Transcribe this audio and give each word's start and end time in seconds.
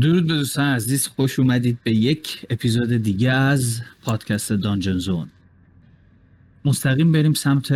درود 0.00 0.26
به 0.26 0.34
دوستان 0.34 0.74
عزیز 0.74 1.06
خوش 1.06 1.38
اومدید 1.38 1.78
به 1.84 1.90
یک 1.94 2.46
اپیزود 2.50 2.92
دیگه 2.92 3.30
از 3.30 3.80
پادکست 4.02 4.52
دانجن 4.52 4.98
زون. 4.98 5.30
مستقیم 6.64 7.12
بریم 7.12 7.32
سمت 7.32 7.72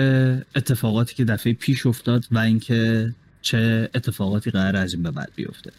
اتفاقاتی 0.57 1.15
که 1.15 1.25
دفعه 1.25 1.53
پیش 1.53 1.87
افتاد 1.87 2.25
و 2.31 2.39
اینکه 2.39 3.15
چه 3.43 3.91
اتفاقاتی 3.95 4.51
قرار 4.51 4.77
از 4.77 4.95
این 4.95 5.03
به 5.03 5.11
بعد 5.11 5.33
بیفته. 5.37 5.73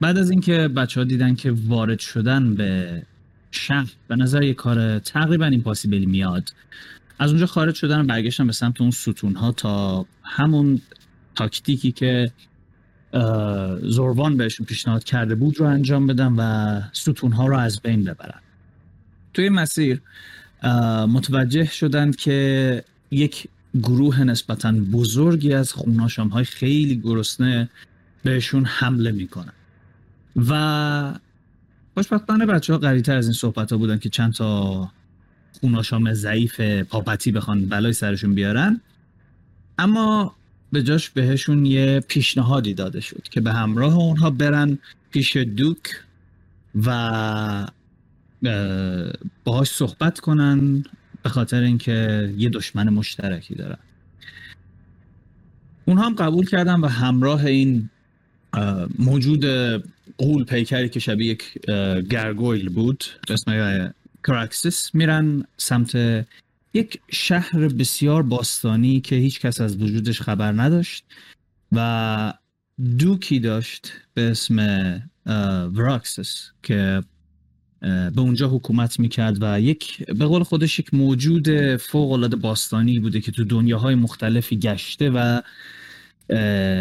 بعد 0.00 0.18
از 0.18 0.30
اینکه 0.30 0.68
بچه 0.68 1.00
ها 1.00 1.04
دیدن 1.04 1.34
که 1.34 1.54
وارد 1.66 1.98
شدن 1.98 2.54
به 2.54 3.02
شهر 3.50 3.92
به 4.08 4.16
نظر 4.16 4.42
یه 4.42 4.54
کار 4.54 4.98
تقریبا 4.98 5.46
این 5.46 5.64
میاد. 6.04 6.52
از 7.18 7.30
اونجا 7.30 7.46
خارج 7.46 7.74
شدن 7.74 8.00
و 8.00 8.04
برگشتن 8.04 8.46
به 8.46 8.52
سمت 8.52 8.80
اون 8.80 8.90
ستون 8.90 9.34
ها 9.34 9.52
تا 9.52 10.06
همون 10.22 10.80
تاکتیکی 11.34 11.92
که 11.92 12.32
زوروان 13.82 14.36
بهشون 14.36 14.66
پیشنهاد 14.66 15.04
کرده 15.04 15.34
بود 15.34 15.60
رو 15.60 15.66
انجام 15.66 16.06
بدن 16.06 16.32
و 16.32 16.80
ستون 16.92 17.32
ها 17.32 17.46
رو 17.46 17.56
از 17.58 17.80
بین 17.80 18.04
ببرن. 18.04 18.40
توی 19.34 19.48
مسیر 19.48 20.00
متوجه 21.08 21.64
شدند 21.64 22.16
که 22.16 22.84
یک 23.10 23.48
گروه 23.82 24.24
نسبتا 24.24 24.72
بزرگی 24.72 25.52
از 25.52 25.72
خوناشام 25.72 26.28
های 26.28 26.44
خیلی 26.44 26.96
گرسنه 26.96 27.68
بهشون 28.22 28.64
حمله 28.64 29.12
می‌کنن. 29.12 29.52
و 30.36 31.14
خوشبختانه 31.94 32.46
بچه 32.46 32.72
ها 32.72 32.78
قریتر 32.78 33.16
از 33.16 33.26
این 33.26 33.34
صحبت 33.34 33.72
ها 33.72 33.78
بودن 33.78 33.98
که 33.98 34.08
چند 34.08 34.32
تا 34.32 34.90
خوناشام 35.60 36.14
ضعیف 36.14 36.60
پاپتی 36.60 37.32
بخوان 37.32 37.66
بلای 37.66 37.92
سرشون 37.92 38.34
بیارن. 38.34 38.80
اما 39.78 40.34
به 40.72 40.82
جاش 40.82 41.10
بهشون 41.10 41.66
یه 41.66 42.00
پیشنهادی 42.08 42.74
داده 42.74 43.00
شد 43.00 43.22
که 43.30 43.40
به 43.40 43.52
همراه 43.52 43.96
اونها 43.96 44.30
برن 44.30 44.78
پیش 45.10 45.36
دوک 45.36 45.78
و 46.86 47.66
باهاش 49.44 49.70
صحبت 49.70 50.20
کنن 50.20 50.84
به 51.22 51.28
خاطر 51.28 51.60
اینکه 51.60 52.30
یه 52.38 52.48
دشمن 52.48 52.88
مشترکی 52.88 53.54
دارن. 53.54 53.78
اونها 55.84 56.06
هم 56.06 56.14
قبول 56.14 56.46
کردن 56.46 56.80
و 56.80 56.86
همراه 56.86 57.44
این 57.44 57.90
موجود 58.98 59.44
قول 60.18 60.44
پیکری 60.44 60.88
که 60.88 61.00
شبیه 61.00 61.26
یک 61.26 61.58
گرگویل 62.10 62.68
بود 62.68 63.04
اسم 63.28 63.94
کراکسیس 64.26 64.94
میرن 64.94 65.44
سمت 65.56 65.96
یک 66.74 67.00
شهر 67.10 67.68
بسیار 67.68 68.22
باستانی 68.22 69.00
که 69.00 69.16
هیچ 69.16 69.40
کس 69.40 69.60
از 69.60 69.82
وجودش 69.82 70.20
خبر 70.20 70.52
نداشت 70.52 71.04
و 71.72 72.34
دوکی 72.98 73.40
داشت 73.40 73.92
به 74.14 74.30
اسم 74.30 74.58
وراکسس 75.74 76.50
که 76.62 77.02
به 77.80 78.20
اونجا 78.20 78.48
حکومت 78.48 79.00
می‌کرد 79.00 79.38
و 79.40 79.60
یک 79.60 80.06
به 80.06 80.26
قول 80.26 80.42
خودش 80.42 80.78
یک 80.78 80.94
موجود 80.94 81.76
فوق 81.76 82.12
العاده 82.12 82.36
باستانی 82.36 82.98
بوده 82.98 83.20
که 83.20 83.32
تو 83.32 83.44
دنیاهای 83.44 83.94
مختلفی 83.94 84.58
گشته 84.58 85.10
و 85.10 85.40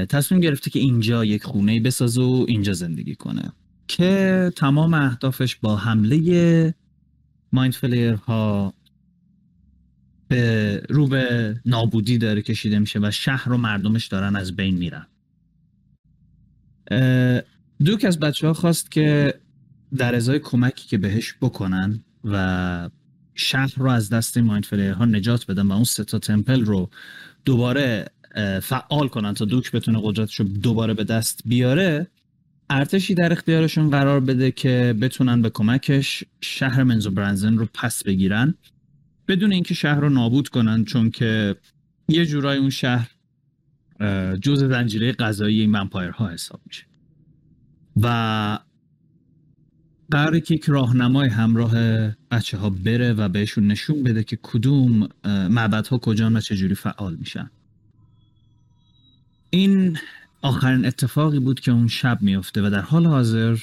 تصمیم 0.06 0.42
گرفته 0.42 0.70
که 0.70 0.80
اینجا 0.80 1.26
یک 1.26 1.44
خونه 1.44 1.80
بسازه 1.80 2.22
و 2.22 2.46
اینجا 2.48 2.74
زندگی 2.74 3.16
کنه. 3.16 3.52
که 3.88 4.52
تمام 4.56 4.94
اهدافش 4.94 5.56
با 5.56 5.76
حمله 5.76 6.74
مایند 7.52 7.74
فلیر 7.74 8.14
ها 8.14 8.74
به 10.32 10.84
رو 10.90 11.08
به 11.08 11.56
نابودی 11.66 12.18
داره 12.18 12.42
کشیده 12.42 12.80
میشه 12.80 13.00
و 13.00 13.12
شهر 13.12 13.52
و 13.52 13.58
مردمش 13.58 14.08
دارن 14.08 14.36
از 14.36 14.56
بین 14.56 14.76
میرن. 14.78 15.08
دوک 17.86 18.06
از 18.06 18.20
بچه 18.20 18.48
ها 18.48 18.54
خواست 18.54 18.92
که 18.92 19.34
در 19.98 20.16
ازای 20.16 20.40
کمکی 20.40 20.88
که 20.88 20.98
بهش 20.98 21.36
بکنن 21.42 22.04
و 22.24 22.90
شهر 23.36 23.74
رو 23.78 23.90
از 23.90 24.10
دست 24.10 24.38
مایند 24.38 24.66
ها 24.66 25.06
نجات 25.06 25.52
بدن 25.52 25.68
و 25.68 25.72
اون 25.72 25.84
ستا 25.84 26.20
تمپل 26.20 26.66
رو 26.66 26.90
دوباره 27.46 28.06
فعال 28.62 29.08
کنن 29.08 29.34
تا 29.34 29.46
دوک 29.46 29.72
بتونه 29.72 30.00
قدرتش 30.04 30.40
رو 30.40 30.46
دوباره 30.46 30.94
به 30.94 31.04
دست 31.04 31.42
بیاره 31.46 32.08
ارتشی 32.70 33.14
در 33.14 33.32
اختیارشون 33.32 33.90
قرار 33.90 34.20
بده 34.20 34.52
که 34.52 34.96
بتونن 35.02 35.42
به 35.42 35.50
کمکش 35.50 36.24
شهر 36.42 36.84
منزو 36.84 37.12
برنزن 37.12 37.58
رو 37.58 37.68
پس 37.74 38.04
بگیرن. 38.04 38.56
بدون 39.32 39.52
اینکه 39.52 39.74
شهر 39.74 40.00
رو 40.00 40.10
نابود 40.10 40.50
کنن 40.50 40.86
چون 40.86 41.10
که 41.10 41.56
یه 42.10 42.26
جورای 42.26 42.58
اون 42.58 42.70
شهر 42.70 43.12
جز 44.42 44.64
زنجیره 44.64 45.12
غذایی 45.12 45.62
این 45.62 45.76
ها 45.76 46.30
حساب 46.30 46.62
میشه. 46.66 46.84
و 48.02 48.60
قراره 50.12 50.40
که 50.40 50.54
یک 50.54 50.66
راهنمای 50.66 51.30
همراه 51.30 51.74
بچه 52.32 52.58
ها 52.58 52.70
بره 52.70 53.14
و 53.14 53.30
بهشون 53.30 53.68
نشون 53.68 54.04
بده 54.04 54.24
که 54.24 54.40
کدوم 54.44 55.10
معبد 55.26 55.88
ها 55.88 55.98
کجا 55.98 56.32
و 56.34 56.40
چجوری 56.40 56.76
فعال 56.76 57.16
میشن. 57.16 57.50
این 59.50 59.98
آخرین 60.42 60.86
اتفاقی 60.86 61.40
بود 61.40 61.60
که 61.60 61.72
اون 61.72 61.88
شب 61.88 62.22
میفته 62.22 62.62
و 62.62 62.70
در 62.70 62.82
حال 62.82 63.06
حاضر 63.06 63.58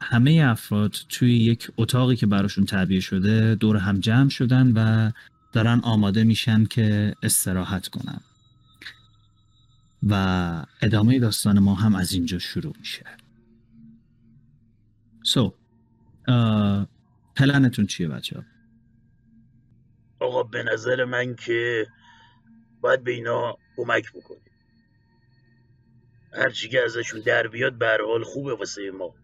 همه 0.00 0.42
افراد 0.44 0.96
توی 1.08 1.36
یک 1.36 1.70
اتاقی 1.76 2.16
که 2.16 2.26
براشون 2.26 2.64
تعبیه 2.64 3.00
شده 3.00 3.54
دور 3.54 3.76
هم 3.76 4.00
جمع 4.00 4.28
شدن 4.28 4.72
و 4.72 5.10
دارن 5.52 5.80
آماده 5.80 6.24
میشن 6.24 6.64
که 6.64 7.14
استراحت 7.22 7.88
کنن. 7.88 8.20
و 10.02 10.66
ادامه 10.82 11.18
داستان 11.18 11.58
ما 11.58 11.74
هم 11.74 11.94
از 11.94 12.12
اینجا 12.12 12.38
شروع 12.38 12.74
میشه. 12.78 13.04
سو 15.22 15.48
so, 15.48 15.52
پلنتون 17.36 17.86
چیه 17.86 18.08
بچه 18.08 18.44
آقا 20.20 20.42
به 20.42 20.62
نظر 20.62 21.04
من 21.04 21.34
که 21.34 21.86
باید 22.80 23.04
به 23.04 23.10
اینا 23.12 23.58
کمک 23.76 24.12
بکنیم. 24.12 24.40
هرچی 26.32 26.68
که 26.68 26.84
ازشون 26.84 27.20
در 27.20 27.46
بیاد 27.48 27.78
به 27.78 27.98
حال 28.08 28.24
خوبه 28.24 28.54
واسه 28.54 28.90
ما. 28.90 29.14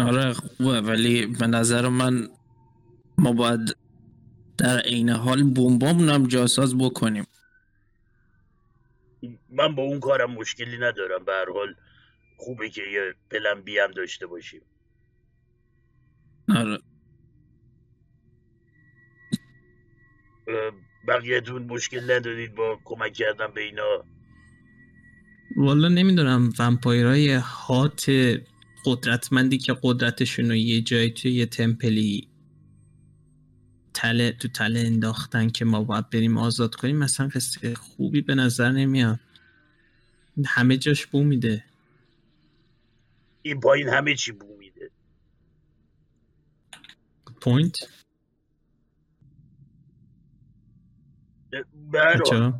آره 0.00 0.32
خوبه. 0.32 0.80
ولی 0.80 1.26
به 1.26 1.46
نظر 1.46 1.88
من 1.88 2.28
ما 3.18 3.32
باید 3.32 3.76
در 4.58 4.80
عین 4.80 5.10
حال 5.10 5.42
بمبامون 5.42 6.08
هم 6.08 6.26
جاساز 6.26 6.78
بکنیم. 6.78 7.26
من 9.50 9.74
با 9.74 9.82
اون 9.82 10.00
کارم 10.00 10.30
مشکلی 10.30 10.78
ندارم. 10.78 11.24
به 11.24 11.32
حال 11.54 11.74
خوبه 12.36 12.68
که 12.68 12.82
یه 12.82 13.14
پلن 13.30 13.60
بی 13.62 13.78
هم 13.78 13.90
داشته 13.90 14.26
باشیم. 14.26 14.60
آره. 16.48 16.78
بقیهتون 21.08 21.62
مشکل 21.62 22.10
ندارید 22.10 22.54
با 22.54 22.78
کمک 22.84 23.12
کردن 23.12 23.46
به 23.54 23.60
اینا؟ 23.60 24.04
والا 25.56 25.88
نمی‌دونم 25.88 26.52
ومپایرهای 26.58 27.32
هات 27.34 28.10
قدرتمندی 28.84 29.58
که 29.58 29.76
قدرتشون 29.82 30.48
رو 30.48 30.54
یه 30.54 30.80
جایی 30.80 31.10
توی 31.10 31.32
یه 31.32 31.46
تمپلی 31.46 32.28
تله 33.94 34.32
تو 34.32 34.48
تله 34.48 34.80
انداختن 34.80 35.48
که 35.48 35.64
ما 35.64 35.84
باید 35.84 36.10
بریم 36.10 36.38
آزاد 36.38 36.74
کنیم 36.74 36.96
مثلا 36.96 37.28
قصه 37.28 37.74
خوبی 37.74 38.20
به 38.20 38.34
نظر 38.34 38.72
نمیاد. 38.72 39.20
همه 40.46 40.76
جاش 40.76 41.06
بو 41.06 41.24
میده. 41.24 41.64
این 43.42 43.60
پایین 43.60 43.88
همه 43.88 44.14
چی 44.14 44.32
بو 44.32 44.56
میده. 44.58 44.90
پوینت؟ 47.40 47.76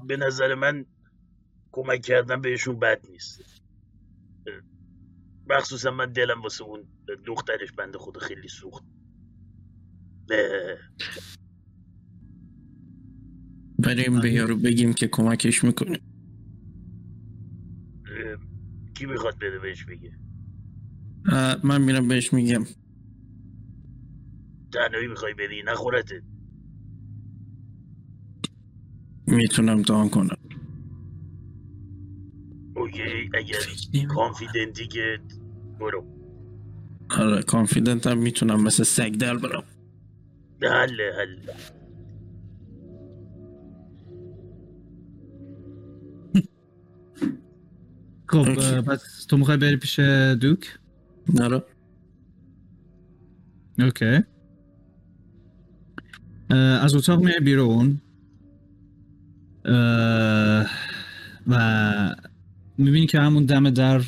به 0.07 0.17
نظر 0.17 0.55
من 0.55 0.87
کمک 1.73 2.03
کردن 2.03 2.41
بهشون 2.41 2.79
بد 2.79 3.01
نیست. 3.11 3.50
مخصوصا 5.51 5.91
من 5.91 6.13
دلم 6.13 6.43
واسه 6.43 6.65
اون 6.65 6.85
دخترش 7.27 7.73
بنده 7.73 7.99
خود 7.99 8.19
خیلی 8.19 8.49
سوخت. 8.49 8.85
بریم 13.79 14.21
به 14.21 14.33
یارو 14.33 14.57
بگیم 14.57 14.93
که 14.93 15.09
کمکش 15.09 15.65
می‌کنه. 15.65 15.99
کی 18.95 19.07
می‌خواد 19.07 19.39
بده 19.39 19.59
بهش 19.59 19.85
بگه؟ 19.85 20.19
من 21.65 21.83
میرم 21.83 22.09
بهش 22.09 22.33
میگم. 22.33 22.65
تنهایی 24.73 25.07
می‌خوای 25.07 25.35
بدی 25.35 25.63
نخورته. 25.67 26.23
می‌تونم 29.27 29.83
دان 29.83 30.09
کنم. 30.09 30.37
اوکی 32.77 33.31
اگر 33.35 33.59
کانفیدنتی 34.15 34.87
که 34.89 35.21
برو. 35.81 36.05
آره 37.19 37.43
کانفیدنت 37.43 38.07
هم 38.07 38.19
می‌تونم 38.19 38.63
مثل 38.63 38.83
سگ 38.83 39.17
در 39.17 39.37
برم. 39.37 39.65
حله 40.63 41.13
حله 41.19 41.55
خب 48.27 48.39
اوکی. 48.39 48.81
پس 48.81 49.27
تو 49.29 49.37
می‌خوای 49.37 49.57
بری 49.57 49.77
پیش 49.77 49.99
دوک؟ 49.99 50.79
نرو 51.35 51.63
اوکی. 53.79 54.21
اه، 56.51 56.59
از 56.59 56.95
اتاق 56.95 57.25
میای 57.25 57.41
بیرون. 57.41 58.01
و 61.47 62.17
می‌بینی 62.79 63.07
که 63.07 63.21
همون 63.21 63.45
دم 63.45 63.71
در 63.71 64.01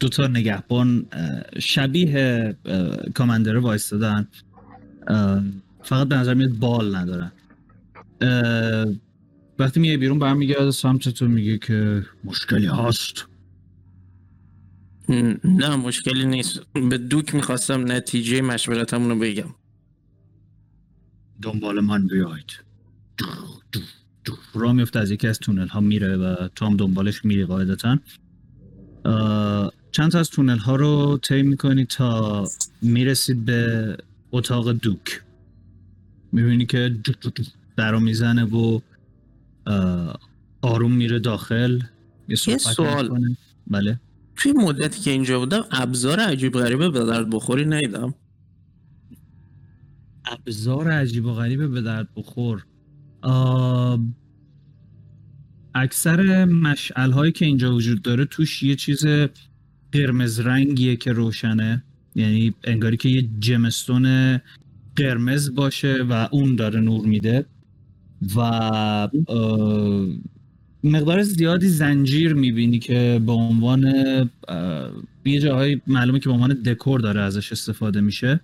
اه، 0.00 0.08
دوتا 0.08 0.26
نگهبان 0.26 1.06
شبیه 1.58 2.56
کامندر 3.14 3.56
وایستادن. 3.56 4.28
فقط 5.82 6.08
به 6.08 6.16
نظر 6.16 6.34
میاد 6.34 6.50
بال 6.50 6.94
ندارن. 6.94 7.32
وقتی 9.58 9.80
میای 9.80 9.96
بیرون 9.96 10.18
برمیگرده 10.18 10.70
سمت 10.70 11.08
تو 11.08 11.28
میگه 11.28 11.58
که 11.58 12.06
مشکلی 12.24 12.66
هست. 12.66 13.26
نه 15.44 15.76
مشکلی 15.76 16.24
نیست. 16.24 16.60
به 16.90 16.98
دوک 16.98 17.34
می‌خواستم 17.34 17.92
نتیجه 17.92 18.40
مشورتمون 18.42 19.10
رو 19.10 19.18
بگم. 19.18 19.54
دنبال 21.42 21.80
من 21.80 22.06
بیاید. 22.06 22.70
را 24.54 24.72
میفته 24.72 24.98
از 24.98 25.10
یکی 25.10 25.26
از 25.28 25.38
تونل 25.38 25.68
ها 25.68 25.80
میره 25.80 26.16
و 26.16 26.48
تو 26.48 26.66
هم 26.66 26.76
دنبالش 26.76 27.24
میری 27.24 27.44
قاعدتا. 27.44 27.98
چند 29.92 30.10
تا 30.10 30.18
از 30.18 30.30
تونل 30.30 30.58
ها 30.58 30.76
رو 30.76 31.18
طی 31.22 31.42
می‌کنی 31.42 31.84
تا 31.84 32.44
می‌رسید 32.82 33.44
به 33.44 33.96
اتاق 34.32 34.72
دوک. 34.72 35.22
می‌بینی 36.32 36.66
که 36.66 36.96
در 37.76 37.94
می‌زنه 37.98 38.44
و 38.44 38.80
آروم 40.62 40.92
میره 40.92 41.18
داخل. 41.18 41.80
یه 42.28 42.36
سوال. 42.36 43.34
بله. 43.66 44.00
توی 44.36 44.52
مدتی 44.52 45.00
که 45.00 45.10
اینجا 45.10 45.38
بودم 45.38 45.64
ابزار 45.70 46.20
عجیب 46.20 46.52
غریبه 46.52 46.88
به 46.88 47.04
درد 47.04 47.30
بخوری 47.30 47.64
ندیدم. 47.64 48.14
ابزار 50.24 50.90
عجیب 50.90 51.24
و 51.26 51.32
غریبه 51.32 51.68
به 51.68 51.80
درد 51.80 52.08
بخور. 52.16 52.64
آه، 53.22 54.00
اکثر 55.74 56.44
مشعل 56.44 57.10
هایی 57.10 57.32
که 57.32 57.46
اینجا 57.46 57.74
وجود 57.74 58.02
داره 58.02 58.24
توش 58.24 58.62
یه 58.62 58.76
چیز 58.76 59.06
قرمز 59.92 60.40
رنگیه 60.40 60.96
که 60.96 61.12
روشنه. 61.12 61.82
یعنی 62.14 62.54
انگاری 62.64 62.96
که 62.96 63.08
یه 63.08 63.28
جمستون 63.38 64.38
قرمز 64.96 65.54
باشه 65.54 66.02
و 66.02 66.28
اون 66.30 66.56
داره 66.56 66.80
نور 66.80 67.06
میده. 67.06 67.44
و 68.36 69.08
مقدار 70.84 71.22
زیادی 71.22 71.68
زنجیر 71.68 72.34
می‌بینی 72.34 72.78
که 72.78 73.22
به 73.26 73.32
عنوان 73.32 73.84
یه 75.24 75.40
جاهای 75.40 75.80
معلومه 75.86 76.18
که 76.18 76.28
به 76.28 76.34
عنوان 76.34 76.52
دکور 76.52 77.00
داره 77.00 77.20
ازش 77.20 77.52
استفاده 77.52 78.00
میشه. 78.00 78.40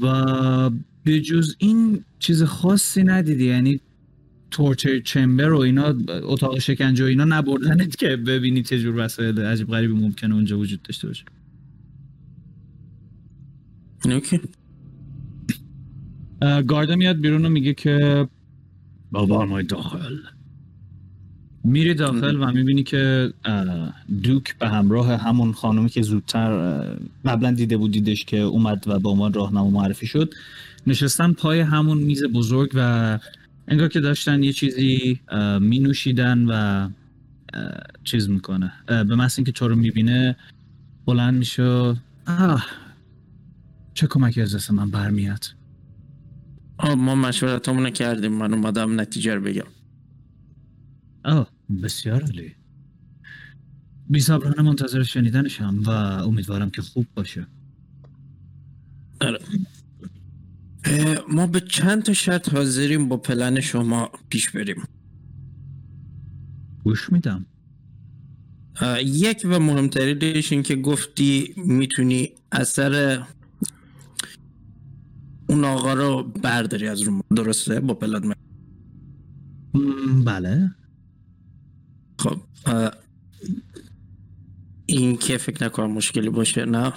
و 0.00 0.70
به 1.04 1.20
جز 1.20 1.54
این 1.58 2.04
چیز 2.18 2.42
خاصی 2.42 3.02
ندیدی. 3.02 3.44
یعنی 3.44 3.80
تورچر 4.50 4.98
چمبر 4.98 5.52
و 5.52 5.58
اینا 5.58 5.94
اتاق 6.08 6.58
شکنجه 6.58 7.04
و 7.04 7.06
اینا 7.06 7.24
نبردنت 7.24 7.96
که 7.96 8.16
ببینی 8.16 8.62
چه 8.62 8.78
جور 8.78 9.04
وسایل 9.04 9.40
عجیب 9.40 9.68
غریبی 9.68 9.94
ممکنه 9.94 10.34
اونجا 10.34 10.58
وجود 10.58 10.82
داشته 10.82 11.08
باشه. 11.08 11.24
اوکی. 14.04 14.40
اه، 16.42 16.62
گاردا 16.62 16.96
میاد 16.96 17.16
بیرون 17.16 17.46
و 17.46 17.48
میگه 17.48 17.74
که 17.74 18.28
بابا 19.12 19.62
داخل. 19.62 20.16
میری 21.64 21.94
داخل 21.94 22.42
و 22.42 22.52
می‌بینی 22.52 22.82
که 22.82 23.32
دوک 24.22 24.58
به 24.58 24.68
همراه 24.68 25.16
همون 25.16 25.52
خانومی 25.52 25.88
که 25.88 26.02
زودتر 26.02 26.80
قبلا 27.24 27.52
دیده 27.52 27.76
بودیدش 27.76 28.24
که 28.24 28.38
اومد 28.38 28.84
و 28.86 28.98
به 28.98 29.08
عنوان 29.08 29.32
راهنما 29.32 29.70
معرفی 29.70 30.06
شد. 30.06 30.34
نشستن 30.86 31.32
پای 31.32 31.60
همون 31.60 31.98
میز 31.98 32.24
بزرگ 32.24 32.70
و 32.74 33.18
انگار 33.68 33.88
که 33.88 34.00
داشتن 34.00 34.42
یه 34.42 34.52
چیزی 34.52 35.20
می 35.60 35.78
نوشیدن 35.78 36.38
و 36.44 36.88
چیز 38.04 38.28
می‌کنه. 38.28 38.72
به 38.86 39.16
محض 39.16 39.38
اینکه 39.38 39.52
تو 39.52 39.68
رو 39.68 39.76
می‌بینه 39.76 40.36
بلند 41.06 41.34
میشه 41.34 41.94
آه 42.26 42.66
چه 43.94 44.06
کمکی 44.06 44.42
از 44.42 44.54
دست 44.54 44.70
من 44.70 44.90
برمیاد. 44.90 45.44
ما 46.96 47.14
مشورتمون 47.14 47.90
کردیم. 47.90 48.32
من 48.32 48.54
اومدم 48.54 49.00
نتیجه 49.00 49.34
رو 49.34 49.40
بگم. 49.40 49.66
آه 51.24 51.50
بسیار 51.82 52.22
عالی. 52.22 52.54
بی 54.10 54.20
صبرانه 54.20 54.62
منتظر 54.62 55.02
شنیدنشم 55.02 55.82
و 55.86 55.90
امیدوارم 55.90 56.70
که 56.70 56.82
خوب 56.82 57.06
باشه 57.14 57.46
آره. 59.20 59.38
اه، 60.84 60.85
ما 61.28 61.46
به 61.46 61.60
چند 61.60 62.02
تا 62.02 62.12
شرط 62.12 62.54
حاضریم 62.54 63.08
با 63.08 63.16
پلن 63.16 63.60
شما 63.60 64.10
پیش 64.28 64.50
بریم. 64.50 64.82
گوش 66.84 67.12
میدم. 67.12 67.46
یک 69.04 69.46
و 69.50 69.58
مهمترینش 69.58 70.52
این 70.52 70.62
که 70.62 70.76
گفتی 70.76 71.54
می‌تونی 71.56 72.30
اثر 72.52 73.22
اون 75.48 75.64
آقا 75.64 75.94
رو 75.94 76.22
برداری 76.22 76.88
از 76.88 77.00
رو. 77.00 77.22
درسته؟ 77.36 77.80
با 77.80 77.94
پلن 77.94 78.34
بله. 80.24 80.70
خب 82.18 82.40
این 84.86 85.16
که 85.16 85.36
فکر 85.36 85.64
نکنم 85.64 85.90
مشکلی 85.92 86.30
باشه 86.30 86.64
نه؟ 86.64 86.92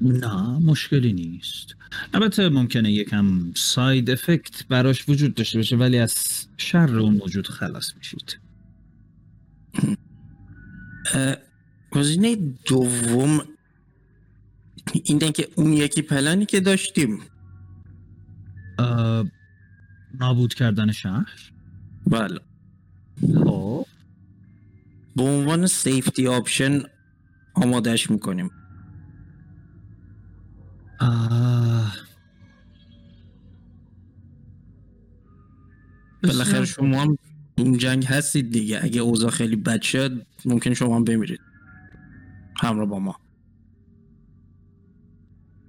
نه 0.00 0.58
مشکلی 0.58 1.12
نیست. 1.12 1.76
البته 2.14 2.48
ممکنه 2.48 2.92
یکم 2.92 3.52
ساید 3.56 4.10
افکت 4.10 4.66
براش 4.68 5.08
وجود 5.08 5.34
داشته 5.34 5.58
باشه 5.58 5.76
ولی 5.76 5.98
از 5.98 6.46
شر 6.56 6.98
اون 6.98 7.16
موجود 7.16 7.46
خلاص 7.46 7.96
میشید. 7.96 8.38
گزینه 11.90 12.36
دوم 12.66 13.40
اینه 14.92 15.32
که 15.32 15.48
اون 15.54 15.72
یکی 15.72 16.02
پلنی 16.02 16.46
که 16.46 16.60
داشتیم. 16.60 17.20
نابود 20.20 20.54
کردن 20.54 20.92
شهر؟ 20.92 21.52
بله. 22.06 22.40
خب. 23.44 23.86
به 25.16 25.22
عنوان 25.22 25.66
safety 25.66 26.26
option 26.26 26.82
آمادش 27.54 28.10
می‌کنیم. 28.10 28.50
آه، 31.00 31.96
بالاخره 36.22 36.64
شما 36.64 37.02
هم 37.02 37.18
اون 37.58 37.78
جنگ 37.78 38.04
هستید 38.04 38.52
دیگه. 38.52 38.80
اگه 38.82 39.00
اوضاع 39.00 39.30
خیلی 39.30 39.56
بد 39.56 39.82
شد 39.82 40.26
ممکن 40.44 40.74
شما 40.74 40.96
هم 40.96 41.04
بمیرید. 41.04 41.40
همراه 42.60 42.88
با 42.88 42.98
ما. 42.98 43.16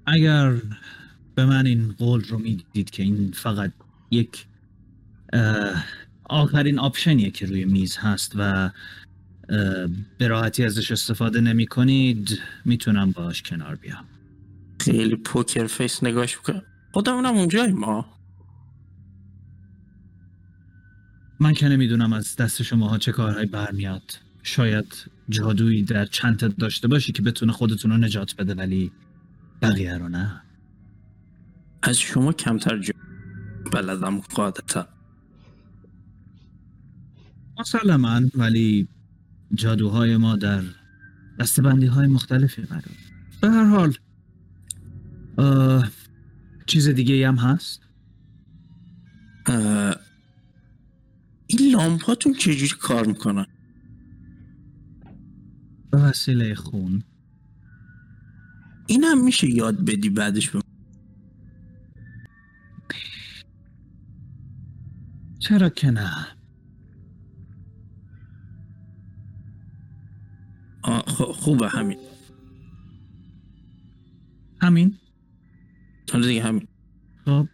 اگر 0.06 0.62
به 1.36 1.46
من 1.46 1.66
این 1.66 1.92
قول 1.98 2.24
رو 2.24 2.38
می‌دید 2.38 2.90
که 2.90 3.04
این 3.04 3.32
فقط 3.32 3.72
یک 4.12 4.46
آخرین 6.24 6.80
option 6.80 7.19
یه 7.19 7.32
که 7.32 7.46
روی 7.46 7.66
میز 7.66 7.98
هست 7.98 8.32
و 8.36 8.72
به 10.18 10.28
راحتی 10.28 10.66
ازش 10.66 10.92
استفاده 10.92 11.42
نمی 11.42 11.68
کنید 11.68 12.40
می‌تونم 12.66 13.12
باش 13.12 13.42
کنار 13.42 13.76
بیام. 13.76 14.06
خیلی 14.82 15.16
poker 15.16 15.68
face 15.68 16.04
نگاش 16.04 16.38
می‌کنم 16.38 16.62
خودمونم 16.92 17.36
اونجاییم 17.36 17.78
ما 17.78 18.06
من 21.40 21.54
که 21.54 21.68
نمی‌دونم 21.68 22.14
از 22.14 22.36
دست 22.36 22.64
شماها 22.64 22.98
چه 22.98 23.12
کارهایی 23.12 23.46
برمیاد. 23.46 24.20
شاید 24.44 25.06
جادویی 25.30 25.84
در 25.84 26.06
چنتت 26.06 26.58
داشته 26.58 26.88
باشی 26.88 27.12
که 27.12 27.22
بتونه 27.22 27.52
خودتون 27.52 27.92
رو 27.92 27.98
نجات 27.98 28.36
بده 28.36 28.54
ولی 28.54 28.92
بقیه 29.62 29.98
رو 29.98 30.10
نه. 30.10 30.42
از 31.84 31.98
شما 31.98 32.34
کمتر 32.34 32.78
جو 32.78 32.94
بلدم 33.74 34.20
قاعدتا 34.20 34.88
مسلما 37.60 38.22
ولی 38.36 38.88
جادوهای 39.54 40.18
ما 40.18 40.36
در 40.36 40.64
دستبندی 41.40 41.86
های 41.86 42.08
مختلفی 42.08 42.62
قرار. 42.62 42.84
به 43.42 43.50
هر 43.50 43.64
حال 43.64 43.94
چیز 46.68 46.90
دیگه 46.90 47.28
هم 47.28 47.36
هست؟ 47.36 47.82
این 51.48 51.72
لامپاتون 51.72 52.34
چجوری 52.34 52.72
کار 52.82 53.06
می‌کنن 53.08 53.46
به 55.92 55.98
وسیله 55.98 56.56
خون. 56.56 57.04
این 58.88 59.04
هم 59.04 59.24
میشه 59.26 59.50
یاد 59.50 59.86
بدی 59.86 60.10
بعدش 60.10 60.50
به 60.50 60.62
چرا 65.40 65.70
که 65.70 65.92
نه؟ 65.92 66.28
آه، 70.84 71.04
خ- 71.08 71.34
خوبه 71.34 71.70
همین. 71.70 72.00
همین؟ 74.62 75.01
آره 76.14 76.28
دیگه 76.28 76.44
همین. 76.44 76.68
خب. 77.26 77.48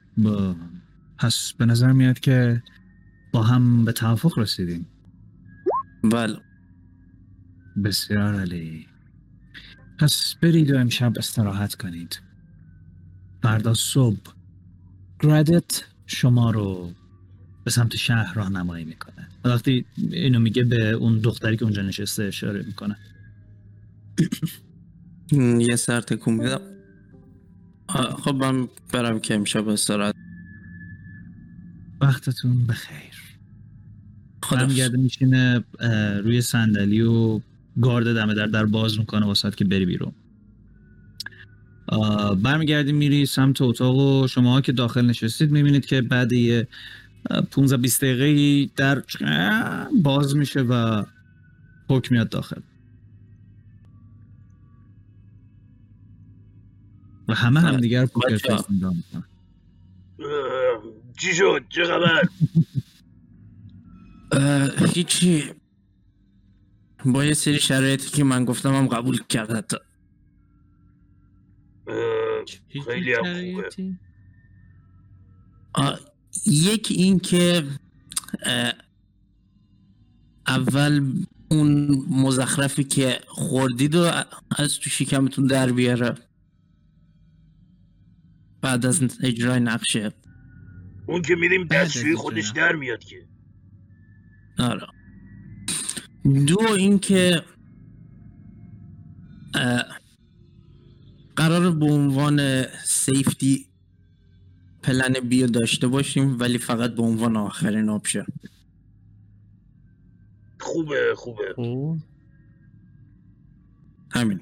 پس 1.17 1.53
به 1.57 1.65
نظر 1.65 1.91
میاد 1.91 2.19
که 2.19 2.63
با 3.31 3.43
هم 3.43 3.85
به 3.85 3.91
توافق 3.91 4.39
رسیدیم. 4.39 4.87
بله. 6.03 6.37
بسیار 7.83 8.35
عالی. 8.35 8.87
پس 9.99 10.35
برید 10.41 10.71
و 10.71 10.77
امشب 10.77 11.13
استراحت 11.17 11.75
کنید. 11.75 12.21
فردا 13.43 13.73
صبح. 13.73 14.33
گردت 15.19 15.83
شما 16.05 16.51
رو 16.51 16.91
به 17.63 17.71
سمت 17.71 17.95
شهر 17.95 18.33
راهنمایی 18.33 18.85
می‌کنه. 18.85 19.27
وقتی 19.45 19.85
اینو 19.97 20.39
میگه 20.39 20.63
به 20.63 20.91
اون 20.91 21.19
دختری 21.19 21.57
که 21.57 21.63
اونجا 21.63 21.81
نشسته 21.81 22.23
اشاره 22.23 22.63
می‌کنه. 22.63 22.97
یه 25.59 25.75
سر 25.75 26.01
تکون 26.01 26.33
میدم. 26.33 26.61
خب 27.89 28.35
من 28.35 28.67
برم 28.93 29.19
که 29.19 29.35
امشب 29.35 29.67
استراحت. 29.67 30.15
وقتتون 32.01 32.67
بخیر. 32.67 32.97
خدا 34.43 34.57
برمیگرده 34.59 34.97
میشینه 34.97 35.63
روی 36.23 36.41
صندلی 36.41 37.01
و 37.01 37.41
گارد 37.81 38.15
دم 38.15 38.33
در 38.33 38.45
در 38.45 38.65
باز 38.65 38.99
می‌کنه 38.99 39.25
واسه 39.25 39.51
که 39.51 39.65
بری 39.65 39.85
بیرون. 39.85 40.11
برمیگردی 42.41 42.91
میری 42.91 43.25
سمت 43.25 43.61
اتاق 43.61 43.95
و 43.95 44.27
شما 44.27 44.61
که 44.61 44.71
داخل 44.71 45.05
نشستید 45.05 45.51
می‌بینید 45.51 45.85
که 45.85 46.01
بعد 46.01 46.31
یه 46.31 46.67
15 47.51 47.77
20 47.77 48.03
دقیقه 48.03 48.71
در 48.75 49.03
باز 50.03 50.35
میشه 50.35 50.61
و 50.61 51.03
پوک 51.87 52.11
میاد 52.11 52.29
داخل. 52.29 52.61
و 57.27 57.33
همه 57.33 57.59
هم 57.59 57.77
دیگر 57.77 58.05
پوکر. 58.05 58.37
فیس 58.37 58.71
نگاه 58.71 58.93
می‌کنن 58.93 59.23
چی 61.19 61.33
شد 61.33 61.65
چه 61.69 61.85
خبر 61.85 62.29
اه، 64.31 64.89
هیچی. 64.93 65.43
با 67.05 67.25
یه 67.25 67.33
سری 67.33 67.59
شرایطی 67.59 68.09
که 68.09 68.23
من 68.23 68.45
گفتم 68.45 68.73
هم 68.75 68.87
قبول 68.87 69.23
کرد 69.29 69.51
حتی 69.51 69.77
اه، 71.87 72.85
خیلی 72.85 73.13
هم 73.13 73.23
خوبه. 73.23 73.97
یک 76.45 76.87
این 76.91 77.19
که 77.19 77.67
اول 80.47 81.13
اون 81.51 82.05
مزخرفی 82.09 82.83
که 82.83 83.19
خوردید 83.27 83.95
و 83.95 84.11
از 84.57 84.79
تو 84.79 84.89
شکمتون 84.89 85.47
در 85.47 85.71
بیاره. 85.71 86.15
بعد 88.61 88.85
از 88.85 89.01
اجرای 89.23 89.59
نقشه 89.59 90.11
اون 91.07 91.21
که 91.21 91.35
میریم 91.35 91.67
دستشویی. 91.67 92.15
خودش 92.15 92.49
در 92.49 92.75
میاد 92.75 93.03
که. 93.03 93.25
آره. 94.59 94.87
دو 96.47 96.61
اینکه 96.77 97.43
قرار 101.35 101.71
به 101.71 101.85
عنوان 101.85 102.63
safety 102.83 103.67
plan 104.83 105.13
B 105.13 105.30
و 105.30 105.47
داشته 105.47 105.87
باشیم 105.87 106.39
ولی 106.39 106.57
فقط 106.57 106.95
به 106.95 107.01
عنوان 107.01 107.37
آخرین 107.37 107.89
option 107.89 108.25
خوبه 110.59 111.13
خوبه. 111.15 111.53
خب. 111.55 111.97
همین. 114.11 114.39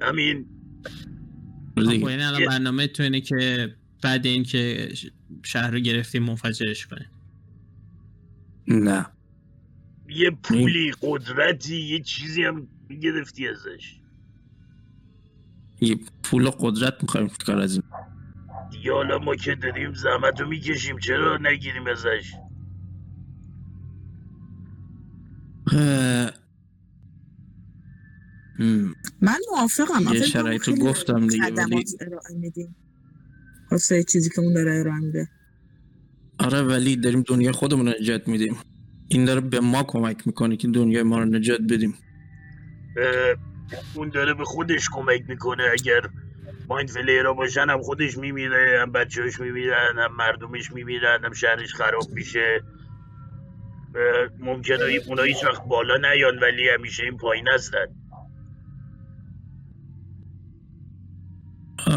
همین. 0.00 0.57
این 1.86 2.20
الان 2.20 2.40
یه- 2.40 2.46
برنامه 2.48 2.86
تو 2.86 3.02
اینه 3.02 3.20
که 3.20 3.74
بعد 4.02 4.26
اینکه 4.26 4.90
ش- 4.94 5.06
شهر 5.44 5.70
رو 5.70 5.78
گرفتیم 5.78 6.22
منفجرش 6.22 6.86
کنیم. 6.86 7.10
نه. 8.68 9.06
یه 10.08 10.30
پولی 10.30 10.92
قدرتی 11.02 11.76
یه 11.76 12.00
چیزی 12.00 12.44
هم 12.44 12.68
گرفتی 13.02 13.48
ازش. 13.48 14.00
یه 15.80 15.98
پول 16.22 16.46
و 16.46 16.50
قدرت 16.50 17.02
می‌خوایم 17.02 17.28
کار 17.46 17.58
از 17.58 17.72
این. 17.74 17.82
دیگه 18.70 18.92
حالا 18.92 19.18
ما 19.18 19.36
که 19.36 19.54
داریم 19.54 19.92
زحمت 19.94 20.40
رو 20.40 20.48
می‌کشیم 20.48 20.98
چرا 20.98 21.38
نگیریم 21.42 21.86
ازش؟ 21.86 22.32
من 28.58 29.38
موافقم. 29.50 30.00
یه 30.00 30.08
آخه 30.08 30.20
شرایط 30.20 30.70
گفتم 30.70 31.26
دیگه، 31.26 31.52
ولی- 31.52 31.84
واسه 33.70 34.02
چیزی 34.02 34.30
که 34.30 34.40
اون 34.40 34.54
داره 34.54 34.80
ارائه 34.80 35.00
میده. 35.00 35.28
آره 36.38 36.62
ولی 36.62 36.96
داریم 36.96 37.22
دنیا 37.22 37.52
خودمون 37.52 37.86
رو 37.86 37.94
نجات 38.00 38.28
میدیم. 38.28 38.56
این 39.08 39.24
داره 39.24 39.40
به 39.40 39.60
ما 39.60 39.82
کمک 39.82 40.26
می‌کنه 40.26 40.56
که 40.56 40.68
دنیای 40.68 41.02
ما 41.02 41.18
رو 41.18 41.24
نجات 41.24 41.60
بدیم. 41.70 41.94
اون 43.94 44.08
داره 44.08 44.34
به 44.34 44.44
خودش 44.44 44.88
کمک 44.92 45.22
می‌کنه. 45.28 45.62
اگر 45.72 46.00
مایند 46.68 46.90
فلیرا 46.90 47.34
باشن 47.34 47.66
هم 47.70 47.82
خودش 47.82 48.18
میمیره 48.18 48.78
هم 48.82 48.92
بچه‌هاش 48.92 49.40
میمیرن 49.40 49.98
هم 49.98 50.16
مردمش 50.16 50.72
میمیرن 50.72 51.24
هم 51.24 51.32
شهرش 51.32 51.74
خراب 51.74 52.10
میشه. 52.10 52.62
ممکنه 54.38 55.00
اونا 55.06 55.22
هیچ 55.22 55.44
وقت 55.44 55.62
بالا 55.68 55.96
نیان 55.96 56.38
ولی 56.38 56.68
همیشه 56.68 57.04
این 57.04 57.16
پایین 57.16 57.48
هستن. 57.54 57.86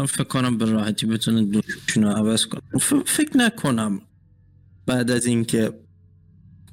آه، 0.02 0.08
فکر 0.08 0.24
کنم 0.24 0.58
به 0.58 0.64
راحتی 0.64 1.06
بتونه 1.06 1.62
رو 1.96 2.08
عوض 2.08 2.46
کنه 2.46 2.60
ف- 2.74 3.04
فکر 3.06 3.36
نکنم 3.36 4.00
بعد 4.86 5.10
از 5.10 5.26
اینکه 5.26 5.72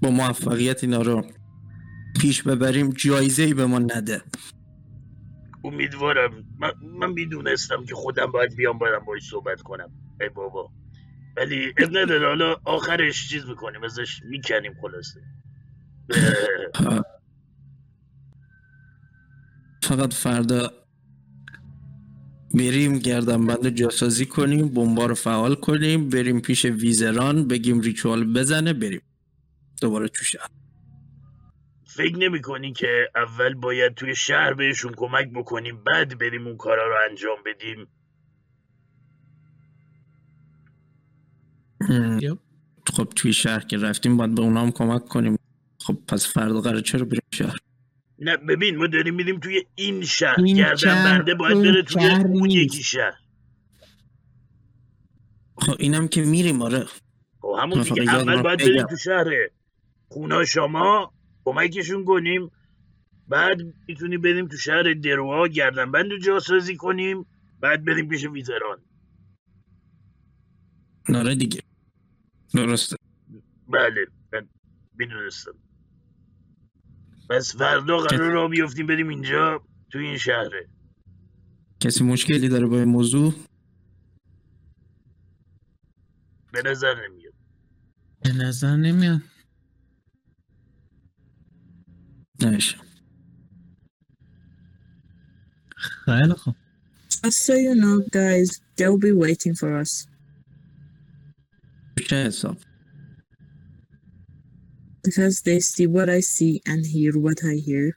با 0.01 0.09
موفقیت 0.09 0.83
اینا 0.83 1.01
رو 1.01 1.25
پیش 2.21 2.43
ببریم 2.43 2.89
جایزه 2.89 3.43
ای 3.43 3.53
به 3.53 3.65
ما 3.65 3.79
نده. 3.79 4.21
امیدوارم. 5.63 6.43
من, 6.59 6.71
من 6.99 7.11
می‌دونستم 7.11 7.85
که 7.85 7.95
خودم 7.95 8.31
باید 8.31 8.55
بیام 8.55 8.79
برم 8.79 9.05
باش 9.05 9.29
صحبت 9.29 9.61
کنم. 9.61 9.91
ای 10.21 10.29
بابا. 10.29 10.71
ولی 11.37 11.73
اب 11.77 11.97
نداره 11.97 12.27
حالا 12.27 12.55
آخرش 12.65 13.29
چیز 13.29 13.45
می‌کنیم 13.45 13.83
ازش 13.83 14.21
می‌کنیم 14.23 14.73
خلاصه. 14.81 15.21
فقط 19.83 20.13
فردا 20.13 20.71
بریم 22.53 22.99
گردن 22.99 23.47
بند 23.47 23.69
جاسازی 23.69 24.25
کنیم 24.25 24.67
بمبا 24.67 25.05
رو 25.05 25.15
فعال 25.15 25.55
کنیم 25.55 26.09
بریم 26.09 26.41
پیش 26.41 26.65
ویزران 26.65 27.47
بگیم 27.47 27.79
ریچوال 27.79 28.33
بزنه 28.33 28.73
بریم. 28.73 29.01
دوباره 29.81 30.07
تو 30.07 30.23
شهر 30.23 30.49
فکر 31.85 32.17
نمی 32.17 32.41
کنی 32.41 32.73
که 32.73 33.09
اول 33.15 33.53
باید 33.53 33.93
توی 33.93 34.15
شهر 34.15 34.53
بهشون 34.53 34.93
کمک 34.97 35.29
بکنیم 35.33 35.83
بعد 35.83 36.17
بریم 36.17 36.47
اون 36.47 36.57
کارا 36.57 36.87
رو 36.87 36.95
انجام 37.09 37.37
بدیم. 37.45 37.87
خب 42.93 43.09
توی 43.15 43.33
شهر 43.33 43.59
که 43.59 43.77
رفتیم 43.77 44.17
باید 44.17 44.35
به 44.35 44.41
اونا 44.41 44.61
هم 44.61 44.71
کمک 44.71 45.05
کنیم. 45.05 45.37
خب 45.79 45.97
پس 46.07 46.27
فردا 46.27 46.61
قرار 46.61 46.81
چرا 46.81 47.05
بریم 47.05 47.21
شهر؟ 47.33 47.57
نه 48.19 48.37
ببین 48.37 48.77
ما 48.77 48.87
داریم 48.87 49.15
میریم 49.15 49.39
توی 49.39 49.65
این 49.75 50.03
شهر 50.03 50.41
این 50.43 50.57
گردن 50.57 50.75
شهر، 50.75 51.17
بنده 51.17 51.35
باید 51.35 51.57
بره 51.57 51.83
توی 51.83 52.01
شهر 52.01 52.27
اون 52.27 52.47
نیست. 52.47 52.55
یکی 52.55 52.83
شهر 52.83 53.19
خب 55.57 55.75
اینم 55.79 56.07
که 56.07 56.21
میریم 56.21 56.61
آره 56.61 56.85
خب 57.41 57.55
همون 57.61 57.83
دیگه 57.83 58.05
فقط 58.05 58.15
اول 58.15 58.27
یادم 58.29 58.43
باید 58.43 58.59
بگم. 58.59 58.69
بریم 58.69 58.87
تو 58.87 58.97
شهره 58.97 59.51
خونا 60.07 60.45
شما 60.45 61.13
کمکشون 61.45 62.05
کنیم 62.05 62.51
بعد 63.27 63.61
می‌تونی 63.87 64.17
بریم 64.17 64.47
تو 64.47 64.57
شهر 64.57 64.93
دروا 64.93 65.47
گردن 65.47 65.91
بند 65.91 66.11
رو 66.11 66.17
جاسازی 66.19 66.75
کنیم 66.75 67.25
بعد 67.59 67.85
بریم 67.85 68.09
پیش 68.09 68.25
ویزران 68.25 68.85
آره 71.15 71.35
دیگه 71.35 71.61
درسته 72.55 72.95
بله 73.67 74.07
من 74.33 74.49
می‌دونستم 74.97 75.55
پس 77.29 77.55
فردا 77.55 77.97
قرار 77.97 78.31
را 78.31 78.47
بیفتیم 78.47 78.87
بریم 78.87 79.07
اینجا 79.07 79.61
تو 79.91 79.99
این 79.99 80.17
شهره. 80.17 80.67
کسی 81.79 82.03
مشکلی 82.03 82.49
داره 82.49 82.65
با 82.65 82.75
این 82.75 82.89
موضوع؟ 82.89 83.33
به 86.53 86.61
نظر 86.65 86.95
نمیاد. 87.07 87.33
به 88.23 88.33
نظر 88.33 88.75
نمیاد. 88.75 89.21
نشه 92.41 92.77
خیلی 95.77 96.33
خوب. 96.33 96.55
Just 97.09 97.45
so 97.45 97.53
you 97.53 97.75
know 97.75 97.99
guys 98.11 98.61
they'll 98.77 98.97
be 98.97 99.11
waiting 99.11 99.55
for 99.55 99.83
us. 99.83 100.07
چه 102.07 102.15
حساب؟ 102.15 102.57
Because 105.03 105.41
they 105.41 105.59
see 105.59 105.87
what 105.87 106.09
I 106.09 106.19
see 106.19 106.61
and 106.65 106.85
hear 106.85 107.13
what 107.17 107.39
I 107.43 107.55
hear. 107.67 107.95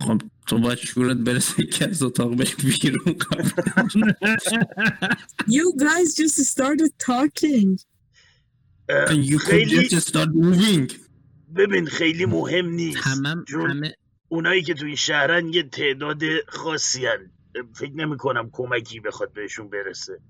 خب 0.00 0.22
تو 0.46 0.58
باید 0.58 0.78
شورت 0.78 1.16
برسه 1.16 1.66
که 1.66 1.88
از 1.88 2.02
اتاق 2.02 2.34
بری 2.34 2.54
بیرون. 2.54 3.16
You 5.48 5.66
guys 5.78 6.14
just 6.14 6.44
started 6.44 6.92
talking. 6.98 7.84
اه، 8.88 9.24
You 9.24 9.38
could 9.38 9.50
خیلی 9.50 9.88
just 9.88 10.08
start 10.08 10.28
moving. 10.28 10.94
ببین 11.56 11.86
خیلی 11.86 12.26
مهم 12.26 12.70
نیست. 12.70 12.98
همه 13.00 13.44
چون 13.48 13.70
همه 13.70 13.94
اونایی 14.28 14.62
که 14.62 14.74
تو 14.74 14.86
این 14.86 14.94
شهرن 14.94 15.52
یه 15.52 15.62
تعداد 15.62 16.20
خاصی 16.48 17.06
هن. 17.06 17.30
فکر 17.74 17.92
نمی 17.92 18.16
کنم 18.16 18.50
کمکی 18.52 19.00
بخواد 19.00 19.32
بهشون 19.32 19.70
برسه. 19.70 20.20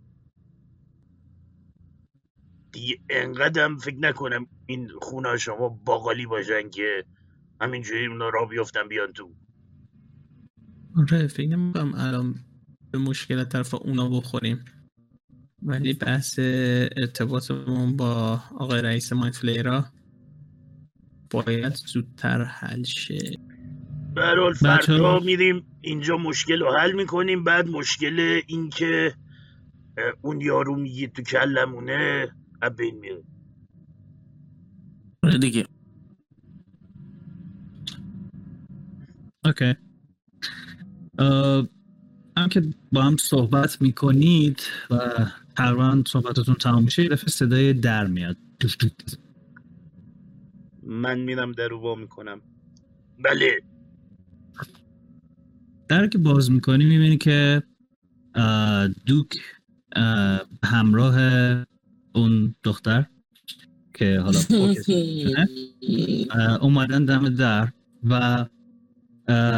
دیگه 2.73 2.99
انقدرم 3.11 3.77
فکر 3.77 3.97
نکنم 3.99 4.47
این 4.67 4.89
خونه 5.03 5.37
شما 5.37 5.69
باقالی 5.69 6.27
باشن 6.27 6.71
که 6.71 7.05
همینجوری 7.61 8.07
اونا 8.07 8.29
را 8.29 8.45
بیفتن 8.45 8.89
بیان 8.89 9.13
تو. 9.13 9.31
آره 10.97 11.27
فکر 11.27 11.49
نمی‌کنم 11.49 11.95
الان 11.95 12.35
به 12.91 12.99
مشکل 12.99 13.45
طرف 13.45 13.75
اونا 13.75 14.09
بخوریم. 14.09 14.65
ولی 15.63 15.93
بحث 15.93 16.39
ارتباطمون 16.97 17.97
با 17.97 18.41
آقای 18.59 18.83
رئیس 18.83 19.13
مایند 19.13 19.35
فلیرا 19.35 19.85
باید 21.31 21.75
زودتر 21.75 22.43
حل 22.43 22.83
شه. 22.83 23.39
به 24.15 24.23
هر 24.23 24.37
حال 24.37 24.53
بچه‌ها- 24.53 24.77
فردا 24.77 25.19
میریم 25.19 25.67
اینجا 25.81 26.17
مشکل 26.17 26.61
رو 26.61 26.73
حل 26.73 26.93
می‌کنیم 26.93 27.45
بعد 27.45 27.69
مشکل 27.69 28.41
این 28.47 28.71
که 28.71 29.15
اه، 29.99 30.13
اون 30.23 30.41
یارو 30.41 30.77
میگی 30.77 31.09
تو 31.09 31.23
کلمونه 31.23 32.29
از 32.63 32.77
بین 32.77 32.99
میره. 32.99 33.23
آره 35.23 35.39
دیگه. 35.39 35.67
اوکی. 39.45 39.75
اه، 41.19 41.69
هم 42.37 42.49
که 42.49 42.63
با 42.93 43.03
هم 43.03 43.17
صحبت 43.17 43.83
می‌کنید 43.83 44.61
و 44.91 44.97
تقریبا 45.57 46.03
صحبتتون 46.07 46.55
تمام 46.55 46.85
میشه 46.85 47.03
یه 47.03 47.09
دفعه 47.09 47.29
صدای 47.29 47.73
در 47.73 48.07
میاد. 48.07 48.37
من 50.83 51.21
میرم 51.21 51.53
در 51.53 51.69
رو 51.69 51.81
وا 51.81 51.95
می‌کنم. 51.95 52.41
بله. 53.25 53.61
در 55.89 56.07
که 56.07 56.19
باز 56.19 56.51
می‌کنی 56.51 56.85
می‌بینی 56.85 57.19
که 57.19 57.63
اه، 58.35 58.89
دوک 58.89 59.33
اه، 59.97 60.41
همراه 60.65 61.15
اون 62.13 62.55
دختر 62.65 63.07
که 63.95 64.21
حالا 64.21 64.39
اومدن 66.61 67.05
دم 67.05 67.29
در 67.29 67.69
و 68.05 68.47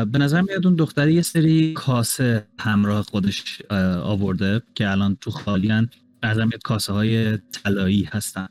به 0.04 0.19
نظر 0.19 0.40
میاد 0.40 0.66
اون 0.66 0.76
دختر 0.76 1.09
یه 1.09 1.23
سری 1.23 1.73
کاسه 1.73 2.47
همراه 2.59 3.02
خودش 3.02 3.62
آورده 4.02 4.62
که 4.75 4.90
الان 4.90 5.16
تو 5.21 5.30
خالیان 5.30 5.90
از 6.23 6.38
میاد 6.38 6.62
کاسه 6.64 6.92
های 6.92 7.37
طلایی 7.37 8.02
هستن. 8.02 8.49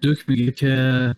دوک 0.00 0.28
میگه 0.28 0.50
که 0.50 1.14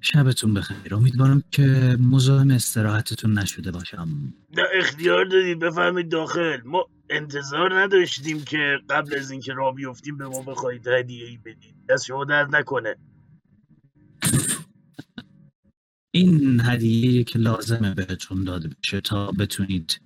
شبتون 0.00 0.54
بخیر. 0.54 0.94
امیدوارم 0.94 1.42
که 1.50 1.96
مزاحم 2.00 2.50
استراحتتون 2.50 3.38
نشده 3.38 3.70
باشم. 3.70 4.08
نه 4.56 4.62
اختیار 4.74 5.24
دارید 5.24 5.58
بفهمید 5.58 6.08
داخل. 6.08 6.60
ما 6.64 6.86
انتظار 7.12 7.82
نداشتیم 7.82 8.44
که 8.44 8.78
قبل 8.90 9.14
از 9.18 9.30
اینکه 9.30 9.52
راه 9.52 9.74
بیفتیم 9.74 10.16
به 10.16 10.28
ما 10.28 10.42
بخواید 10.42 10.88
هدیه 10.88 11.26
ای 11.26 11.36
بدید. 11.36 11.74
دست 11.88 12.04
شما 12.04 12.24
درد 12.24 12.56
نکنه. 12.56 12.96
این 16.14 16.60
هدیه 16.64 17.24
که 17.24 17.38
لازمه 17.38 17.94
بهتون 17.94 18.44
داده 18.44 18.70
بشه 18.82 19.00
تا 19.00 19.30
بتونید 19.30 20.00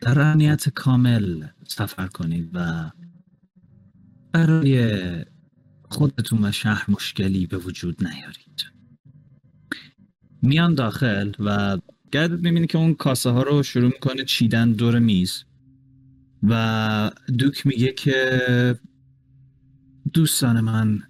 در 0.00 0.20
امنیت 0.20 0.68
کامل 0.68 1.46
سفر 1.68 2.06
کنید 2.06 2.50
و 2.54 2.90
برای 4.32 5.24
خودتون 5.82 6.44
و 6.44 6.52
شهر 6.52 6.90
مشکلی 6.90 7.46
به 7.46 7.56
وجود 7.56 8.06
نیارید. 8.06 8.72
میان 10.42 10.74
داخل 10.74 11.32
و 11.38 11.78
گرد 12.12 12.32
می‌بینی 12.32 12.66
که 12.66 12.78
اون 12.78 12.94
کاسه 12.94 13.30
ها 13.30 13.42
رو 13.42 13.62
شروع 13.62 13.86
می‌کنه 13.86 14.24
چیدن 14.24 14.72
دور 14.72 14.98
میز. 14.98 15.44
و 16.42 17.10
دوک 17.38 17.66
میگه 17.66 17.92
که 17.92 18.40
دوستان 20.12 20.60
من 20.60 21.02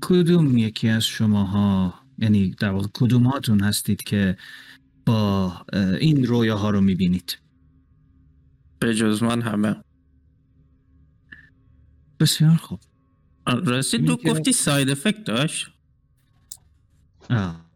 کدوم 0.00 0.58
یکی 0.58 0.88
از 0.88 1.04
شماها 1.04 1.94
یعنی 2.18 2.50
در 2.50 2.70
واقع 2.70 2.88
کدوماتون 2.94 3.60
هستید 3.60 4.02
که 4.02 4.36
با 5.06 5.66
این 6.00 6.26
رویاها 6.26 6.70
رو 6.70 6.80
می‌بینید؟ 6.80 7.38
به 8.78 8.94
جز 8.94 9.22
من 9.22 9.42
همه. 9.42 9.76
بسیار 12.20 12.56
خوب. 12.56 12.80
راستی 13.46 14.04
تو 14.04 14.16
گفتی 14.16 14.52
side 14.52 14.90
effect 14.90 15.24
داشت؟ 15.24 15.70
آه. 17.30 17.72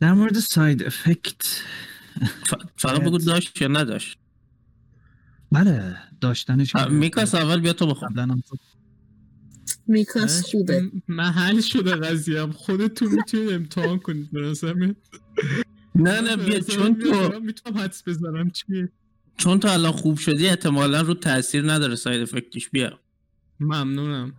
در 0.00 0.12
مورد 0.12 0.38
side 0.38 0.82
effect 0.82 1.62
فقط 2.76 3.00
بگو 3.00 3.18
داشت 3.18 3.62
یا 3.62 3.68
نداشت. 3.68 4.18
بله 5.52 5.96
داشتنش 6.20 6.76
میکاس 6.90 7.34
اول 7.34 7.60
بیا 7.60 7.72
تو 7.72 7.86
گفت. 7.86 8.02
میکاس 9.86 10.44
خوبه. 10.50 10.80
م- 10.80 11.02
محل 11.08 11.60
شده 11.60 11.96
قضیه 11.96 12.46
خودتون 12.46 13.12
می‌تونید 13.12 13.52
امتحان 13.52 13.98
کنید 13.98 14.28
نظرم 14.32 14.96
نه 15.94 16.20
نه 16.20 16.36
بیا 16.36 16.60
چون 16.60 16.94
تو 16.98 17.40
می‌تونم 17.40 17.78
حدس 17.78 18.08
بزنم 18.08 18.50
چیه 18.50 18.88
چون 19.36 19.60
تو 19.60 19.68
الان 19.68 19.92
خوب 19.92 20.18
شدی 20.18 20.46
احتمالا 20.48 21.00
رو 21.00 21.14
تاثیر 21.14 21.72
نداره 21.72 21.94
ساید 21.94 22.22
افکتش. 22.22 22.70
بیا. 22.70 23.00
ممنونم. 23.60 24.34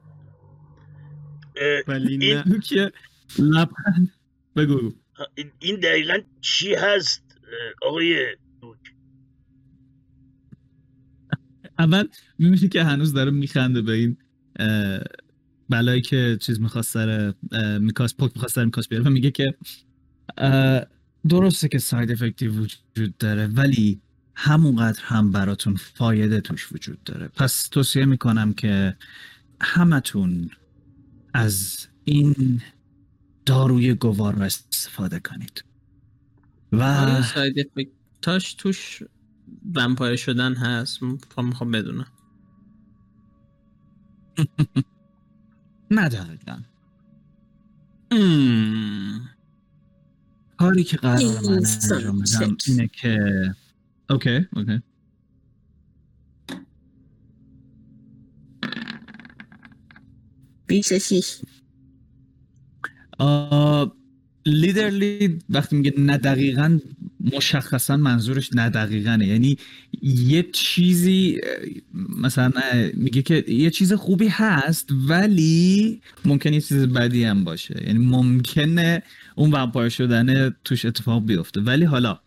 ولی 1.87 2.17
نه. 2.17 2.25
یه 2.71 2.91
لبخند. 3.39 4.11
بگو 4.55 4.93
این- 5.35 5.79
دقیقا 5.79 6.13
چی 6.41 6.73
هست؟ 6.75 7.23
آقای 7.81 8.35
اول 11.79 12.07
می‌بینی 12.37 12.69
که 12.69 12.83
هنوز 12.83 13.13
داره 13.13 13.31
میخنده 13.31 13.81
به 13.81 13.91
این 13.91 14.17
بلایی 15.69 16.01
که 16.01 16.37
چیز 16.41 16.61
می‌خواست 16.61 16.91
سر 16.91 17.33
میکاس 17.79 18.15
پوک 18.15 18.31
می‌خواست 18.35 18.55
سر 18.55 18.65
میکاس 18.65 18.87
بیاره 18.87 19.05
و 19.05 19.09
میگه 19.09 19.31
که 19.31 19.55
درسته 21.29 21.67
که 21.67 21.79
side 21.79 22.11
effectی 22.11 22.47
وجود 22.47 23.17
داره 23.19 23.47
ولی 23.47 24.01
همونقدر 24.35 24.99
هم 25.03 25.31
براتون 25.31 25.75
فایده 25.75 26.41
توش 26.41 26.71
وجود 26.71 27.03
داره. 27.03 27.27
پس 27.27 27.67
توصیه 27.67 28.05
می‌کنم 28.05 28.53
که 28.53 28.95
همتون 29.61 30.49
از 31.33 31.87
این 32.03 32.61
داروی 33.45 33.93
گوارا 33.93 34.43
استفاده 34.43 35.19
کنید. 35.19 35.63
و 36.71 36.83
آیا 36.83 37.21
side 37.21 37.55
effectاش 37.59 38.53
توش 38.53 39.03
vampire 39.75 40.15
شدن 40.15 40.55
هست 40.55 41.03
می‌خوام 41.03 41.47
می‌خوام 41.47 41.71
بدونم 41.71 42.07
نه 45.91 46.09
دقیقا. 46.09 46.61
کاری 50.57 50.83
که 50.83 50.97
قرار 50.97 51.41
من 51.41 51.65
انجام 51.65 52.19
بدم. 52.21 52.57
اینه 52.67 52.87
که 52.87 53.19
اوکی 54.09 54.47
اوکی 54.55 54.81
بیش 60.67 60.91
از 60.91 61.01
شیش 61.09 61.41
لیدرلی 64.45 65.39
وقتی 65.49 65.75
میگه 65.75 65.93
نه 65.97 66.17
دقیقا 66.17 66.79
مشخصا 67.19 67.97
منظورش 67.97 68.49
نه 68.53 68.69
دقیقانه. 68.69 69.27
یعنی 69.27 69.57
یه 70.01 70.43
چیزی 70.53 71.41
مثلا 71.93 72.51
میگه 72.93 73.21
که 73.21 73.43
یه 73.47 73.69
چیز 73.69 73.93
خوبی 73.93 74.27
هست 74.27 74.89
ولی 75.07 76.01
ممکن 76.25 76.53
یه 76.53 76.61
چیز 76.61 76.77
بدی 76.77 77.23
هم 77.23 77.43
باشه. 77.43 77.83
یعنی 77.87 77.99
ممکنه 78.05 79.03
اون 79.35 79.51
ومپایر 79.51 79.89
شدن 79.89 80.55
توش 80.65 80.85
اتفاق 80.85 81.25
بیفته. 81.25 81.61
ولی 81.61 81.85
حالا 81.85 82.19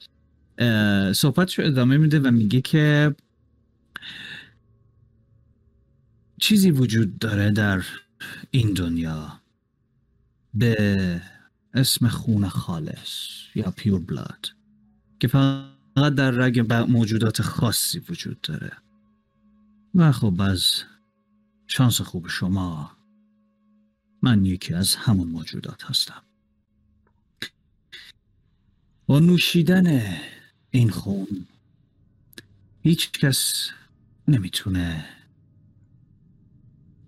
اه، 0.59 1.12
صحبتشو 1.12 1.62
ادامه 1.62 1.96
میده 1.96 2.20
و 2.20 2.31
میگه 2.31 2.61
که 2.61 3.14
چیزی 6.40 6.70
وجود 6.70 7.18
داره 7.18 7.50
در 7.50 7.85
این 8.50 8.72
دنیا 8.72 9.40
به 10.55 11.20
اسم 11.74 12.09
خون 12.09 12.48
خالص 12.48 13.28
یا 13.55 13.72
پیور 13.76 14.00
بلاد 14.00 14.46
که 15.23 15.29
فقط 15.29 16.15
در 16.15 16.31
رگ 16.31 16.61
موجودات 16.91 17.43
خاصی 17.43 17.99
وجود 17.99 18.41
داره. 18.41 18.73
و 19.95 20.13
خب 20.13 20.41
از 20.41 20.83
شانس 21.67 22.01
خوب 22.01 22.29
شما 22.29 22.97
من 24.23 24.45
یکی 24.45 24.75
از 24.75 24.95
همون 24.95 25.29
موجودات 25.29 25.85
هستم. 25.85 26.23
با 29.07 29.21
نوشیدن 29.21 30.17
این 30.71 30.91
خون 30.91 31.47
هیچ 32.81 33.11
کس 33.13 33.71
نمی‌تونه 34.29 35.05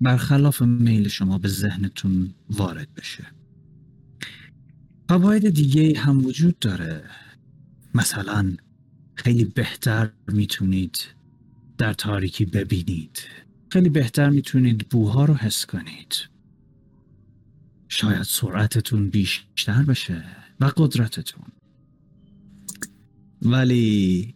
برخلاف 0.00 0.62
میل 0.62 1.08
شما 1.08 1.38
به 1.38 1.48
ذهنتون 1.48 2.34
وارد 2.50 2.94
بشه. 2.94 3.26
فواید 5.08 5.50
دیگه 5.50 5.98
هم 5.98 6.26
وجود 6.26 6.58
داره. 6.58 7.23
مثلا 7.94 8.56
خیلی 9.14 9.44
بهتر 9.44 10.12
می‌تونید 10.28 10.98
در 11.78 11.92
تاریکی 11.92 12.44
ببینید. 12.44 13.18
خیلی 13.70 13.88
بهتر 13.88 14.30
می‌تونید 14.30 14.88
بوها 14.88 15.24
رو 15.24 15.34
حس 15.34 15.66
کنید. 15.66 16.28
شاید 17.88 18.22
سرعتتون 18.22 19.10
بیشتر 19.10 19.82
بشه 19.82 20.24
و 20.60 20.70
قدرتتون. 20.76 21.44
ولی 23.42 24.34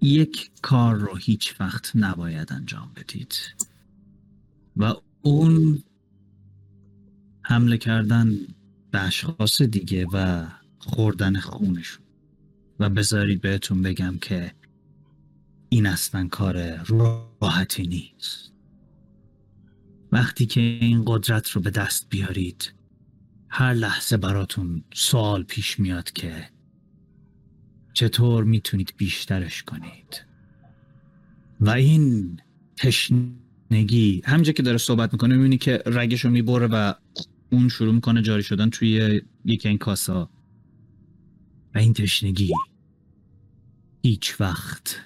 یک 0.00 0.50
کار 0.62 0.94
رو 0.94 1.16
هیچ 1.16 1.60
وقت 1.60 1.92
نباید 1.94 2.52
انجام 2.52 2.92
بدید. 2.96 3.34
و 4.76 4.94
اون 5.22 5.82
حمله 7.42 7.78
کردن 7.78 8.38
به 8.90 9.00
اشخاص 9.00 9.62
دیگه 9.62 10.06
و 10.12 10.46
خوردن 10.82 11.40
خونشون. 11.40 12.04
و 12.78 12.90
بذارید 12.90 13.40
بهتون 13.40 13.82
بگم 13.82 14.18
که 14.20 14.54
این 15.68 15.86
اصلا 15.86 16.28
کار 16.28 16.84
راحتی 17.40 17.86
نیست. 17.86 18.52
وقتی 20.12 20.46
که 20.46 20.60
این 20.60 21.02
قدرت 21.06 21.50
رو 21.50 21.60
به 21.60 21.70
دست 21.70 22.06
بیارید 22.10 22.74
هر 23.48 23.74
لحظه 23.74 24.16
براتون 24.16 24.84
سوال 24.94 25.42
پیش 25.42 25.80
میاد 25.80 26.12
که 26.12 26.48
چطور 27.92 28.44
می‌تونید 28.44 28.94
بیشترش 28.96 29.62
کنید. 29.62 30.24
و 31.60 31.70
این 31.70 32.36
تشنگی 32.76 34.22
همینجا 34.24 34.52
که 34.52 34.62
داره 34.62 34.78
صحبت 34.78 35.12
می‌کنه 35.12 35.36
می‌بینی 35.36 35.58
که 35.58 35.82
رگش 35.86 36.24
رو 36.24 36.30
می‌بره 36.30 36.66
و 36.66 36.94
اون 37.52 37.68
شروع 37.68 37.94
می‌کنه 37.94 38.22
جاری 38.22 38.42
شدن 38.42 38.70
توی 38.70 39.20
یکی 39.44 39.68
این 39.68 39.78
کاسا. 39.78 40.30
و 41.74 41.78
این 41.78 41.92
تشنگی 41.92 42.52
هیچ 44.02 44.40
وقت 44.40 44.96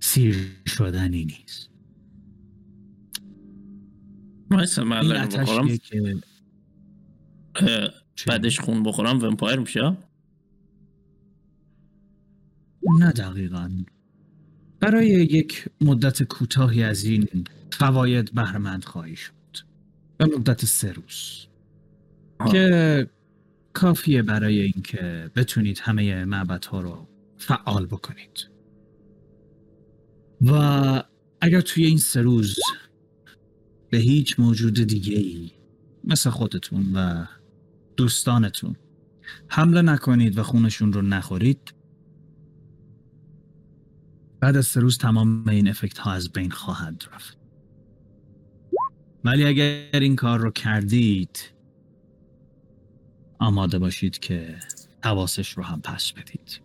سیر 0.00 0.36
شدنی 0.66 1.24
نیست. 1.24 1.70
این 5.62 5.80
که 8.16 8.24
بعدش 8.26 8.60
خون 8.60 8.82
بخورم 8.82 9.22
ومپایر 9.22 9.58
میشه؟ 9.58 9.96
نه 12.98 13.12
دقیقا. 13.12 13.70
برای 14.80 15.08
یک 15.08 15.68
مدت 15.80 16.22
کوتاهی 16.22 16.82
از 16.82 17.04
این 17.04 17.44
فواید 17.72 18.34
بهرمند 18.34 18.84
خواهی 18.84 19.16
شد. 19.16 19.32
به 20.16 20.26
مدت 20.26 20.64
سه 20.64 20.92
روز. 20.92 21.46
آه. 22.38 22.52
که 22.52 23.06
کافیه 23.74 24.22
برای 24.22 24.60
اینکه 24.60 25.30
بتونید 25.36 25.78
همه 25.78 26.24
معبدها 26.24 26.80
رو 26.80 27.08
فعال 27.36 27.86
بکنید. 27.86 28.48
و 30.42 30.52
اگر 31.40 31.60
توی 31.60 31.84
این 31.84 31.98
سه 31.98 32.22
روز 32.22 32.58
به 33.90 33.98
هیچ 33.98 34.40
موجود 34.40 34.74
دیگه 34.74 35.16
ای 35.16 35.50
مثل 36.04 36.30
خودتون 36.30 36.92
و 36.96 37.26
دوستانتون 37.96 38.76
حمله 39.48 39.82
نکنید 39.82 40.38
و 40.38 40.42
خونشون 40.42 40.92
رو 40.92 41.02
نخورید 41.02 41.74
بعد 44.40 44.56
از 44.56 44.66
سه 44.66 44.80
روز 44.80 44.98
تمام 44.98 45.48
این 45.48 45.68
افکت 45.68 45.98
ها 45.98 46.12
از 46.12 46.32
بین 46.32 46.50
خواهد 46.50 47.04
رفت. 47.12 47.38
ولی 49.24 49.44
اگر 49.44 50.00
این 50.00 50.16
کار 50.16 50.40
رو 50.40 50.50
کردید 50.50 51.53
آماده 53.38 53.78
باشید 53.78 54.18
که 54.18 54.56
حواسش 55.04 55.50
رو 55.50 55.62
هم 55.62 55.80
پس 55.80 56.12
بدید. 56.12 56.60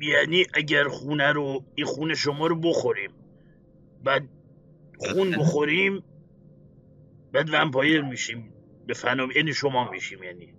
یعنی 0.00 0.44
اگر 0.54 0.88
خونه 0.88 1.32
رو 1.32 1.64
این 1.74 1.86
خون 1.86 2.14
شما 2.14 2.46
رو 2.46 2.60
بخوریم. 2.60 3.10
بعد 4.04 4.28
خون 4.98 5.30
بخوریم 5.30 6.02
بعد 7.32 7.48
ومپایر 7.52 8.02
میشیم. 8.02 8.52
به 8.86 8.94
یعنی 9.36 9.54
شما 9.54 9.90
میشیم 9.90 10.22
یعنی. 10.22 10.54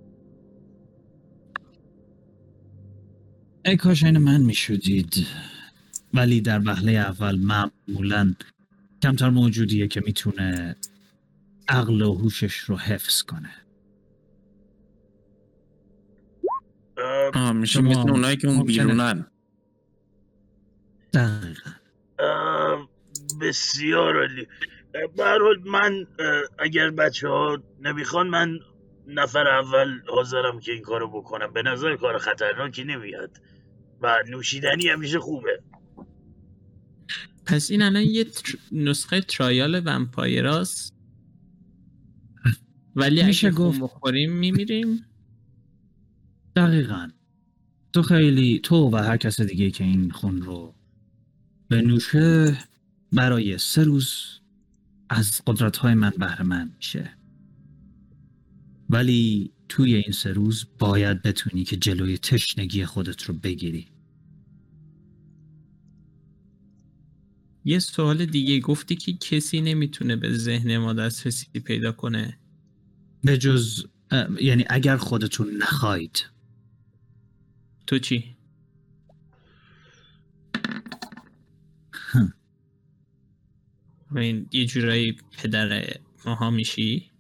ای 3.65 3.77
کاش 3.77 4.03
این 4.03 4.17
من 4.17 4.41
می 4.41 4.53
شدید 4.53 5.27
ولی 6.13 6.41
در 6.41 6.59
وهله 6.65 6.91
اول 6.91 7.39
معمولا 7.39 8.35
کمتر 9.03 9.29
موجودیه 9.29 9.87
که 9.87 10.01
می‌تونه 10.05 10.75
عقل 11.67 12.01
و 12.01 12.13
هوشش 12.13 12.55
رو 12.55 12.77
حفظ 12.77 13.21
کنه. 13.21 13.62
آه 17.33 17.51
میشه 17.51 17.81
مثل 17.81 18.09
اونایی 18.09 18.37
که 18.37 18.47
اون 18.47 18.63
بیرونن. 18.63 19.27
دقیقا. 21.13 21.71
بسیار 23.41 24.19
عالی. 24.19 24.47
اه، 24.95 25.07
به 25.17 25.23
هر 25.23 25.39
حال 25.39 25.59
من 25.65 26.07
اگر 26.59 26.89
بچه 26.89 27.27
ها 27.27 27.63
نمی‌خوان 27.81 28.27
من 28.27 28.59
نفر 29.07 29.47
اول 29.47 30.01
حاضرم 30.07 30.59
که 30.59 30.71
این 30.71 30.81
کارو 30.81 31.07
بکنم. 31.07 31.53
به 31.53 31.61
نظر 31.61 31.95
کار 31.95 32.17
خطرناکی 32.17 32.83
نمیاد. 32.83 33.37
و 34.01 34.15
نوشیدنی 34.29 34.87
همیشه 34.87 35.19
خوبه. 35.19 35.63
پس 37.45 37.71
این 37.71 37.81
الان 37.81 38.01
یه 38.01 38.23
تر... 38.23 38.53
نسخه 38.71 39.21
ترایال 39.21 39.81
ومپایراست. 39.85 40.93
ولی 42.95 43.23
میشه 43.23 43.47
اگه 43.47 43.55
خون 43.55 43.67
گفت. 43.67 43.81
بخوریم 43.81 44.33
میمیریم. 44.33 45.05
دقیقا. 46.55 47.09
تو 47.93 48.01
خیلی 48.01 48.59
تو 48.63 48.89
و 48.89 48.95
هر 48.95 49.17
کس 49.17 49.41
دیگه 49.41 49.71
که 49.71 49.83
این 49.83 50.11
خون 50.11 50.41
رو 50.41 50.75
به 51.67 51.81
نوشه 51.81 52.57
برای 53.11 53.57
سه 53.57 53.83
روز 53.83 54.39
از 55.09 55.41
قدرت 55.47 55.77
های 55.77 55.93
من 55.93 56.11
بهره 56.17 56.43
مند 56.43 56.73
میشه. 56.75 57.17
ولی 58.89 59.51
توی 59.69 59.95
این 59.95 60.11
سه 60.11 60.33
روز 60.33 60.65
باید 60.79 61.21
بتونی 61.21 61.63
که 61.63 61.77
جلوی 61.77 62.17
تشنگی 62.17 62.85
خودت 62.85 63.23
رو 63.23 63.33
بگیری. 63.33 63.87
یه 67.65 67.79
سوال 67.79 68.25
دیگه 68.25 68.59
گفتی 68.59 68.95
که 68.95 69.13
کسی 69.13 69.61
نمی‌تونه 69.61 70.15
به 70.15 70.33
ذهن 70.33 70.77
ما 70.77 70.93
دسترسی 70.93 71.59
پیدا 71.59 71.91
کنه. 71.91 72.39
به 73.23 73.37
جز 73.37 73.85
یعنی 74.41 74.65
اگر 74.69 74.97
خودتون 74.97 75.57
نخواید 75.57 76.32
تو 77.87 77.99
چی؟ 77.99 78.35
این 84.15 84.47
یه 84.51 84.65
جورایی 84.65 85.17
پدر 85.37 85.97
ماها 86.25 86.49
میشی؟ 86.49 87.11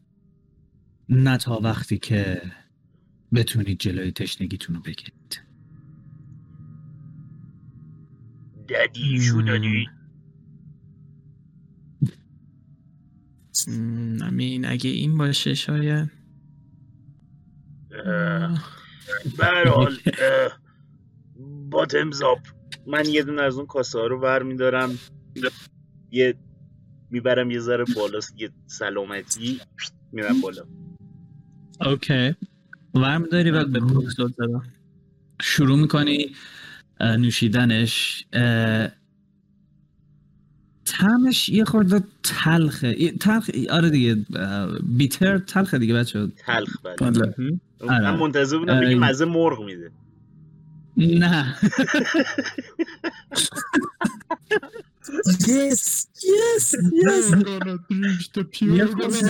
نه 1.09 1.37
تا 1.37 1.59
وقتی 1.59 1.97
که 1.97 2.41
بتونید 3.33 3.79
جلوی 3.79 4.11
تشنگیتون 4.11 4.75
رو 4.75 4.81
بگیرید. 4.81 5.41
ددی 8.69 9.19
مم، 13.67 14.17
امین 14.21 14.65
اگه 14.65 14.89
این 14.89 15.17
باشه 15.17 15.53
شاید. 15.53 16.11
اه، 18.05 18.82
به 19.37 19.45
هر 19.45 19.67
حال 19.67 19.97
اه، 20.05 20.59
با 21.69 21.85
تمزاب 21.85 22.39
من 22.87 23.05
یه 23.05 23.23
دونه 23.23 23.41
از 23.41 23.57
اون 23.57 23.65
کاسه 23.65 23.99
ها 23.99 24.07
رو 24.07 24.19
ور 24.19 24.43
میدارم 24.43 24.99
یه 26.11 26.35
می‌برم 27.09 27.51
یه 27.51 27.59
ذره 27.59 27.85
بالا 27.95 28.19
یه 28.37 28.49
سلامتی 28.65 29.61
میرم 30.11 30.41
بالا. 30.41 30.63
اوکی 31.81 32.35
ورم 32.93 33.23
داری 33.23 33.51
و 33.51 33.65
به 33.65 33.79
پروکسل 33.79 34.27
زدم. 34.27 34.63
شروع 35.41 35.79
می‌کنی 35.79 36.35
نوشیدنش 37.01 38.25
طعمش 40.85 41.49
یه 41.49 41.65
خورده 41.65 42.03
تلخه. 42.23 43.11
تلخ 43.11 43.49
آره 43.69 43.89
دیگه 43.89 44.25
بیتر 44.83 45.37
تلخه 45.37 45.77
دیگه 45.77 45.93
بچه 45.93 46.27
تلخ 46.45 46.77
بله. 46.99 47.33
آره. 47.81 48.01
من 48.11 48.15
منتظر 48.19 48.57
بودم 48.57 48.79
بگی 48.79 48.95
مزه 48.95 49.25
مرغ 49.25 49.63
میده. 49.65 49.91
نه. 50.97 51.55
Yes, 55.47 56.05
yes, 56.33 56.65
yes. 57.05 57.27
یه 58.61 58.85
خورده- 58.85 59.23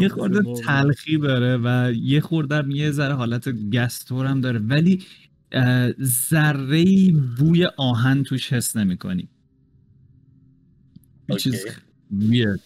یه 0.00 0.08
خورده 0.08 0.54
تلخی 0.66 1.18
داره 1.18 1.56
و 1.64 1.92
یه 1.92 2.20
خورده 2.20 2.56
هم 2.56 2.70
یه 2.70 2.90
ذره 2.90 3.14
حالت 3.14 3.48
گستور 3.48 4.26
هم 4.26 4.40
داره. 4.40 4.58
ولی 4.58 5.02
ذره 6.02 7.12
بوی 7.38 7.66
آهن 7.76 8.22
توش 8.22 8.52
حس 8.52 8.76
نمی 8.76 8.96
کنی 8.96 9.28
اوکی. 11.30 11.50
weird. 12.30 12.60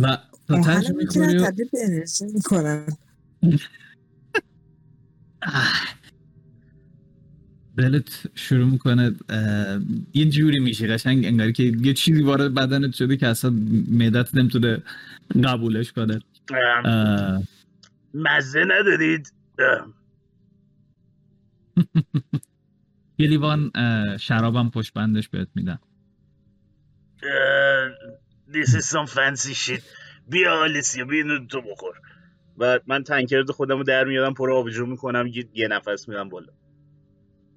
و 0.00 0.18
تا 0.48 0.56
تج 0.56 0.68
آهنم 0.68 0.96
می‌تونن 0.96 1.26
می‌خوری 1.26 1.50
تبدیل 1.50 1.68
به 1.72 1.78
انرژی 1.84 2.24
می‌کنن. 2.24 2.86
دلت 7.76 8.26
شروع 8.34 8.64
می‌کنه 8.70 9.12
یه 10.14 10.24
جوری 10.30 10.60
میشه 10.60 10.86
قشنگ 10.86 11.26
انگاری 11.26 11.52
که 11.52 11.62
یه 11.62 11.94
چیزی 11.94 12.22
وارد 12.22 12.54
بدنت 12.54 12.94
شده 12.94 13.16
که 13.16 13.26
اصلا 13.26 13.50
معدت 13.88 14.34
نمی‌تونه 14.34 14.82
قبولش 15.44 15.92
کنه. 15.92 16.20
مزه 18.14 18.64
ندارید؟ 18.64 19.32
یه 23.18 23.28
لیوان 23.28 23.70
شرابم 24.20 24.70
پشت 24.70 24.92
بندش 24.92 25.28
بهت 25.28 25.48
میدم. 25.54 25.78
This 28.52 28.74
is 28.74 28.84
some 28.94 29.06
fancy 29.06 29.54
shit. 29.54 29.82
بیا 30.28 30.62
آلیسیا 30.62 31.04
بیا 31.04 31.22
اینو 31.22 31.46
تو 31.46 31.60
بخور. 31.60 31.94
و 32.58 32.80
من 32.86 33.04
تنکرد 33.04 33.50
خودم 33.50 33.78
رو 33.78 33.84
در 33.84 34.04
میارم 34.04 34.34
پر 34.34 34.52
آبجو 34.52 34.86
می‌کنم 34.86 35.26
یه, 35.54 35.68
نفس 35.68 36.08
میدم 36.08 36.28
بالا. 36.28 36.52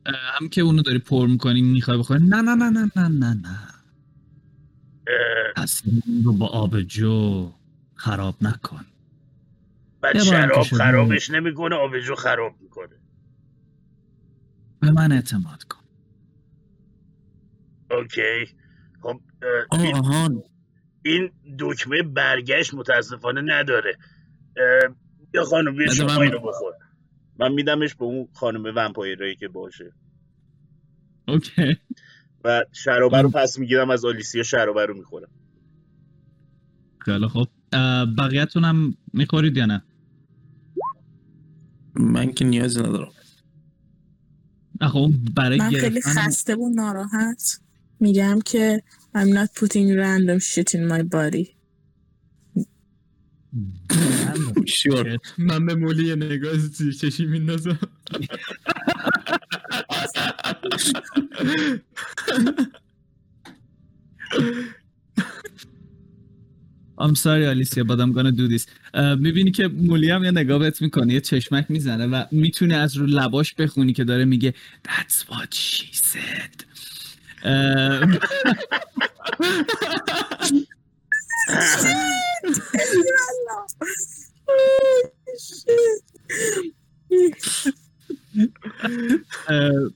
هم 0.05 0.49
که 0.49 0.61
اونو 0.61 0.81
داری 0.81 0.99
پر 0.99 1.27
می‌کنی 1.27 1.61
می‌خوای 1.61 1.97
بخوری؟ 1.97 2.23
نه 2.23 2.41
نه 2.41 2.55
نه 2.55 2.69
نه 2.69 2.91
نه 2.95 3.07
نه 3.07 3.33
نه. 3.33 3.59
اون 5.85 6.23
رو 6.25 6.33
با 6.33 6.47
آبجو 6.47 7.51
خراب 7.95 8.35
نکن. 8.41 8.85
بعد 10.01 10.23
شراب. 10.23 10.63
خرابش 10.63 11.29
نمی‌کنه 11.29 11.75
آبجو 11.75 12.15
خراب 12.15 12.55
می‌کنه. 12.61 12.95
به 14.79 14.91
من 14.91 15.11
اعتماد 15.11 15.63
کن. 15.63 15.83
اوکی. 17.91 18.55
این, 19.71 20.43
این 21.05 21.31
دکمه 21.59 22.01
برگشت 22.01 22.73
متاسفانه 22.73 23.41
نداره. 23.41 23.97
اه، 24.57 24.95
بیا 25.31 25.43
خانم 25.43 25.75
بیا 25.75 25.93
شما 25.93 26.07
من- 26.07 26.21
اینو 26.21 26.39
بخور. 26.39 26.73
من 27.39 27.51
میدمش 27.51 27.95
به 27.95 28.05
اون 28.05 28.27
خانم 28.33 28.63
ومپایرایی 28.75 29.35
که 29.35 29.47
باشه. 29.47 29.93
اوکی. 31.27 31.77
و 32.43 32.65
شرابه 32.71 33.21
رو 33.21 33.29
پس 33.29 33.59
می‌گیرم 33.59 33.89
از 33.89 34.05
آلیسیا 34.05 34.43
شرابه 34.43 34.85
رو 34.85 34.97
می‌خورم. 34.97 35.29
خیلی 36.99 37.27
خوب. 37.27 37.47
اه، 37.73 38.05
بقیه‌تونم 38.05 38.97
می‌خورید 39.13 39.57
یا 39.57 39.65
نه؟ 39.65 39.83
من 41.95 42.31
که 42.31 42.45
نیازی 42.45 42.79
ندارم. 42.79 43.11
اون 44.93 45.25
برای 45.35 45.57
من 45.59 45.69
خیلی 45.69 46.01
خسته 46.01 46.55
و 46.55 46.69
ناراحت 46.75 47.59
میگم 47.99 48.39
که 48.45 48.83
I'm 49.17 49.31
not 49.39 49.49
putting 49.55 49.87
random 50.05 50.39
shit 50.39 50.69
in 50.75 50.83
my 50.87 51.01
body. 51.01 51.45
شور 54.65 55.17
من 55.37 55.65
به 55.65 55.75
مولی 55.75 56.07
یه 56.07 56.15
نگاه 56.15 56.57
زیر 56.57 56.93
چشی 56.93 57.25
میندازم. 57.25 57.79
I'm 66.99 67.15
sorry 67.15 67.45
Alicia 67.45 67.83
but 67.89 67.99
I'm 67.99 68.13
gonna 68.13 68.31
do 68.31 68.47
this. 68.47 68.65
می‌بینی 69.19 69.51
که 69.51 69.67
مولی 69.67 70.09
هم 70.09 70.23
یه 70.23 70.31
نگاه 70.31 70.59
بهت 70.59 70.81
می‌کنه 70.81 71.13
یه 71.13 71.21
چشمک 71.21 71.65
می‌زنه 71.69 72.07
و 72.07 72.25
می‌تونی 72.31 72.73
از 72.73 72.97
رو 72.97 73.05
لباش 73.05 73.53
بخونی 73.53 73.93
که 73.93 74.03
داره 74.03 74.25
میگه 74.25 74.53
That's 74.87 75.23
what 75.29 75.53
she 75.53 75.93
said. 75.93 76.66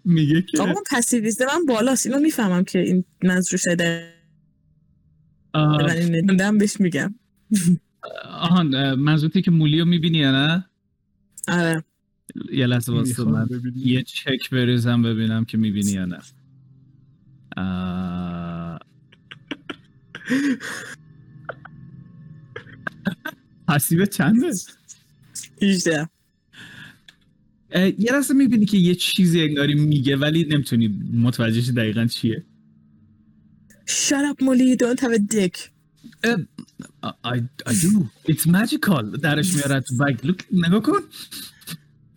میگه 0.05 0.41
که 0.41 0.61
آقا 0.61 0.81
پسیویزده 0.91 1.45
من 1.45 1.65
بالاست. 1.65 2.05
اینو 2.05 2.19
می‌فهمم 2.19 2.63
که 2.63 2.79
این 2.79 3.05
منظور 3.23 3.59
شده. 3.59 4.13
من 6.39 6.57
بهش 6.57 6.79
میگم. 6.79 7.15
آهان 8.25 8.93
منظورتی 8.93 9.41
که 9.41 9.51
مولی 9.51 9.79
رو 9.79 9.85
می‌بینی 9.85 10.17
یا 10.17 10.31
نه؟ 10.31 10.65
آره. 11.47 11.83
یه 12.51 12.67
لحظه 12.67 12.93
واسه 12.93 13.23
من. 13.23 13.49
یه 13.75 14.03
چک 14.03 14.49
بریزم 14.51 15.01
ببینم 15.01 15.45
که 15.45 15.57
می‌بینی 15.57 15.91
یا 15.91 16.05
نه. 16.05 16.19
آه... 17.61 18.79
پسیو 23.67 24.05
چنده؟ 24.05 24.51
18 25.61 26.09
اه، 27.71 28.01
یه 28.01 28.11
لحظه 28.11 28.33
می‌بینی 28.33 28.65
که 28.65 28.77
یه 28.77 28.95
چیزی 28.95 29.41
انگاری 29.41 29.75
میگه 29.75 30.17
ولی 30.17 30.43
نمی‌تونی 30.43 30.87
متوجه 31.13 31.61
شی 31.61 31.71
دقیقا 31.71 32.05
چیه. 32.05 32.45
Shut 33.87 34.23
up 34.31 34.41
Molly 34.45 34.65
you 34.71 34.77
don't 34.83 34.99
have 34.99 35.13
a 35.19 35.23
dick. 35.35 35.55
I, 37.33 37.37
I 37.71 37.73
do 37.83 37.91
It's 38.31 38.45
magical. 38.45 39.17
درش 39.21 39.55
میاره 39.55 39.79
تو 39.79 39.95
بگ 39.95 40.17
Look 40.17 40.43
نگاه 40.51 40.81
کن. 40.81 40.99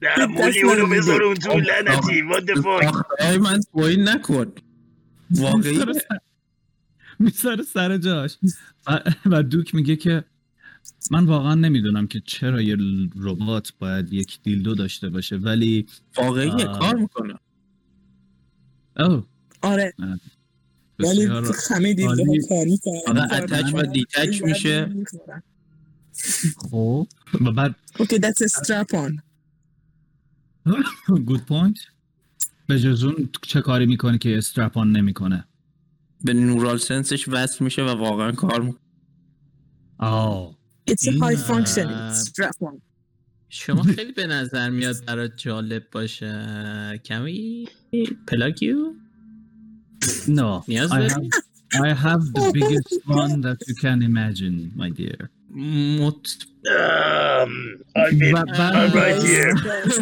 نه 0.03 0.27
مولی 0.27 0.63
اونو 0.63 0.87
بذار 0.87 1.23
اون 1.23 1.35
تو 1.35 1.61
لعنتی. 1.61 2.23
What 2.33 2.43
the 2.43 2.63
fuck 2.63 3.25
من 3.41 3.61
توهین 3.73 4.09
نکن. 4.09 4.53
واقعی؟ 5.31 5.79
می‌ذاره 7.19 7.63
سر- 7.63 7.97
جاش. 7.99 8.39
و, 8.87 9.01
و 9.27 9.43
دوک 9.43 9.75
میگه 9.75 9.97
که 9.97 10.25
من 11.11 11.25
واقعا 11.27 11.55
نمی‌دونم 11.55 12.07
که 12.07 12.23
چرا 12.27 12.63
یه 12.63 12.77
ربات 13.17 13.73
باید 13.79 14.13
یک 14.13 14.43
دیلدو 14.43 14.75
داشته 14.75 15.09
باشه 15.09 15.37
ولی 15.37 15.87
واقعیه 16.17 16.53
آه. 16.67 16.79
کار 16.79 16.95
می‌کنه. 16.95 17.35
اوه. 18.97 19.27
آره. 19.63 19.95
ولی 20.99 21.25
همه 21.71 22.07
عالی. 22.07 22.41
کار 22.49 22.65
می‌کنن. 22.65 23.19
آره 23.19 23.43
attach 23.43 23.75
و 23.75 23.83
detach 23.83 24.43
میشه. 24.43 24.91
خوب 26.57 27.09
و 27.41 27.53
بعد 27.53 27.75
okay 27.99 28.17
that's 28.19 28.43
a 28.47 28.61
strap 28.61 28.95
on. 28.95 29.19
good 31.27 31.45
point 31.47 31.79
به 32.67 32.81
جز 32.81 33.05
اون 33.05 33.29
چه 33.43 33.61
کاری 33.61 33.87
می‌کنه 33.87 34.19
که 34.19 34.39
strap 34.39 34.77
on 34.77 34.93
نمی‌کنه؟ 34.93 35.45
به 36.25 36.33
neural 36.33 36.79
senseش 36.79 37.29
وصل 37.29 37.65
میشه 37.65 37.83
و 37.83 37.89
واقعا 37.89 38.33
کار 38.33 38.61
می‌کنه. 38.61 38.81
آه 39.99 40.59
it's 40.91 41.05
a 41.05 41.09
این، 41.09 41.23
high 41.23 41.39
function. 41.39 41.87
اه، 41.87 42.15
strap 42.15 42.67
on 42.67 42.81
شما 43.49 43.83
خیلی 43.83 44.13
به 44.13 44.27
نظر 44.27 44.71
میاد 44.71 45.05
برات 45.07 45.33
جالب 45.37 45.91
باشه. 45.93 47.01
کمی 47.05 47.69
پلاگیو 48.27 48.93
no. 50.27 50.69
نیاز 50.69 50.91
I 50.91 50.95
have, 50.95 51.29
I 51.73 51.95
have 51.95 52.23
the 52.35 52.53
biggest 52.53 52.95
one 53.07 53.41
that 53.43 53.59
you 53.69 53.75
can 53.75 54.03
imagine 54.03 54.73
my 54.77 54.91
dear. 54.91 55.31
مت... 56.01 56.39
Um, 56.67 57.53
I 57.97 58.11
mean, 58.11 58.35
I'm 58.37 58.93
right 59.03 59.23
here. 59.23 59.55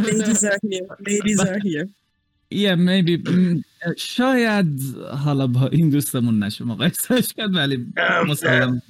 Ladies 0.08 0.44
are 0.44 0.60
here. 0.70 0.86
Ladies 1.10 1.40
are 1.40 1.60
here. 1.68 1.86
Yeah, 2.52 2.76
maybe. 2.76 3.30
م، 3.30 3.62
شاید 3.96 4.96
حالا 5.24 5.46
با 5.46 5.66
این 5.66 5.90
دوستمون 5.90 6.42
نشه 6.42 6.64
مقایسش 6.64 7.32
کرد 7.36 7.54
ولی 7.54 7.74
ام، 7.96 8.26
مسلم. 8.30 8.82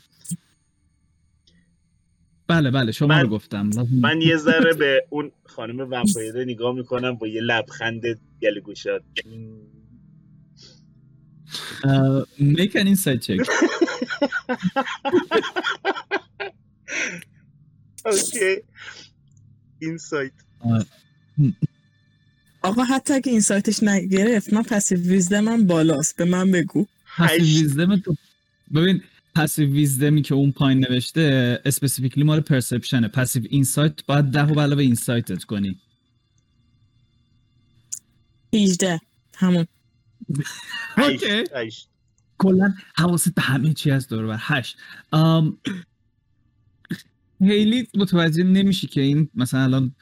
بله 2.47 2.71
بله 2.71 2.93
شما 2.93 3.09
من- 3.09 3.23
رو 3.23 3.29
گفتم. 3.29 3.71
من 4.01 4.21
یه 4.21 4.37
ذره 4.37 4.73
به 4.75 5.05
اون 5.11 5.33
خانم 5.47 5.81
vampireه 5.81 6.45
نگاه 6.45 6.75
می‌کنم 6.75 7.15
با 7.15 7.27
یه 7.29 7.41
لبخند 7.41 8.03
گل 8.43 8.61
گشاد 8.61 9.03
Uh, 11.85 12.21
make 12.59 12.75
an 12.81 12.87
insight 12.93 13.21
check. 13.27 13.41
okay 18.07 18.57
insight 19.79 20.33
آقا 22.63 22.85
حتی 22.85 23.15
اگه 23.15 23.33
insightش 23.33 23.83
نگرفت 23.83 24.53
من 24.53 24.63
passive 24.63 24.93
wisdom 24.93 25.41
من 25.41 25.67
بالاست. 25.67 26.17
به 26.17 26.25
من 26.25 26.51
بگو. 26.51 26.87
passive. 27.19 27.39
wisdom 27.45 27.97
تو 27.97 28.17
ببین 28.75 29.03
passive 29.35 29.71
wisdomی 29.71 30.23
که 30.23 30.35
اون 30.35 30.53
پایین 30.53 30.87
نوشته 30.91 31.61
specifically 31.65 32.25
مال 32.25 32.41
perceptionه 32.41 33.09
passive 33.09 33.43
insight 33.51 34.07
باید 34.07 34.25
ده 34.25 34.43
به 34.43 34.61
علاوه 34.61 34.83
insightت 34.83 35.45
کنی. 35.45 35.79
18 38.55 39.01
همون. 39.37 39.67
okay. 40.99 41.45
هشت. 41.55 41.89
کلا 42.39 42.75
حواست 42.95 43.35
به 43.35 43.43
همه 43.43 43.73
چی 43.73 43.91
از 43.91 44.09
دور 44.09 44.27
بر. 44.27 44.39
هشت. 44.41 44.77
ام، 45.13 45.59
خیلی 47.39 47.89
متوجه 47.95 48.45
نمیشی 48.45 48.87
که 48.87 49.01
این 49.01 49.29
مثلا 49.35 49.61
الان 49.63 49.95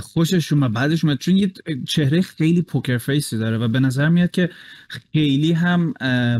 خوشش 0.00 0.52
اومد. 0.52 0.72
بعدش 0.72 1.04
اومد. 1.04 1.18
چون 1.18 1.36
یه 1.36 1.52
چهره 1.88 2.20
خیلی 2.20 2.62
poker 2.62 2.98
faceی 2.98 3.38
داره 3.38 3.58
و 3.58 3.68
به 3.68 3.80
نظر 3.80 4.08
میاد 4.08 4.30
که 4.30 4.50
خیلی 4.88 5.52
هم 5.52 5.94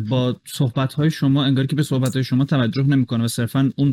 با 0.08 0.40
صحبت 0.44 0.94
های 0.94 1.10
شما 1.10 1.44
انگار 1.44 1.66
که 1.66 1.76
به 1.76 1.82
صحبت 1.82 2.14
های 2.14 2.24
شما 2.24 2.44
توجه 2.44 2.82
نمی‌کنه 2.82 3.24
و 3.24 3.28
صرفا 3.28 3.70
اون 3.76 3.92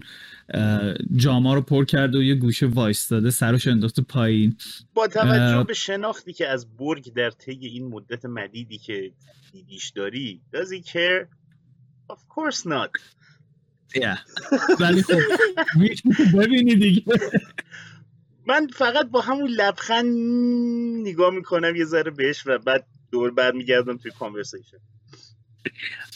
جاما 1.16 1.54
رو 1.54 1.62
پر 1.62 1.86
کرده 1.86 2.18
و 2.18 2.22
یه 2.24 2.36
گوشه 2.36 2.66
وایستاده 2.66 3.30
سرش 3.30 3.68
انداخته 3.68 4.02
پایین. 4.02 4.58
با 4.94 5.08
توجه. 5.08 5.64
به 5.64 5.74
شناختی 5.74 6.34
که 6.34 6.48
از 6.48 6.78
برگ 6.78 7.14
در 7.14 7.30
طی 7.30 7.60
این 7.62 7.88
مدت 7.88 8.26
مدیدی 8.26 8.78
که 8.78 9.12
دیدیش 9.52 9.90
داری 9.90 10.42
does 10.54 10.70
he 10.70 10.82
care? 10.92 11.28
Of 12.14 12.20
course 12.36 12.66
not. 12.66 12.92
ولی 14.80 15.02
خب 15.02 15.20
ببینی 16.40 16.76
دیگه. 16.76 17.04
من 18.48 18.68
فقط 18.68 19.10
با 19.10 19.22
همون 19.22 19.50
لبخند 19.50 20.06
نگاه 21.08 21.34
می‌کنم 21.34 21.76
یه 21.76 21.86
ذره 21.86 22.12
بهش 22.12 22.48
و 22.48 22.58
بعد 22.58 22.86
دور 23.12 23.32
برمیگردم 23.32 23.98
توی 23.98 24.12
کانورسیشن 24.20 24.78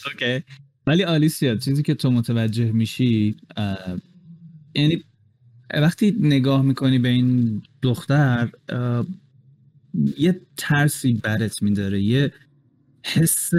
اوکی. 0.06 0.44
ولی 0.86 1.04
آلیسیا 1.04 1.56
چیزی 1.56 1.82
که 1.82 1.94
تو 1.94 2.10
متوجه 2.10 2.72
میشی 2.72 3.36
یعنی 4.74 5.04
وقتی 5.74 6.16
نگاه 6.20 6.62
می‌کنی 6.62 6.98
به 6.98 7.08
این 7.08 7.62
دختر 7.82 8.48
یه 10.18 10.40
ترسی 10.56 11.14
برت 11.14 11.62
میداره 11.62 12.00
یه 12.02 12.32
حس 13.04 13.50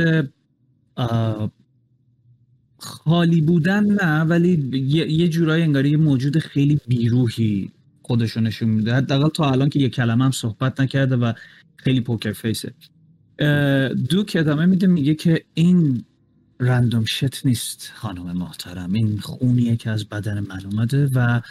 خالی 2.77 3.41
بودن 3.41 3.83
نه 3.85 4.21
ولی 4.21 4.69
یه, 4.73 5.11
یه 5.11 5.27
جورایی 5.27 5.63
انگاری 5.63 5.89
یه 5.89 5.97
موجود 5.97 6.39
خیلی 6.39 6.79
بیروحی 6.87 7.71
خودشو 8.11 8.41
نشون 8.41 8.69
میده. 8.69 8.95
حداقل 8.95 9.29
تا 9.29 9.51
الان 9.51 9.69
که 9.69 9.79
یه 9.79 9.89
کلمه 9.89 10.25
هم 10.25 10.31
صحبت 10.31 10.81
نکرده 10.81 11.15
و 11.15 11.33
خیلی 11.77 12.01
پوکر 12.01 12.33
فیسه. 12.33 12.73
اه، 13.39 13.89
دوک 13.93 14.37
ادامه 14.39 14.65
میده 14.65 14.87
میگه 14.87 15.15
که 15.15 15.45
این 15.53 16.05
رندوم 16.59 17.05
شت 17.05 17.45
نیست 17.45 17.91
خانم 17.95 18.37
محترم. 18.37 18.93
این 18.93 19.17
خونیه 19.19 19.75
که 19.75 19.89
از 19.89 20.09
بدن 20.09 20.39
من 20.39 20.65
اومده 20.65 21.09
و 21.15 21.41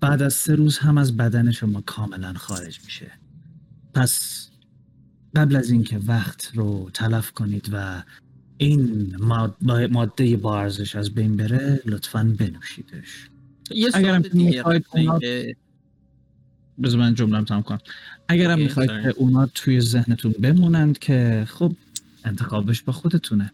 بعد 0.00 0.22
از 0.22 0.34
سه 0.34 0.54
روز 0.54 0.78
هم 0.78 0.98
از 0.98 1.16
بدن 1.16 1.50
شما 1.50 1.80
کاملا 1.80 2.32
خارج 2.32 2.80
میشه. 2.84 3.12
پس 3.94 4.46
قبل 5.36 5.56
از 5.56 5.70
اینکه 5.70 5.98
وقت 6.06 6.50
رو 6.54 6.90
تلف 6.94 7.32
کنید 7.32 7.70
و 7.72 8.02
این 8.56 9.12
ماد- 9.20 9.56
ماده 9.90 10.36
با 10.36 10.60
ارزش 10.60 10.96
از 10.96 11.14
بین 11.14 11.36
بره 11.36 11.80
لطفا 11.86 12.34
بنوشیدش. 12.38 13.30
یه 13.70 13.90
اگرم 13.94 14.22
سوال 14.22 14.78
دیگه 14.82 15.56
بذار 16.82 17.00
من 17.00 17.14
جملم 17.14 17.44
تمام 17.44 17.62
کنم 17.62 17.78
اگرم 18.28 18.58
می‌خواید. 18.58 18.90
که 18.90 19.14
اونا 19.16 19.46
توی 19.46 19.80
ذهنتون 19.80 20.32
بمونند 20.32 20.98
که 20.98 21.46
خب 21.48 21.72
انتخابش 22.24 22.82
با 22.82 22.92
خودتونه 22.92 23.52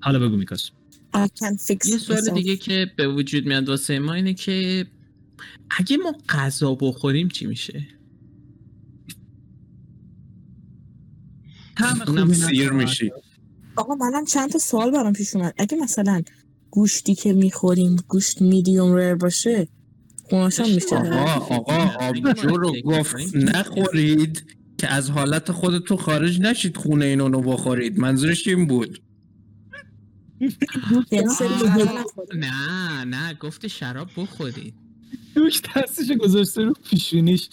حالا 0.00 0.18
بگو 0.18 0.36
میکاس 0.36 0.70
I 1.14 1.18
can 1.18 1.56
fix 1.66 1.88
یه 1.88 1.98
سوال. 1.98 2.30
دیگه 2.34 2.56
که 2.56 2.92
به 2.96 3.08
وجود 3.08 3.46
میاد 3.46 3.68
واسه 3.68 3.98
ما 3.98 4.12
اینه 4.14 4.34
که 4.34 4.86
اگه 5.70 5.96
ما 5.96 6.14
غذا 6.28 6.74
بخوریم 6.74 7.28
چی 7.28 7.46
میشه؟ 7.46 7.88
اونم 12.06 12.32
سیر 12.32 12.70
میشی 12.70 13.10
آقا 13.76 13.94
منم 13.94 14.24
چند 14.24 14.50
تا 14.50 14.58
سوال 14.58 14.90
برام 14.90 15.12
پیش 15.12 15.36
اومد 15.36 15.54
اگه 15.58 15.76
مثلا 15.76 16.22
گوشتی 16.70 17.14
که 17.14 17.32
می‌خوریم 17.32 17.96
گوشت 18.08 18.42
میدیوم 18.42 18.94
ریر 18.94 19.14
باشه 19.14 19.68
خوناشم 20.30 20.74
میشه 20.74 20.96
آقا 20.96 21.56
آقا 21.56 22.06
آبجو 22.08 22.56
رو 22.56 22.82
گفت 22.82 23.36
نخورید 23.36 24.56
که 24.78 24.88
از 24.88 25.10
حالت 25.10 25.52
خودتون 25.52 25.96
خارج 25.96 26.40
نشید 26.40 26.76
خونه 26.76 27.04
اینو 27.04 27.28
رو 27.28 27.42
بخورید. 27.42 27.98
منظورش 27.98 28.48
این 28.48 28.66
بود. 28.66 29.02
نه 32.34 33.04
نه 33.04 33.34
گفت 33.34 33.66
شراب 33.66 34.08
بخورید. 34.16 34.74
دوش 35.34 35.62
دستش 35.76 36.12
گذاشته 36.12 36.62
رو 36.62 36.72
پیشونیش. 36.90 37.48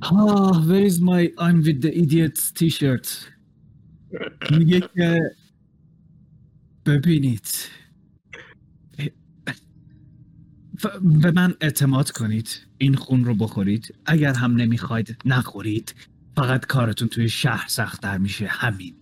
آه 0.00 0.66
where 0.68 0.90
is 0.90 0.98
my 1.00 1.32
I'm 1.38 1.62
with 1.64 1.80
the 1.80 1.92
idiots 2.02 2.52
t-shirt? 2.58 3.08
میگه 4.58 4.80
که 4.80 5.20
ببینید. 6.86 7.48
به 11.02 11.30
من 11.30 11.54
اعتماد 11.60 12.10
کنید 12.10 12.60
این 12.78 12.94
خون 12.94 13.24
رو 13.24 13.34
بخورید. 13.34 13.94
اگر 14.06 14.34
هم 14.34 14.56
نمی‌خواید 14.56 15.16
نخورید. 15.24 15.94
فقط 16.36 16.66
کارتون 16.66 17.08
توی 17.08 17.28
شهر 17.28 17.68
سختتر 17.68 18.18
میشه 18.18 18.46
همین. 18.46 18.94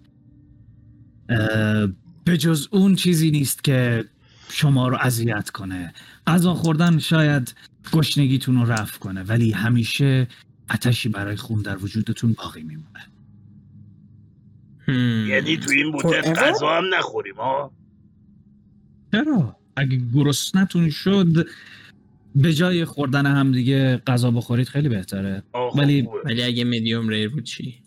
به 2.24 2.36
جز 2.38 2.68
اون 2.70 2.94
چیزی 2.94 3.30
نیست 3.30 3.64
که 3.64 4.04
شما 4.48 4.88
رو 4.88 4.96
اذیت 5.00 5.50
کنه. 5.50 5.92
غذا 6.26 6.54
خوردن 6.54 6.98
شاید 6.98 7.54
گشنگیتون 7.92 8.56
رو 8.56 8.72
رفع 8.72 8.98
کنه 8.98 9.22
ولی 9.22 9.50
همیشه 9.50 10.28
آتشی 10.70 11.08
برای 11.08 11.36
خون 11.36 11.62
در 11.62 11.76
وجودتون 11.76 12.32
باقی 12.32 12.62
میمونه. 12.62 13.06
یعنی 15.28 15.56
تو 15.56 15.70
این 15.70 15.86
مدت 15.86 16.34
Forever؟ 16.34 16.38
غذا 16.38 16.76
هم 16.76 16.84
نخوریم 16.94 17.36
ها 17.36 17.72
چرا؟ 19.12 19.56
اگه 19.76 20.00
گرسنتون 20.14 20.90
شد 20.90 21.46
به 22.34 22.52
جای 22.52 22.84
خوردن 22.84 23.26
هم 23.26 23.52
دیگه 23.52 24.02
غذا 24.06 24.30
بخورید 24.30 24.68
خیلی 24.68 24.88
بهتره 24.88 25.42
ولی-. 25.54 26.08
ولی 26.24 26.42
اگه 26.42 26.64
میدیوم 26.64 27.08
ریر 27.08 27.28
بود 27.28 27.44
چی؟ 27.44 27.82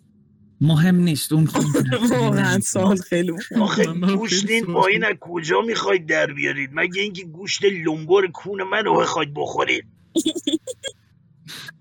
مهم 0.61 0.95
نیست 0.95 1.33
اون 1.33 1.45
خون 1.45 1.65
واقعا 2.19 2.59
سوال 2.59 2.97
خیلی. 2.97 3.31
آخه 3.61 3.85
گوشت 3.93 4.49
این 4.49 4.65
پایین 4.65 5.03
از 5.03 5.15
کجا 5.19 5.61
می‌خواید 5.61 6.05
در 6.05 6.33
بیارید 6.33 6.69
مگه 6.73 7.01
اینکه 7.01 7.23
گوشت 7.25 7.63
لنگر 7.63 8.27
کون 8.33 8.63
من 8.63 8.85
رو 8.85 8.99
بخواید 8.99 9.33
بخورید 9.33 9.85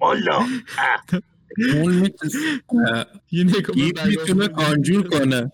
والا. 0.00 0.38
اون 1.74 2.10
می‌تونه 3.32 4.48
کانجور 4.48 5.08
کنه 5.08 5.52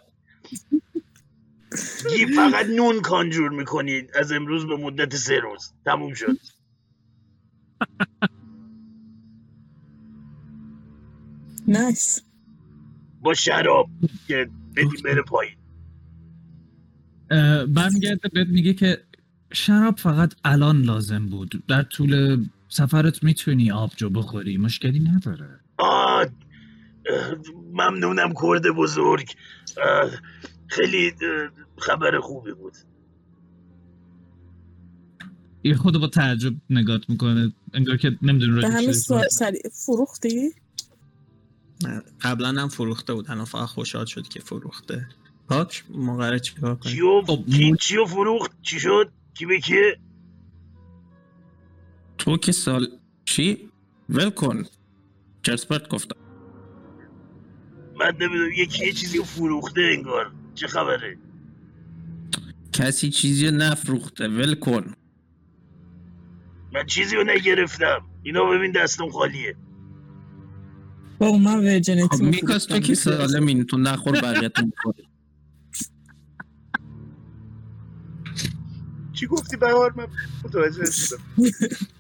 گی 2.17 2.27
فقط 2.27 2.67
نون 2.67 3.01
کانجور 3.01 3.51
می‌کنید 3.51 4.11
از 4.15 4.33
امروز 4.33 4.67
به 4.67 4.77
مدت 4.77 5.17
سه 5.17 5.39
روز. 5.39 5.73
تموم 5.85 6.15
شد. 6.15 6.37
نایس 11.69 12.23
با 13.23 13.35
شراب 13.35 13.89
که 14.29 14.51
بدی 14.77 15.03
بره 15.05 15.23
پایین. 15.23 15.57
اه، 17.31 17.67
برمیگرده 17.67 18.29
بهت 18.29 18.49
میگه 18.49 18.75
که 18.75 19.05
شراب 19.53 19.99
فقط 19.99 20.35
الان 20.45 20.83
لازم 20.83 21.27
بود. 21.27 21.63
در 21.69 21.83
طول 21.83 22.45
سفرت 22.69 23.25
می‌تونی 23.25 23.71
آبجو 23.71 24.11
بخوری. 24.11 24.57
مشکلی 24.57 25.01
نداره. 25.01 25.61
آه 25.79 26.27
ممنونم 27.73 28.33
کرد 28.43 28.63
بزرگ. 28.77 29.29
خیلی 30.71 31.13
خبر 31.79 32.21
خوبی 32.21 32.53
بود. 32.53 32.73
یه 35.65 35.75
خود 35.75 35.99
با 36.01 36.07
تعجب 36.07 36.53
نگات 36.71 37.11
می‌کنه. 37.11 37.53
انگار 37.75 37.97
که 37.97 38.19
نمی‌دونه 38.23 38.55
به 38.55 38.61
راجع 38.61 38.77
همین 38.77 38.93
فروختی؟ 39.73 40.53
قبلا 42.21 42.49
هم 42.49 42.69
فروخته 42.69 43.15
بود. 43.15 43.31
الان 43.31 43.45
فقط 43.45 43.69
خوشحال 43.69 44.05
شد 44.05 44.29
که 44.29 44.41
فروخته. 44.41 45.09
پاک 45.49 45.85
ما 45.91 46.17
قراره 46.17 46.39
چیکار 46.39 46.75
کنیم 46.77 46.95
چیو 46.95 47.23
خب، 47.27 47.47
کی 47.47 47.77
چیو 47.81 48.05
فروخت؟ 48.05 48.63
چی 48.63 48.81
شد؟ 48.81 49.13
کی 49.35 49.47
به 49.47 49.61
کیه؟ 49.61 49.99
تو 52.19 52.37
که 52.37 52.53
سال 52.53 52.87
چی؟ 53.25 53.71
ول 54.09 54.31
کن. 54.31 54.65
چرسپرت 55.43 55.89
گفتم. 55.89 56.17
من 58.01 58.13
نمی‌دونم 58.21 58.53
یکی 58.57 58.87
یه 58.87 58.93
چیزی 58.93 59.19
رو 59.19 59.25
فروخته 59.25 59.81
انگار. 59.97 60.33
چه 60.55 60.67
خبره؟ 60.67 61.19
کسی 62.73 63.11
چیزی 63.11 63.51
نفروخته 63.51 64.29
ول 64.29 64.55
کن. 64.55 64.95
من 66.73 66.87
چیزی 66.87 67.17
رو 67.17 67.25
نگرفتم. 67.25 68.07
اینا 68.23 68.45
ببین 68.45 68.73
دستم 68.73 69.11
خالیه. 69.11 69.57
با 71.19 71.39
من 71.39 71.57
خب 71.57 71.59
ورجنتی 71.59 72.25
میکاس 72.25 72.65
تو 72.65 72.79
که 72.79 72.95
سالمین 72.95 73.65
تو 73.65 73.79
نخور 73.79 74.21
بقیه‌تون 74.21 74.73
بخور 74.77 74.95
چی 79.13 79.27
گفتی؟ 79.27 79.57
بهار 79.57 79.93
من 79.97 80.07
متوجه. 80.45 80.85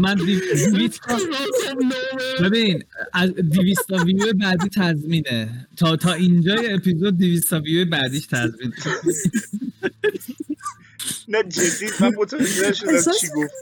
من 0.00 0.14
دی- 0.14 0.40
دیویست 0.72 1.00
ببین 2.42 2.82
از 3.12 3.30
دیویستا 3.34 3.96
ویو 4.04 4.32
بعدی 4.32 4.68
تضمینه. 4.68 5.68
تا 5.76 5.96
تا 5.96 6.12
اینجای 6.12 6.72
اپیزود 6.74 7.18
دیویستا 7.18 7.60
ویو 7.60 7.90
بعدیش 7.90 8.26
تضمین 8.26 8.72
نه 11.28 11.42
جدی 11.48 11.86
من 12.00 12.12
متوجه 12.18 12.66
احساس 12.66 13.20
چی 13.20 13.26
گفت؟ 13.36 13.52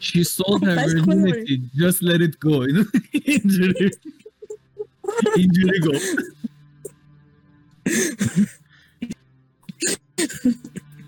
She 0.00 0.22
sold 0.36 0.60
her 0.66 0.76
virginity. 0.86 1.56
just 1.82 1.98
let 2.08 2.20
it 2.28 2.34
go. 2.46 2.56
اینجوری 3.24 3.90
اینجوری 5.36 5.80
گفت. 5.80 6.16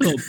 خب. 0.02 0.20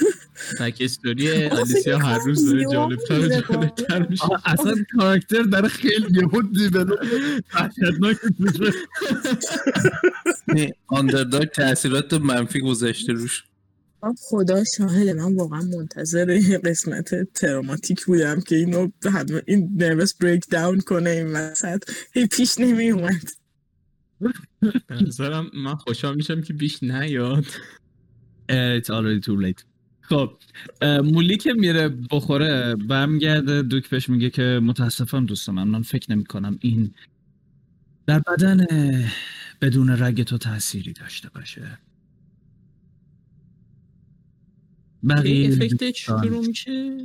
بک 0.59 0.77
استوری 0.79 1.45
آلیسیا 1.59 1.97
هر 1.97 2.19
روز 2.25 2.45
داره 2.45 2.65
جالبتر 2.71 3.19
و 3.19 3.27
جالبتر 3.27 4.07
میشه. 4.07 4.23
اصلا 4.45 4.75
کاراکتر 4.97 5.41
داره 5.41 5.67
خیلی 5.67 6.19
یهو 6.21 6.41
دیولوپ 6.41 6.99
وحشتناک 7.53 8.17
میشه 8.39 8.71
آندرداگ 10.87 11.47
تاثیرات 11.47 12.13
منفی 12.13 12.59
گذاشته 12.59 13.13
روش. 13.13 13.43
من 14.03 14.15
خدا 14.29 14.63
شاهده 14.77 15.13
من 15.13 15.35
واقعا 15.35 15.61
منتظر 15.61 16.29
این 16.29 16.57
قسمت 16.57 17.33
تراماتیک 17.33 18.05
بودم 18.05 18.41
که 18.41 18.55
اینو 18.55 18.89
این 19.45 19.69
نروس 19.75 20.13
بریک 20.13 20.45
داون 20.49 20.79
کنه 20.79 21.09
این 21.09 21.27
وسط. 21.27 21.89
هی 22.13 22.27
پیش 22.27 22.59
نمی 22.59 22.91
اومد 22.91 23.29
به 24.87 24.95
نظرم 25.07 25.51
من 25.53 25.75
خوشحال 25.75 26.15
میشم 26.15 26.41
که 26.41 26.53
بیش 26.53 26.83
نیاد. 26.83 27.45
It's 28.49 28.89
already 28.89 29.21
too 29.21 29.37
late. 29.37 29.70
خب 30.01 30.37
مولی 30.81 31.37
که 31.37 31.53
میره 31.53 31.89
بخوره 31.89 32.75
برمیگرده 32.75 33.61
دوک 33.61 33.89
بهش 33.89 34.09
میگه 34.09 34.29
که 34.29 34.59
متاسفم 34.63 35.25
دوست 35.25 35.49
من 35.49 35.67
من 35.67 35.81
فکر 35.81 36.11
نمی 36.11 36.25
کنم 36.25 36.57
این 36.61 36.93
در 38.05 38.19
بدن 38.19 38.65
بدون 39.61 39.89
رگ 39.89 40.23
تو 40.23 40.37
تأثیری 40.37 40.93
داشته 40.93 41.29
باشه. 41.29 41.77
بقیه 45.09 45.53
افکت 45.53 45.91
شروع 45.95 46.47
میشه؟ 46.47 46.97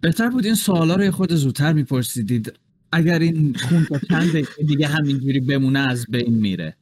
بهتر 0.00 0.30
بود 0.30 0.46
این 0.46 0.54
سوالا 0.54 0.96
رو 0.96 1.10
خود 1.10 1.34
زودتر 1.34 1.72
میپرسیدید. 1.72 2.52
اگر 2.92 3.18
این 3.18 3.54
خون 3.54 3.84
تا 3.84 3.98
چند 3.98 4.48
دیگه 4.66 4.86
همینجوری 4.86 5.40
بمونه 5.40 5.78
از 5.78 6.06
بین 6.08 6.34
میره. 6.34 6.76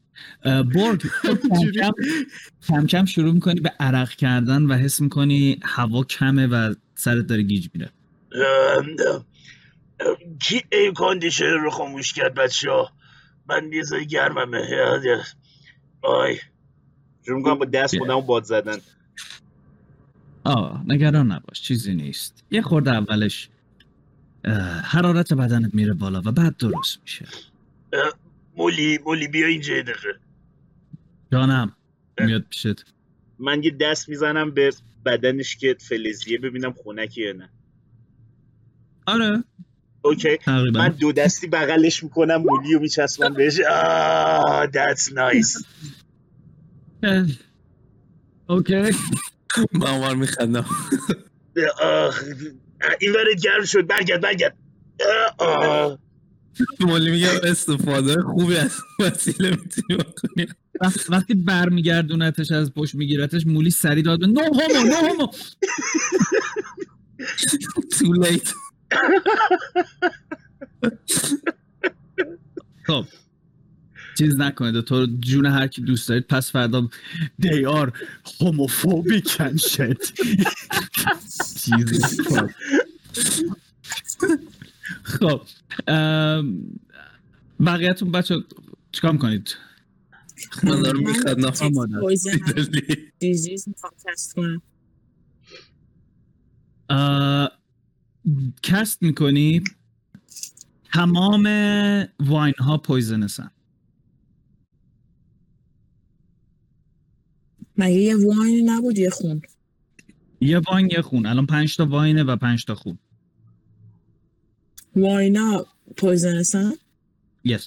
برگ 0.44 1.00
تو 1.00 1.08
کم 1.54 1.70
کم, 1.70 1.92
کم 2.68 2.86
کم 2.86 3.04
شروع 3.04 3.32
می‌کنی 3.32 3.60
به 3.60 3.72
عرق 3.80 4.10
کردن 4.10 4.62
و 4.62 4.74
حس 4.74 5.00
می‌کنی 5.00 5.60
هوا 5.62 6.04
کمه 6.04 6.46
و 6.46 6.74
سرت 6.94 7.26
داره 7.26 7.42
گیج 7.42 7.68
میره. 7.74 7.90
کی 10.42 10.62
این 10.72 10.94
کاندیشن 10.94 11.44
رو 11.44 11.70
خاموش 11.70 12.12
کرد 12.12 12.34
بچه 12.34 12.70
ها 12.70 12.90
من 13.48 13.72
یه 13.72 13.82
زای 13.82 14.06
گرممه. 14.06 14.60
آی. 16.02 16.38
شروع 17.26 17.38
می‌کنم 17.38 17.58
با 17.58 17.64
دست 17.64 17.98
خودمو 17.98 18.20
باد 18.20 18.44
زدن. 18.44 18.76
آه 20.44 20.84
نگران 20.86 21.32
نباش 21.32 21.62
چیزی 21.62 21.94
نیست. 21.94 22.44
یه 22.50 22.62
خورده 22.62 22.90
اولش 22.90 23.48
حرارت 24.84 25.32
بدنت 25.32 25.74
میره 25.74 25.92
بالا 25.92 26.22
و 26.24 26.32
بعد 26.32 26.56
درست 26.56 26.98
میشه. 27.02 27.26
مولی 28.60 28.98
مولی 29.04 29.28
بیا 29.28 29.46
اینجا 29.46 29.74
یه 29.74 29.82
دقیقه. 29.82 30.20
جانم 31.32 31.76
میاد 32.18 32.44
پیشت. 32.50 32.84
من 33.38 33.62
یه 33.62 33.70
دست 33.70 34.08
می‌زنم 34.08 34.50
به 34.50 34.72
بدنش 35.06 35.56
که 35.56 35.76
فلزیه 35.80 36.38
ببینم 36.38 36.72
خونکی 36.72 37.22
یا 37.22 37.32
نه. 37.32 37.50
آره. 39.06 39.44
اوکی. 40.02 40.36
تقریبا. 40.36 40.78
من 40.78 40.88
دو 40.88 41.12
دستی 41.12 41.46
بغلش 41.46 42.02
می‌کنم 42.02 42.36
مولی 42.36 42.74
رو 42.74 42.80
میچسبم 42.80 43.34
بهش. 43.34 43.60
آه 43.70 44.66
that's 44.66 45.12
nice. 45.12 45.64
اوکی. 48.48 48.74
من 49.72 49.86
اونور 49.86 50.14
میخندم. 50.14 50.64
این 53.00 53.12
ورد 53.12 53.40
گرم 53.42 53.64
شد. 53.64 53.86
برگرد 53.86 54.20
برگرد. 54.20 54.56
آه. 55.38 55.98
مولی 56.80 57.10
میگم 57.10 57.28
استفاده 57.44 58.22
خوبی 58.22 58.56
از 58.56 58.72
وسیله 59.00 59.50
می‌تونی 59.50 59.98
بکنی. 59.98 60.46
وقت- 60.80 61.10
وقتی 61.10 61.34
برمیگردونتش 61.34 62.50
از 62.50 62.72
پشت 62.74 62.94
میگیرتش 62.94 63.46
مولی 63.46 63.70
سری 63.70 64.02
داد 64.02 64.20
به 64.20 64.26
نو 64.26 64.40
هومو 64.40 64.84
نو 64.86 64.94
هومو. 65.08 65.26
تو 67.98 68.12
لیت 68.12 68.52
خب. 72.86 73.04
چیز 74.18 74.36
نکنید 74.36 74.80
تو 74.84 75.06
جون 75.20 75.46
هر 75.46 75.66
کی 75.66 75.82
دوست 75.82 76.08
دارید 76.08 76.26
پس 76.26 76.52
فردا 76.52 76.88
they 77.42 77.64
are 77.64 77.90
homophobic 78.40 79.28
and 79.40 79.60
shit. 79.60 80.12
Christ. 80.98 81.68
خب 85.02 85.42
ام، 85.88 86.62
بقیه‌تون 87.66 88.12
بچه 88.12 88.36
چیکار 88.92 89.12
می‌کنید؟ 89.12 89.56
من 90.62 90.82
دارم 90.82 90.98
میخندم 90.98 91.50
چیز 91.50 91.62
مادر. 91.62 92.00
دیزیز 93.18 93.68
cast 98.62 99.02
می‌کنی؟ 99.02 99.64
تمام 100.92 101.46
wine 102.20 102.54
ها 102.58 102.78
poisonن. 102.78 103.50
مگه 107.76 107.94
یه 107.94 108.16
wine 108.16 108.70
نبود 108.70 108.98
یه 108.98 109.10
خون؟ 109.10 109.42
یه 110.40 110.58
wine 110.58 110.90
یه 110.90 111.02
خون. 111.02 111.26
الان 111.26 111.46
پنج 111.46 111.76
تا 111.76 111.86
wineه 111.86 112.22
و 112.22 112.36
پنج 112.36 112.64
تا 112.64 112.74
خون. 112.74 112.98
wineا 115.00 115.66
poison 115.96 116.36
هستن 116.36 116.72
yes. 117.48 117.62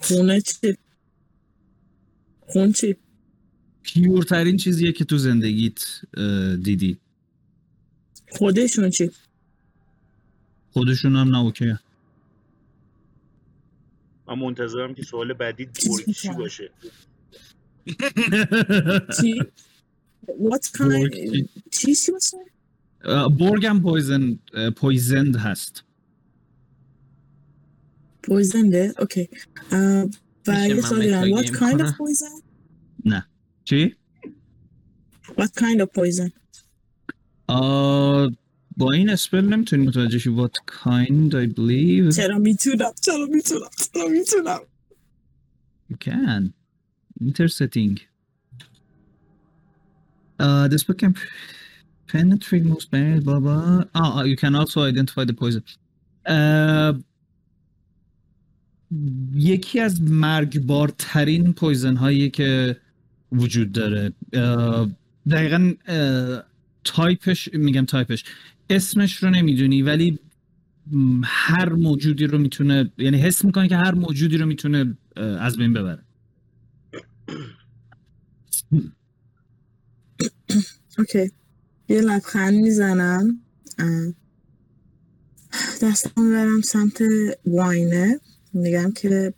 خونه 0.00 0.40
چی 0.40 0.76
خون 2.40 2.72
چی 2.72 2.96
pureترین 3.82 4.56
چیزیه 4.56 4.92
که 4.92 5.04
تو 5.04 5.18
زندگیت 5.18 5.84
دیدی؟ 6.62 6.98
خودشون 8.30 8.90
چی؟ 8.90 9.10
خودشون 10.70 11.16
هم 11.16 11.28
نه 11.28 11.38
okay. 11.38 11.74
من 14.28 14.38
منتظرم 14.38 14.94
که 14.94 15.02
سوال 15.02 15.32
بعدی 15.32 15.68
چی؟ 16.20 16.28
باشه. 16.28 16.70
چی؟ 19.20 19.40
What 20.26 20.64
kind 20.76 21.48
چی 21.70 21.94
چی 21.94 22.12
باشه 22.12 22.36
برگ 23.38 23.66
هم 23.66 23.82
poison 23.82 24.38
poisoned 24.76 25.36
هست 25.36 25.84
poisonedه 28.22 28.94
okay 28.98 29.28
اه، 29.72 30.04
و 30.46 30.52
میشه 30.52 30.68
یه 30.68 30.74
من 30.74 30.80
سوال 30.80 31.10
دارم 31.10 31.30
What 31.30 31.50
متاگیم 31.50 31.54
kind 31.54 31.80
of 31.80 31.96
کنم؟ 31.96 32.06
poison? 32.06 32.42
چی؟ 33.64 33.96
What 35.26 35.50
kind 35.58 35.80
of 35.80 35.86
poison? 35.86 36.30
آه، 37.48 38.32
با 38.76 38.92
این 38.92 39.10
اسپل 39.10 39.44
نمی‌تونی 39.44 39.86
متوجه 39.86 40.18
شی 40.18 40.36
what 40.36 40.72
kind 40.72 41.32
I 41.32 41.54
believe. 41.54 42.16
چرا 42.16 42.38
می‌تونم 42.38 42.92
چرا 43.02 43.26
می‌تونم 43.30 43.70
چرا 43.94 44.08
می‌تونم 44.08 44.60
you 45.92 45.96
can. 46.08 46.52
Interesting. 47.24 47.92
Uh, 50.40 50.68
this 50.68 50.82
book 50.86 50.98
can 51.02 51.14
penetrate 52.12 52.64
most 52.64 52.90
barriers 52.90 53.22
blah 53.28 53.40
blah 53.40 53.84
ah 53.94 54.18
ah, 54.18 54.22
you 54.30 54.36
can 54.36 54.54
also 54.54 54.82
identify 54.82 55.24
the 55.24 55.36
poison. 55.42 55.62
Uh, 56.26 56.92
یکی 59.34 59.80
از 59.80 60.02
مرگبارترین 60.02 61.52
poison 61.52 61.96
هایی 61.96 62.30
که 62.30 62.76
وجود 63.32 63.72
داره. 63.72 64.12
اه، 64.32 64.88
دقیقا 65.30 65.72
typeش 66.84 67.48
میگم 67.54 67.84
typeش 67.84 68.24
اسمش 68.70 69.22
رو 69.22 69.30
نمی‌دونی 69.30 69.82
ولی 69.82 70.18
هر 71.24 71.72
موجودی 71.72 72.26
رو 72.26 72.38
می‌تونه 72.38 72.90
یعنی 72.98 73.18
حس 73.18 73.44
می‌کنه 73.44 73.68
که 73.68 73.76
هر 73.76 73.94
موجودی 73.94 74.38
رو 74.38 74.46
می‌تونه 74.46 74.96
اه، 75.16 75.24
از 75.24 75.56
بین 75.56 75.72
ببره. 75.72 76.02
okay 80.98 81.30
یه 81.88 82.00
لبخند 82.00 82.54
می‌زنم. 82.54 83.40
دستم 85.82 86.32
برم 86.32 86.60
سمت 86.60 87.02
واینه 87.46 88.20
میگم 88.52 88.92
که 88.92 89.34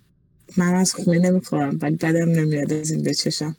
من 0.56 0.74
از 0.74 0.94
خونه 0.94 1.18
نمی‌خورم 1.18 1.78
ولی 1.82 1.96
بدم 1.96 2.28
نمیاد 2.28 2.72
از 2.72 2.90
این 2.90 3.02
بچشم 3.02 3.56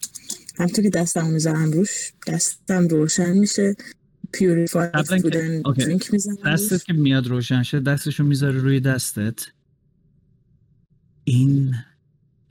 همطور 0.56 0.84
که 0.84 0.90
دستم 0.90 1.28
می‌زنم 1.28 1.72
روش 1.72 2.14
دستم 2.28 2.88
روشن 2.88 3.38
میشه. 3.38 3.76
پیوریفای 4.32 4.90
بودن 5.22 5.62
اوکی. 5.66 5.84
درینک 5.84 6.14
می‌زنم 6.14 6.36
دستت 6.46 6.84
که 6.84 6.94
میاد 6.94 7.28
روشن 7.28 7.64
شه 7.64 7.80
دستشو 7.80 8.24
می‌ذاره 8.24 8.60
روی 8.60 8.80
دستت. 8.80 9.40
این 11.24 11.76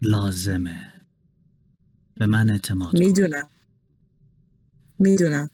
لازمه. 0.03 0.93
به 2.15 2.27
من 2.27 2.51
اعتماد. 2.51 2.99
می‌دونم. 2.99 3.49
می‌دونم. 4.99 5.51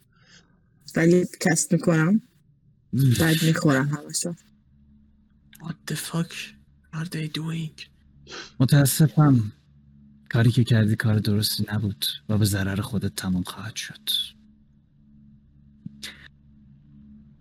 ولی 0.97 1.25
کست 1.41 1.73
می‌کنم. 1.73 2.21
بعد 3.21 3.43
می‌خورم 3.43 3.89
همشو. 3.89 4.35
What 5.63 5.93
the 5.93 5.97
fuck 5.97 6.33
are 6.95 7.05
they 7.05 7.29
doing? 7.39 7.83
متاسفم. 8.61 9.53
کاری 10.29 10.51
که 10.51 10.65
کردی 10.65 10.97
کار 10.97 11.19
درستی 11.19 11.65
نبود 11.73 12.07
و 12.29 12.39
به 12.39 12.45
ضرر 12.45 12.81
خودت 12.81 13.17
تمام 13.17 13.43
خواهد 13.43 13.77
شد. 13.77 14.11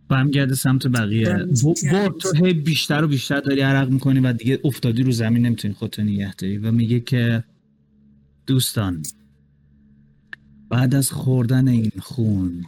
برمیگرده 0.09 0.55
سمت 0.55 0.87
بقیه. 0.87 1.45
برد 1.91 2.17
تو 2.17 2.45
هی 2.45 2.53
بیشتر 2.53 3.03
و 3.03 3.07
بیشتر 3.07 3.39
داری 3.39 3.61
عرق 3.61 3.89
می‌کنی 3.89 4.19
و 4.19 4.33
دیگه 4.33 4.59
افتادی 4.63 5.03
رو 5.03 5.11
زمین 5.11 5.45
نمی‌تونی 5.45 5.73
خودتو 5.73 6.01
نگه 6.01 6.33
داری 6.33 6.57
و 6.57 6.71
میگه 6.71 6.99
که 6.99 7.43
دوستان 8.47 9.03
بعد 10.69 10.95
از 10.95 11.11
خوردن 11.11 11.67
این 11.67 11.91
خون 11.99 12.65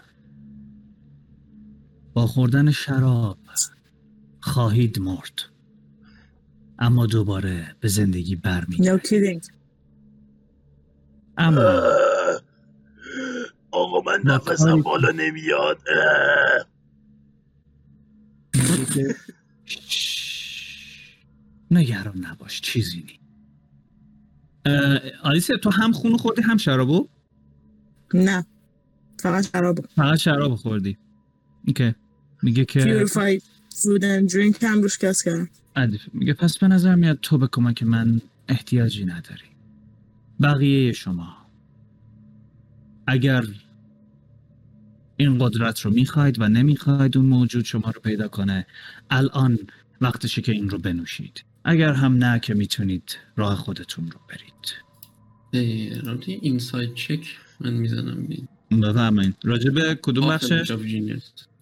با 2.16 2.28
خوردن 2.28 2.72
شراب 2.72 3.38
خواهید 4.42 5.00
مرد. 5.00 5.42
اما 6.80 7.06
دوباره 7.06 7.76
به 7.80 7.88
زندگی 7.88 8.36
برمیگردید 8.36 9.00
No 9.00 9.08
kidding. 9.08 9.50
اما. 11.38 11.82
آقا 13.72 14.02
من 14.02 14.22
نفسم 14.24 14.82
بالا 14.82 15.10
نمیاد. 15.12 15.80
نگران 21.72 22.18
نباش 22.26 22.62
چیزی 22.62 22.98
نی. 22.98 23.20
اه، 24.66 25.00
آلیسیا 25.24 25.58
تو 25.58 25.70
هم 25.70 25.92
خونو 25.92 26.18
خوردی 26.18 26.42
هم 26.42 26.58
شرابو؟ 26.58 27.10
نه. 28.14 28.46
فقط 29.20 29.52
شراب 29.52 29.86
فقط 29.86 30.18
شراب 30.18 30.56
خوردی. 30.56 30.98
اوکی. 31.68 31.96
میگه 32.46 32.66
که 32.66 33.06
فود 33.76 34.06
اند 34.06 34.32
درینک 34.34 34.64
هم 34.64 34.82
روش 34.82 34.98
کس 34.98 35.24
کردم. 35.24 35.50
عدیف. 35.76 36.02
میگه 36.14 36.34
پس 36.34 36.58
به 36.58 36.68
نظر 36.68 36.96
میاد 36.96 37.20
تو 37.22 37.38
به 37.38 37.48
کمک 37.48 37.84
من 37.84 38.22
احتیاجی 38.48 39.06
نداری. 39.06 39.50
بقیه 40.42 40.92
شما. 40.92 41.38
اگر 43.08 43.44
این 45.18 45.38
قدرت 45.38 45.80
رو 45.80 45.92
می‌خواید 45.92 46.42
و 46.42 46.50
نمی‌خواید 46.50 47.18
اون 47.18 47.26
موجود 47.26 47.66
شما 47.66 47.90
رو 47.92 48.02
پیدا 48.02 48.28
کنه 48.28 48.66
الان 49.10 49.60
وقتشه 50.02 50.42
که 50.42 50.52
این 50.52 50.70
رو 50.70 50.78
بنوشید. 50.78 51.44
اگر 51.64 51.94
هم 51.94 52.14
نه 52.14 52.40
که 52.40 52.54
می‌تونید 52.54 53.18
راه 53.36 53.56
خودتون 53.56 54.12
رو 54.12 54.20
برید. 54.30 54.76
رابطه 56.06 56.32
اینساید 56.32 56.94
چک 56.94 57.38
من 57.60 57.74
می‌زنم 57.74 58.28
بین 58.28 58.48
بفرمایید. 58.82 59.36
راجع 59.44 59.70
به 59.70 60.00
کدوم 60.02 60.28
بخشش؟ 60.30 60.72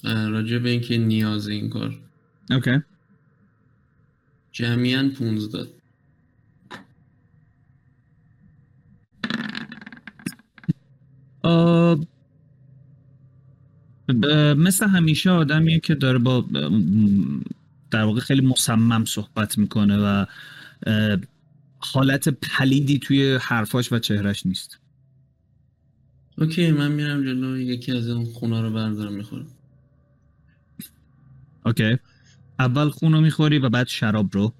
راجع 0.03 0.57
به 0.57 0.69
اینکه 0.69 0.97
نیاز 0.97 1.47
این 1.47 1.69
کار. 1.69 1.99
اوکی. 2.51 2.81
جمعیان 4.51 5.09
15 5.09 5.67
آه، 11.43 11.95
ب- 14.07 14.25
مثل 14.57 14.87
همیشه 14.87 15.29
آدمیه 15.29 15.79
که 15.79 15.95
داره 15.95 16.19
با 16.19 16.45
در 17.91 18.03
واقع 18.03 18.19
خیلی 18.19 18.41
مصمم 18.41 19.05
صحبت 19.05 19.57
می‌کنه 19.57 19.97
و 19.97 20.25
حالت 21.79 22.29
پلیدی 22.29 22.99
توی 22.99 23.39
حرفاش 23.41 23.91
و 23.91 23.99
چهرش 23.99 24.45
نیست. 24.45 24.79
okay 26.37 26.71
من 26.71 26.91
میرم 26.91 27.23
جلو 27.23 27.57
یکی 27.57 27.91
از 27.91 28.09
اون 28.09 28.25
خونا 28.25 28.61
رو 28.61 28.73
بردارم 28.73 29.13
می‌خورم. 29.13 29.47
okay. 31.65 31.97
اول 32.59 32.89
خون 32.89 33.13
رو 33.13 33.21
می‌خوری 33.21 33.59
و 33.59 33.69
بعد 33.69 33.87
شراب 33.87 34.29
رو. 34.33 34.53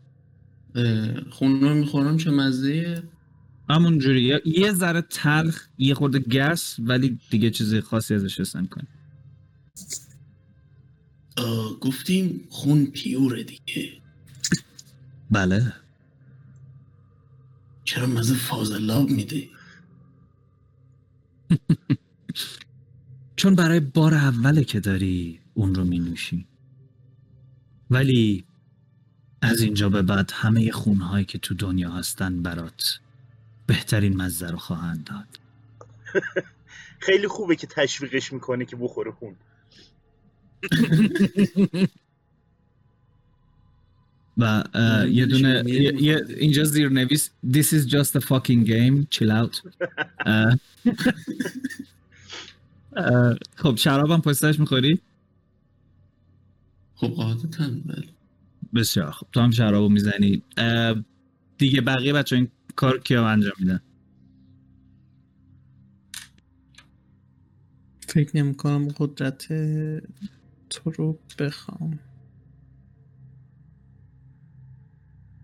خون 1.32 1.62
رو 1.62 1.74
می‌خورم 1.74 2.18
چه 2.18 2.32
مزه 2.32 3.04
همون 3.70 3.99
جوری. 3.99 4.22
یه- 4.45 4.74
ذره 4.74 5.01
تلخ 5.01 5.68
یه 5.78 5.93
خورده 5.93 6.20
گس 6.20 6.76
ولی 6.80 7.20
دیگه 7.30 7.49
چیز 7.49 7.76
خاصی 7.76 8.16
ازش 8.16 8.39
حس 8.39 8.56
کنی 8.56 8.88
گفتیم 11.82 12.47
خون 12.49 12.86
پیوره 12.86 13.43
دیگه. 13.43 14.01
بله. 15.32 15.74
چرا 17.84 18.08
مزه 18.08 18.36
فاضلاب 18.36 19.10
میده؟ 19.10 19.49
چون 23.36 23.56
برای 23.56 23.80
بار 23.80 24.14
اوله 24.14 24.64
که 24.64 24.80
داری 24.80 25.39
اون 25.54 25.76
رو 25.76 25.84
می 25.86 25.99
نوشی 25.99 26.47
ولی 27.90 28.44
از 29.42 29.62
اینجا 29.62 29.90
به 29.90 30.02
بعد 30.02 30.32
همه 30.34 30.72
خونهایی 30.72 31.26
که 31.26 31.38
تو 31.38 31.54
دنیا 31.54 31.92
هستن 31.92 32.42
برات 32.44 33.00
بهترین 33.68 34.18
مزه 34.18 34.48
رو 34.48 34.58
خواهند 34.58 35.04
داد. 35.04 35.40
خیلی 37.08 37.28
خوبه 37.28 37.56
که 37.56 37.68
تشویقش 37.68 38.34
می‌کنه 38.34 38.66
که 38.66 38.76
بخوره 38.76 39.12
خون. 39.12 39.36
و 44.38 44.64
یه 45.10 45.26
دونه 45.26 45.64
اینجا 46.38 46.64
زیر 46.64 46.90
نویس 46.90 47.30
This 47.52 47.74
is 47.74 47.86
just 47.86 48.16
a 48.16 48.22
fucking 48.22 48.64
game. 48.66 49.08
Chill 49.12 49.32
out. 49.32 49.62
خب 53.56 53.76
شرابم 53.76 54.22
پشتش 54.22 54.60
می‌خوری؟ 54.60 55.02
خب 57.04 57.14
قاعدتا 57.14 57.68
بله. 57.86 58.08
بسیار 58.76 59.12
خب 59.12 59.28
تو 59.32 59.39
هم 59.39 59.51
شرابو 59.51 59.89
می‌زنی. 59.89 60.43
دیگه 61.58 61.82
بقیه 61.82 62.14
بچه 62.14 62.36
این 62.36 62.47
کار 62.76 62.99
کیا 62.99 63.28
انجام 63.28 63.54
میدن؟ 63.60 63.80
فکر 68.08 68.38
نمی 68.38 68.56
کنم 68.56 68.88
قدرت 68.97 69.47
تو 70.70 70.91
رو 70.91 71.20
بخوام. 71.39 71.99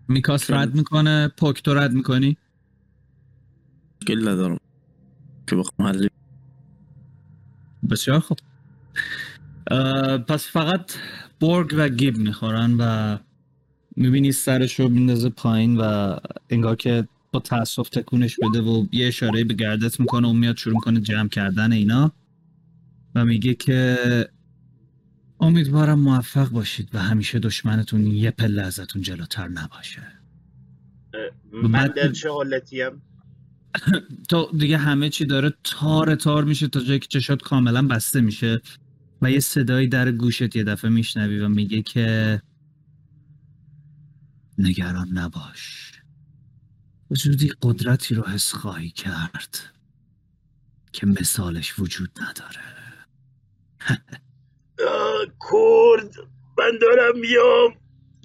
میکاس 0.08 0.50
رد 0.50 0.74
می‌کنه 0.74 1.28
پوک 1.28 1.62
تو 1.62 1.74
رد 1.74 1.92
می‌کنی؟ 1.92 2.36
مشکل 4.02 4.28
ندارم 4.28 4.58
که 5.46 5.56
بخوام 5.56 5.88
حل 5.88 6.08
بسیار 7.90 8.20
خب 8.20 8.38
اه، 9.70 10.18
پس 10.18 10.46
فقط 10.46 10.92
برگ 11.40 11.74
و 11.76 11.88
گیب 11.88 12.16
می‌خورن 12.16 12.76
و 12.78 13.18
می‌بینی 13.96 14.32
سرش 14.32 14.80
رو 14.80 14.88
میندازه 14.88 15.28
پایین 15.28 15.76
و 15.76 16.16
انگار 16.50 16.76
که 16.76 17.08
با 17.32 17.40
تاسف 17.40 17.88
تکونش 17.88 18.36
بده 18.36 18.60
و 18.60 18.86
یه 18.92 19.08
اشاره 19.08 19.44
به 19.44 19.54
گردت 19.54 20.00
می‌کنه 20.00 20.28
و 20.28 20.32
میاد 20.32 20.56
شروع 20.56 20.74
می‌کنه 20.74 21.00
جمع 21.00 21.28
کردن 21.28 21.72
اینا 21.72 22.12
و 23.14 23.24
میگه 23.24 23.54
که 23.54 23.98
امیدوارم 25.40 26.00
موفق 26.00 26.48
باشید 26.48 26.88
و 26.94 26.98
همیشه 26.98 27.38
دشمنتون 27.38 28.06
یه 28.06 28.30
پله 28.30 28.62
ازتون 28.62 29.02
جلوتر 29.02 29.48
نباشه. 29.48 30.02
من 31.52 31.86
در 31.96 32.12
چه 32.12 32.30
حالتیم 32.30 32.90
تو 34.28 34.50
دیگه 34.58 34.76
همه 34.76 35.08
چی 35.08 35.24
داره 35.24 35.52
تار 35.64 36.14
تار 36.14 36.44
میشه 36.44 36.68
تا 36.68 36.80
جایی 36.80 36.98
که 36.98 37.06
چشات 37.08 37.42
کاملا 37.42 37.86
بسته 37.86 38.20
میشه. 38.20 38.60
و 39.22 39.30
یه 39.30 39.40
صدایی 39.40 39.88
در 39.88 40.12
گوشت 40.12 40.56
یه 40.56 40.64
دفعه 40.64 40.90
میشنوی 40.90 41.40
و 41.40 41.48
میگه 41.48 41.82
که 41.82 42.42
نگران 44.58 45.08
نباش. 45.08 45.92
زودی 47.10 47.52
قدرتی 47.62 48.14
رو 48.14 48.22
حس 48.22 48.52
خواهی 48.52 48.90
کرد 48.90 49.58
که 50.92 51.06
مثالش 51.06 51.78
وجود 51.78 52.10
نداره. 52.20 52.64
کرد 55.50 56.14
من 56.58 56.78
دارم 56.80 57.18
میام. 57.18 57.74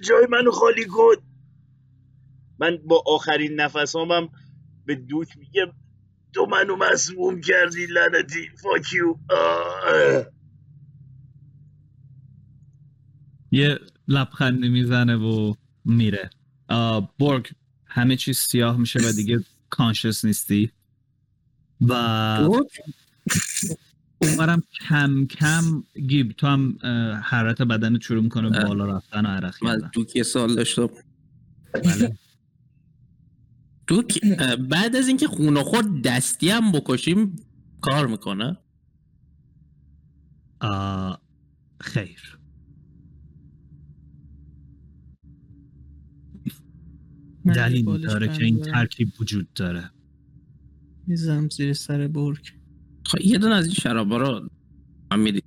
جای 0.08 0.26
منو 0.30 0.50
خالی 0.50 0.84
کن. 0.84 1.14
من 2.58 2.76
با 2.76 3.04
آخرین 3.06 3.60
نفسامم 3.60 4.28
به 4.86 4.94
دوک 4.94 5.36
میگم 5.38 5.72
تو 6.32 6.46
منو 6.46 6.76
مسموم 6.76 7.40
کردی 7.40 7.86
لعنتی 7.86 8.48
فاکیو 8.62 9.16
یه 13.50 13.78
لبخندی 14.08 14.68
می‌زنه 14.68 15.16
و 15.16 15.54
میره. 15.84 16.30
برگ 17.18 17.50
همه 17.86 18.16
چیز 18.16 18.38
سیاه 18.38 18.76
میشه 18.76 19.00
و 19.08 19.12
دیگه 19.12 19.44
کانشس 19.70 20.24
نیستی. 20.24 20.70
و 21.80 21.92
اونورم 24.22 24.62
کم 24.88 25.26
کم 25.26 25.82
گیب 26.06 26.32
تو 26.32 26.46
هم 26.46 26.78
حرارت 27.22 27.62
بدن 27.62 27.98
شروع 27.98 28.22
می‌کنه. 28.22 28.64
بالا 28.64 28.86
رفتن 28.86 29.26
و 29.26 29.28
عرق 29.28 29.64
من 29.64 29.80
کردن. 29.80 29.90
یه 30.14 30.22
سال 30.22 30.54
داشتم. 30.54 30.88
بله. 31.72 32.18
دوک 33.86 34.24
بعد 34.68 34.96
از 34.96 35.08
اینکه 35.08 35.26
خونه 35.26 35.62
خود 35.62 36.02
دستی 36.02 36.48
هم 36.48 36.72
بکشیم 36.72 37.36
کار 37.80 38.06
می‌کنه؟ 38.06 38.56
آه 40.60 41.22
خیر. 41.80 42.38
دلیل 47.54 47.98
داره 47.98 48.28
که 48.28 48.44
این. 48.44 48.62
ترکیب 48.62 49.08
وجود 49.20 49.52
داره 49.52 49.90
میزم 51.06 51.48
زیر 51.48 51.72
سر 51.72 52.08
برگ 52.08 52.52
خب 53.06 53.20
یه 53.20 53.38
دونه 53.38 53.54
از 53.54 53.66
این 53.66 53.74
شرابا 53.74 54.16
رو 54.16 54.48
من 55.10 55.20
میدی 55.20 55.42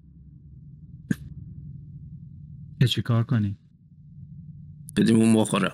که 2.79 2.87
چی 2.87 3.01
کار 3.01 3.23
کنی؟ 3.23 3.57
بدیم 4.97 5.15
اون 5.15 5.35
بخوره 5.35 5.71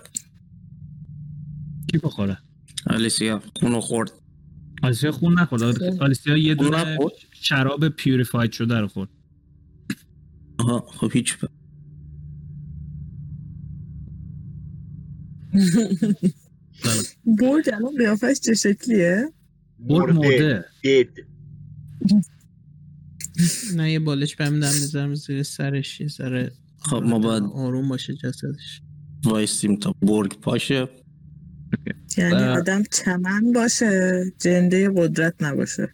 کی 1.92 1.98
بخوره؟ 1.98 2.38
آلیسیا 2.88 3.42
خونو 3.60 3.82
خورد 3.82 4.12
آلیسیا 4.84 5.12
خون 5.12 5.40
نخورد 5.40 5.84
آلیسیا 6.02 6.38
یه 6.38 6.56
دونه؟ 6.56 6.98
شراب 7.32 7.90
پیوریفاید 7.90 8.52
شده 8.52 8.80
رو 8.80 8.88
خورد 8.88 9.10
آها 10.60 10.80
خب 10.80 11.12
هیچ 11.14 11.38
برج 17.40 17.70
الان 17.74 17.98
قیافش 17.98 18.40
چه 18.40 18.54
شکلیه؟ 18.54 19.34
برد 19.80 20.16
مرده 20.16 20.66
نه 23.76 23.92
یه 23.92 24.00
بالش 24.00 24.36
بهم 24.36 24.54
می‌زنم 24.54 25.16
زیر 25.16 25.44
سرش 25.44 26.02
یه 26.02 26.08
ذره 26.08 26.52
خب 26.80 27.04
ما 27.04 27.20
باید 27.20 27.44
آروم 27.44 27.90
باشه 27.90 28.14
جسدش. 28.14 28.82
وایستیم 29.24 29.76
تا 29.76 29.96
برگ 30.02 30.40
پاشه. 30.40 30.90
یعنی 32.18 32.44
آدم 32.44 32.84
چمن 32.92 33.54
باشه 33.54 34.24
جنده 34.40 34.92
قدرت 34.96 35.44
نباشه. 35.44 35.94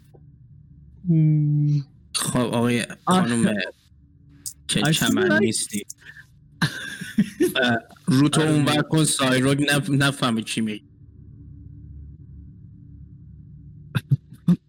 خب 2.15 2.39
آقای. 2.39 2.85
خانم 3.05 3.55
که 4.67 4.81
چمن 4.81 5.39
نیستی. 5.39 5.85
اه، 8.11 8.17
رو 8.19 8.29
تو 8.29 8.41
اون 8.41 8.65
بر 8.65 8.81
کن 8.81 9.03
سایروگ 9.03 9.63
نف... 9.71 9.89
نفهمه 9.89 10.41
چی 10.41 10.61
می 10.61 10.83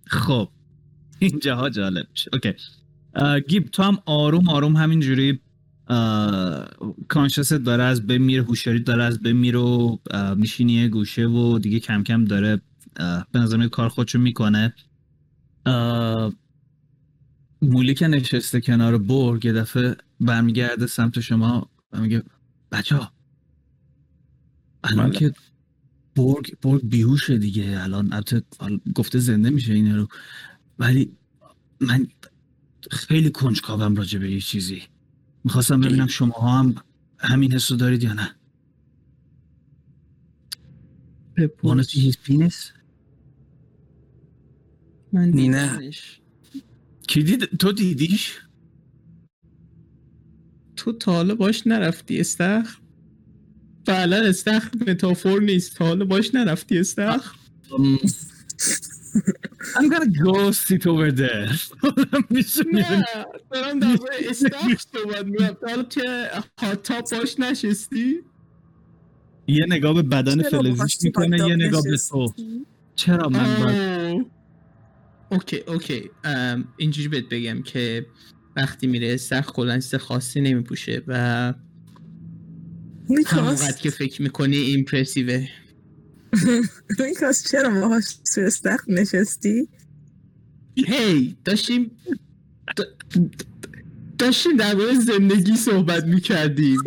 خب. 0.07 0.49
اینجاها 1.18 1.70
جالب 1.70 2.07
میشه. 2.11 2.30
اوکی. 2.32 2.53
گیب 3.49 3.68
تو 3.68 3.82
هم 3.82 3.99
آروم 4.07 4.49
آروم 4.49 4.76
همینجوری 4.76 5.40
کانشست 7.09 7.53
داره 7.53 7.82
از 7.82 8.07
بین 8.07 8.22
میره 8.22 8.43
هوشیاری 8.43 8.80
داره 8.80 9.05
از 9.05 9.18
بین 9.18 9.36
میره 9.36 9.59
و 9.59 9.97
میشینی 10.36 10.72
یه 10.72 10.88
گوشه 10.88 11.26
و 11.26 11.59
دیگه 11.59 11.80
کم 11.80 12.03
کم 12.03 12.24
داره 12.24 12.61
به 13.32 13.38
نظر 13.38 13.68
کار 13.68 13.88
خودشو 13.88 14.18
می‌کنه. 14.18 14.74
مولی 17.62 17.95
که 17.95 18.07
نشسته 18.07 18.61
کنار 18.61 18.99
برگ 18.99 19.45
یه 19.45 19.53
دفعه 19.53 19.97
برمیگرده 20.20 20.86
سمت 20.86 21.20
شما 21.20 21.70
و 21.93 22.01
میگه 22.01 22.22
بچه 22.72 22.97
ها 22.97 23.12
الان 24.85 25.11
بله. 25.11 25.18
که 25.18 25.35
برگ 26.16 26.61
برگ 26.62 26.89
بیهوشه 26.89 27.39
دیگه. 27.39 27.83
الان 27.83 28.12
البته 28.12 28.43
گفته 28.95 29.18
زنده 29.18 29.51
میشه 29.51 29.72
اینا 29.72 29.97
رو. 29.97 30.09
ولی 30.78 31.16
من 31.80 32.07
خیلی 32.91 33.30
کنجکاوم 33.30 33.95
راجع 33.97 34.18
به 34.18 34.30
یه 34.33 34.41
چیزی. 34.41 34.83
می‌خواستم 35.45 35.80
ببینم 35.80 36.07
شما 36.07 36.35
هم 36.35 36.74
همین 37.18 37.53
حسو 37.53 37.76
دارید 37.76 38.03
یا 38.03 38.12
نه. 38.12 38.37
wanna 41.39 41.85
see 41.85 42.01
his 42.11 42.16
penis 42.16 42.72
من 45.12 45.30
نه. 45.30 45.30
دیدمش. 45.30 46.20
کی 47.09 47.22
دید؟ 47.22 47.45
تو 47.45 47.72
دیدیش؟ 47.72 48.41
تو 50.76 50.93
تا 50.93 51.12
حالا 51.12 51.35
باش 51.35 51.66
نرفتی 51.66 52.20
استخر. 52.20 52.82
فعلا 53.87 54.16
استخر 54.16 54.70
metaphor 54.86 55.42
نیست. 55.43 55.76
تا 55.76 55.87
حالا 55.87 56.05
باش 56.05 56.35
نرفتی 56.35 56.78
استخر؟ 56.78 57.33
I'm 59.76 59.87
gonna 59.93 60.11
go 60.24 60.53
sit 60.53 60.87
over 60.87 61.11
there. 61.22 61.53
نه 62.72 63.05
دارم 63.51 63.78
در 63.78 63.99
استخر 64.30 64.76
صحبت 64.93 65.26
میگم 65.26 65.47
تا 65.47 65.68
حالا 65.68 65.83
که 65.83 66.28
hot 66.61 66.82
tub 66.82 67.11
باش 67.11 67.41
نشستی؟ 67.41 68.20
یه 69.47 69.66
نگاه 69.68 69.95
به 69.95 70.03
بدن 70.03 70.43
فلزیش 70.43 70.99
می‌کنه 71.03 71.49
یه 71.49 71.55
نگاه 71.57 71.83
به؟ 71.83 71.97
تو 71.97 72.35
چرا 72.95 73.28
من 73.28 73.64
باید. 73.64 74.26
okay 75.30 75.57
okay. 75.57 76.11
ام، 76.24 76.68
اینجوری 76.76 77.09
بهت 77.09 77.28
بگم 77.28 77.62
که 77.62 78.07
وقتی 78.57 78.87
میره 78.87 79.14
استخر 79.14 79.53
کلا 79.53 79.74
چیز 79.74 79.95
خاصی 79.95 80.41
نمیپوشه 80.41 81.03
و 81.07 81.55
همونقدر 83.26 83.78
که 83.82 83.90
فکر 83.90 84.22
می‌کنی 84.22 84.56
ایمپرسیوه 84.56 85.48
میکاس 86.98 87.50
چرا 87.50 87.70
باهاش 87.70 88.18
تو 88.34 88.40
استخر 88.40 88.84
نشستی؟ 88.88 89.68
هی 90.76 91.36
داشتیم 91.44 91.90
داشتیم 94.18 94.56
در 94.56 94.74
مورد 94.74 95.00
زندگی 95.00 95.56
صحبت 95.56 96.04
می‌کردیم. 96.04 96.78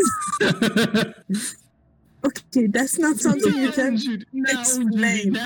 Okay, 2.28 2.66
that's 2.76 2.98
not 2.98 3.16
something 3.22 3.56
you 3.66 3.72
can 3.72 3.94
explain. 4.56 5.38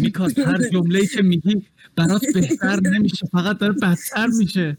میکاس 0.00 0.38
هر 0.38 0.68
جمله 0.72 1.06
که 1.06 1.22
میگی 1.22 1.66
برات 1.96 2.22
بهتر 2.34 2.80
نمیشه 2.80 3.26
فقط 3.32 3.58
داره 3.58 3.72
بدتر 3.72 4.26
میشه 4.26 4.78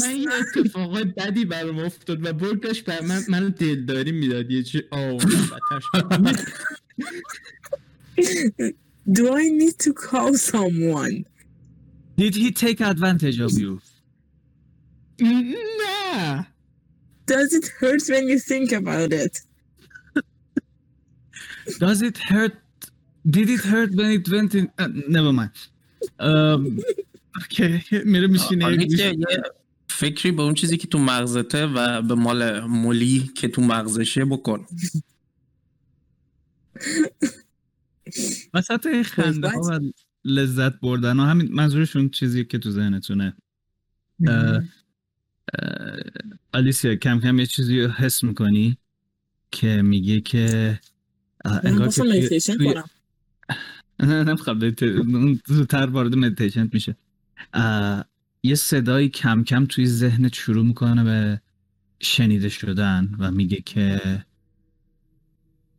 من- 0.00 0.16
یه 0.16 0.28
اتفاق 0.58 0.98
بدی 1.02 1.44
برام 1.44 1.78
افتاد 1.78 2.26
و 2.26 2.32
برگ 2.32 2.60
داشت 2.60 2.84
بر 2.84 3.00
من 3.00 3.22
منو 3.28 3.48
دلداری 3.50 4.12
می‌داد 4.12 4.50
یه 4.50 4.62
چی 4.62 4.82
آه 4.90 5.16
بدتر 5.16 5.80
شد. 5.80 6.36
Do 9.18 9.24
I 9.34 9.48
need 9.60 9.76
to 9.86 9.92
call 9.92 10.32
someone? 10.34 11.24
Did 12.16 12.34
he 12.42 12.48
take 12.52 12.80
advantage 12.80 13.38
of 13.40 13.52
you? 13.58 13.80
نه 15.20 16.46
Does 17.26 17.52
it 17.58 17.66
hurt 17.80 18.02
when 18.08 18.24
you 18.28 18.38
think 18.38 18.72
about 18.72 19.12
it? 19.24 19.34
Does 21.78 22.02
it 22.02 22.18
hurt? 22.18 22.54
Did 23.34 23.48
it 23.50 23.60
hurt 23.60 23.90
when 23.94 24.10
it 24.18 24.28
went 24.28 24.54
in? 24.54 24.70
Uh, 24.78 24.88
never 25.08 25.32
mind. 25.32 25.50
Um, 26.18 26.80
okay. 27.42 27.82
میره 28.04 28.26
میشینه 28.26 28.86
فکری 29.88 30.32
به 30.32 30.42
اون 30.42 30.54
چیزی 30.54 30.76
که 30.76 30.86
تو 30.86 30.98
مغزته 30.98 31.66
و 31.66 32.02
به 32.02 32.14
مال 32.14 32.60
مولی 32.60 33.30
که 33.34 33.48
تو 33.48 33.62
مغزشه 33.62 34.24
بکن 34.24 34.66
وسط 38.54 38.86
این 38.86 39.02
خنده 39.02 39.48
ها 39.48 39.60
و 39.60 39.80
لذت 40.24 40.80
بردن 40.80 41.18
ها 41.18 41.26
همین 41.26 41.52
منظورشون 41.52 42.08
چیزی 42.08 42.44
که 42.44 42.58
تو 42.58 42.70
ذهنتونه 42.70 43.36
اه، 44.26 44.62
آلیسیا 46.52 46.94
کم 46.94 47.20
کم 47.20 47.38
یه 47.38 47.46
چیزی 47.46 47.80
رو 47.80 47.90
حس 47.90 48.24
می‌کنی 48.24 48.78
که 49.50 49.82
میگه 49.82 50.20
که 50.20 50.80
انگار 51.44 51.88
که 51.88 52.02
مدیتیشن 52.02 52.72
کنم. 52.72 52.90
نه 54.00 54.24
نمی‌خوام 54.24 54.58
زودتر 55.46 55.86
وارد 55.86 56.14
مدیتیشن 56.14 56.70
میشه. 56.72 56.96
یه 58.42 58.54
صدایی 58.54 59.08
کم 59.08 59.44
کم 59.44 59.66
توی 59.66 59.86
ذهنت 59.86 60.34
شروع 60.34 60.66
می‌کنه 60.66 61.04
به 61.04 61.40
شنیده 62.00 62.48
شدن 62.48 63.14
و 63.18 63.30
میگه 63.30 63.56
که 63.56 64.00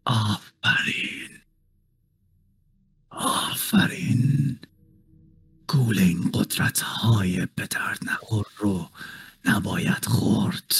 آفرین. 0.05 1.29
آفرین. 3.09 4.59
گول 5.67 5.99
این 5.99 6.31
قدرت 6.33 6.79
های 6.79 7.47
به 7.55 7.67
درد 7.67 7.99
نخور 8.11 8.45
رو 8.57 8.89
نباید 9.45 10.05
خورد. 10.05 10.73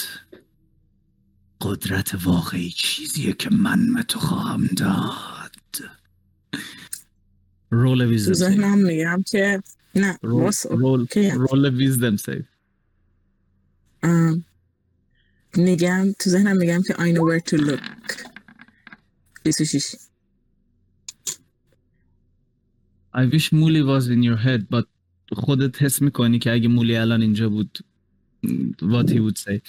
قدرت 1.64 2.14
واقعی 2.24 2.70
چیزیه 2.70 3.32
که 3.32 3.50
من 3.52 3.94
به 3.94 4.02
تو 4.02 4.18
خواهم 4.20 4.66
داد. 4.66 5.54
رول 7.70 7.98
تو 7.98 8.10
ویزدم 8.10 8.34
سیو 8.34 8.48
ذهنم 8.48 8.78
میگم 8.78 9.24
که 9.30 9.62
نه 9.94 10.18
رول 10.22 10.52
رول. 10.70 11.06
رول 11.30 11.70
ویزدم 11.76 12.16
ام، 14.02 14.44
میگم 15.56 16.12
تو 16.18 16.30
ذهنم 16.30 16.56
میگم 16.56 16.82
که 16.82 16.94
I 16.94 17.12
know 17.12 17.22
where 17.22 17.40
to 17.50 17.56
look. 17.56 17.80
26 19.44 19.96
I 23.14 23.26
wish 23.34 23.52
مولی 23.52 23.82
was 23.82 24.08
in 24.08 24.22
your 24.22 24.36
head 24.36 24.62
but 24.70 24.86
خودت 25.32 25.82
حس 25.82 26.02
می‌کنی 26.02 26.38
که 26.38 26.52
اگه 26.52 26.68
مولی 26.68 26.96
الان 26.96 27.22
اینجا 27.22 27.48
بود 27.48 27.78
what 28.82 29.10
he 29.10 29.18
would 29.20 29.38
say. 29.38 29.60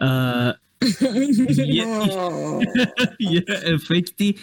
uh, 0.00 0.52
یه 3.20 3.44
افکتی 3.66 4.34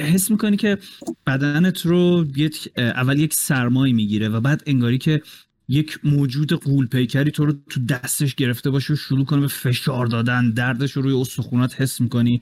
حس 0.00 0.30
می‌کنی 0.30 0.56
که 0.56 0.78
بدنت 1.26 1.86
رو 1.86 2.26
یک 2.36 2.72
اول 2.76 3.18
یک 3.18 3.34
سرمایی 3.34 3.92
می‌گیره 3.92 4.28
و 4.28 4.40
بعد 4.40 4.62
انگاری 4.66 4.98
که 4.98 5.22
یک 5.68 5.98
موجود 6.04 6.52
قول 6.52 6.86
پیکری 6.86 7.30
تو 7.30 7.46
رو 7.46 7.52
تو 7.70 7.86
دستش 7.86 8.34
گرفته 8.34 8.70
باشه 8.70 8.92
و 8.92 8.96
شروع 8.96 9.24
کنه 9.24 9.40
به 9.40 9.48
فشار 9.48 10.06
دادن 10.06 10.50
دردش 10.50 10.92
رو 10.92 11.02
روی 11.02 11.20
استخونات 11.20 11.80
حس 11.80 12.00
می‌کنی. 12.00 12.40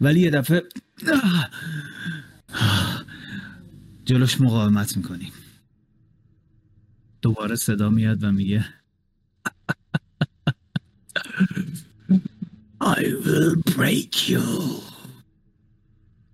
ولی 0.00 0.20
یه 0.20 0.30
دفعه 0.30 0.62
جلوش 4.04 4.40
مقاومت 4.40 4.96
می‌کنی. 4.96 5.32
دوباره 7.22 7.56
صدا 7.56 7.90
میاد 7.90 8.24
و 8.24 8.32
میگه 8.32 8.64
I 12.84 13.02
will 13.26 13.56
break 13.76 14.28
you. 14.28 14.44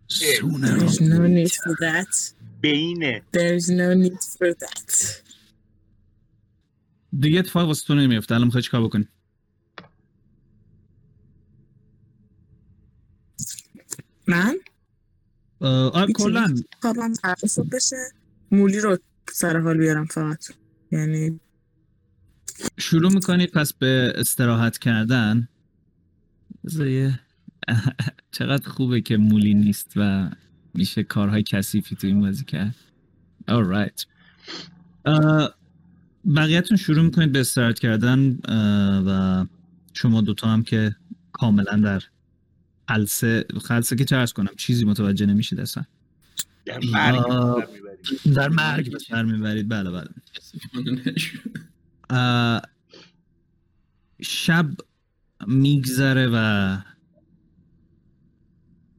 Sooner 0.08 0.74
There's 0.78 1.00
no 1.00 1.20
need 1.38 1.52
for 1.62 1.74
that. 1.86 2.32
بینه 2.60 3.22
There's 3.36 3.66
no 3.68 3.94
need 4.04 4.18
for 4.38 4.54
that. 4.62 4.94
دیگه 7.20 7.38
اتفاق 7.38 7.66
واسه 7.66 7.86
تو 7.86 7.94
نمیفته. 7.94 8.34
الان 8.34 8.46
می‌خوای 8.46 8.62
چیکار 8.62 8.84
بکنی؟ 8.84 9.08
من؟ 14.26 14.56
اه، 15.60 15.68
آره. 15.70 16.12
کلا. 16.12 16.54
خوابم 16.80 17.14
فردا 17.14 17.48
صبح 17.48 17.68
بشه؟ 17.72 17.96
مولی 18.50 18.80
رو 18.80 18.98
سر 19.32 19.58
حال 19.58 19.78
بیارم 19.78 20.06
فقط. 20.06 20.44
یعنی 20.92 21.40
شروع 22.78 23.12
می‌کنید 23.12 23.50
پس 23.50 23.72
به 23.72 24.12
استراحت 24.16 24.78
کردن. 24.78 25.48
چقدر 28.38 28.68
خوبه 28.68 29.00
که 29.00 29.16
مولی 29.16 29.54
نیست 29.54 29.92
و 29.96 30.30
میشه 30.74 31.02
کارهای 31.02 31.42
کثیفی 31.42 31.96
تو 31.96 32.06
این 32.06 32.20
بازی 32.20 32.44
کرد. 32.44 32.74
Alright 33.50 34.04
اه، 35.04 35.54
بقیهتون 36.36 36.76
شروع 36.76 37.02
می‌کنید 37.02 37.32
به 37.32 37.40
استراحت 37.40 37.78
کردن 37.78 38.38
و 39.06 39.46
شما 39.94 40.20
دوتا 40.20 40.48
هم 40.48 40.62
که 40.62 40.96
کاملا 41.32 41.76
در 41.76 42.02
خلصه 42.88 43.44
خلصه 43.62 43.96
که 43.96 44.04
چه 44.04 44.16
ارز 44.16 44.32
کنم 44.32 44.54
چیزی 44.56 44.84
متوجه 44.84 45.26
نمیشید 45.26 45.60
اصلا. 45.60 45.84
در 46.66 46.78
مرگ. 46.78 47.26
بر. 47.26 47.66
در 48.34 48.48
مرگ 48.48 48.92
به 48.92 48.98
سر 48.98 49.22
می‌برید. 49.22 49.68
بله 49.68 49.90
بله. 49.90 50.08
شب 54.22 54.66
میگذره 55.46 56.28
و 56.32 56.76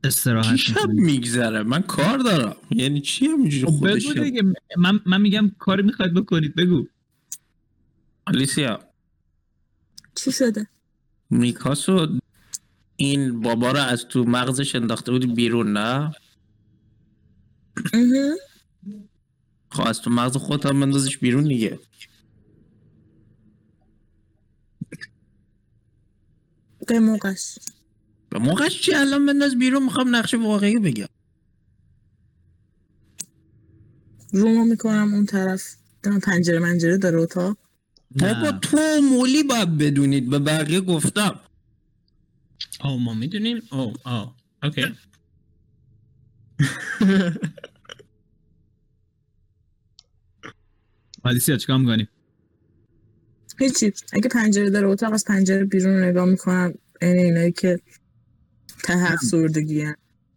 استراحت 0.04 0.56
شب. 0.56 0.90
میگذره؟ 0.90 1.64
من 1.64 1.82
کار 1.82 2.18
دارم. 2.18 2.56
یعنی 2.72 3.02
چی 3.02 3.26
همینجوری 3.26 3.66
خب 3.66 3.72
خودش 3.72 4.08
من, 4.78 5.00
من 5.06 5.22
میگم 5.22 5.52
کاری 5.60 5.84
می‌خواید 5.84 6.14
بکنید. 6.14 6.56
بگو. 6.56 6.88
آلیسیا. 8.26 8.80
چی 10.16 10.32
شده؟ 10.32 10.68
میکاسو 11.30 12.20
این 12.96 13.42
بابا 13.42 13.72
رو 13.72 13.80
از 13.80 14.08
تو 14.08 14.24
مغزش 14.24 14.76
انداخته 14.76 15.12
بودی 15.12 15.28
بیرون 15.28 15.74
نه. 15.78 16.12
خب 19.72 19.88
از 19.88 20.02
تو 20.02 20.10
مغز 20.10 20.38
خودت 20.38 20.66
هم 20.66 20.80
بندازش 20.80 21.18
بیرون 21.18 21.44
دیگه. 21.44 21.80
به 26.88 27.00
موقعش. 27.00 27.60
به 28.30 28.40
موقعش 28.40 28.82
چی؟ 28.82 28.94
الان 28.96 29.26
بنداز 29.26 29.60
بیرون 29.60 29.84
می‌خوام 29.84 30.16
نقشه 30.16 30.38
واقعی 30.38 30.80
بگم. 30.80 31.06
رومو 34.34 34.66
می‌کنم 34.66 35.14
اون 35.14 35.26
طرف. 35.26 35.76
دم 36.04 36.20
پنجره 36.20 36.60
منجره 36.60 36.98
داره 36.98 37.18
اتاق. 37.20 37.58
بابا 38.12 38.52
نه. 38.52 38.60
تو 38.60 38.78
مولی 39.12 39.44
باید 39.44 39.78
بدونید. 39.78 40.30
به 40.30 40.40
بقیه 40.40 40.82
گفتم. 40.82 41.40
آه 42.80 42.98
ما 42.98 43.14
می‌دونیم. 43.14 43.62
او 43.72 43.94
آه. 44.04 44.36
اوکی. 44.64 44.86
آلیسیا 51.24 51.58
چیکار 51.58 51.78
می‌کنی؟ 51.78 52.08
هیچی. 53.62 53.94
اگه 54.14 54.30
پنجره 54.30 54.70
داره 54.70 54.88
اتاق 54.88 55.14
از 55.14 55.26
پنجره 55.26 55.66
بیرون 55.66 55.94
رو 55.94 56.06
نگاه 56.06 56.26
می‌کنم. 56.26 56.74
این 57.02 57.18
اینایی 57.18 57.52
که 57.52 57.80
ته 58.84 59.12
افسردگی. 59.14 59.86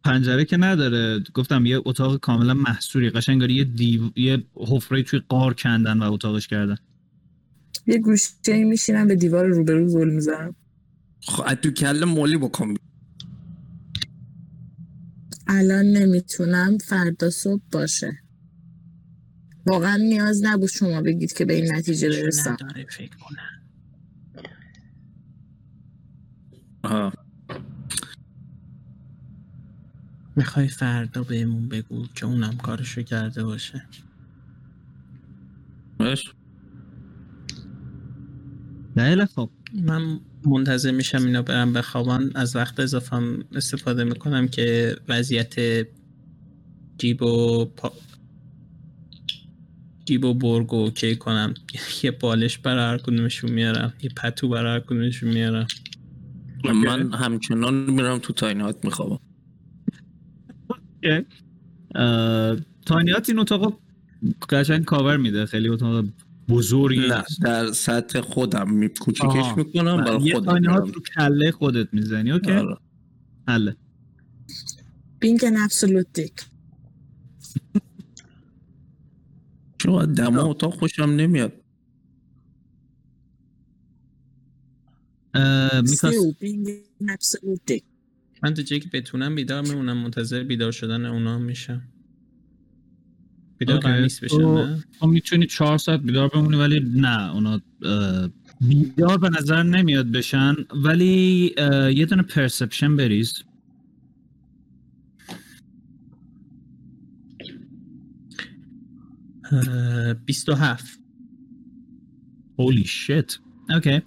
پنجره 0.04 0.44
که 0.44 0.56
نداره. 0.56 1.24
گفتم 1.34 1.66
یه 1.66 1.80
اتاق 1.84 2.20
کاملا 2.20 2.54
محصوری. 2.54 3.10
قشنگاری 3.10 3.54
یه 3.54 3.64
دیو... 3.64 4.10
یه 4.16 4.44
حفره 4.56 5.02
توی 5.02 5.20
قار 5.28 5.54
کندن 5.54 5.98
و 5.98 6.12
اتاقش 6.12 6.46
کردن. 6.46 6.76
یه 7.86 7.98
گوشه 7.98 8.64
میشینم 8.64 9.08
به 9.08 9.14
دیوار 9.14 9.46
روبرو 9.46 9.88
زل 9.88 10.10
می‌زنم. 10.10 10.54
خب 11.26 11.42
از 11.46 11.56
تو 11.56 11.70
کله 11.70 12.04
مولی 12.04 12.36
بکن. 12.36 12.74
الان 15.46 15.86
نمی‌تونم 15.86 16.78
فردا 16.78 17.30
صبح 17.30 17.62
باشه. 17.72 18.23
واقعا 19.66 19.96
نیاز 19.96 20.44
نبود 20.44 20.70
شما 20.70 21.02
بگید 21.02 21.32
که 21.32 21.44
به 21.44 21.54
این 21.54 21.72
نتیجه 21.74 22.08
برسم. 22.08 22.52
نداره 22.52 22.86
فکر 22.90 23.16
کنم. 23.16 23.64
می‌خوای 30.36 30.68
فردا 30.68 31.22
بهمون 31.22 31.68
بگو 31.68 32.06
که 32.14 32.26
اونم 32.26 32.56
کارشو 32.56 33.02
کرده 33.02 33.44
باشه. 33.44 33.86
باش. 35.98 36.34
خیلی 38.96 39.26
خب. 39.26 39.50
من 39.74 40.20
منتظر 40.46 40.90
میشم 40.90 41.24
اینا 41.24 41.42
برم 41.42 41.72
بخوابن 41.72 42.30
از 42.34 42.56
وقت 42.56 42.80
اضافه 42.80 43.16
استفاده 43.52 44.04
می‌کنم 44.04 44.48
که 44.48 44.96
وضعیت 45.08 45.54
جیب 46.98 47.22
و 47.22 47.64
پا... 47.64 47.92
جیب 50.04 50.24
و 50.24 50.34
برگ 50.34 50.72
و 50.72 50.76
اوکی 50.76 51.16
کنم. 51.16 51.54
یه 52.02 52.10
بالش 52.10 52.58
برای 52.58 52.84
هر 52.84 52.98
کدومشون 52.98 53.50
میارم. 53.50 53.92
یه 54.02 54.10
پتو 54.16 54.48
برای 54.48 54.72
هر 54.72 54.80
کدومشون 54.80 55.28
میارم. 55.30 55.66
من 56.64 57.12
همچنان 57.14 57.90
میرم 57.90 58.18
تو 58.18 58.32
تاینات 58.32 58.84
میخوابم. 58.84 59.18
اه، 61.94 62.56
تانیات 62.86 63.28
این 63.28 63.38
اتاق 63.38 63.78
قشنگ 64.50 64.84
کاور 64.84 65.16
میده. 65.16 65.46
خیلی 65.46 65.68
اتاق 65.68 66.04
بزرگی 66.48 67.08
نه. 67.08 67.24
در 67.42 67.72
سطح 67.72 68.20
خودم 68.20 68.88
کوچیکش. 68.88 69.56
می‌کنم 69.56 70.04
برای 70.04 70.22
یه 70.22 70.34
خودم 70.34 70.52
تانیات 70.52 70.82
میرم. 70.82 70.94
رو 70.94 71.02
کله 71.16 71.50
خودت 71.50 71.94
می‌زنی. 71.94 72.30
اوکی؟ 72.30 72.52
آره. 72.52 72.76
حله. 73.48 73.76
being 75.24 75.42
an 75.42 75.56
absolute 75.66 76.20
dick 76.20 76.53
چون 79.84 80.12
دما 80.12 80.42
اتاق 80.42 80.74
خوشم 80.74 81.02
نمیاد. 81.02 81.52
میکاس 85.82 86.14
still 86.14 86.34
being 86.42 86.68
an 87.02 87.08
absolute 87.16 87.72
dick 87.72 87.82
من 88.42 88.54
تا 88.54 88.62
جایی 88.62 88.80
که 88.80 88.88
بتونم 88.92 89.34
بیدار 89.34 89.62
میمونم 89.62 89.96
منتظر 89.96 90.42
بیدار 90.44 90.72
شدن 90.72 91.06
اونا 91.06 91.34
هم 91.34 91.42
میشم. 91.42 91.82
بیدار. 93.58 93.78
قرار 93.78 94.00
نیست 94.00 94.24
بشن 94.24 94.36
تو- 94.36 94.64
نه؟ 94.66 94.84
تو 95.00 95.06
می‌تونی 95.06 95.46
چهار 95.46 95.78
ساعت 95.78 96.00
بیدار 96.00 96.28
بمونی 96.28 96.56
ولی 96.56 96.80
نه 97.00 97.32
اونا 97.34 97.60
بیدار 98.60 99.18
به 99.18 99.28
نظر 99.28 99.62
نمیاد 99.62 100.06
بشن. 100.12 100.54
ولی 100.84 101.54
یه 101.96 102.06
دونه 102.06 102.22
پرسپشن 102.22 102.96
بریز. 102.96 103.32
27 110.26 111.00
holy 112.58 112.84
shit. 112.84 113.38
اوکی 113.74 114.00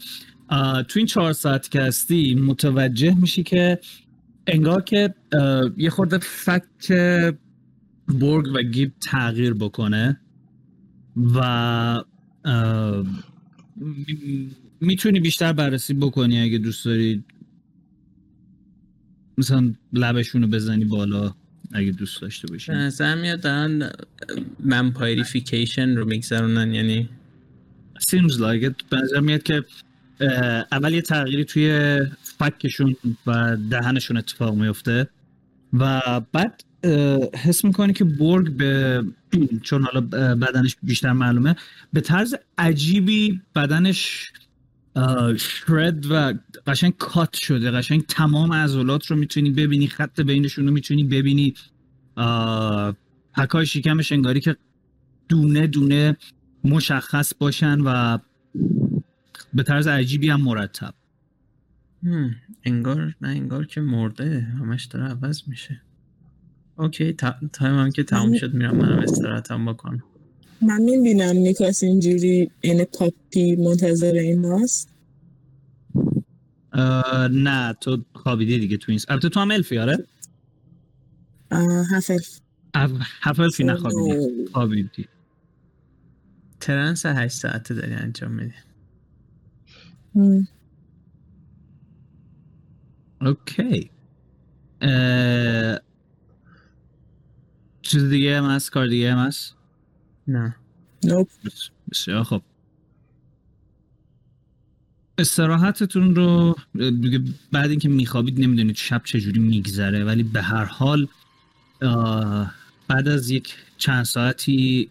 تو 0.88 1.00
این 1.00 1.06
چهار 1.06 1.34
ساعت 1.34 1.72
که 1.72 1.82
هستی 1.82 2.36
متوجه 2.36 3.16
میشی 3.16 3.44
که 3.44 3.80
انگار 4.48 4.82
که 4.82 5.16
یه 5.78 5.90
خورده 5.90 6.18
فکت 6.18 6.92
برگ 8.08 8.46
و 8.54 8.64
گیب 8.64 8.94
تغییر 9.00 9.54
بکنه 9.54 10.20
و 11.36 12.04
می‌تونی 14.82 15.20
بیشتر 15.20 15.54
بررسی 15.54 15.94
بکنی 15.94 16.42
اگه 16.42 16.58
دوست 16.58 16.86
داری. 16.86 17.24
مثلا 19.38 19.74
لبشون 19.94 20.42
رو 20.42 20.48
بزنی 20.48 20.86
بالا. 20.86 21.36
اگه 21.72 21.92
دوست 21.92 22.22
داشته 22.22 22.48
باشی. 22.48 22.72
به 22.72 22.78
نظر 22.78 23.16
میاد 23.16 23.40
دارن 23.40 23.92
رو 25.98 26.06
میگذرونن 26.06 26.74
یعنی 26.74 27.10
seems 28.10 28.34
like 28.34 28.70
it 28.70 28.84
به 28.90 28.98
نظر 28.98 29.20
میاد 29.20 29.44
که 29.44 29.64
اول 30.72 30.94
یه 30.94 31.02
تغییری 31.02 31.46
توی 31.46 32.00
فکشون 32.40 32.96
و 33.26 33.58
دهنشون 33.70 34.18
اتفاق 34.18 34.56
میفته 34.56 35.10
و 35.74 36.02
بعد 36.34 36.64
حس 37.44 37.66
می‌کنی 37.66 37.94
که 37.94 38.04
برگ 38.04 38.52
به 38.58 39.04
چون 39.62 39.84
حالا 39.84 40.02
بدنش 40.36 40.76
بیشتر 40.84 41.12
معلومه 41.12 41.56
به 41.94 42.02
طرز 42.02 42.36
عجیبی 42.58 43.42
بدنش 43.56 44.32
شرد 45.38 46.06
و 46.12 46.34
قشنگ 46.68 46.98
کات 46.98 47.34
شده. 47.34 47.72
قشنگ 47.72 48.06
تمام 48.06 48.54
عضلات 48.54 49.06
رو 49.06 49.16
می‌تونی 49.16 49.52
ببینی 49.52 49.88
خط 49.88 50.22
بینشون 50.22 50.68
رو 50.68 50.74
می‌تونی 50.74 51.04
ببینی. 51.04 51.54
packای 53.38 53.66
شکمش 53.66 54.12
انگاری 54.12 54.40
که 54.40 54.56
دونه 55.30 55.68
دونه 55.68 56.18
مشخص 56.64 57.34
باشن 57.40 57.80
و 57.86 58.18
به 59.54 59.64
طرز 59.64 59.88
عجیبی 59.88 60.30
هم 60.30 60.42
مرتب. 60.42 60.94
هم، 62.04 62.36
انگار 62.64 63.16
نه 63.22 63.28
انگار 63.28 63.66
که 63.66 63.82
مرده. 63.82 64.40
همش 64.60 64.86
داره 64.86 65.06
عوض 65.06 65.42
میشه. 65.48 65.82
okay 66.76 67.14
تا- 67.14 67.36
time 67.54 67.76
هم 67.76 67.92
که 67.92 68.04
تموم 68.04 68.38
شد 68.38 68.54
میرم 68.54 68.78
منم 68.78 69.00
استراحتم 69.00 69.66
بکنم. 69.66 70.04
من 70.62 70.82
می‌بینم 70.82 71.38
نیکاس 71.38 71.84
اینجوری 71.84 72.52
این 72.62 72.84
puppy 72.84 73.56
منتظر 73.56 74.14
این 74.14 74.46
هاست 74.46 74.90
اه، 76.74 77.28
نه 77.28 77.74
تو 77.82 78.06
خوابیدی 78.14 78.60
دیگه 78.60 78.78
تو 78.78 78.92
این 78.92 79.02
البته 79.10 79.30
تو 79.30 79.40
هم 79.40 79.52
الفی 79.52 79.78
آره؟ 79.78 80.08
هفل 81.96 82.20
اف- 82.74 82.92
هفت 83.22 83.40
الفی 83.40 83.64
نخوابیدی 83.64 84.46
خوابیدی. 84.54 85.08
ترنس 86.60 87.06
هشت 87.06 87.38
ساعته 87.38 87.74
داری 87.74 87.94
انجام 87.94 88.32
میدی. 88.32 88.54
اوکی. 93.22 93.92
چیز 97.82 98.04
دیگه 98.10 98.38
هم 98.38 98.46
هست؟ 98.46 98.72
کار 98.72 98.88
دیگه 98.88 99.14
هم 99.14 99.28
هست؟ 99.28 99.57
نه. 100.28 100.56
بسیار 101.92 102.24
خب 102.24 102.42
استراحتتون 105.18 106.16
رو 106.16 106.56
بعد 107.52 107.70
اینکه 107.70 107.90
میخوابید 107.90 108.42
نمی‌دونید 108.42 108.76
شب 108.76 109.02
چجوری 109.06 109.40
میگذره 109.40 110.06
ولی 110.06 110.24
به 110.24 110.42
هر 110.42 110.66
حال 110.66 111.08
بعد 112.88 113.08
از 113.08 113.30
یک 113.30 113.56
چند 113.78 114.06
ساعتی 114.06 114.90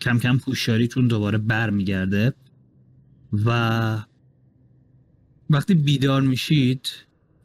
کم 0.00 0.18
کم 0.18 0.40
هوشیاریتون 0.46 1.08
دوباره 1.08 1.38
برمیگرده 1.38 2.32
و 3.32 3.98
وقتی 5.50 5.74
بیدار 5.74 6.22
میشید 6.22 6.88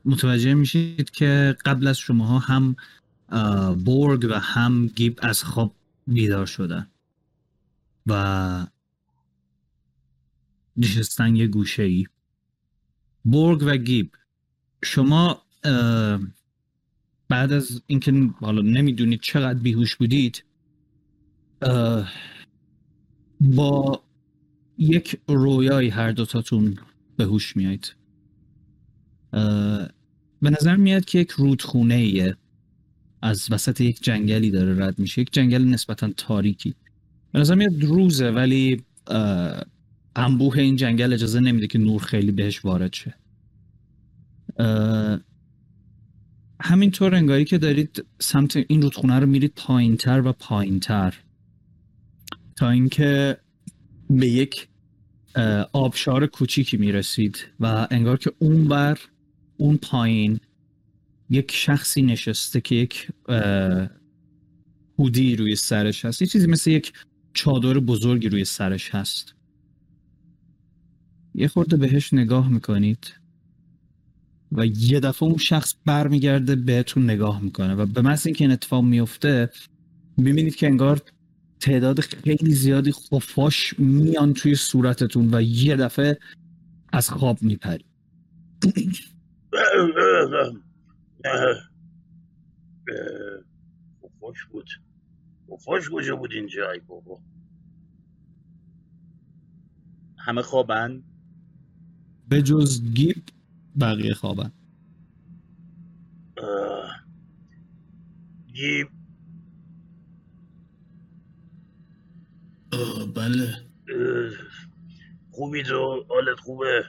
متوجه 0.06 0.54
میشید 0.54 1.10
که 1.10 1.58
قبل 1.66 1.88
از 1.88 1.98
شماها 1.98 2.40
هم 2.40 2.76
بورگ 3.86 4.28
و 4.30 4.40
هم 4.40 4.88
گیب 4.88 5.20
از 5.22 5.44
خواب 5.44 5.76
بیدار 6.08 6.46
شدن. 6.46 6.88
و 8.08 8.68
نشستن 10.78 11.36
یه 11.36 11.48
گوشه 11.48 11.84
ای 11.84 12.06
بورگ 13.24 13.64
و 13.66 13.78
گیب. 13.78 14.12
شما 14.84 15.42
بعد 17.30 17.52
از 17.52 17.82
اینکه 17.88 18.12
حالا 18.40 18.62
نمی‌دونید 18.62 19.22
چقدر 19.22 19.60
بیهوش 19.60 19.96
بودید 19.96 20.44
با 23.40 24.04
یک 24.78 25.22
رویایی 25.28 25.90
هر 25.90 26.12
دوتاتون 26.12 26.78
به 27.18 27.24
هوش 27.24 27.58
میایید 27.58 27.96
به 30.42 30.50
نظر 30.50 30.76
میاد 30.76 31.06
که 31.06 31.20
یک 31.20 31.32
رودخونه 31.32 31.94
ایه 31.94 32.38
از 33.22 33.48
وسط 33.52 33.82
یک 33.82 34.04
جنگلی 34.04 34.52
داره 34.52 34.86
رد 34.86 35.00
میشه. 35.00 35.22
یک 35.22 35.34
جنگل 35.34 35.64
نسبتا 35.64 36.10
تاریکی. 36.18 36.76
به 37.34 37.40
نظر 37.40 37.56
میاد 37.56 37.84
روزه 37.84 38.30
ولی 38.30 38.82
انبوه 40.16 40.58
این 40.58 40.76
جنگل 40.76 41.14
اجازه 41.14 41.40
نمیده 41.40 41.68
که 41.68 41.80
نور 41.80 42.02
خیلی 42.02 42.32
بهش 42.32 42.66
وارد 42.66 42.94
شه. 42.94 43.16
همینطور 46.62 47.16
انگاری 47.16 47.46
که 47.46 47.58
دارید 47.58 48.06
سمت 48.20 48.58
این 48.68 48.82
رودخونه 48.82 49.20
رو 49.20 49.28
میرید 49.28 49.54
پایینتر 49.56 50.22
و 50.22 50.32
پایینتر. 50.32 51.14
تا 52.56 52.70
اینکه 52.70 53.38
به 54.10 54.28
یک 54.28 54.68
آبشار 55.74 56.28
کوچیکی 56.28 56.78
می‌رسید 56.78 57.38
و 57.60 57.88
انگار 57.92 58.18
که 58.18 58.32
اون 58.40 58.68
بر 58.68 59.00
اون 59.58 59.78
پایین 59.78 60.40
یک 61.30 61.52
شخصی 61.52 62.02
نشسته 62.02 62.62
که 62.62 62.76
یک 62.76 63.08
هودی 65.00 65.36
روی 65.36 65.56
سرش 65.56 66.06
هست. 66.06 66.22
یه 66.22 66.28
چیزی 66.28 66.48
مثل 66.48 66.72
یک 66.72 66.94
چادر 67.34 67.80
بزرگی 67.80 68.30
روی 68.30 68.46
سرش 68.46 68.96
هست 68.96 69.36
یه 71.36 71.48
خورده 71.48 71.78
بهش 71.78 72.14
نگاه 72.14 72.50
می‌کنید 72.50 73.14
و 74.52 74.66
یه 74.66 75.00
دفعه 75.00 75.24
اون 75.24 75.38
شخص 75.38 75.76
برمیگرده 75.86 76.56
بهتون 76.56 77.04
نگاه 77.04 77.42
می‌کنه 77.42 77.76
و 77.76 77.86
به 77.86 78.02
محض 78.02 78.28
اینکه 78.28 78.44
این 78.44 78.52
اتفاق 78.52 78.84
میفته 78.84 79.50
می‌بینید 80.18 80.56
که 80.56 80.68
انگار 80.68 81.02
تعداد 81.60 82.00
خیلی 82.00 82.54
زیادی 82.54 82.92
خفاش 82.92 83.80
میان 83.80 84.34
توی 84.34 84.56
صورتتون 84.56 85.34
و 85.34 85.42
یه 85.42 85.76
دفعه 85.76 86.20
از 86.94 87.10
خواب 87.10 87.38
میپرید 87.42 87.86
خفاش 94.04 94.46
بود 94.52 94.70
خفاش 95.54 95.90
کجا 95.90 96.16
بود 96.16 96.32
اینجا 96.32 96.72
ای 96.72 96.80
بابا؟ 96.80 97.22
همه 100.18 100.42
خوابن؟ 100.42 101.04
به 102.30 102.42
جز 102.42 102.84
گیب 102.94 103.24
بقیه 103.80 104.14
خوابن. 104.14 104.52
اه. 106.38 107.04
گیب. 108.54 108.88
آه، 112.74 113.06
بله. 113.06 113.44
اه، 113.90 114.32
خوبی 115.32 115.64
تو؟ 115.64 116.06
حالت 116.10 116.40
خوبه؟ 116.40 116.84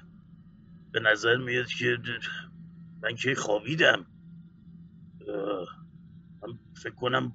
به 0.92 1.00
نظر 1.00 1.36
میاد 1.36 1.66
که 1.66 1.98
من 3.02 3.16
که 3.16 3.34
خوابیدم. 3.34 4.06
اه، 5.28 5.86
من 6.42 6.58
فکر 6.74 6.94
کنم 6.94 7.32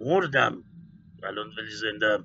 مردم 0.00 0.62
الان 1.22 1.46
ولی 1.46 1.70
زندم. 1.70 2.24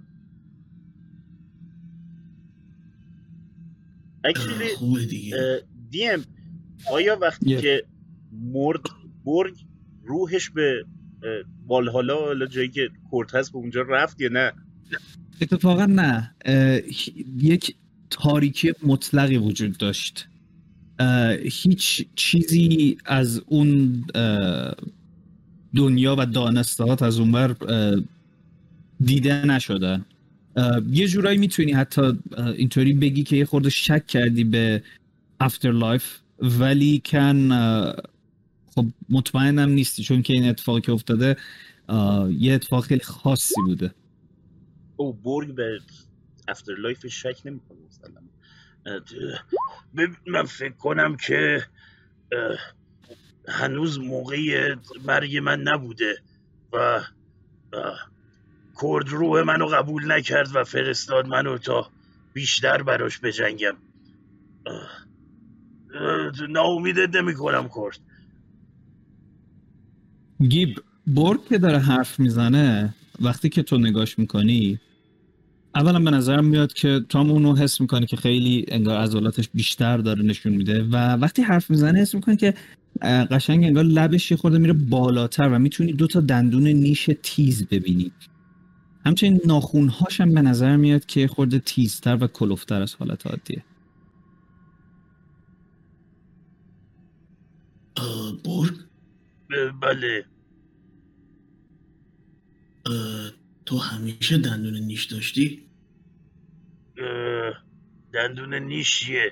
آه، 4.25 4.29
اکچولی 4.29 5.21
دیم 5.89 6.25
آیا 6.91 7.17
وقتی 7.21 7.49
یه. 7.49 7.61
که 7.61 7.83
مرد 8.31 8.81
برگ 9.25 9.65
روحش 10.03 10.49
به 10.49 10.85
والهالا 11.67 12.15
حالا 12.15 12.45
جایی 12.45 12.69
که 12.69 12.89
کورت 13.09 13.35
هست 13.35 13.51
به 13.51 13.57
اونجا 13.57 13.81
رفت 13.81 14.21
یا 14.21 14.29
نه؟ 14.31 14.51
اتفاقا 15.41 15.85
نه. 15.85 16.35
یک 17.37 17.75
تاریکی 18.09 18.73
مطلقی 18.83 19.37
وجود 19.37 19.77
داشت. 19.77 20.27
هیچ 21.43 22.05
چیزی 22.15 22.97
از 23.05 23.41
اون 23.47 24.03
دنیا 25.75 26.15
و 26.19 26.25
دانستهات 26.25 27.01
از 27.01 27.19
اونور 27.19 27.55
دیده 29.01 29.45
نشده. 29.45 30.01
یه 30.89 31.07
جورایی 31.07 31.37
می‌تونی 31.37 31.71
حتی 31.71 32.19
اینطوری 32.37 32.93
بگی 32.93 33.23
که 33.23 33.35
یه 33.35 33.45
خورده 33.45 33.69
شک 33.69 34.07
کردی 34.07 34.43
به 34.43 34.83
afterlife 35.39 36.19
ولی 36.39 37.01
کن 37.05 37.49
خب 38.75 38.85
مطمئنم 39.09 39.69
نیستی 39.69 40.03
چون 40.03 40.21
که 40.21 40.33
این 40.33 40.49
اتفاقی 40.49 40.81
که 40.81 40.91
افتاده 40.91 41.37
یه 42.39 42.53
اتفاق 42.53 42.83
خیلی 42.83 43.01
خاصی 43.03 43.61
بوده. 43.65 43.91
او 44.95 45.13
برگ 45.13 45.55
به 45.55 45.79
افتر 46.47 46.73
لایف 46.73 47.07
شک 47.07 47.41
نمی‌کنه 47.45 47.77
بب- 49.97 50.29
من 50.29 50.43
فکر 50.43 50.73
کنم 50.73 51.17
که 51.17 51.65
هنوز 53.47 53.99
موقع 53.99 54.75
مرگ 55.05 55.37
من 55.37 55.61
نبوده 55.61 56.15
و 56.73 57.01
کرد 58.81 59.09
روح 59.09 59.41
منو 59.43 59.65
قبول 59.65 60.11
نکرد 60.11 60.49
و 60.53 60.63
فرستاد 60.63 61.27
منو 61.27 61.57
تا 61.57 61.89
بیشتر 62.33 62.83
براش 62.83 63.19
بجنگم. 63.19 63.75
ناامیدت 66.49 67.15
نمی 67.15 67.33
کنم 67.33 67.69
کرد. 67.75 67.99
گیب 70.49 70.79
برگ 71.07 71.45
که 71.49 71.57
داره 71.57 71.79
حرف 71.79 72.19
می‌زنه 72.19 72.95
وقتی 73.21 73.49
که 73.49 73.63
تو 73.63 73.77
نگاش 73.77 74.19
می‌کنی 74.19 74.79
اولا 75.75 75.99
به 75.99 76.11
نظرم 76.11 76.45
میاد 76.45 76.73
که 76.73 77.05
تام 77.09 77.31
اونو 77.31 77.55
حس 77.55 77.81
می‌کنه 77.81 78.05
که 78.05 78.17
خیلی 78.17 78.65
انگار 78.67 78.97
عضلاتش 78.97 79.49
بیشتر 79.53 79.97
داره 79.97 80.23
نشون 80.23 80.53
میده 80.53 80.83
و 80.83 80.95
وقتی 81.15 81.41
حرف 81.41 81.69
می‌زنه 81.69 81.99
حس 81.99 82.15
می‌کنه 82.15 82.35
که 82.35 82.53
قشنگ 83.01 83.63
انگار 83.63 83.83
لبش 83.83 84.31
یه 84.31 84.37
خورده 84.37 84.57
میره 84.57 84.73
بالاتر 84.73 85.49
و 85.49 85.59
می‌تونی 85.59 85.93
دو 85.93 86.07
تا 86.07 86.21
دندون 86.21 86.67
نیش 86.67 87.09
تیز 87.23 87.67
ببینی. 87.67 88.11
همچنین 89.05 89.41
ناخونهاش 89.45 90.21
هم 90.21 90.33
به 90.33 90.41
نظر 90.41 90.75
میاد 90.75 91.05
که 91.05 91.27
خورده 91.27 91.59
تیزتر 91.59 92.17
و 92.23 92.27
کلوفتر 92.27 92.81
از 92.81 92.95
حالت 92.95 93.27
عادیه. 93.27 93.65
اه، 97.97 98.31
برگ؟ 98.45 98.77
ب- 99.49 99.79
بله. 99.81 100.25
اه، 102.85 103.31
تو 103.65 103.77
همیشه 103.77 104.37
دندون 104.37 104.77
نیش 104.77 105.05
داشتی؟ 105.05 105.69
اه، 106.97 107.53
دندون 108.13 108.53
نیشیه. 108.55 109.31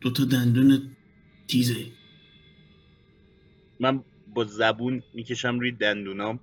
دو 0.00 0.10
تا 0.10 0.24
دندون 0.24 0.82
تیزه. 1.48 1.86
من 3.80 4.00
با 4.34 4.44
زبون 4.44 5.02
می‌کشم 5.14 5.58
روی 5.60 5.72
دندونام. 5.72 6.40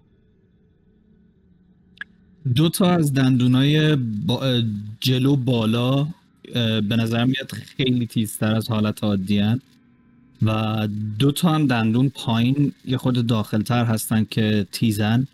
دو 2.55 2.69
تا 2.69 2.91
از 2.91 3.13
دندونای 3.13 3.95
با 3.95 4.61
جلو 4.99 5.35
بالا 5.35 6.07
به 6.53 6.95
نظر 6.95 7.25
میاد 7.25 7.51
خیلی 7.51 8.07
تیزتر 8.07 8.55
از 8.55 8.69
حالت 8.69 9.03
عادی 9.03 9.39
هن. 9.39 9.61
و 10.41 10.87
دو 11.19 11.31
تا 11.31 11.49
هم 11.49 11.67
دندون 11.67 12.09
پایین 12.09 12.73
یه 12.85 12.97
خود 12.97 13.27
داخلتر 13.27 13.85
هستن 13.85 14.27
که 14.29 14.67
تیزن. 14.71 15.27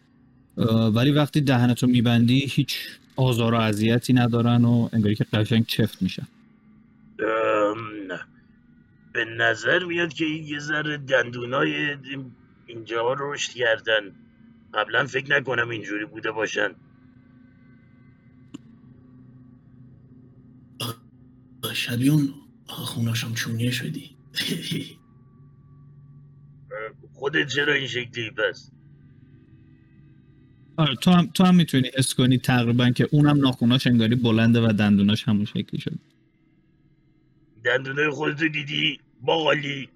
ولی 0.93 1.11
وقتی 1.11 1.41
دهنتو 1.41 1.87
میبندی 1.87 2.39
هیچ 2.39 2.77
آزار 3.15 3.53
و 3.53 3.57
اذیتی 3.57 4.13
ندارن 4.13 4.65
و 4.65 4.89
انگاری 4.93 5.15
که 5.15 5.23
قشنگ 5.33 5.65
چفت 5.65 6.01
میشن. 6.01 6.27
به 9.15 9.25
نظر 9.25 9.83
میاد 9.83 10.13
که 10.13 10.25
این 10.25 10.43
یه 10.43 10.59
ذره 10.59 10.97
دندونای 10.97 11.97
اینجا 12.65 13.15
رشد 13.19 13.51
کردن. 13.51 14.15
قبلا 14.73 15.05
فکر 15.05 15.39
نکنم 15.39 15.69
اینجوری 15.69 16.05
بوده 16.05 16.31
باشن. 16.31 16.69
شبیه 21.73 22.11
اون 22.11 22.33
خوناشم 22.65 23.33
چونیه 23.33 23.71
شدی. 23.71 24.17
خودت 27.13 27.47
چرا 27.47 27.73
این 27.73 27.87
شکلی 27.87 28.31
پس؟ 28.31 28.71
آره 30.77 30.95
تو 30.95 31.11
هم 31.11 31.27
تو 31.33 31.43
هم 31.43 31.55
می‌تونی 31.55 31.91
حس 31.97 32.13
کنی 32.13 32.37
تقریبا 32.37 32.89
که 32.89 33.07
اونم 33.11 33.37
ناخوناش 33.37 33.87
انگاری 33.87 34.15
بلنده 34.15 34.69
و 34.69 34.73
دندوناش 34.73 35.27
همون 35.27 35.45
شکلی 35.45 35.81
شد. 35.81 35.99
دندونای 37.63 38.09
خودتو 38.09 38.47
دیدی؟ 38.47 38.99
باقالی 39.25 39.89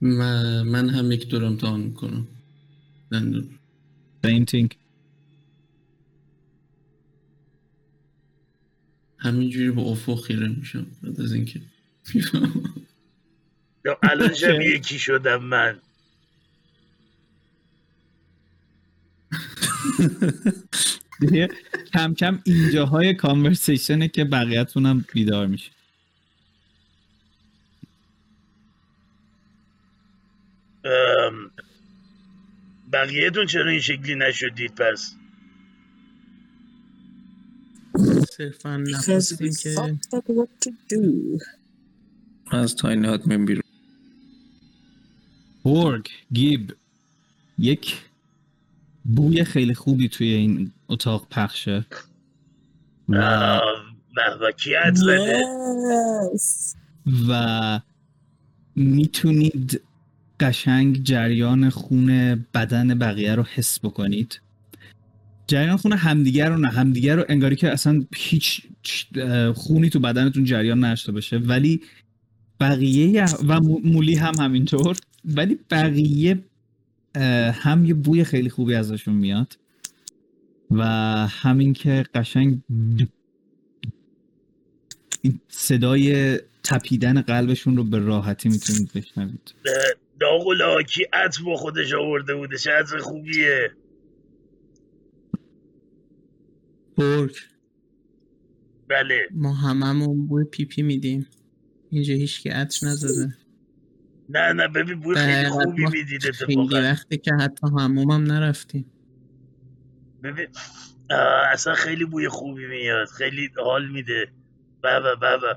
من, 0.00 0.62
من 0.62 0.88
هم 0.90 1.12
یک 1.12 1.28
دور 1.28 1.44
امتحان 1.44 1.80
می‌کنم. 1.80 2.28
دندون 3.12 3.50
پینتینگ 4.22 4.78
همینجوری 9.18 9.70
با 9.70 9.82
افق 9.82 10.20
خیره 10.24 10.48
میشم. 10.48 10.86
بعد 11.02 11.20
از 11.20 11.32
اینکه 11.32 11.60
یا 13.84 13.98
الان 14.02 14.34
شبیه 14.42 14.78
کی 14.78 14.98
شدم 14.98 15.44
من؟ 15.44 15.80
دیگه 21.20 21.48
کم 21.92 22.14
کم 22.14 22.40
اینجاهای 22.44 23.14
کانورسیشنه 23.14 24.08
که 24.08 24.24
بقیه‌تون 24.24 24.86
هم 24.86 25.04
بیدار 25.14 25.46
میشه 25.46 25.75
بقیهتون 32.92 33.46
چرا 33.46 33.70
این 33.70 33.80
شکلی 33.80 34.14
نشدید 34.14 34.74
پس 34.74 35.14
صرفا 38.36 38.76
نخواستیم 38.76 39.50
که. 39.62 39.74
از 42.50 42.76
تاینی 42.76 43.06
هات 43.06 43.26
میم 43.26 43.44
بیرون 43.46 43.62
بورگ 45.62 46.08
گیب 46.32 46.76
یک 47.58 47.96
بوی 49.04 49.44
خیلی 49.44 49.74
خوبی 49.74 50.08
توی 50.08 50.28
این 50.32 50.72
اتاق 50.88 51.28
پخشه 51.30 51.86
و, 53.08 53.60
Yes. 56.36 56.76
و 57.28 57.80
می‌تونید 58.76 59.80
قشنگ 60.40 61.02
جریان 61.02 61.70
خون 61.70 62.34
بدن 62.54 62.98
بقیه 62.98 63.34
رو 63.34 63.42
حس 63.42 63.78
بکنید. 63.80 64.40
جریان 65.46 65.76
خون 65.76 65.92
همدیگر 65.92 66.48
رو 66.48 66.58
نه. 66.58 66.68
همدیگر 66.68 67.16
رو 67.16 67.24
انگاری 67.28 67.56
که 67.56 67.72
اصلا 67.72 68.04
هیچ 68.16 68.62
خونی 69.54 69.90
تو 69.90 70.00
بدنتون 70.00 70.44
جریان 70.44 70.84
نشته 70.84 71.12
باشه. 71.12 71.38
ولی 71.38 71.80
بقیه 72.60 73.24
و 73.48 73.60
مو- 73.60 73.80
مولی 73.84 74.14
هم 74.14 74.34
همینطور. 74.38 74.96
ولی 75.24 75.58
بقیه 75.70 76.44
هم 77.52 77.84
یه 77.84 77.94
بوی 77.94 78.24
خیلی 78.24 78.50
خوبی 78.50 78.74
ازشون 78.74 79.14
میاد. 79.14 79.58
و 80.70 80.84
همین 81.30 81.72
که 81.72 82.04
قشنگ 82.14 82.60
این 85.22 85.40
صدای 85.48 86.38
تپیدن 86.64 87.20
قلبشون 87.20 87.76
رو 87.76 87.84
به 87.84 87.98
راحتی 87.98 88.48
می‌تونید 88.48 88.92
بشنوید. 88.92 89.54
اه، 90.16 90.20
داغلا 90.20 90.82
کی 90.82 91.04
عطر 91.12 91.42
با 91.44 91.56
خودش 91.56 91.92
آورده 91.92 92.34
بوده. 92.34 92.58
چه 92.58 92.70
عطر 92.70 92.98
خوبیه. 92.98 93.70
برگ. 96.98 97.36
بله. 98.88 99.28
ما 99.30 99.52
هممون 99.54 100.26
بوی 100.26 100.44
پیپی 100.44 100.82
میدیم. 100.82 101.26
اینجا 101.90 102.14
هیچ 102.14 102.46
عطر 102.46 102.86
نزده. 102.86 103.34
نه 104.28 104.52
نه 104.52 104.68
ببین 104.68 105.00
بوی 105.00 105.16
خیلی 105.16 105.48
خوبی 105.48 105.86
می‌دید 105.86 106.22
خیلی 106.22 106.60
اتفاقا 106.60 106.82
وقتی 106.82 107.18
که 107.18 107.34
حتی 107.40 107.66
همومم 107.78 108.22
نرفتیم. 108.22 108.92
ببین 110.22 110.46
اصلا 111.52 111.74
خیلی 111.74 112.04
بوی 112.04 112.28
خوبی 112.28 112.66
میاد. 112.66 113.08
خیلی 113.08 113.50
حال 113.56 113.88
میده. 113.88 114.32
بابا 114.82 115.14
بابا 115.14 115.56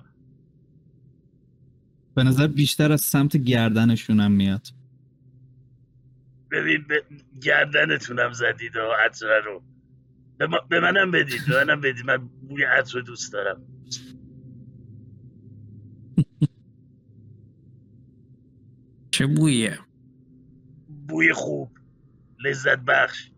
به 2.19 2.25
نظر 2.25 2.47
بیشتر 2.47 2.91
از 2.91 3.01
سمت 3.01 3.37
گردنشون 3.37 4.19
هم 4.19 4.31
میاد. 4.31 4.67
ببین 6.51 6.85
به 6.87 7.03
گردنتونم 7.41 8.33
زدید 8.33 8.75
و 8.75 8.91
عطر 9.05 9.41
رو. 9.45 9.63
به, 10.37 10.47
ما- 10.47 10.67
به 10.69 10.79
منم 10.79 11.11
بدید 11.11 11.41
به 11.47 11.65
منم 11.65 11.81
بدید. 11.81 12.05
من 12.05 12.17
بوی 12.17 12.63
عطر 12.63 12.93
رو 12.93 13.01
دوست 13.01 13.33
دارم. 13.33 13.61
چه 19.11 19.27
بویه؟ 19.27 19.79
بوی 21.07 21.33
خوب. 21.33 21.77
لذت 22.45 22.79
بخش. 22.79 23.31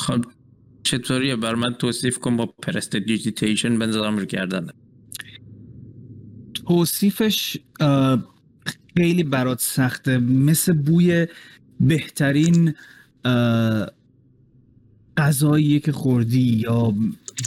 خب 0.00 0.24
چطوریه؟ 0.84 1.36
بر 1.36 1.54
من 1.54 1.74
توصیف 1.74 2.18
کن 2.18 2.36
با 2.36 2.46
پرستیجیتیشن 2.46 3.78
بنظرم 3.78 4.18
رو 4.18 4.24
کردن 4.24 4.68
توصیفش 6.66 7.56
خیلی 8.96 9.22
برات 9.22 9.60
سخته. 9.60 10.18
مثل 10.18 10.72
بوی 10.72 11.26
بهترین 11.80 12.74
اه، 13.24 13.86
غذاییه 15.16 15.80
که 15.80 15.92
خوردی 15.92 16.40
یا 16.40 16.94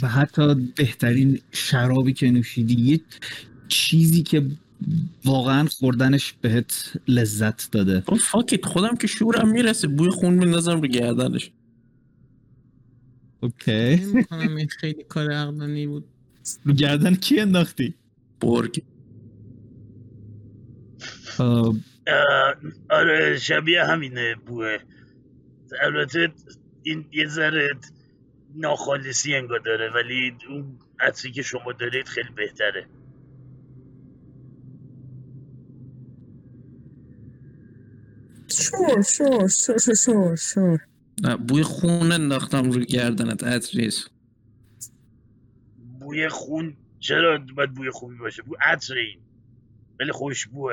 و 0.02 0.08
حتی 0.08 0.54
بهترین 0.76 1.40
شرابی 1.52 2.12
که 2.12 2.30
نوشیدی. 2.30 2.74
یه 2.74 3.00
چیزی 3.68 4.22
که 4.22 4.46
واقعا 5.24 5.68
خوردنش 5.68 6.34
بهت 6.40 6.92
لذت 7.08 7.70
داده. 7.70 8.00
فاکت 8.20 8.64
خودم 8.64 8.96
که 8.96 9.06
شورم 9.06 9.48
می‌رسه. 9.48 9.88
بوی 9.88 10.10
خون 10.10 10.36
بندازم 10.40 10.80
رو 10.80 10.88
گردنش. 10.88 11.50
اوکی. 13.40 13.72
این 14.30 14.68
خیلی 14.68 15.04
کار 15.08 15.32
عقلانی 15.32 15.86
بود. 15.86 16.04
رو 16.64 16.72
گردن 16.72 17.14
کی 17.14 17.40
انداختی؟ 17.40 17.94
برگ. 18.40 18.82
آره 22.90 23.38
شبیه 23.38 23.84
همینه 23.84 24.34
بوه. 24.34 24.78
البته 25.82 26.32
این 26.82 27.04
یه 27.12 27.26
ذره 27.26 27.68
ناخالصی 28.54 29.34
انگار 29.34 29.58
داره 29.58 29.90
ولی 29.94 30.36
اون 30.48 30.78
عطری 31.00 31.32
که 31.32 31.42
شما 31.42 31.72
دارید 31.72 32.06
خیلی 32.06 32.30
بهتره. 32.36 32.86
شور 38.48 39.02
شور 39.02 39.48
شور 39.48 39.94
شور 39.94 40.36
شور 40.36 40.80
بوی 41.48 41.62
خون 41.62 42.12
انداختم 42.12 42.70
روی 42.70 42.86
گردنت 42.86 43.44
اتریس 43.44 44.08
بوی 46.00 46.28
خون 46.28 46.76
چرا 47.00 47.38
باید 47.56 47.74
بوی 47.74 47.90
خوبی 47.90 48.16
باشه؟ 48.16 48.42
بوی 48.42 48.56
عطر 48.60 48.94
این. 48.94 49.20
ولی 50.00 50.12
خوشبوه. 50.12 50.72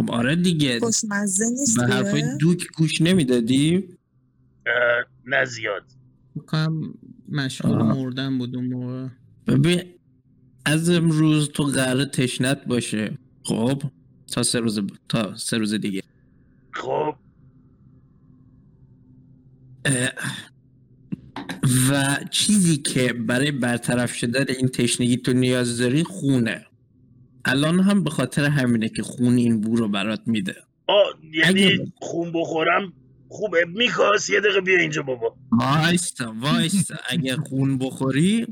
خب 0.00 0.10
آره 0.10 0.36
دیگه. 0.36 0.80
خوشمزه 0.80 1.44
نیست 1.50 1.80
به 1.80 1.86
حرفای؟ 1.86 2.22
دوک 2.40 2.66
گوش 2.76 3.00
نمی‌دادی؟ 3.00 3.88
اه، 4.66 4.72
نه 5.26 5.44
زیاد. 5.44 5.82
بکنم 6.36 6.94
مشغول 7.28 7.72
آه. 7.72 7.96
مردن 7.96 8.38
بود 8.38 8.56
اون 8.56 8.66
موقع. 8.66 9.08
ببین 9.46 9.82
از 10.64 10.90
امروز 10.90 11.48
تو 11.48 11.62
قرار 11.62 12.04
تشنت 12.04 12.64
باشه. 12.64 13.18
خب 13.42 13.82
تا 14.32 14.42
سه 14.42 14.60
روز 14.60 14.80
تا 15.08 15.36
سه 15.36 15.58
روز 15.58 15.74
دیگه. 15.74 16.02
خب. 16.72 17.14
اه، 19.84 20.10
و 21.90 22.18
چیزی 22.30 22.76
که 22.76 23.12
برای 23.12 23.50
برطرف 23.50 24.14
شدن 24.14 24.44
این 24.48 24.68
تشنگی 24.68 25.16
تو 25.16 25.32
نیاز 25.32 25.78
داری 25.78 26.04
خونه. 26.04 26.66
الان 27.44 27.80
هم 27.80 28.04
به 28.04 28.10
خاطر 28.10 28.44
همینه 28.44 28.88
که 28.88 29.02
خون 29.02 29.36
این 29.36 29.60
بو 29.60 29.76
رو 29.76 29.88
برات 29.88 30.20
میده. 30.26 30.54
آ 30.86 30.92
یعنی 31.32 31.64
اگه- 31.64 31.92
خون 32.00 32.32
بخورم 32.34 32.92
خوبه. 33.28 33.64
میکاس 33.76 34.30
یه 34.30 34.40
دقیقه 34.40 34.60
بیا 34.60 34.78
اینجا 34.78 35.02
بابا. 35.02 35.36
وایستا 35.52 36.34
وایستا. 36.40 36.94
اگه 37.08 37.36
خون 37.36 37.78
بخوری 37.78 38.46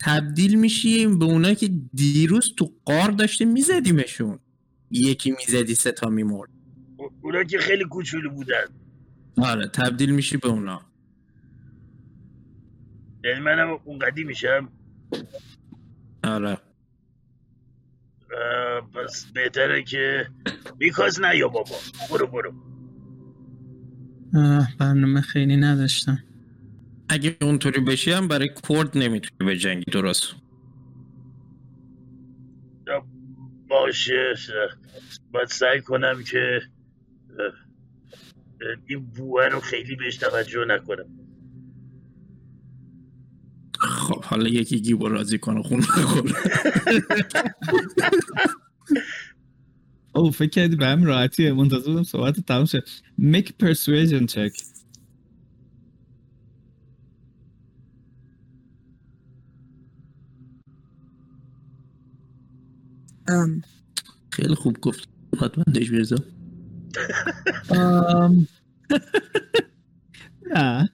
تبدیل 0.00 0.54
میشیم 0.58 1.18
به 1.18 1.24
اونایی 1.24 1.54
که 1.54 1.70
دیروز 1.94 2.54
تو 2.56 2.72
قار 2.84 3.10
داشتیم 3.10 3.52
میزدیمشون. 3.52 4.38
یکی 4.90 5.30
می‌زدی 5.30 5.74
سه 5.74 5.92
تا 5.92 6.08
میمرد. 6.08 6.50
او- 6.96 7.10
اونا 7.22 7.44
که 7.44 7.58
خیلی 7.58 7.84
کوچولو 7.84 8.30
بودن. 8.30 8.64
آره 9.36 9.66
تبدیل 9.68 10.10
میشی 10.10 10.36
به 10.36 10.48
اونا. 10.48 10.80
یعنی 13.24 13.40
منم 13.40 13.78
اونقدی 13.84 14.24
میشم 14.24 14.68
آره. 16.24 16.58
پس 18.94 19.26
بهتره 19.34 19.82
که 19.82 20.26
میکاس 20.80 21.20
نه 21.20 21.36
یا 21.36 21.48
بابا. 21.48 21.76
برو 22.10 22.26
برو. 22.26 22.52
برنامه 24.78 25.20
خیلی 25.20 25.56
نداشتم. 25.56 26.24
اگه 27.08 27.36
اونطوری 27.42 27.80
بشی 27.80 28.12
هم 28.12 28.28
برای 28.28 28.50
کرد 28.68 28.98
نمی‌تونی 28.98 29.50
به 29.50 29.56
جنگی 29.56 29.90
درست. 29.92 30.34
باشه 33.68 34.34
باید 35.32 35.48
سعی 35.48 35.80
کنم 35.80 36.22
که 36.22 36.60
این 38.86 39.06
بوه 39.06 39.48
رو 39.48 39.60
خیلی 39.60 39.96
بهش 39.96 40.16
توجه 40.16 40.64
نکنم. 40.64 41.19
خب 44.10 44.24
حالا 44.24 44.48
یکی 44.48 44.80
گیبو 44.80 45.08
راضی 45.08 45.38
کنه 45.38 45.62
خون 45.62 45.80
نخوره 45.80 46.32
او 50.14 50.30
فکر 50.30 50.50
کردی 50.50 50.76
به 50.76 50.86
همین 50.86 51.06
راحتیه. 51.06 51.52
منتظر 51.52 51.90
بودم 51.90 52.02
صحبت 52.02 52.40
تمام 52.40 52.64
شه. 52.64 52.82
Make 53.20 53.48
persuasion 53.62 54.26
check. 54.34 54.64
ام، 63.28 63.62
خیلی 64.32 64.54
خوب 64.54 64.80
گفت. 64.80 65.08
حتما 65.42 65.64
دش 65.64 65.90
بیرزا 65.90 66.16
um, 67.70 68.46
نه. 70.54 70.90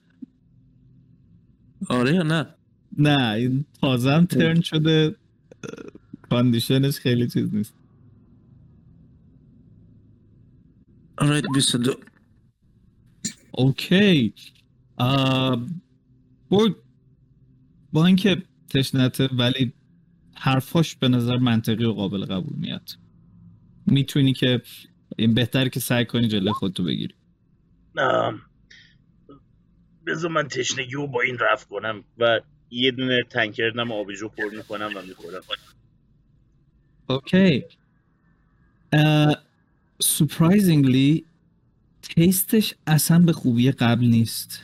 آره 1.89 2.15
یا 2.15 2.23
نه؟ 2.23 2.56
نه 2.97 3.33
این 3.33 3.65
تازه 3.81 4.11
هم 4.11 4.25
ترن 4.25 4.61
شده 4.61 5.15
کاندیشنش 6.29 6.99
خیلی 6.99 7.27
چیز 7.27 7.55
نیست. 7.55 7.73
آره 11.17 11.41
22 11.53 11.93
اوکی. 13.51 14.33
برد 16.51 16.75
با 17.93 18.05
اینکه 18.05 18.43
تشنته 18.69 19.27
ولی 19.27 19.73
حرفاش 20.35 20.95
به 20.95 21.07
نظر 21.07 21.37
منطقی 21.37 21.85
و 21.85 21.93
قابل 21.93 22.25
قبول 22.25 22.57
میاد. 22.57 22.89
می‌تونی 23.85 24.33
که 24.33 24.61
این 25.17 25.33
بهتر 25.33 25.67
که 25.67 25.79
سعی 25.79 26.05
کنی 26.05 26.27
جلوی 26.27 26.51
خودتو 26.51 26.83
بگیری. 26.83 27.15
ام، 27.97 28.41
بذار 30.07 30.31
من 30.31 30.47
تشنگی 30.47 30.91
رو 30.91 31.07
با 31.07 31.21
این 31.21 31.37
رفع 31.51 31.67
کنم 31.67 32.03
و 32.17 32.39
یه 32.71 32.91
دونه 32.91 33.23
tankard 33.29 33.83
م 33.83 33.91
آبجو 33.91 34.29
پر 34.29 34.49
می‌کنم 34.57 34.91
و 34.95 35.01
می‌خورم. 35.01 35.41
okay. 37.09 37.65
surprisingly 40.01 41.25
taste 42.01 42.52
ش 42.52 42.73
اصلا 42.87 43.19
به 43.19 43.33
خوبی 43.33 43.71
قبل 43.71 44.05
نیست. 44.05 44.59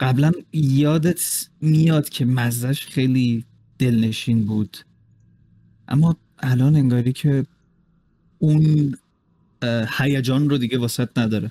قبلا 0.00 0.32
یادت 0.52 1.48
میاد 1.60 2.08
که 2.08 2.24
مزش 2.24 2.86
خیلی 2.86 3.44
دلنشین 3.78 4.44
بود. 4.44 4.76
اما 5.88 6.16
الان 6.38 6.76
انگاری 6.76 7.12
که 7.12 7.46
اون 8.38 8.94
هیجان 9.98 10.50
رو 10.50 10.58
دیگه 10.58 10.78
واسط 10.78 11.18
نداره. 11.18 11.50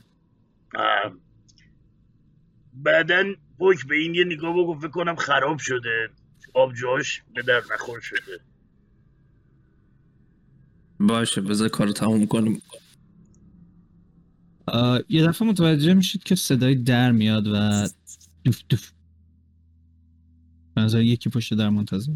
بعدا 2.74 3.34
پوک 3.62 3.88
به 3.88 3.96
این 3.96 4.16
یه 4.16 4.24
نگاه 4.24 4.54
بکن 4.54 4.80
فکر 4.80 4.88
کنم 4.88 5.16
خراب 5.16 5.58
شده. 5.58 6.10
آبجوهاش 6.54 7.24
به 7.36 7.42
در 7.42 7.62
نخور 7.74 8.00
شده. 8.00 8.40
باشه 11.00 11.42
بذار 11.42 11.70
کارو 11.70 11.94
تموم 11.94 12.26
کنیم. 12.26 12.62
یه 15.10 15.28
دفعه 15.28 15.48
متوجه 15.48 15.94
میشید 15.94 16.24
که 16.24 16.36
صدای 16.36 16.76
در 16.76 17.12
میاد 17.12 17.48
و 17.48 17.88
دوف 18.44 18.62
دوف. 18.70 18.92
به 20.76 20.82
نظر 20.82 21.02
یکی 21.02 21.30
پشت 21.30 21.54
در 21.54 21.70
منتظر. 21.70 22.14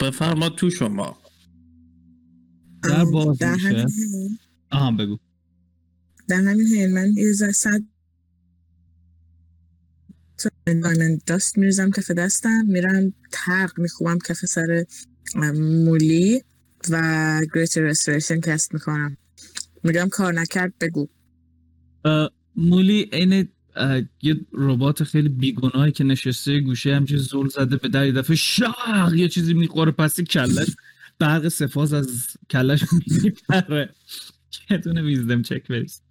بفرما 0.00 0.48
تو 0.48 0.70
شما. 0.70 1.16
در 2.82 3.04
باز 3.04 3.42
میشه. 3.42 3.86
آها 4.70 4.90
بگو. 4.90 5.18
در 6.28 6.36
همین 6.36 6.66
حین 6.66 6.94
من 6.94 7.12
یه 7.16 7.32
ذره 7.32 7.52
من 10.66 11.18
دست 11.26 11.58
میریزم 11.58 11.90
کف 11.90 12.10
دستم 12.10 12.64
میرم 12.66 13.14
تق 13.32 13.78
می‌خوام 13.78 14.18
کف 14.18 14.36
سر 14.36 14.84
مولی 15.54 16.42
و 16.90 17.40
greater 17.54 17.78
restoration 17.78 18.40
cast 18.40 18.74
می‌کنم 18.74 19.16
میگم 19.84 20.08
کار 20.08 20.32
نکرد 20.32 20.72
بگو. 20.80 21.08
مولی 22.56 23.08
عین 23.12 23.48
اه، 23.76 24.02
یه 24.22 24.46
ربات 24.52 25.04
خیلی 25.04 25.28
بیگناهی 25.28 25.92
که 25.92 26.04
نشسته 26.04 26.60
گوشه 26.60 26.96
همچین 26.96 27.18
زل 27.18 27.48
زده 27.48 27.76
به 27.76 27.88
در 27.88 28.10
دفعه 28.10 28.36
شاق 28.36 29.14
یه 29.14 29.28
چیزی 29.28 29.54
می‌خوره 29.54 29.92
پس 29.92 30.20
کلش 30.20 30.76
برق 31.18 31.48
سه‌فاز 31.48 31.92
از 31.92 32.26
کلش 32.50 32.84
میپره. 33.22 33.94
یه 34.70 34.76
دونه 34.76 35.02
wisdom 35.02 35.42
check 35.42 35.68
بریز. 35.68 36.02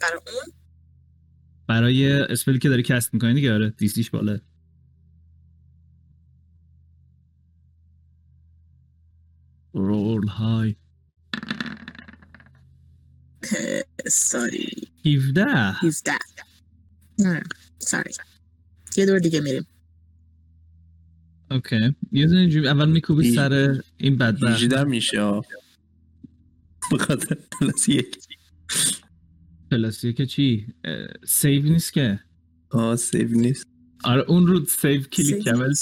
برای 0.00 0.20
اون؟ 0.26 0.63
برای 1.66 2.12
spell 2.12 2.50
ی 2.50 2.58
که 2.58 2.68
داری 2.68 2.82
cast 2.82 3.14
می‌کنی 3.14 3.34
دیگه 3.34 3.54
آره 3.54 3.70
DC 3.70 3.90
ش 3.90 4.10
بالا. 4.10 4.38
roll 9.72 10.26
high. 10.26 10.76
sorry. 14.06 14.88
17 15.04 15.44
17 15.82 16.12
نه 17.18 17.42
sorry. 17.78 18.12
یه 18.96 19.06
دور 19.06 19.18
دیگه 19.18 19.40
میریم. 19.40 19.66
okay. 21.50 21.94
یه 22.12 22.26
دونه 22.26 22.40
اینجوری 22.40 22.68
اول 22.68 22.88
میکوبی 22.88 23.34
سر 23.34 23.80
این 23.96 24.16
بدبخت. 24.18 24.62
18 24.62 24.84
میشه. 24.84 25.40
به 26.90 26.98
خاطر 26.98 27.34
plus 27.60 27.88
یک 27.88 28.18
پلاستیه 29.74 30.12
که 30.12 30.26
چی؟ 30.26 30.66
save 31.26 31.62
نیست 31.62 31.92
که. 31.92 32.20
آه 32.70 32.96
save 32.96 33.28
نیست. 33.28 33.66
آره 34.04 34.24
اون 34.28 34.46
رو 34.46 34.64
save 34.64 35.02
کلیک 35.02 35.44
کردم. 35.44 35.72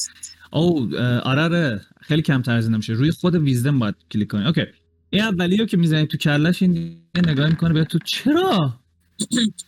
او 0.52 0.96
آره 0.98 1.42
آره. 1.42 1.80
خیلی 2.00 2.22
کمتر 2.22 2.56
از 2.56 2.66
این 2.66 2.76
میشه. 2.76 2.92
روی 2.92 3.10
خود 3.10 3.34
wisdom 3.34 3.78
باید 3.78 3.94
کلیک 4.10 4.28
کنی. 4.28 4.46
okay. 4.46 4.64
این 5.10 5.22
اولی 5.22 5.56
رو 5.56 5.66
که 5.66 5.76
می‌زنی 5.76 6.06
تو 6.06 6.16
کلش 6.16 6.62
این 6.62 7.02
نگاه 7.26 7.50
می‌کنه 7.50 7.74
به 7.74 7.84
تو 7.84 7.98
چرا؟ 7.98 8.80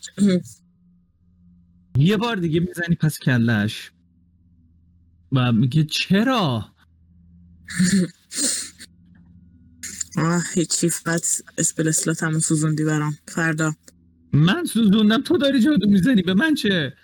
یه 1.99 2.17
بار 2.17 2.37
دیگه 2.37 2.61
می‌زنی 2.61 2.95
پس 3.01 3.19
کلش. 3.19 3.93
و 5.33 5.53
میگه 5.53 5.85
چرا؟ 5.85 6.67
آه 10.17 10.43
هیچی. 10.55 10.89
فقط 10.89 11.23
spell 11.59 11.89
slot 11.89 12.23
هم 12.23 12.39
سوزوندی 12.39 12.85
برام. 12.85 13.17
فردا. 13.29 13.75
من 14.35 14.65
سوزوندم 14.65 15.23
تو 15.23 15.37
داری 15.39 15.61
جادو 15.61 15.89
می‌زنی 15.91 16.23
به 16.23 16.35
من 16.35 16.55
چه؟ 16.55 16.95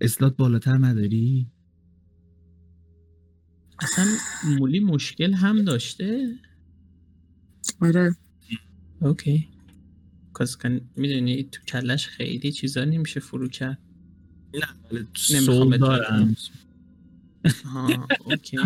اسلات 0.00 0.36
بالاتر 0.36 0.78
نداری؟ 0.78 1.46
اصلا 3.82 4.06
مولی 4.44 4.80
مشکل 4.80 5.34
هم 5.34 5.62
داشته؟ 5.64 6.34
آره. 7.80 8.16
اوکی. 9.00 9.48
کاز 10.32 10.58
کن 10.58 10.80
می‌دونی 10.96 11.42
تو 11.42 11.62
کلش 11.62 12.08
خیلی 12.08 12.52
چیزا 12.52 12.84
نمیشه 12.84 13.20
فرو 13.20 13.48
کرد. 13.48 13.78
نه 14.54 14.66
ولی 14.92 15.06
نمی‌خوام 15.34 15.70
سول 15.70 15.78
دارم. 15.78 16.36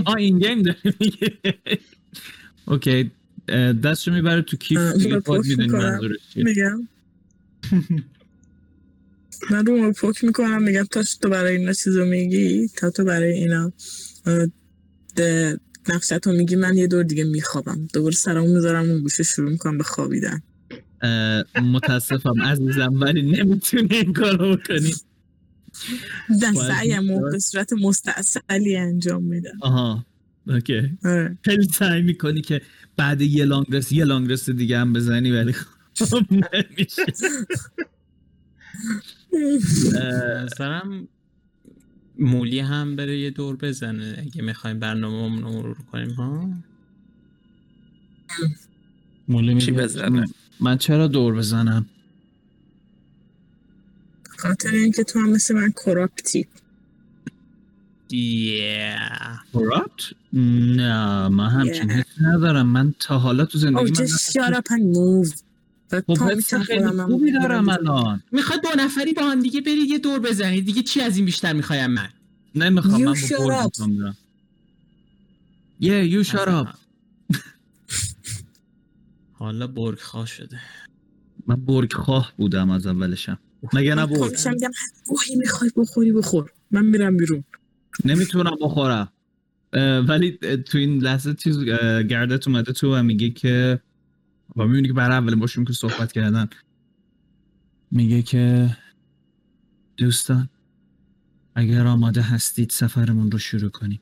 آه 0.06 0.16
این 0.18 0.38
گیم 0.38 0.62
داری 0.62 0.94
میگه. 1.00 1.38
اوکی. 2.66 3.10
دستشو 3.84 4.12
می‌بره 4.12 4.42
تو 4.42 4.56
کیف 4.56 4.80
پاک 5.24 5.46
می‌دونی. 5.46 5.68
منظورش 5.68 6.16
چیه 6.34 6.44
میگم 6.44 6.88
من 9.50 9.66
رو 9.66 9.92
پوک 9.92 10.24
می‌کنم 10.24 10.62
میگم 10.62 10.84
تا 10.84 11.02
تو 11.22 11.28
برای 11.28 11.56
اینا 11.56 11.72
چیزو 11.72 12.04
میگی 12.04 12.68
تا 12.68 12.90
تو 12.90 13.04
برای 13.04 13.32
اینا 13.32 13.72
ده- 15.16 15.60
نقشتو 15.88 16.32
میگی 16.32 16.56
من 16.56 16.76
یه 16.76 16.86
دور 16.86 17.02
دیگه 17.02 17.24
میخوابم 17.24 17.88
دوباره 17.92 18.14
سرمو 18.14 18.54
می‌ذارم 18.54 18.90
اون 18.90 19.00
گوشه 19.00 19.22
شروع 19.22 19.50
می‌کنم 19.50 19.78
به 19.78 19.84
خوابیدن 19.84 20.42
متاسفم 21.56 22.42
عزیزم 22.42 23.00
ولی 23.00 23.22
نمی‌تونی 23.22 23.88
این 23.96 24.12
کارو 24.12 24.56
بکنی 24.56 24.94
باید 26.28 26.54
سعیم 26.54 27.30
به 27.30 27.38
صورت 27.38 27.72
مستاصلی 27.72 28.76
انجام 28.76 29.22
میدم 29.22 29.58
آها 29.60 30.06
اوکی. 30.46 30.98
آره. 31.04 31.38
خیلی 31.42 31.64
سعی 31.64 32.02
می‌کنی 32.02 32.40
که 32.40 32.60
بعد 32.96 33.20
یه 33.20 33.44
لانگ 33.44 33.66
رست 33.70 33.92
یه 33.92 34.04
لانگ 34.04 34.32
رست 34.32 34.50
دیگه 34.50 34.78
هم 34.78 34.92
بزنی 34.92 35.30
ولی 35.30 35.52
خب 35.52 36.22
نمیشه. 36.32 37.04
نظرم 40.44 41.08
مولی 42.18 42.58
هم 42.60 42.96
بره 42.96 43.18
یه 43.18 43.30
دور 43.30 43.56
بزنه 43.56 44.16
اگه 44.18 44.42
می‌خوایم 44.42 44.78
برنامه 44.78 45.40
رو 45.40 45.50
مرور 45.50 45.76
کنیم 45.92 46.10
ها؟ 46.10 46.50
مولی 49.28 49.60
چی 49.60 49.72
بزنه؟ 49.72 50.24
من 50.60 50.78
چرا 50.78 51.06
دور 51.06 51.34
بزنم؟ 51.34 51.86
خاطر 54.38 54.70
اینکه 54.70 55.04
تو 55.04 55.18
هم 55.18 55.30
مثل 55.30 55.54
من 55.54 55.72
کراپتی 55.84 56.46
Yeah. 58.10 59.40
کراپت؟ 59.54 60.02
نه 60.32 61.28
من 61.28 61.48
همچین 61.50 61.90
Yeah. 61.90 61.92
حسی 61.92 62.20
ندارم. 62.20 62.66
من 62.66 62.94
تا 63.00 63.18
حالا 63.18 63.44
تو 63.44 63.58
زندگی 63.58 63.94
Oh 63.94 64.00
من 64.00 64.06
just 64.06 64.32
shut 64.32 64.54
up 64.54 64.70
and 64.70 64.96
move. 64.96 65.42
خب 66.06 66.18
حس 66.18 66.54
خیلی 66.54 66.88
خوبی 66.88 67.32
دارم 67.32 67.68
الان. 67.68 68.22
می‌خوای 68.32 68.58
دو 68.62 68.68
نفری 68.82 69.12
با 69.12 69.22
هم 69.22 69.42
دیگه 69.42 69.60
برید 69.60 69.90
یه 69.90 69.98
دور 69.98 70.18
بزنید. 70.20 70.64
دیگه 70.64 70.82
چی 70.82 71.00
از 71.00 71.16
این 71.16 71.24
بیشتر 71.24 71.52
می‌خوایم 71.52 71.90
من؟ 71.90 72.08
نمی‌خوام 72.54 73.00
You 73.00 73.04
من 73.06 73.14
با 73.38 73.46
برد 73.46 73.62
up. 73.62 73.64
می‌خوام 73.64 73.96
برم. 73.98 74.16
Yeah, 75.80 76.12
you 76.12 76.28
shut 76.30 76.48
up. 76.48 76.68
حالا 79.32 79.66
برگ 79.66 79.98
خواه 79.98 80.26
شده. 80.26 80.60
من 81.46 81.64
برگ 81.64 81.92
خواه 81.92 82.32
بودم 82.36 82.70
از 82.70 82.86
اولشم. 82.86 83.38
مگه 83.72 83.94
نه 83.94 84.04
من 84.06 84.12
برگ؟ 84.12 84.48
میگم 84.48 84.70
می‌خوای 85.38 85.70
بخوری 85.76 86.12
بخور. 86.12 86.52
من 86.70 86.86
میرم 86.86 87.16
بیرون. 87.16 87.44
نمی‌تونم 88.04 88.56
بخورم. 88.62 89.12
ولی 90.08 90.30
تو 90.66 90.78
این 90.78 90.98
لحظه 90.98 91.34
چیز 91.34 91.64
گردت 92.08 92.48
اومده 92.48 92.72
تو 92.72 92.94
و 92.94 93.02
میگه 93.02 93.30
که 93.30 93.80
و 94.56 94.64
می‌بینی 94.66 94.88
که 94.88 94.94
برای 94.94 95.16
اولین 95.16 95.40
باشون 95.40 95.64
که 95.64 95.72
صحبت 95.72 96.12
کردن. 96.12 96.48
میگه 97.90 98.22
که 98.22 98.76
دوستان 99.96 100.48
اگر 101.54 101.86
آماده 101.86 102.22
هستید 102.22 102.70
سفرمون 102.70 103.30
رو 103.30 103.38
شروع 103.38 103.70
کنیم. 103.70 104.00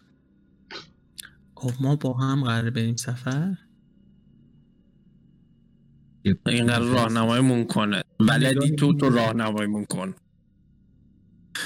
خب 1.55 1.73
ما 1.81 1.97
با 1.97 2.13
هم 2.13 2.45
قرار 2.45 2.71
بریم 2.71 2.97
سفر. 2.97 3.57
اینقدر 6.47 6.79
راهنماییمون 6.79 7.65
کنه. 7.65 8.03
بلدی 8.19 8.71
تو 8.71 8.93
تو 8.93 9.09
راهنماییمون 9.09 9.85
کن. 9.85 10.15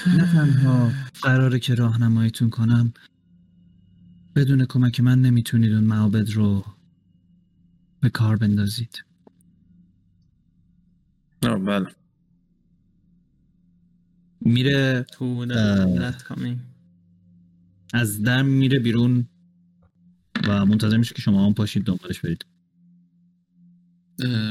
نه 0.07 0.31
تنها 0.33 0.91
قراره 1.21 1.59
که 1.59 1.75
راهنماییتون 1.75 2.49
کنم 2.49 2.93
بدون 4.35 4.65
کمک 4.65 4.99
من 4.99 5.21
نمی‌تونید 5.21 5.73
اون 5.73 5.83
معابد 5.83 6.29
رو 6.29 6.65
به 7.99 8.09
کار 8.09 8.37
بندازید. 8.37 9.03
بله. 11.41 11.87
میره 14.41 15.05
از 17.93 18.21
در 18.21 18.41
میره 18.41 18.79
بیرون 18.79 19.27
و 20.47 20.65
منتظر 20.65 20.97
میشه 20.97 21.15
که 21.15 21.21
شما 21.21 21.45
هم 21.45 21.53
پاشید 21.53 21.83
دنبالش 21.83 22.21
برید. 22.21 22.45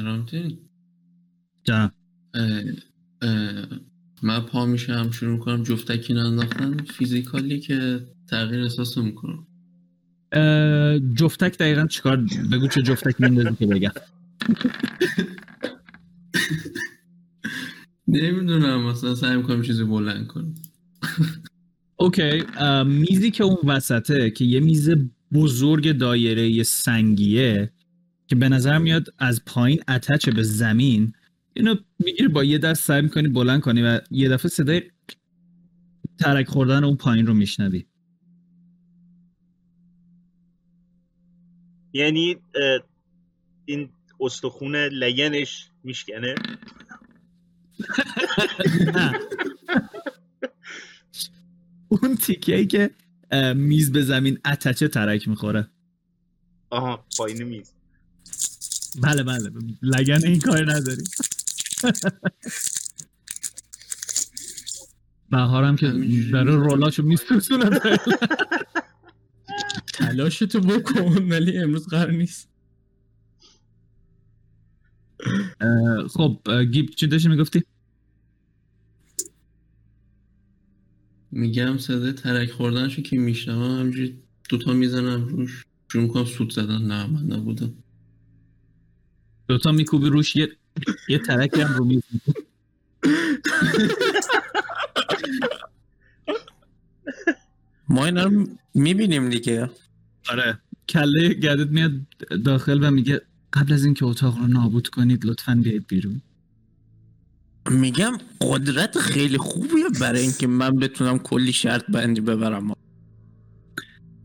رامتین؟ 0.05 0.59
اه، 1.69 1.91
اه، 3.23 3.67
من 4.23 4.41
پا 4.41 4.67
میشم 4.67 5.11
شروع 5.11 5.39
کنم 5.39 5.63
جفتکی 5.63 6.13
انداختن 6.13 6.77
فیزیکالی 6.77 7.61
که 7.61 8.07
تغییر 8.31 8.63
احساس 8.63 8.99
می‌کنم 8.99 9.47
جفتک 11.15 11.59
دقیقا 11.59 11.87
چیکار 11.87 12.27
بگو 12.53 12.69
چه 12.69 12.83
جفتک 12.83 13.21
میندازی 13.21 13.57
که 13.57 13.67
بگم. 13.67 13.91
نمی‌دونم 18.09 18.83
مثلا 18.83 19.15
سعی 19.15 19.37
می‌کنم 19.37 19.63
چیزی 19.63 19.85
بلند 19.85 20.27
کنم. 20.27 20.55
اوکی 21.97 22.43
میزی 22.87 23.31
که 23.31 23.45
اون 23.45 23.59
وسطه 23.65 24.31
که 24.31 24.45
یه 24.45 24.61
میز 24.61 24.91
بزرگ 25.33 25.93
دایره 25.93 26.49
یه 26.49 26.63
سنگیه 26.63 27.73
که 28.27 28.37
به 28.37 28.49
نظر 28.49 28.79
میاد 28.79 29.09
از 29.19 29.45
پایین 29.45 29.81
اتچه 29.89 30.31
به 30.31 30.43
زمین 30.43 31.13
اینو 31.57 31.75
می‌گیری 31.99 32.29
با 32.29 32.45
یه 32.45 32.59
دست 32.59 32.85
سعی 32.85 33.03
می‌کنی 33.03 33.29
بلند 33.29 33.61
کنی 33.61 33.83
و 33.83 34.01
یه 34.11 34.29
دفعه 34.29 34.49
صدای 34.49 34.83
ترک 36.19 36.49
خوردن 36.49 36.85
اون 36.85 36.97
پایین 36.97 37.27
رو 37.27 37.35
میشنوی. 37.35 37.87
یعنی 41.93 42.37
این 43.65 43.89
استخون 44.21 44.77
لگنش 44.77 45.71
میشکنه؟ 45.85 46.35
نه. 48.95 49.13
اون 51.89 52.17
تیکه 52.17 52.57
ای 52.57 52.67
که 52.67 52.91
میز 53.55 53.93
به 53.93 54.03
زمین 54.03 54.39
اتچه 54.45 54.89
ترک 54.89 55.29
می‌خوره. 55.29 55.69
آها 56.71 57.05
پایین 57.19 57.43
میز. 57.43 57.73
بله 59.03 59.23
بله. 59.23 59.51
لگن 59.83 60.21
این 60.25 60.41
کار 60.41 60.73
نداری 60.73 61.05
بهارم 65.31 65.77
که 65.77 65.93
داره 66.33 66.57
رولاشو 66.57 67.03
میسوسونه 67.03 67.81
تلاش 69.95 70.39
تو 70.39 70.61
بکن 70.61 71.31
ولی 71.33 71.59
امروز 71.59 71.89
قرار 71.89 72.11
نیست. 72.11 72.49
خب 76.11 76.41
گیب 76.73 76.91
چی 76.91 77.07
داشتی 77.07 77.29
می‌گفتی؟ 77.29 77.63
میگم 81.31 81.79
صدای 81.79 82.13
ترک 82.13 82.51
خوردنشو 82.51 83.03
که 83.03 83.19
میشنوم 83.19 83.81
همجوری 83.81 84.23
دوتا 84.49 84.73
می‌زنم 84.73 85.25
روش. 85.25 85.65
شروع 85.93 86.05
می‌کنم 86.05 86.25
سود 86.25 86.53
زدن. 86.53 86.83
نه 86.83 87.07
من 87.07 87.23
نبودم. 87.23 87.75
دوتا 89.49 89.73
میکوبی 89.73 90.09
روش 90.09 90.37
یه 90.37 90.49
یه 91.09 91.19
ترکی 91.19 91.61
هم 91.61 91.75
رو 91.75 91.85
میز 91.85 92.03
ما 97.89 98.05
اینا 98.05 98.25
رو 98.25 98.47
می‌بینیم 98.75 99.29
دیگه. 99.29 99.71
آره. 100.29 100.59
کله 100.89 101.35
گردت 101.35 101.69
میاد 101.69 101.93
داخل 102.45 102.85
و 102.85 102.91
میگه 102.91 103.21
قبل 103.53 103.73
از 103.73 103.85
اینکه 103.85 104.05
اتاق 104.05 104.39
رو 104.39 104.47
نابود 104.47 104.89
کنید 104.89 105.27
لطفا 105.27 105.61
بیاید 105.63 105.87
بیرون. 105.87 106.23
میگم 107.71 108.13
قدرت 108.41 108.99
خیلی 108.99 109.39
خوبیه 109.39 109.89
برای 110.01 110.21
اینکه 110.21 110.47
من 110.47 110.77
بتونم 110.77 111.19
کلی 111.19 111.53
شرط 111.53 111.85
بندی 111.91 112.21
ببرم. 112.21 112.73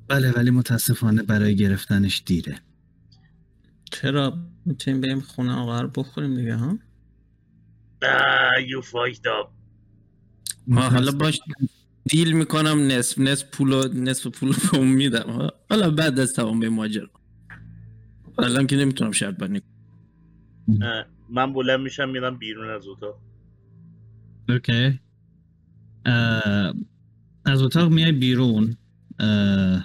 بله 0.08 0.32
ولی 0.32 0.52
متاسفانه 0.52 1.24
برای 1.24 1.56
گرفتنش 1.56 2.24
دیره. 2.26 2.60
چرا 3.92 4.38
می‌تونیم 4.66 5.02
بریم 5.02 5.20
خونه 5.20 5.54
آقا 5.54 5.82
رو 5.82 5.88
بخوریم 5.88 6.36
دیگه 6.36 6.56
ها؟ 6.56 6.78
آه 8.04 8.64
یو 8.68 8.82
فایت 8.82 9.20
ما 10.68 10.82
حالا 10.82 11.12
باش 11.12 11.40
دیل 12.06 12.32
می‌کنم 12.32 12.88
نصف 12.88 13.20
نصف 13.20 13.50
پولو 13.52 13.88
نصف 13.94 14.28
پولو 14.28 14.54
به 14.72 14.78
اون 14.78 14.88
میدم 14.88 15.52
حالا 15.70 15.92
بعد 15.92 16.20
از 16.20 16.34
تمام 16.34 16.68
ماجرا. 16.68 17.10
الان 18.38 18.68
که 18.68 18.76
نمی‌تونم 18.76 19.12
شرط 19.12 19.38
بندی 19.38 19.62
من 21.30 21.54
بلند 21.54 21.80
میشم 21.80 22.10
میرم 22.10 22.38
بیرون 22.38 22.70
از 22.70 22.88
اتاق. 22.88 23.20
okay. 24.50 25.00
از 27.46 27.62
اتاق 27.62 27.92
میای 27.92 28.12
بیرون. 28.12 28.78
هم 29.20 29.84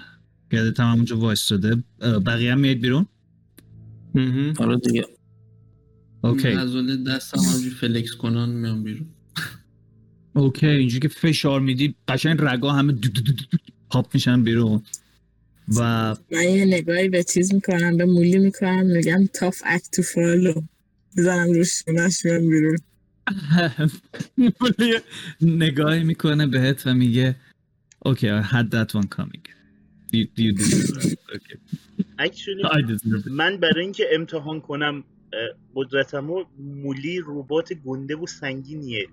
همونجا 0.79 1.17
وایستاده. 1.17 1.83
اه، 2.01 2.19
بقیه 2.19 2.51
هم 2.51 2.59
میاید 2.59 2.81
بیرون؟ 2.81 3.05
حالا 4.57 4.75
دیگه. 4.75 5.05
okay. 6.23 6.47
عضله 6.47 6.97
دستم 6.97 7.39
همجوری 7.39 7.69
flex 7.69 8.11
کنان 8.11 8.49
میام 8.49 8.83
بیرون. 8.83 9.07
okay 10.33 10.67
اینجوری 10.67 10.99
که 10.99 11.07
فشار 11.07 11.61
میدی 11.61 11.95
قشنگ 12.07 12.37
رگا 12.41 12.71
همه 12.71 12.93
دو 12.93 13.09
دو 13.09 13.21
دو 13.21 13.31
دو 13.31 13.45
دو 13.51 13.57
پاپ 13.89 14.13
میشن 14.13 14.43
بیرون. 14.43 14.83
و 15.75 16.15
من 16.31 16.43
یه 16.43 16.65
نگاهی 16.65 17.09
به 17.09 17.23
چیز 17.23 17.53
می‌کنم 17.53 17.97
به 17.97 18.05
مولی 18.05 18.37
می‌کنم 18.37 18.85
میگم 18.85 19.25
tough 19.33 19.61
act 19.65 19.91
to 19.91 20.01
follow 20.01 20.61
می‌زنم 21.15 21.53
روش 21.53 21.83
شونش 21.85 22.25
میام 22.25 22.49
بیرون. 22.49 22.77
مولی 24.61 24.99
نگاهی 25.41 26.03
می‌کنه 26.03 26.47
بهت 26.47 26.87
و 26.87 26.93
میگه 26.93 27.35
okay 28.05 28.41
I 28.41 28.43
had 28.43 28.71
that 28.71 28.93
one 28.93 29.07
coming. 29.17 29.43
You, 30.13 30.25
you 30.37 30.51
it. 30.53 31.17
Okay. 31.35 31.86
actually. 32.19 32.63
من 33.31 33.57
برای 33.57 33.83
اینکه 33.83 34.07
امتحان 34.11 34.61
کنم 34.61 35.03
قدرتمو 35.75 36.43
مولی 36.59 37.21
ربات 37.25 37.73
گنده 37.73 38.15
و 38.15 38.27
سنگینیه. 38.27 39.07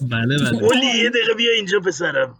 بله 0.00 0.38
بله. 0.38 0.50
مولی 0.50 0.86
یه 1.02 1.10
دقیقه 1.10 1.34
بیا 1.36 1.52
اینجا 1.52 1.80
پسرم. 1.80 2.38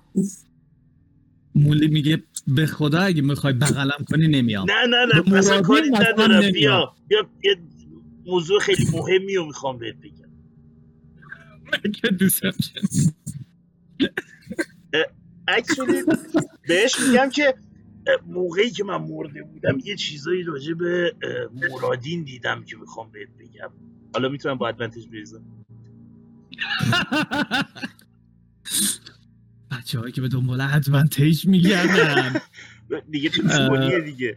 مولی 1.55 1.89
میگه 1.89 2.23
به 2.47 2.67
خدا 2.67 3.01
اگه 3.01 3.23
می‌خوای 3.23 3.53
بغلم 3.53 4.05
کنی 4.09 4.29
نمیام. 4.29 4.67
نه 4.71 4.87
نه 4.87 5.07
نه 5.31 5.39
اصلا 5.39 5.63
کاری 5.63 5.91
ندارم. 5.91 6.53
بیا 6.53 6.95
بیا 7.09 7.27
یه 7.45 7.57
موضوع 8.27 8.61
خیلی 8.61 8.87
مهمی 8.93 9.37
رو 9.37 9.47
می‌خوام 9.47 9.79
بهت 9.79 9.97
بگم. 9.97 10.25
که 11.93 12.09
دوستم 12.09 12.53
اکچولی 15.49 16.03
بهش 16.69 17.01
میگم 17.01 17.31
که 17.31 17.55
موقعی 18.27 18.71
که 18.71 18.85
من 18.85 18.97
مرده 18.97 19.43
بودم 19.43 19.79
یه 19.85 19.97
چیزایی 19.97 20.43
راجع 20.43 20.75
به 20.75 21.15
مرادین 21.55 22.25
دیدم 22.25 22.65
که 22.65 22.77
می‌خوام 22.77 23.11
بهت 23.13 23.29
بگم. 23.39 23.71
حالا 24.15 24.29
می‌تونم 24.29 24.55
با 24.55 24.69
ادوانتج 24.69 25.07
بریزم. 25.07 25.43
بچه 29.71 29.99
هایی 29.99 30.13
که 30.13 30.21
به 30.21 30.29
دنبال 30.29 30.61
ادوانتیج 30.61 31.47
میگردن. 31.47 32.41
دیگه 33.11 33.29
تو 33.29 33.49
چوبانیه 33.49 34.01
دیگه. 34.01 34.37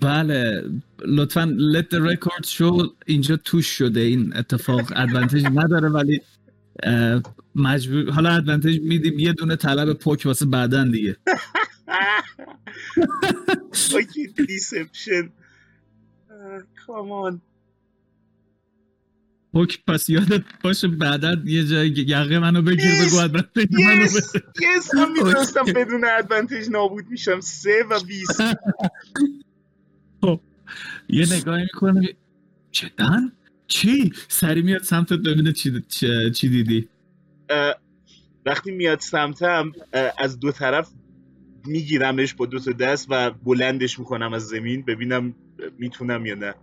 بله. 0.00 0.62
لطفا 1.04 1.56
let 1.74 1.84
the 1.94 1.98
record 2.14 2.46
show. 2.46 2.88
اینجا 3.06 3.36
توش 3.36 3.66
شده 3.66 4.00
این 4.00 4.36
اتفاق. 4.36 4.92
ادوانتیج 4.96 5.46
نداره 5.46 5.88
ولی 5.88 6.20
مجبور 7.54 8.10
حالا 8.10 8.30
ادوانتیج 8.30 8.80
میدیم 8.82 9.18
یه 9.18 9.32
دونه 9.32 9.56
طلب 9.56 9.92
پوک 9.92 10.22
واسه 10.24 10.46
بعدن 10.46 10.90
دیگه. 10.90 11.16
اوکی 13.94 14.26
دیسپشن 14.26 15.32
کامان 16.86 17.40
پوک 19.52 19.84
پس 19.86 20.08
یادت 20.08 20.44
باشه 20.64 20.88
بعدا 20.88 21.36
یه 21.44 21.64
جای 21.64 21.88
یقه 21.88 22.38
منو 22.38 22.62
بگیر. 22.62 23.06
بگو 23.06 23.16
ادوانتیج 23.16 23.72
منو 23.72 24.02
یس 24.02 24.94
من 24.94 25.12
می‌دونستم 25.12 25.64
بدون 25.64 26.04
ادوانتج 26.04 26.70
نابود 26.70 27.06
میشم. 27.10 27.40
سه 27.40 27.84
و 27.90 28.00
بیست. 28.00 28.40
یه 31.08 31.32
نگاهی 31.32 31.62
می‌کنه 31.62 32.08
جدا 32.72 33.30
چی؟ 33.66 34.12
سری 34.28 34.62
میاد 34.62 34.82
سمتت 34.82 35.18
ببینه 35.18 35.52
چی, 35.52 35.82
چی, 36.34 36.48
دیدی. 36.48 36.88
وقتی 38.46 38.70
میاد 38.70 39.00
سمتم 39.00 39.72
از 40.18 40.40
دو 40.40 40.52
طرف 40.52 40.90
میگیرمش 41.66 42.34
با 42.34 42.46
دو 42.46 42.58
تا 42.58 42.72
دست 42.72 43.06
و 43.10 43.30
بلندش 43.30 43.98
می‌کنم 43.98 44.32
از 44.32 44.46
زمین 44.48 44.82
ببینم 44.82 45.34
می‌تونم 45.78 46.26
یا 46.26 46.34
نه. 46.34 46.54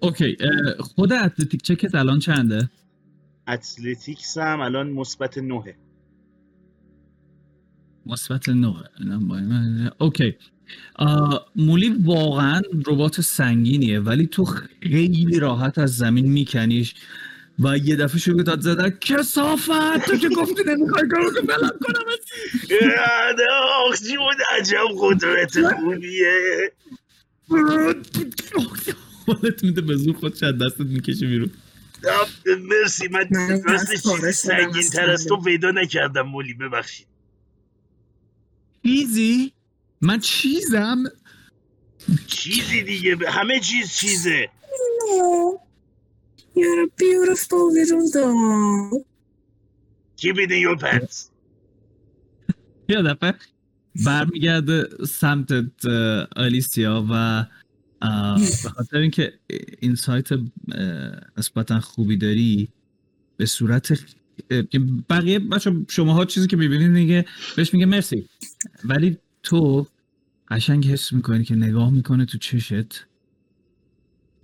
okay 0.00 0.36
اه، 0.40 0.82
خود 0.82 1.12
athletic 1.12 1.62
check 1.62 1.89
ت 1.89 1.94
الان 1.94 2.18
چنده؟ 2.18 2.70
athletics 3.48 4.38
هم 4.38 4.60
الان 4.60 4.90
مثبت 4.90 5.38
نهه. 5.38 5.74
مثبت 8.06 8.48
9 8.48 8.74
اینم 9.00 9.28
با 9.28 9.36
این- 9.38 9.90
okay 9.98 10.36
مولی 11.56 11.88
واقعا 12.04 12.60
ربات 12.86 13.20
سنگینیه 13.20 14.00
ولی 14.00 14.26
تو 14.26 14.44
خیلی 14.44 15.38
راحت 15.38 15.78
از 15.78 15.96
زمین 15.96 16.32
میکنیش. 16.32 16.94
و 17.58 17.78
یه 17.78 17.96
دفعه 17.96 18.18
شروع 18.18 18.42
داد 18.42 18.60
زدن 18.60 18.90
کثافت! 18.90 20.06
تو 20.06 20.16
که 20.16 20.28
گفتی 20.28 20.62
نمی‌خوای 20.66 21.08
کارو 21.08 21.34
که 21.34 21.40
بلند 21.40 21.78
کنم 21.82 22.04
یاده 22.70 23.44
آخ 23.88 24.02
جون 24.02 24.36
عجب 24.58 24.84
قدرت 25.00 25.74
خوبیه. 25.74 26.72
حالت 29.26 29.64
میده 29.64 29.80
به 29.80 29.96
زور 29.96 30.16
خودش 30.16 30.42
از 30.42 30.54
دستت 30.58 30.80
می‌کشه 30.80 31.26
بیرون. 31.26 31.50
مرسی 32.46 33.08
من 33.08 33.28
راستش 33.64 34.02
چیزی 34.02 34.32
سنگین 34.32 34.90
تر 34.90 35.10
از 35.10 35.26
تو. 35.26 35.40
پیدا 35.40 35.70
نکردم 35.70 36.22
مولی 36.22 36.54
ببخشید. 36.54 37.06
چیزی؟ 38.82 39.52
من 40.00 40.20
چیزم؟ 40.20 41.04
چیزی 42.26 42.82
دیگه 42.82 43.16
همه 43.30 43.60
چیز 43.60 43.92
چیزه. 43.92 44.48
You're 46.56 46.82
a 46.84 46.90
beautiful 47.04 47.72
little 47.78 48.06
dog. 48.16 49.02
Keep 50.20 50.36
it 50.38 50.50
in 50.52 50.60
your 50.66 50.76
pants 50.76 51.30
یه 52.88 53.02
دفعه 53.02 53.34
برمیگرده 54.06 54.88
سمت 55.08 55.48
آلیسیا 56.36 57.06
و 57.10 57.46
به 58.62 58.68
خاطر 58.68 58.96
اینکه 58.96 59.32
این 59.80 59.94
سایت 59.94 60.28
نسبتا 61.38 61.80
خوبی 61.80 62.16
داری 62.16 62.68
به 63.36 63.46
صورت 63.46 64.00
بقیه 65.10 65.38
بچه 65.38 65.72
شماها 65.88 66.24
چیزی 66.24 66.46
که 66.46 66.56
می‌بینید 66.56 66.94
دیگه 66.94 67.24
بهش 67.56 67.74
میگه 67.74 67.86
مرسی 67.86 68.28
ولی 68.84 69.18
تو 69.42 69.86
قشنگ 70.48 70.86
حس 70.86 71.12
می‌کنی 71.12 71.44
که 71.44 71.54
نگاه 71.54 71.90
می‌کنه 71.90 72.24
تو 72.24 72.38
چشت 72.38 73.06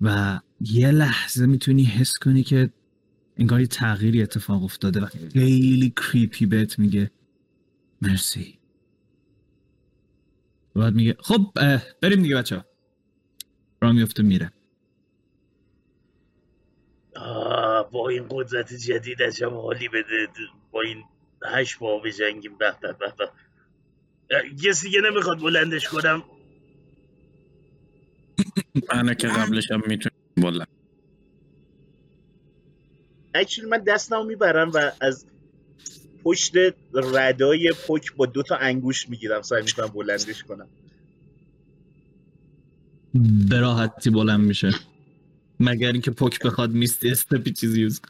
و 0.01 0.41
یه 0.61 0.91
لحظه 0.91 1.47
می‌تونی 1.47 1.85
حس 1.85 2.19
کنی 2.19 2.43
که 2.43 2.71
انگار 3.37 3.61
یه 3.61 3.67
تغییری 3.67 4.23
اتفاق 4.23 4.65
افتاده 4.65 5.01
و 5.01 5.07
خیلی 5.33 5.93
کریپی 5.97 6.47
بهت 6.47 6.79
میگه. 6.79 7.11
مرسی. 8.03 8.59
و 10.77 10.81
بعد 10.81 10.95
میگه 10.95 11.17
خب 11.21 11.53
بریم 12.03 12.23
دیگه 12.23 12.37
بچه 12.37 12.57
ها 12.57 12.65
را 13.83 13.93
میفته 13.93 14.23
میره. 14.23 14.53
آه 17.17 17.91
با 17.91 18.09
این 18.09 18.27
قدرت 18.31 18.75
جدید 18.75 19.23
عجب 19.23 19.53
حالی 19.53 19.89
بده 19.89 20.29
با 20.71 20.81
این 20.83 21.05
هشت 21.45 21.79
پا 21.79 21.99
بجنگیم 21.99 22.59
به 22.59 22.77
به 22.83 22.93
به 22.93 23.15
به. 23.19 23.31
اه، 24.31 24.43
کسی 24.65 24.87
دیگه 24.87 25.01
نمی‌خواد 25.01 25.39
بلندش 25.39 25.89
کنم. 25.89 26.23
من 28.95 29.15
که 29.15 29.29
قبلش 29.29 29.71
هم 29.71 29.83
بلند 30.41 30.69
اکچولی 33.35 33.69
من 33.69 33.79
دستمو 33.79 34.25
می‌برم 34.25 34.71
و 34.75 34.93
از 35.01 35.27
پشت 36.25 36.53
ردای 36.95 37.73
پک 37.89 38.17
با 38.17 38.27
دو 38.27 38.43
تا 38.43 38.57
انگوش 38.57 39.09
می‌گیرم 39.09 39.43
سعی 39.43 39.63
می‌کنم 39.63 39.87
بلندش 39.87 40.43
کنم. 40.43 40.69
به 43.49 43.61
راحتی 43.61 44.11
بلند 44.11 44.41
میشه. 44.41 44.71
مگر 45.61 45.93
اینکه 45.93 46.11
پک 46.11 46.39
بخواد 46.39 46.71
میستی 46.71 47.11
استپی 47.11 47.53
چیزی 47.53 47.81
یوز 47.81 48.01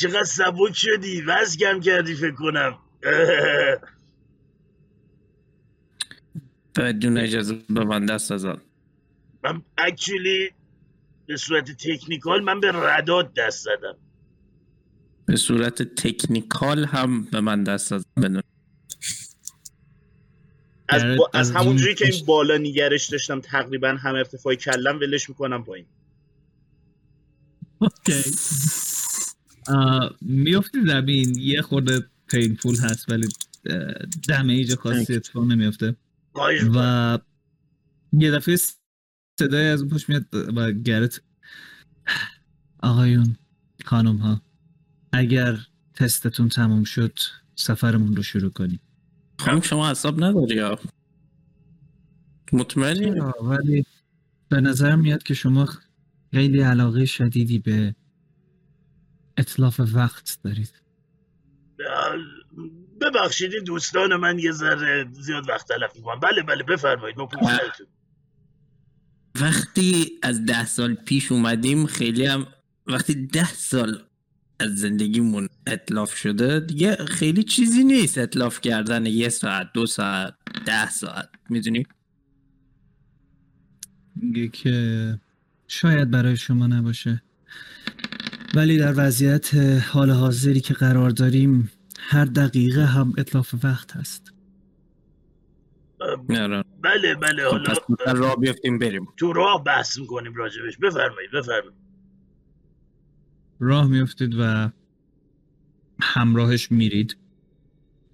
چقدر 0.00 0.24
سبک 0.24 0.74
شدی. 0.74 1.22
وز 1.22 1.56
کم 1.56 1.80
کردی 1.80 2.14
فکر 2.14 2.34
کنم. 2.34 2.78
بدون 6.76 7.18
اجازه 7.18 7.58
به 7.70 7.84
من 7.84 8.06
دست 8.06 8.32
ازاد 8.32 8.62
من 9.44 9.62
اکچولی 9.78 10.50
به 11.26 11.36
صورت 11.36 11.70
تکنیکال 11.70 12.42
من 12.42 12.60
به 12.60 12.72
ردات 12.74 13.34
دست 13.34 13.64
زدم. 13.64 13.96
به 15.26 15.36
صورت 15.36 15.82
تکنیکال 15.82 16.84
هم 16.84 17.24
به 17.24 17.40
من 17.40 17.64
دست 17.64 17.92
از 17.92 18.06
بدون. 18.16 18.42
از, 20.88 21.18
با... 21.18 21.30
از 21.34 21.50
از 21.50 21.56
همون 21.56 21.76
جوری 21.76 21.88
این 21.88 21.96
که 21.96 22.06
این 22.12 22.26
بالا 22.26 22.56
نیگرش 22.56 23.08
داشتم 23.08 23.40
تقریبا 23.40 23.88
هم 23.88 24.14
ارتفاع 24.14 24.54
کلم 24.54 24.96
ولش 24.96 25.28
می‌کنم 25.28 25.64
پایین. 25.64 25.86
اوکی. 27.78 28.30
میفتی 30.20 30.78
زمین؟ 30.86 31.38
یه 31.38 31.62
خورده 31.62 32.06
پینفول 32.26 32.76
هست 32.76 33.10
ولی 33.10 33.28
دمیج 34.28 34.74
خاصی 34.74 35.14
اتفاق 35.14 35.44
نمیفته. 35.44 35.96
و 36.74 37.18
یه 38.12 38.30
دفعه 38.30 38.56
صدای 39.40 39.66
از 39.66 39.80
اون 39.80 39.90
پشت 39.90 40.08
میاد 40.08 40.34
و 40.34 40.72
گرت 40.72 41.22
آقایون 42.82 43.36
خانم 43.84 44.16
ها 44.16 44.42
اگر 45.12 45.58
تستتون 45.94 46.48
تموم 46.48 46.84
شد 46.84 47.18
سفرمون 47.54 48.16
رو 48.16 48.22
شروع 48.22 48.50
کنیم. 48.50 48.80
خانم 49.38 49.60
شما 49.60 49.90
حساب 49.90 50.24
نداری 50.24 50.54
یا؟ 50.54 50.78
مطمئنی؟ 52.52 53.10
ولی 53.42 53.84
به 54.48 54.60
نظر 54.60 54.96
میاد 54.96 55.22
که 55.22 55.34
شما 55.34 55.68
خیلی 56.30 56.60
علاقه 56.60 57.04
شدیدی 57.04 57.58
به 57.58 57.94
اطلاف 59.36 59.80
وقت 59.94 60.38
دارید. 60.44 60.72
ببخشید 63.02 63.54
این 63.54 63.64
دوستان 63.64 64.16
من 64.16 64.38
یه 64.38 64.52
ذره 64.52 65.08
زیاد 65.12 65.48
وقت 65.48 65.68
تلف 65.68 65.96
می‌کنم. 65.96 66.20
بله 66.20 66.42
بله 66.42 66.62
بفرمایید 66.62 67.18
ما 67.18 67.28
وقتی 69.40 70.10
از 70.22 70.44
ده 70.44 70.66
سال 70.66 70.94
پیش 70.94 71.32
اومدیم 71.32 71.86
خیلی 71.86 72.26
هم 72.26 72.46
وقتی 72.86 73.26
ده 73.26 73.52
سال 73.54 74.02
از 74.60 74.76
زندگیمون 74.76 75.48
اطلاف 75.66 76.16
شده 76.16 76.60
دیگه 76.60 76.96
خیلی 76.96 77.42
چیزی 77.42 77.84
نیست 77.84 78.18
اطلاف 78.18 78.60
کردن 78.60 79.06
یه 79.06 79.28
ساعت 79.28 79.72
دو 79.74 79.86
ساعت 79.86 80.34
ده 80.66 80.90
ساعت 80.90 81.28
می‌دونی؟ 81.50 81.86
میگه 84.16 84.48
که 84.48 85.18
شاید 85.68 86.10
برای 86.10 86.36
شما 86.36 86.66
نباشه. 86.66 87.22
ولی 88.54 88.78
در 88.78 88.94
وضعیت 88.96 89.54
حال 89.92 90.10
حاضری 90.10 90.60
که 90.60 90.74
قرار 90.74 91.10
داریم 91.10 91.70
هر 92.04 92.24
دقیقه 92.24 92.84
هم 92.84 93.12
اطلاف 93.18 93.54
وقت 93.64 93.96
هست. 93.96 94.32
نه 96.28 96.64
بله 96.82 97.14
بله 97.14 97.48
خب 97.48 97.96
حالا 98.06 98.18
راه 98.18 98.36
بیفتیم 98.36 98.78
بریم. 98.78 99.06
تو 99.16 99.32
راه 99.32 99.64
بحث 99.64 99.98
می‌کنیم 99.98 100.34
راجبش. 100.34 100.76
بفرمایید 100.76 101.30
بفرمایید. 101.30 101.72
راه 103.60 103.86
میفتید 103.86 104.34
و 104.38 104.70
همراهش 106.00 106.72
میرید. 106.72 107.16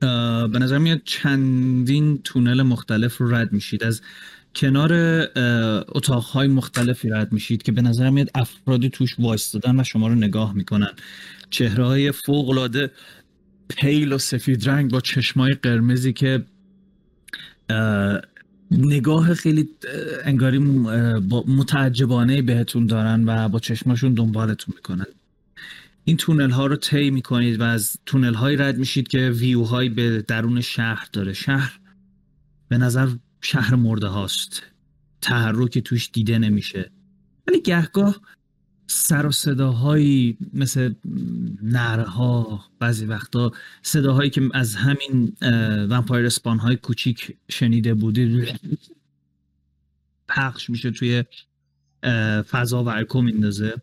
به 0.01 0.59
نظر 0.60 0.78
میاد 0.78 1.02
چندین 1.05 2.23
تونل 2.23 2.62
مختلف 2.62 3.16
رو 3.16 3.35
رد 3.35 3.52
میشید. 3.52 3.85
از 3.85 4.02
کنار 4.55 4.93
اتاقهای 5.89 6.48
مختلفی 6.48 7.09
رد 7.09 7.32
میشید 7.32 7.62
که 7.62 7.73
به 7.73 7.82
نظر 7.82 8.10
میاد 8.10 8.31
افرادی 8.35 8.90
توش 8.90 9.16
وایستادن 9.19 9.81
و 9.81 9.85
شما 9.85 10.09
رو 10.09 10.15
نگاه 10.15 10.55
می‌کنن. 10.55 10.90
چهره 11.51 11.85
های 11.85 12.12
فوق 12.12 12.48
العاده 12.48 12.90
پیل 13.69 14.12
و 14.12 14.19
سفید 14.19 14.69
رنگ 14.69 14.90
با 14.90 15.01
چشمای 15.01 15.53
قرمزی 15.53 16.12
که 16.12 16.45
اه، 17.70 18.20
نگاه 18.70 19.35
خیلی 19.35 19.69
انگاری 20.24 20.59
متعجبانه 21.47 22.43
بهتون 22.43 22.86
دارن 22.86 23.24
و 23.27 23.49
با 23.49 23.59
چشماشون 23.59 24.15
دنبالتون 24.15 24.74
می‌کنن. 24.77 25.07
این 26.05 26.16
تونل 26.16 26.51
ها 26.51 26.66
رو 26.66 26.77
طی 26.77 27.11
می‌کنید 27.11 27.61
و 27.61 27.62
از 27.62 27.97
تونل 28.07 28.35
هایی 28.35 28.57
رد 28.57 28.78
میشید 28.78 29.09
که 29.09 29.31
ویو 29.31 29.62
هایی 29.62 29.89
به 29.89 30.24
درون 30.28 30.61
شهر 30.61 31.09
داره. 31.12 31.32
شهر 31.32 31.78
به 32.69 32.78
نظر 32.78 33.09
شهر 33.40 33.74
مرده 33.74 34.07
هاست. 34.07 34.62
تحرکی 35.20 35.81
توش 35.81 36.11
دیده 36.12 36.39
نمیشه. 36.39 36.90
ولی 37.49 37.61
گهگاه 37.62 38.20
سر 38.90 39.27
و 39.27 39.31
صداهایی 39.31 40.39
مثل 40.55 40.94
نره 41.62 42.02
ها 42.02 42.65
بعضی 42.78 43.06
وقتا 43.06 43.52
صداهایی 43.82 44.31
که 44.31 44.48
از 44.55 44.74
همین 44.74 45.36
ومپایر 45.90 46.27
اسپان 46.27 46.59
های 46.59 46.77
کوچیک 46.77 47.36
شنیده 47.48 47.94
بودید 47.94 48.60
پخش 50.28 50.70
میشه 50.70 50.90
توی 50.90 51.24
فضا 52.51 52.85
و 52.85 52.89
ارکو 52.89 53.23
میندازه. 53.23 53.74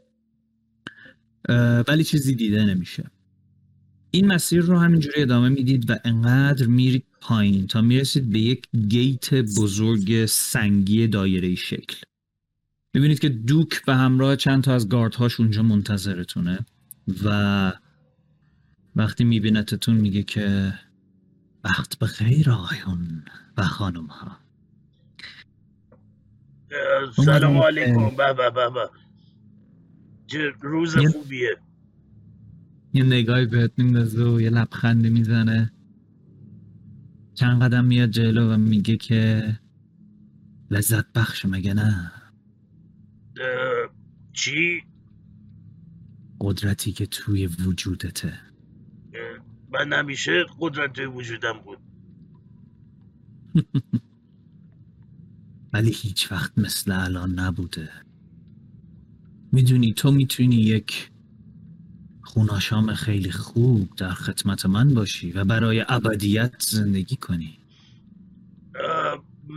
ولی 1.88 2.04
چیزی 2.04 2.36
دیده 2.36 2.66
نمیشه. 2.66 3.04
این 4.12 4.28
مسیر 4.28 4.62
رو 4.62 4.80
همینجوری 4.80 5.22
ادامه 5.22 5.50
می‌دید 5.50 5.90
و 5.90 5.96
انقدر 6.06 6.66
میرید 6.66 7.06
پایین 7.22 7.68
تا 7.68 7.82
می‌رسید 7.82 8.30
به 8.30 8.40
یک 8.40 8.68
گیت 8.88 9.34
بزرگ 9.34 10.26
سنگی 10.26 11.08
دایره 11.08 11.56
شکل. 11.56 11.96
می‌بینید 12.96 13.20
که 13.20 13.30
دوک 13.30 13.86
به 13.86 13.96
همراه 13.96 14.36
چند 14.36 14.64
تا 14.64 14.74
از 14.74 14.90
گاردهاش 14.90 15.40
اونجا 15.40 15.64
منتظرتونه 15.64 16.60
و 17.26 17.74
وقتی 18.96 19.24
میبینتتون 19.24 19.96
میگه 19.96 20.24
که 20.24 20.74
وقت 21.64 22.00
به 22.00 22.08
خیر 22.08 22.50
آقایون 22.52 23.26
و 23.58 23.64
خانم 23.64 24.06
ها 24.06 24.38
سلام. 27.26 27.58
علیکم. 27.58 28.16
به 28.16 28.34
به 28.34 28.50
به 28.50 28.90
روز 30.62 30.96
یه- 30.96 31.10
خوبیه. 31.10 31.58
یه 32.94 33.04
نگاهی 33.04 33.46
بهت 33.46 33.72
میندازه 33.78 34.24
و 34.24 34.42
یه 34.42 34.50
لبخندی 34.50 35.10
می‌زنه. 35.10 35.72
چند 37.34 37.62
قدم 37.62 37.86
میاد 37.86 38.10
جلو 38.10 38.54
و 38.54 38.58
میگه 38.58 38.98
که 38.98 39.54
لذت 40.72 41.14
بخش 41.14 41.46
مگه 41.46 41.74
نه؟ 41.74 42.12
چی؟ 44.36 44.84
قدرتی 46.42 46.92
که 46.92 47.06
توی 47.06 47.48
وجودته. 47.48 48.40
من 49.72 49.94
همیشه 49.94 50.46
قدرت 50.60 50.94
توی 50.94 51.06
وجودم 51.06 51.60
بود. 51.66 51.80
ولی 55.74 55.92
هیچ 55.92 56.32
وقت 56.32 56.58
مثل 56.58 56.92
الان 56.92 57.40
نبوده. 57.40 57.90
می‌دونی 59.52 59.94
تو 59.94 60.12
می‌تونی 60.12 60.56
یک 60.56 61.12
خوناشام 62.24 62.94
خیلی 62.94 63.32
خوب 63.32 63.96
در 63.96 64.14
خدمت 64.14 64.66
من 64.66 64.94
باشی 64.94 65.32
و 65.32 65.46
برای 65.46 65.86
ابدیت 65.88 66.54
زندگی 66.60 67.16
کنی. 67.16 67.60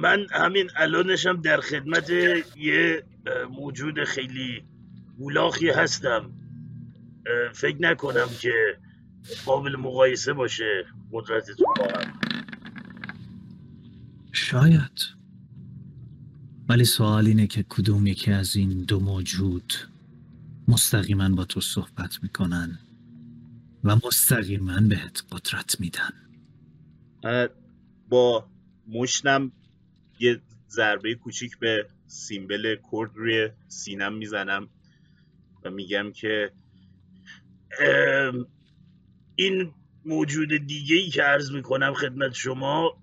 من 0.03 0.27
همین 0.31 0.71
الانشم 0.77 1.41
در 1.41 1.61
خدمت 1.61 2.11
یه 2.57 3.05
موجود 3.51 4.05
خیلی 4.05 4.65
گولاخی 5.19 5.71
هستم. 5.71 6.33
فکر 7.53 7.77
نکنم 7.81 8.29
که 8.41 8.79
قابل 9.47 9.77
مقایسه 9.77 10.33
باشه 10.33 10.85
قدرتتون 11.13 11.67
با 11.79 11.85
هم 11.85 12.13
شاید. 14.33 15.01
ولی 16.69 16.85
سوال 16.85 17.27
اینه 17.27 17.47
که 17.47 17.65
کدوم 17.69 18.07
یکی 18.07 18.33
از 18.33 18.57
این 18.57 18.85
دو 18.85 19.01
موجود 19.01 19.73
مستقیما 20.69 21.29
با 21.29 21.45
تو 21.45 21.61
صحبت 21.61 22.23
می‌کنن 22.23 22.79
و 23.85 23.97
مستقیما 24.07 24.81
بهت 24.81 25.23
قدرت 25.33 25.81
میدن؟ 25.81 26.13
با 28.09 28.47
مشتم 28.89 29.53
یه 30.21 30.41
ضربه 30.69 31.15
کوچیک 31.15 31.59
به 31.59 31.87
سیمبل 32.07 32.77
کرد 32.93 33.11
روی 33.15 33.51
سینم 33.69 34.15
می‌زنم 34.15 34.69
و 35.65 35.71
میگم 35.71 36.13
که 36.13 36.53
این 39.35 39.75
موجود 40.05 40.67
دیگه 40.67 40.97
ای 40.97 41.09
که 41.09 41.23
عرض 41.23 41.53
می‌کنم 41.53 41.95
خدمت 41.95 42.35
شما 42.35 43.03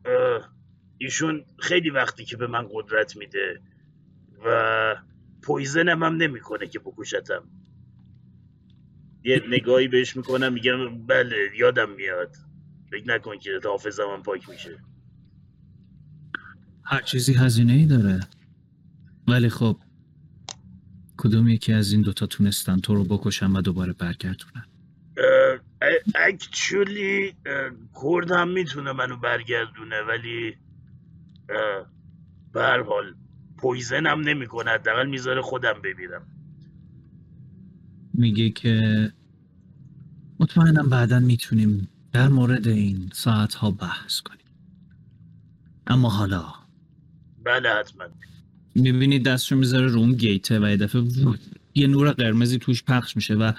ایشون 0.98 1.46
خیلی 1.60 1.90
وقتی 1.90 2.26
که 2.26 2.38
به 2.38 2.48
من 2.48 2.68
قدرت 2.72 3.18
میده 3.18 3.62
و 4.46 4.96
پویزنم 5.42 6.04
هم 6.04 6.16
نمی‌کنه 6.16 6.68
که 6.68 6.80
بکشتم. 6.80 7.50
یه 9.24 9.44
نگاهی 9.50 9.88
بهش 9.88 10.16
می‌کنم 10.16 10.54
میگم 10.54 11.06
بله 11.06 11.52
یادم 11.58 11.90
میاد. 11.90 12.36
فکر 12.92 13.08
نکن 13.08 13.38
که 13.38 13.60
حافظم 13.64 14.10
هم 14.10 14.24
پاک 14.24 14.50
میشه. 14.50 14.78
هر 16.86 17.02
چیزی 17.02 17.34
هزینه 17.34 17.74
ای 17.74 17.86
داره. 17.86 18.20
ولی 19.28 19.50
خب 19.50 19.78
کدوم 21.18 21.48
یکی 21.48 21.74
از 21.74 21.92
این 21.92 22.02
دوتا 22.02 22.26
تونستن 22.26 22.80
تو 22.80 22.96
رو 22.96 23.04
بکشن 23.04 23.52
و 23.52 23.62
دوباره 23.62 23.94
برگردونن؟ 23.94 24.66
اکچولی 26.16 27.34
کرد 28.04 28.32
هم 28.32 28.50
می‌تونه 28.50 28.92
منو 28.92 29.18
برگردونه 29.18 30.02
ولی 30.02 30.56
به 32.54 32.62
هر 32.62 32.84
حال 32.84 33.16
پویزن 33.58 34.06
هم 34.06 34.20
نمی‌کنه 34.20 34.72
حداقل 34.72 35.10
می‌ذاره 35.10 35.42
خودم 35.42 35.74
بمیرم 35.84 36.28
میگه 38.14 38.50
که 38.50 38.82
مطمئنم 40.40 40.90
بعدا 40.90 41.20
می‌تونیم 41.20 41.88
در 42.12 42.28
مورد 42.28 42.68
این 42.68 43.10
ساعت 43.14 43.54
ها 43.54 43.72
بحث 43.72 44.22
کنیم. 44.22 44.46
اما 45.88 46.10
حالا 46.10 46.54
بله 47.46 47.70
حتما. 47.70 48.06
می‌بینید 48.76 49.24
دستشو 49.26 49.56
می‌ذاره 49.56 49.88
رو 49.88 50.00
اون 50.00 50.14
گیته 50.14 50.60
و 50.60 50.70
یه 50.70 50.78
دفعه 50.78 51.04
یه 51.76 51.88
نور 51.88 52.12
قرمزی 52.12 52.58
توش 52.58 52.84
پخش 52.84 53.16
میشه 53.16 53.34
و 53.34 53.52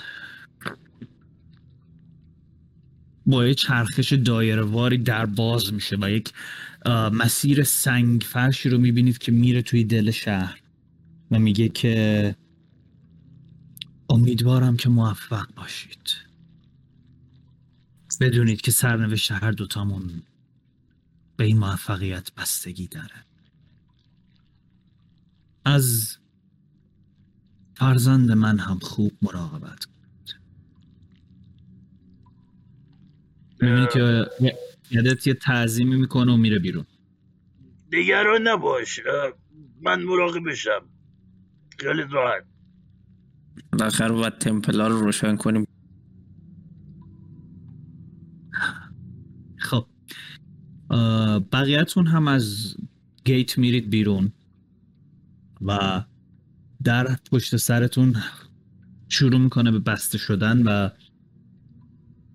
با 3.26 3.46
یه 3.46 3.54
چرخش 3.54 4.12
دایره 4.12 4.62
واری 4.62 4.98
در 4.98 5.26
باز 5.26 5.72
میشه 5.72 5.96
و 6.00 6.10
یک 6.10 6.32
مسیر 7.12 7.62
سنگ 7.62 8.22
فرشی 8.22 8.68
رو 8.68 8.78
می‌بینید 8.78 9.18
که 9.18 9.32
میره 9.32 9.62
توی 9.62 9.84
دل 9.84 10.10
شهر 10.10 10.60
و 11.30 11.38
میگه 11.38 11.68
که 11.68 12.36
امیدوارم 14.10 14.76
که 14.76 14.88
موفق 14.88 15.54
باشید. 15.56 16.26
بدونید 18.20 18.60
که 18.60 18.70
سرنوشت 18.70 19.32
هر 19.32 19.50
دوتامون 19.50 20.22
به 21.36 21.44
این 21.44 21.58
موفقیت 21.58 22.34
بستگی 22.34 22.86
داره. 22.86 23.24
از 25.66 26.16
فرزند 27.74 28.32
من 28.32 28.58
هم 28.58 28.78
خوب 28.78 29.12
مراقبت 29.22 29.84
کنید. 29.84 30.40
می‌بینی 33.60 33.86
که 33.92 34.26
یادت 34.90 35.26
یه 35.26 35.34
تعظیمی 35.34 35.96
می‌کنه 35.96 36.32
و 36.32 36.36
میره 36.36 36.58
بیرون. 36.58 36.84
نگران 37.92 38.48
نباش 38.48 39.00
من 39.82 40.02
مراقبشم. 40.02 40.82
خیالت 41.78 42.12
راحت. 42.12 42.44
بالاخره 43.72 44.12
باید 44.12 44.38
تمپلا 44.38 44.88
رو 44.88 45.00
روشن 45.00 45.36
کنیم. 45.36 45.66
خب 49.58 49.86
بقیهتون 51.52 52.06
هم 52.06 52.28
از 52.28 52.76
گیت 53.24 53.58
میرید 53.58 53.90
بیرون. 53.90 54.32
و 55.62 56.04
در 56.84 57.16
پشت 57.32 57.56
سرتون 57.56 58.16
شروع 59.08 59.40
می‌کنه 59.40 59.70
به 59.70 59.78
بسته 59.78 60.18
شدن 60.18 60.62
و 60.62 60.88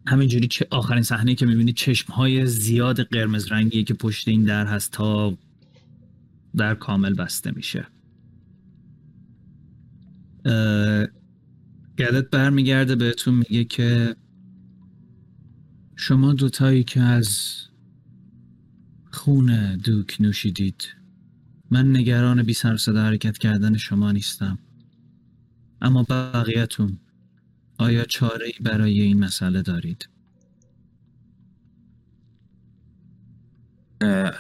همینجوری 0.08 0.48
چه 0.48 0.68
آخرین 0.72 1.04
صحنه 1.04 1.36
که 1.36 1.46
می‌بینید 1.46 1.76
چشم 1.76 2.14
های 2.14 2.46
زیاد 2.46 3.04
قرمز 3.04 3.52
رنگی 3.52 3.84
که 3.84 3.94
پشت 3.94 4.28
این 4.28 4.44
در 4.44 4.66
هست 4.66 4.92
تا 4.92 5.38
در 6.56 6.76
کامل 6.76 7.14
بسته 7.14 7.52
میشه. 7.52 7.88
گدت 11.98 12.30
برمیگرده 12.30 12.96
بهتون 12.96 13.34
میگه 13.34 13.64
که 13.64 14.16
شما 15.96 16.34
دوتایی 16.34 16.84
که 16.84 17.02
از 17.02 17.52
خون 19.12 19.78
دوک 19.78 20.18
نوشیدید 20.20 21.01
من 21.72 21.96
نگران 21.96 22.44
بی 22.44 22.54
سر 22.54 22.78
صدا 22.78 23.04
حرکت 23.04 23.38
کردن 23.38 23.78
شما 23.78 24.12
نیستم. 24.12 24.60
اما 25.82 26.04
بقیهتون 26.04 26.98
آیا 27.78 28.06
چاره 28.06 28.46
ای 28.46 28.54
برای 28.62 29.02
این 29.02 29.20
مسئله 29.20 29.62
دارید؟ 29.62 30.10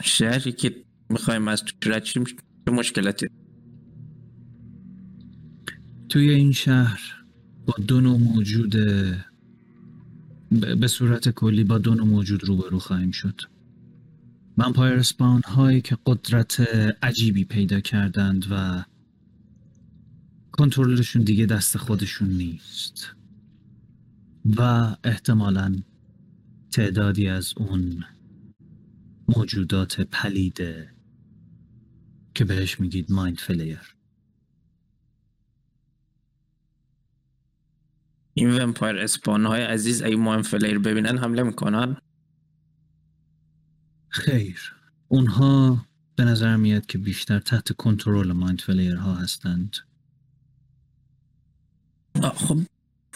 شهری 0.04 0.52
که 0.52 0.76
می‌خوایم 1.10 1.48
از 1.48 1.64
توش 1.64 1.94
رد 1.94 2.04
چه 2.04 3.30
توی 6.10 6.30
این 6.30 6.52
شهر 6.52 7.24
با 7.66 7.74
دو 7.88 8.02
نوع 8.02 8.20
موجود 8.20 8.76
به 10.80 10.88
صورت 10.88 11.30
کلی 11.30 11.64
با 11.64 11.78
دو 11.78 11.96
نوع 11.96 12.08
موجود 12.08 12.44
روبرو 12.44 12.80
خواهیم 12.80 13.12
شد. 13.12 13.42
ومپایر 14.62 14.94
اسپان 14.94 15.42
هایی 15.42 15.82
که 15.82 15.98
قدرت 16.06 16.60
عجیبی 17.04 17.46
پیدا 17.46 17.80
کردند 17.80 18.46
و 18.52 18.84
کنترلشون 20.52 21.22
دیگه 21.24 21.46
دست 21.46 21.78
خودشون 21.78 22.30
نیست. 22.30 23.16
و 24.58 24.62
احتمالا 25.04 25.76
تعدادی 26.72 27.28
از 27.28 27.54
اون 27.58 28.04
موجودات 29.28 30.02
پلیده 30.02 30.94
که 32.36 32.46
بهش 32.46 32.80
میگید 32.80 33.12
مایند 33.12 33.40
فلیر 33.40 33.96
این 38.34 38.62
ومپایر 38.62 38.98
اسپان 38.98 39.46
های 39.46 39.62
عزیز 39.62 40.02
اگه 40.02 40.16
ما 40.16 40.42
فلیر 40.42 40.80
ببینن 40.80 41.18
حمله 41.18 41.44
می‌کنن. 41.44 41.98
خیر. 44.12 44.74
اونها 45.08 45.86
به 46.16 46.24
نظر 46.24 46.56
میاد 46.56 46.86
که 46.86 46.98
بیشتر 46.98 47.40
تحت 47.40 47.72
کنترل 47.72 48.32
مایند 48.32 48.62
فلیر 48.62 48.96
ها 48.96 49.16
هستند. 49.16 49.78
خب 52.36 52.60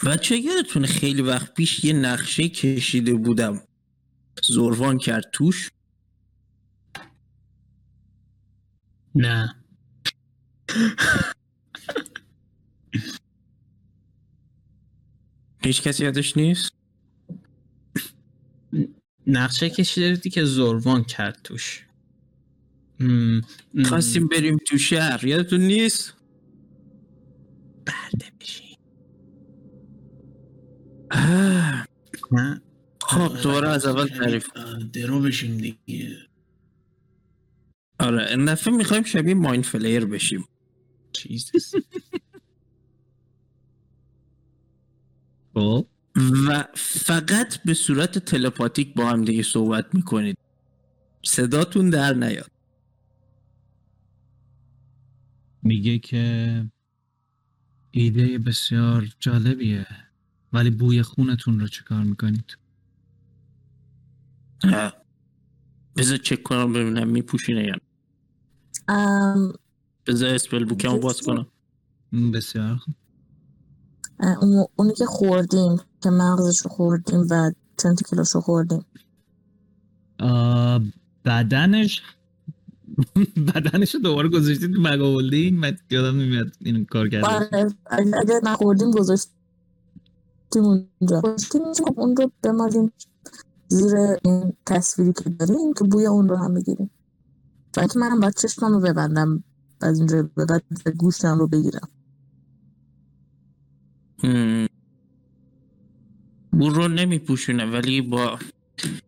بچه 0.06 0.36
یادتونه 0.36 0.86
خیلی 0.86 1.22
وقت 1.22 1.54
پیش 1.54 1.84
یه 1.84 1.92
نقشه 1.92 2.48
کشیده 2.48 3.14
بودم. 3.14 3.62
زروان 4.42 4.98
کرد 4.98 5.24
توش. 5.32 5.70
نه. 9.14 9.54
هیچ 15.64 15.82
کسی 15.82 16.04
یادش 16.04 16.36
نیست؟ 16.36 16.75
نقشه 19.26 19.70
کشیده 19.70 20.14
بودی 20.14 20.30
که 20.30 20.44
زروان 20.44 21.04
کرد 21.04 21.40
توش. 21.44 21.86
خواستیم 23.84 24.28
بریم 24.28 24.58
تو 24.66 24.78
شهر. 24.78 25.26
یادتون 25.26 25.60
نیست؟ 25.60 26.14
برده 27.86 28.32
نه. 32.32 32.60
خب 33.02 33.42
دوباره 33.42 33.68
از 33.68 33.86
اول 33.86 34.06
تعریف 34.06 34.48
درو 34.92 35.20
بشیم 35.20 35.56
دیگه. 35.56 36.16
آره 38.00 38.26
این 38.30 38.44
دفعه 38.44 38.74
می‌خوایم 38.74 39.02
شبیه 39.02 39.34
مایند 39.34 39.64
فلیر 39.64 40.06
بشیم. 40.06 40.44
چیزیست 41.12 41.76
خب. 45.54 45.86
و 46.16 46.64
فقط 46.76 47.62
به 47.64 47.74
صورت 47.74 48.18
تلپاتیک 48.18 48.94
با 48.94 49.06
هم 49.06 49.24
دیگه 49.24 49.42
صحبت 49.42 49.94
می‌کنید. 49.94 50.38
صداتون 51.24 51.90
در 51.90 52.14
نیاد. 52.14 52.50
میگه 55.62 55.98
که 55.98 56.64
ایده 57.90 58.38
بسیار 58.38 59.08
جالبیه 59.20 59.86
ولی 60.52 60.70
بوی 60.70 61.02
خونتون 61.02 61.60
رو 61.60 61.68
چیکار 61.68 62.02
می‌کنید؟ 62.02 62.58
بذار 65.96 66.16
چک 66.16 66.42
کنم 66.42 66.72
ببینم 66.72 67.08
میپوشینه 67.08 67.64
یا. 67.64 67.74
ام، 68.88 69.52
بذار 70.06 70.34
اسپل 70.34 70.64
بوکمو 70.64 70.98
باز 70.98 71.20
کنم. 71.22 71.46
بسیار 72.34 72.76
خوب. 72.76 72.94
اه، 74.20 74.38
اون- 74.42 74.66
اونی 74.76 74.94
که 74.94 75.06
خوردیم. 75.06 75.76
که 76.02 76.10
مغزش 76.10 76.58
رو 76.58 76.70
خوردیم 76.70 77.26
و 77.30 77.52
چند 77.76 78.02
کیلوش 78.02 78.34
رو 78.34 78.40
خوردیم. 78.40 78.84
بدنش 81.24 82.02
بدنش 83.54 83.94
رو 83.94 84.00
دوباره 84.00 84.28
گذاشتید 84.28 84.74
تو 84.74 84.80
مگا 84.80 85.10
هولدینگ 85.10 85.58
من 85.58 85.76
یادم 85.90 86.20
نمیاد 86.20 86.56
این 86.60 86.84
کار 86.84 87.08
کرده 87.08 87.26
آره 87.26 87.74
اگه 87.90 88.40
نخوردیم 88.42 88.90
گذاشتیم 88.90 89.34
اونجا. 90.54 91.20
گذاشتیم. 91.20 91.62
خب 91.72 92.00
اون 92.00 92.16
رو 92.16 92.30
بمازیم 92.42 92.92
زیر 93.68 93.94
این 94.24 94.52
تصویری 94.66 95.12
که 95.12 95.30
داریم 95.30 95.72
که 95.72 95.84
بوی 95.84 96.06
اون 96.06 96.28
رو 96.28 96.36
هم 96.36 96.54
بگیریم 96.54 96.90
اینکه 97.78 97.98
منم 97.98 98.20
باید 98.20 98.34
چشمم 98.34 98.72
رو 98.72 98.80
ببندم 98.80 99.44
از 99.80 99.98
اینجا 99.98 100.22
به 100.22 100.44
بعد 100.44 100.62
گوشتم 100.96 101.38
رو 101.38 101.46
بگیرم. 101.46 101.88
بو 106.58 106.70
رو 106.70 106.88
نمیپوشونه 106.88 107.64
ولی 107.64 108.00
با 108.00 108.38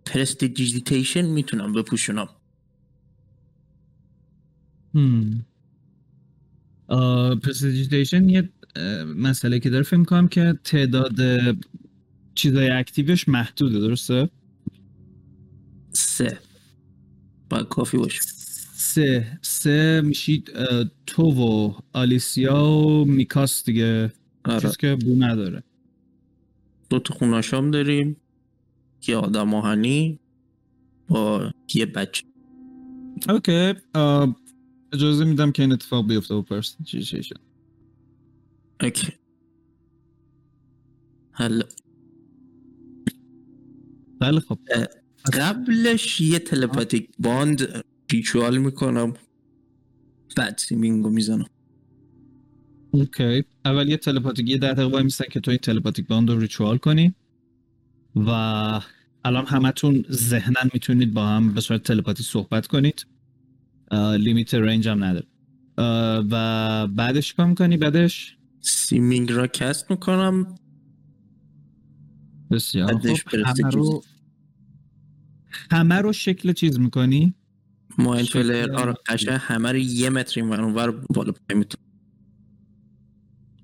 prestidigitation 0.06 1.26
می‌تونم 1.26 1.72
بپوشونم. 1.72 2.28
آه، 6.88 7.34
prestidigitation 7.34 8.28
یه 8.28 8.48
مسئله 9.16 9.60
که 9.60 9.70
داره 9.70 9.82
فکر 9.82 10.04
کنم 10.04 10.28
که 10.28 10.58
تعداد 10.64 11.16
چیزای 12.34 12.70
active 12.70 13.14
ش 13.14 13.28
محدوده 13.28 13.80
درسته؟ 13.80 14.28
سه. 15.92 16.38
باید 17.50 17.68
کافی 17.68 17.96
باشه. 17.96 18.20
سه. 18.74 19.38
سه 19.42 20.00
میشید 20.04 20.50
تو 21.06 21.22
و 21.22 21.74
آلیسیا 21.92 22.64
و 22.64 23.04
میکاس 23.04 23.64
دیگه. 23.64 24.12
آره. 24.44 24.60
چیز 24.60 24.76
که 24.76 24.94
بو 24.94 25.14
نداره. 25.18 25.62
دو 26.90 26.98
تا 26.98 27.14
خوناشام 27.14 27.70
داریم. 27.70 28.16
یه 29.08 29.16
آدم 29.16 29.54
آهنی 29.54 30.20
با 31.08 31.52
یه 31.74 31.86
بچه. 31.86 32.24
okay 33.28 33.74
اجازه 34.92 35.24
میدم 35.24 35.52
که 35.52 35.62
این 35.62 35.72
اتفاق 35.72 36.08
بیفته 36.08 36.34
با 36.34 36.42
prestidigitation 36.42 37.36
Okay. 38.80 39.12
حالا. 41.32 41.64
بله 44.20 44.40
خب. 44.40 44.58
قبلش 45.32 46.20
یه 46.20 46.38
telepathic 46.38 47.10
bond 47.18 47.84
ritual 48.12 48.58
می‌کنم. 48.58 49.14
بعد 50.36 50.58
seeming 50.58 51.04
و 51.04 51.10
می‌زنم. 51.10 51.46
Okay. 52.90 53.44
اول 53.64 53.88
یه 53.88 53.96
telepathic 53.96 54.48
یه 54.48 54.58
ده 54.58 54.72
دقیقه 54.72 54.88
وای 54.90 55.02
میستن 55.02 55.24
که 55.30 55.40
تو 55.40 55.50
این 55.50 55.58
telepathic 55.58 56.06
bond 56.06 56.30
رو 56.30 56.38
ritual 56.40 56.78
کنی 56.78 57.14
و 58.16 58.30
الان 59.24 59.46
همتون 59.46 60.04
ذهنا 60.10 60.60
می‌تونید 60.74 61.14
با 61.14 61.26
هم 61.26 61.54
به 61.54 61.60
صورت 61.60 61.82
تلپاتی 61.82 62.22
صحبت 62.22 62.66
کنید. 62.66 63.06
limit 63.92 64.54
range 64.54 64.88
هم 64.88 65.04
نداره. 65.04 65.26
و 66.30 66.86
بعدش 66.86 67.34
کام 67.34 67.54
کنی؟ 67.54 67.76
بعدش؟ 67.76 68.36
seeming 68.60 69.32
را 69.32 69.46
cast 69.46 69.90
می‌کنم. 69.90 70.54
بسیار 72.50 72.94
بعدش 72.94 73.24
خب 73.26 73.36
همه 73.46 73.70
رو 73.70 74.02
همه 75.70 75.94
رو 75.94 76.12
شکل 76.12 76.52
چیز 76.52 76.78
می‌کنی؟ 76.80 77.34
mind 77.98 78.24
شکل- 78.24 78.42
flayer 78.42 78.72
آره 78.72 78.94
قشنگ 79.06 79.38
همه 79.40 79.72
رو 79.72 79.78
یه 79.78 80.10
متر 80.10 80.40
این 80.40 80.50
ور 80.50 80.90
بالا 80.90 81.32
پای 81.32 81.58
می‌تونم. 81.58 81.87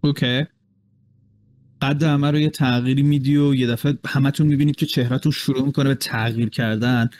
Okay 0.04 0.44
قد 1.82 2.02
همه 2.02 2.30
رو 2.30 2.38
یه 2.38 2.50
تغییری 2.50 3.02
میدی 3.02 3.36
و 3.36 3.54
یه 3.54 3.66
دفعه 3.66 3.98
همتون 4.06 4.46
می‌بینید 4.46 4.76
که 4.76 4.86
چهرهتون 4.86 5.32
شروع 5.32 5.66
می‌کنه 5.66 5.88
به 5.88 5.94
تغییر 5.94 6.48
کردن 6.48 7.10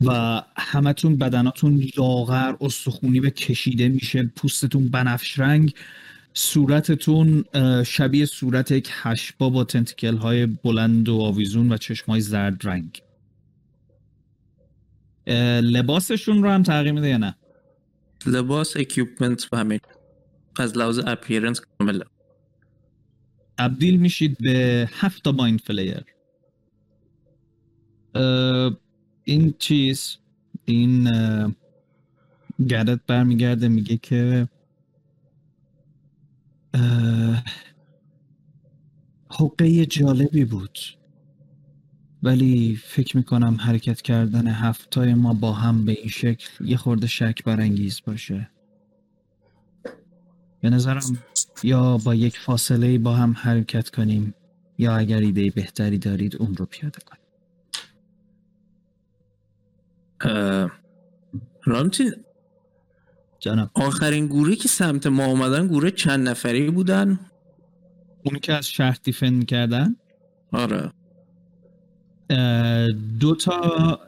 و 0.00 0.42
همتون 0.56 1.16
بدناتون 1.16 1.84
لاغر 1.98 2.54
استخونی 2.60 3.20
به 3.20 3.30
کشیده 3.30 3.88
میشه 3.88 4.22
پوستتون 4.36 4.88
بنفش 4.88 5.38
رنگ 5.38 5.74
صورتتون 6.34 7.44
شبیه 7.86 8.26
صورت 8.26 8.70
یک 8.70 8.88
هشت‌پا 8.92 9.50
با 9.50 9.64
tentacle 9.64 10.16
های 10.16 10.46
بلند 10.46 11.08
و 11.08 11.20
آویزون 11.20 11.72
و 11.72 11.76
چشم 11.76 12.06
های 12.06 12.20
زرد 12.20 12.66
رنگ. 12.66 13.02
لباسشون 15.62 16.42
رو 16.42 16.50
هم 16.50 16.62
تغییر 16.62 16.92
میده 16.92 17.08
یا 17.08 17.16
نه؟ 17.16 17.34
لباس 18.26 18.76
equipment 18.76 19.48
و 19.52 19.56
همه 19.56 19.80
از 20.58 20.78
لحاظ 20.78 21.00
appearance 21.06 21.60
کامله. 21.78 22.04
تبدیل 23.58 23.96
میشید 23.96 24.38
به 24.38 24.88
هفت 24.92 25.24
تا 25.24 25.32
mind 25.32 25.60
flayer 25.60 26.04
این 29.24 29.54
چیز 29.58 30.16
این 30.64 31.08
گردت 32.68 33.00
برمیگرده 33.06 33.68
میگه 33.68 33.96
که 33.96 34.48
حقه 39.30 39.86
جالبی 39.86 40.44
بود. 40.44 40.78
ولی 42.22 42.76
فکر 42.84 43.16
می‌کنم 43.16 43.56
حرکت 43.60 44.02
کردن 44.02 44.46
هفتای 44.46 45.14
ما 45.14 45.34
با 45.34 45.52
هم 45.52 45.84
به 45.84 45.92
این 45.92 46.08
شکل 46.08 46.64
یه 46.64 46.76
خورده 46.76 47.06
شک 47.06 47.44
برانگیز 47.44 48.00
باشه. 48.06 48.50
به 50.66 50.70
نظرم 50.70 51.18
یا 51.62 51.96
با 51.96 52.14
یک 52.14 52.38
فاصله 52.38 52.98
با 52.98 53.12
هم 53.12 53.32
حرکت 53.38 53.90
کنیم 53.90 54.34
یا 54.78 54.96
اگر 54.96 55.18
ایده 55.18 55.50
بهتری 55.50 55.98
دارید 55.98 56.36
اون 56.36 56.56
رو 56.56 56.66
پیاده 56.66 56.98
کنیم. 57.06 57.22
رامتین 61.64 62.12
جناب. 63.38 63.70
آخرین 63.74 64.26
گروهی 64.26 64.56
که 64.56 64.68
سمت 64.68 65.06
ما 65.06 65.24
آمدن 65.24 65.66
گروه 65.66 65.90
چند 65.90 66.28
نفری 66.28 66.70
بودن؟ 66.70 67.20
اون 68.24 68.38
که 68.38 68.52
از 68.52 68.68
شهر 68.68 68.98
دیفن 69.02 69.30
می‌کردن؟ 69.30 69.96
آره. 70.52 70.92
دو 73.20 73.34
تا 73.34 74.00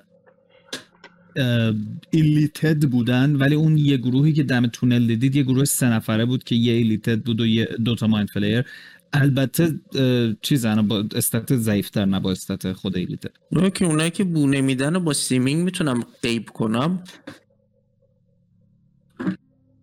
ایلیتد 2.10 2.84
بودن 2.84 3.36
ولی 3.36 3.54
اون 3.54 3.78
یه 3.78 3.96
گروهی 3.96 4.32
که 4.32 4.42
دم 4.42 4.66
تونل 4.66 5.06
دیدید 5.06 5.36
یه 5.36 5.42
گروه 5.42 5.64
سه 5.64 5.86
نفره 5.86 6.24
بود 6.24 6.44
که 6.44 6.54
یه 6.54 6.72
ایلیتد 6.72 7.20
بود 7.20 7.40
و 7.40 7.46
یه 7.46 7.68
دو 7.84 7.94
تا 7.94 8.06
مایند 8.06 8.28
فلیر 8.28 8.64
البته 9.12 9.80
اه، 9.94 10.34
چیزن 10.42 10.88
با 10.88 11.04
stat 11.14 11.56
ضعیفتر 11.56 12.04
نه 12.04 12.20
با 12.20 12.30
stat 12.30 12.72
خود 12.72 12.96
illithid 12.96 13.30
رو 13.50 13.70
که 13.70 13.84
اونایی 13.84 14.10
که 14.10 14.24
بونه 14.24 14.60
میدن 14.60 14.96
و 14.96 15.00
با 15.00 15.12
seeming 15.12 15.64
می‌تونم 15.64 16.04
غیب 16.22 16.50
کنم. 16.50 17.04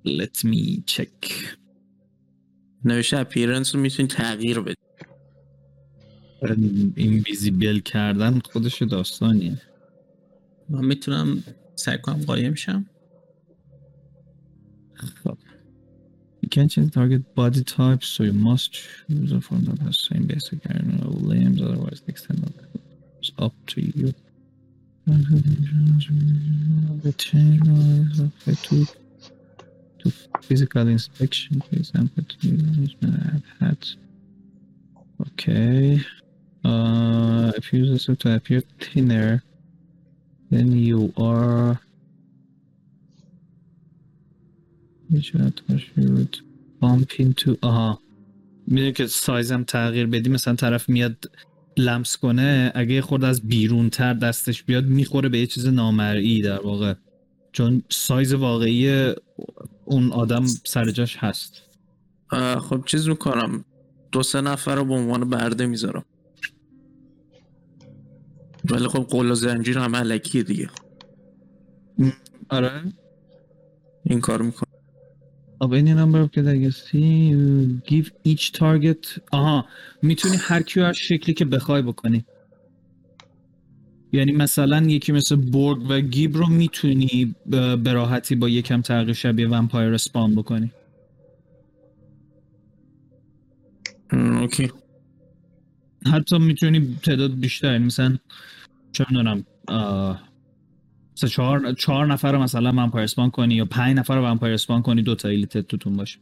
Let 0.08 0.46
me 0.46 0.82
check. 0.92 1.34
نوشته 2.86 3.18
appearance 3.18 3.76
رو 3.76 3.82
می‌تونی 3.82 4.08
تغییر 4.08 4.60
بدی. 4.60 4.76
invisible 6.96 7.80
کردن 7.80 8.40
خودش 8.40 8.82
داستانیه. 8.82 9.62
من 10.69 10.85
میتونم 10.85 11.43
سعی 11.77 11.99
کنم 11.99 12.25
قایم 12.25 12.55
شم 12.55 12.87
You 16.43 16.49
can 16.49 16.69
change 16.69 16.91
target 16.93 17.23
body 17.35 17.63
type, 17.65 18.03
so 18.13 18.19
you 18.29 18.33
must 18.33 18.73
choose 18.73 19.33
a 19.33 19.41
form 19.47 19.65
that 19.69 19.79
has 19.87 19.97
same 20.11 20.25
basic 20.27 20.59
iron 20.73 20.89
limbs, 21.31 21.59
otherwise 21.63 21.99
the 22.05 22.11
extent 22.15 22.41
of 22.49 22.53
it 22.75 22.83
is 23.23 23.31
up 23.47 23.55
to 23.73 23.79
you. 23.81 24.13
The 27.07 27.15
change 27.27 27.67
is 28.13 28.21
up 28.21 28.33
to 28.69 28.77
to 30.01 30.13
physical 30.41 30.89
inspection, 30.89 31.61
for 31.61 31.77
example, 31.77 32.25
to 32.25 32.49
have 33.29 33.43
had. 33.61 33.87
Okay. 35.29 36.01
Uh, 36.65 37.53
if 37.57 37.73
you 37.73 37.81
use 37.85 38.07
this 38.07 38.19
to 38.19 38.35
appear 38.35 38.63
thinner, 38.81 39.43
then 40.56 40.70
you 40.90 41.02
are 41.30 41.76
bump 46.82 47.10
into 47.20 47.58
آها 47.62 48.00
می‌دونی 48.68 48.94
که 48.94 49.08
سایزم 49.08 49.64
تغییر 49.64 50.08
بدی 50.08 50.30
مثلا 50.30 50.56
طرف 50.56 50.90
میاد 50.90 51.32
لمس 51.78 52.18
کنه 52.18 52.72
اگه 52.76 53.02
خورده 53.02 53.28
از 53.28 53.42
بیرون 53.42 53.90
تر 53.90 54.14
دستش 54.14 54.64
بیاد 54.64 54.86
می‌خوره 54.86 55.30
به 55.30 55.40
یه 55.40 55.48
چیز 55.48 55.68
نامرئی 55.68 56.42
در 56.42 56.62
واقع. 56.62 56.94
چون 57.52 57.84
سایز 57.90 58.34
واقعی 58.34 59.14
اون 59.86 60.12
آدم 60.12 60.46
سر 60.46 60.92
جاش 60.92 61.18
هست. 61.18 61.62
خب 62.60 62.86
چیز 62.86 63.10
می‌کنم. 63.10 63.66
دو 64.12 64.24
سه 64.24 64.42
نفر 64.42 64.76
رو 64.76 64.86
به 64.86 64.94
عنوان 64.94 65.30
برده 65.30 65.66
می‌ذارم. 65.66 66.06
ولی 68.72 68.88
خب 68.88 69.00
قول 69.00 69.32
و 69.32 69.36
زنجیر 69.36 69.78
هم 69.78 69.96
علکیه 69.96 70.44
دیگه. 70.44 70.70
آره؟ 72.50 72.72
این 74.04 74.22
کار 74.22 74.42
می‌کنم 74.42 74.66
of 75.64 75.68
any 75.68 75.94
number 76.02 76.20
of 76.26 76.30
you 76.36 77.82
give 77.92 78.08
each 78.28 78.52
target 78.52 79.20
آها 79.32 79.66
می‌تونی 80.02 80.36
هر 80.40 80.62
کیو 80.62 80.84
هر 80.84 80.94
شکلی 80.94 81.34
که 81.34 81.46
بخوای 81.46 81.82
بکنی. 81.82 82.26
یعنی 84.12 84.32
مثلا 84.32 84.82
یکی 84.82 85.12
مثل 85.12 85.36
برگ 85.36 85.86
و 85.90 86.00
گیب 86.02 86.38
رو 86.38 86.48
می‌تونی 86.48 87.36
به 87.84 87.94
راحتی 87.94 88.36
با 88.36 88.50
یکم 88.50 88.82
تغییر 88.82 89.14
شبیه 89.14 89.48
ومپایر 89.48 89.94
اسپان 89.94 90.36
بکنی. 90.36 90.72
Okay. 94.12 94.72
حتی 96.14 96.38
می‌تونی 96.40 96.98
تعداد 97.04 97.40
بیشتر 97.40 97.78
مثلا 97.78 98.18
چه 98.96 99.06
می‌دونم 99.10 99.46
سه 101.16 101.28
چهار 101.28 101.74
چهار 101.74 102.08
نفر 102.08 102.32
رو 102.32 102.40
مثلا 102.40 102.70
vampire 102.70 103.04
spawn 103.04 103.30
کنی 103.30 103.56
یا 103.56 103.66
پنج 103.66 103.98
نفر 103.98 104.16
رو 104.16 104.26
vampire 104.26 104.54
spawn 104.54 104.82
کنی 104.82 105.02
دو 105.02 105.16
تا 105.16 105.30
illithid 105.30 105.68
توتون 105.68 105.98
باشه. 105.98 106.20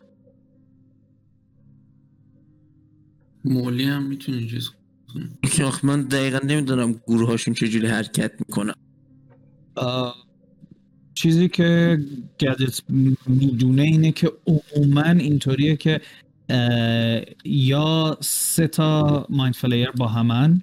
مولی 3.46 3.84
هم 3.84 4.04
می‌تونی 4.04 4.48
چیز 4.48 4.70
آخه 5.68 5.88
من 5.88 6.02
دقیقا 6.02 6.40
نمی‌دونم 6.48 6.94
گروه 7.08 7.28
هاشون 7.28 7.54
چجوری 7.54 7.88
حرکت 7.88 8.32
می‌کنن. 8.40 8.74
آه، 9.76 10.16
چیزی 11.14 11.50
که 11.50 12.00
گدت 12.40 12.82
می‌دونه 13.28 13.82
اینه 13.82 14.12
که 14.12 14.32
عموما 14.48 15.02
اینطوریه 15.02 15.76
که 15.76 16.02
یا 17.46 18.18
سه 18.22 18.68
تا 18.68 19.26
mind 19.30 19.56
flayer 19.56 19.92
با 19.92 20.08
همن 20.08 20.62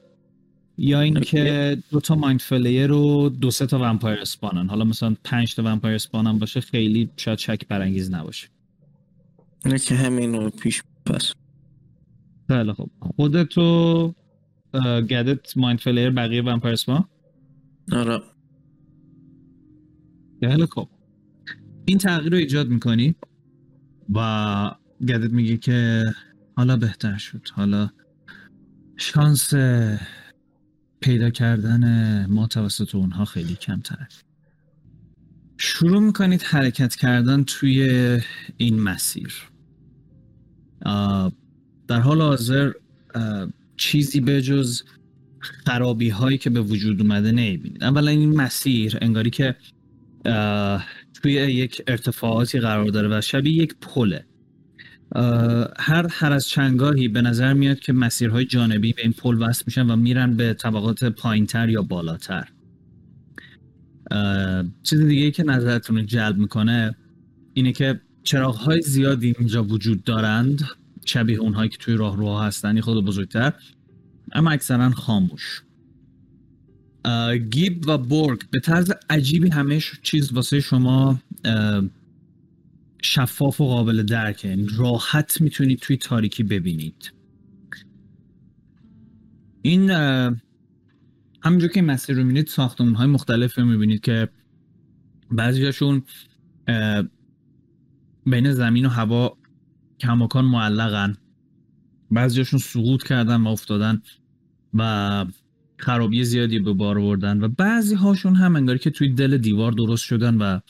یا 0.83 1.01
اینکه 1.01 1.77
دو 1.91 2.01
تا 2.01 2.15
mind 2.15 2.41
flayer 2.41 2.93
و 2.93 3.29
دو 3.29 3.51
سه 3.51 3.67
تا 3.67 3.79
vampire 3.79 4.21
spawn 4.21 4.61
ن 4.61 4.69
حالا 4.69 4.85
مثلا 4.85 5.17
پنج 5.25 5.55
تا 5.55 5.63
vampire 5.63 5.95
spawn 5.95 6.31
ن 6.31 6.39
باشه 6.39 6.61
خیلی 6.61 7.11
شاید 7.17 7.39
شک 7.39 7.69
برانگیز 7.69 8.11
نباشه. 8.11 8.49
اینه 9.65 9.79
که 9.79 9.95
همین 9.95 10.35
رو 10.35 10.51
پیش 10.51 10.83
پس 11.07 11.33
خیلی 12.49 12.73
خب 12.73 12.91
خودتو 13.01 14.15
گدت 15.11 15.57
mind 15.57 15.79
flayer 15.81 16.11
بقیه 16.11 16.43
vampire 16.43 16.73
spawn 16.73 17.05
آره. 17.93 18.23
خیلی 20.41 20.67
خب 20.67 20.89
این 21.85 21.99
تغییر 21.99 22.33
رو 22.33 22.39
ایجاد 22.39 22.69
می‌کنی؟ 22.69 23.15
و 24.15 24.71
گدت 25.09 25.31
میگه 25.31 25.57
که 25.57 26.05
حالا 26.57 26.77
بهتر 26.77 27.17
شد. 27.17 27.49
حالا 27.53 27.91
شانس 28.97 29.55
پیدا 31.01 31.31
کردن 31.31 32.27
ما 32.27 32.47
توسط 32.47 32.95
اونها 32.95 33.25
خیلی 33.25 33.55
کمتره. 33.55 34.09
شروع 35.59 36.01
می‌کنید 36.01 36.43
حرکت 36.43 36.97
کردن 36.97 37.45
توی 37.45 37.83
این 38.57 38.81
مسیر. 38.81 39.35
در 41.89 42.01
حال 42.01 42.23
حاضر 42.23 42.73
چیزی 43.77 44.21
به 44.21 44.43
جز 44.43 44.83
خرابی 45.41 46.09
هایی 46.09 46.39
که 46.39 46.51
به 46.51 46.61
وجود 46.61 47.01
اومده 47.01 47.33
نمی‌بینید. 47.33 47.85
اولا 47.85 48.11
این 48.11 48.37
مسیر 48.37 48.99
انگاری 49.01 49.31
که 49.31 49.57
توی 51.23 51.33
یک 51.33 51.83
ارتفاعاتی 51.87 52.61
قرار 52.61 52.89
داره 52.89 53.19
و 53.19 53.21
شبیه 53.21 53.53
یک 53.53 53.75
پله. 53.81 54.27
هر 55.79 56.07
هر 56.11 56.33
از 56.33 56.49
چنگاهی 56.49 57.09
به 57.09 57.23
نظر 57.23 57.53
میاد 57.53 57.79
که 57.79 57.93
مسیرهای 57.93 58.45
جانبی 58.45 58.93
به 58.93 59.03
این 59.03 59.13
پل 59.13 59.43
وصل 59.43 59.63
میشن 59.67 59.91
و 59.91 59.97
میرن 59.97 60.37
به 60.37 60.55
طبقات 60.55 61.05
پایینتر 61.05 61.69
یا 61.69 61.83
بالاتر. 61.83 62.49
چیز 64.83 65.01
دیگه 65.01 65.31
که 65.31 65.43
نظرتون 65.43 65.97
رو 65.97 66.03
جلب 66.03 66.37
می‌کنه 66.37 66.97
اینه 67.55 67.73
که 67.73 68.01
چراغ 68.23 68.57
های 68.57 68.81
زیادی 68.83 69.35
اینجا 69.39 69.65
وجود 69.65 70.05
دارند 70.05 70.63
شبیه 71.05 71.39
اونهایی 71.39 71.69
که 71.69 71.79
توی 71.79 71.95
راهروها 71.95 72.47
هستن 72.47 72.81
خود 72.81 73.05
بزرگتر 73.05 73.53
اما 74.33 74.51
اکثرا 74.51 74.91
خاموش. 74.91 75.63
گیب 77.51 77.89
و 77.89 77.99
برگ 77.99 78.41
به 78.51 78.61
طرز 78.61 78.93
عجیبی 79.11 79.49
همه 79.49 79.83
چیز 80.03 80.33
واسه 80.33 80.61
شما 80.61 81.19
شفاف 83.03 83.61
و 83.61 83.65
قابل 83.65 84.03
درکه. 84.03 84.49
یعنی 84.49 84.67
راحت 84.77 85.41
می‌تونید 85.41 85.79
توی 85.79 85.97
تاریکی 85.97 86.43
ببینید. 86.43 87.13
این 89.63 89.91
اه، 89.91 90.37
همونجور 91.43 91.69
که 91.71 91.81
این 91.81 91.91
مسیر 91.91 92.17
رو 92.17 92.23
می‌بینید 92.23 92.47
ساختمون 92.47 92.95
های 92.95 93.07
مختلف 93.07 93.59
رو 93.59 93.65
می‌بینید 93.65 94.01
که 94.01 94.29
بعضیاشون 95.31 96.03
اه، 96.69 97.05
بین 98.27 98.53
زمین 98.53 98.87
و 98.87 98.89
هوا 98.89 99.39
کماکان 100.01 100.45
معلقن. 100.45 101.17
بعضیاشون 102.11 102.61
سقوط 102.61 103.03
کردن 103.03 103.41
و 103.41 103.49
افتادن 103.49 104.03
و 104.75 105.27
خرابی 105.77 106.25
زیادی 106.25 106.59
به 106.59 106.73
بار 106.73 106.99
آوردن. 106.99 107.41
و 107.41 107.49
بعضی 107.49 107.95
هاشون 107.95 108.35
هم 108.35 108.57
انگاری 108.57 108.79
که 108.79 108.91
توی 108.91 109.09
دل 109.09 109.37
دیوار 109.37 109.73
درست 109.73 110.05
شدن 110.05 110.37
و 110.37 110.61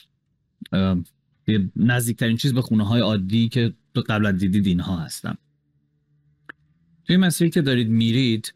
نزدیکترین 1.77 2.37
چیز 2.37 2.55
به 2.55 2.63
خونه 2.63 2.87
های 2.87 3.01
عادی 3.01 3.49
که 3.49 3.73
تو 3.95 4.01
قبل 4.01 4.27
از 4.27 4.35
دیدید 4.35 4.67
اینها 4.67 4.97
هستن 4.97 5.35
توی 7.05 7.17
مسیری 7.17 7.51
که 7.51 7.63
دارید 7.63 7.89
میرید 7.89 8.55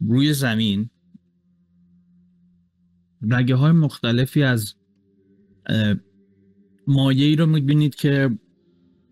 روی 0.00 0.32
زمین 0.32 0.90
رگه 3.22 3.54
های 3.54 3.72
مختلفی 3.72 4.42
از 4.42 4.74
مایه 6.86 7.26
ای 7.26 7.36
رو 7.36 7.46
می‌بینید 7.46 7.94
که 7.94 8.38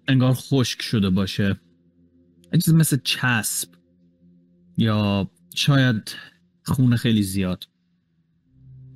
انگار 0.08 0.32
خشک 0.32 0.82
شده 0.82 1.10
باشه. 1.10 1.60
یه 2.52 2.60
چیز 2.60 2.74
مثل 2.74 2.98
چسب 3.04 3.68
یا 4.76 5.30
شاید 5.54 6.16
خون 6.62 6.96
خیلی 6.96 7.22
زیاد. 7.22 7.64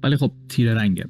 ولی 0.02 0.16
خب 0.16 0.32
تیره 0.48 0.74
رنگه. 0.74 1.08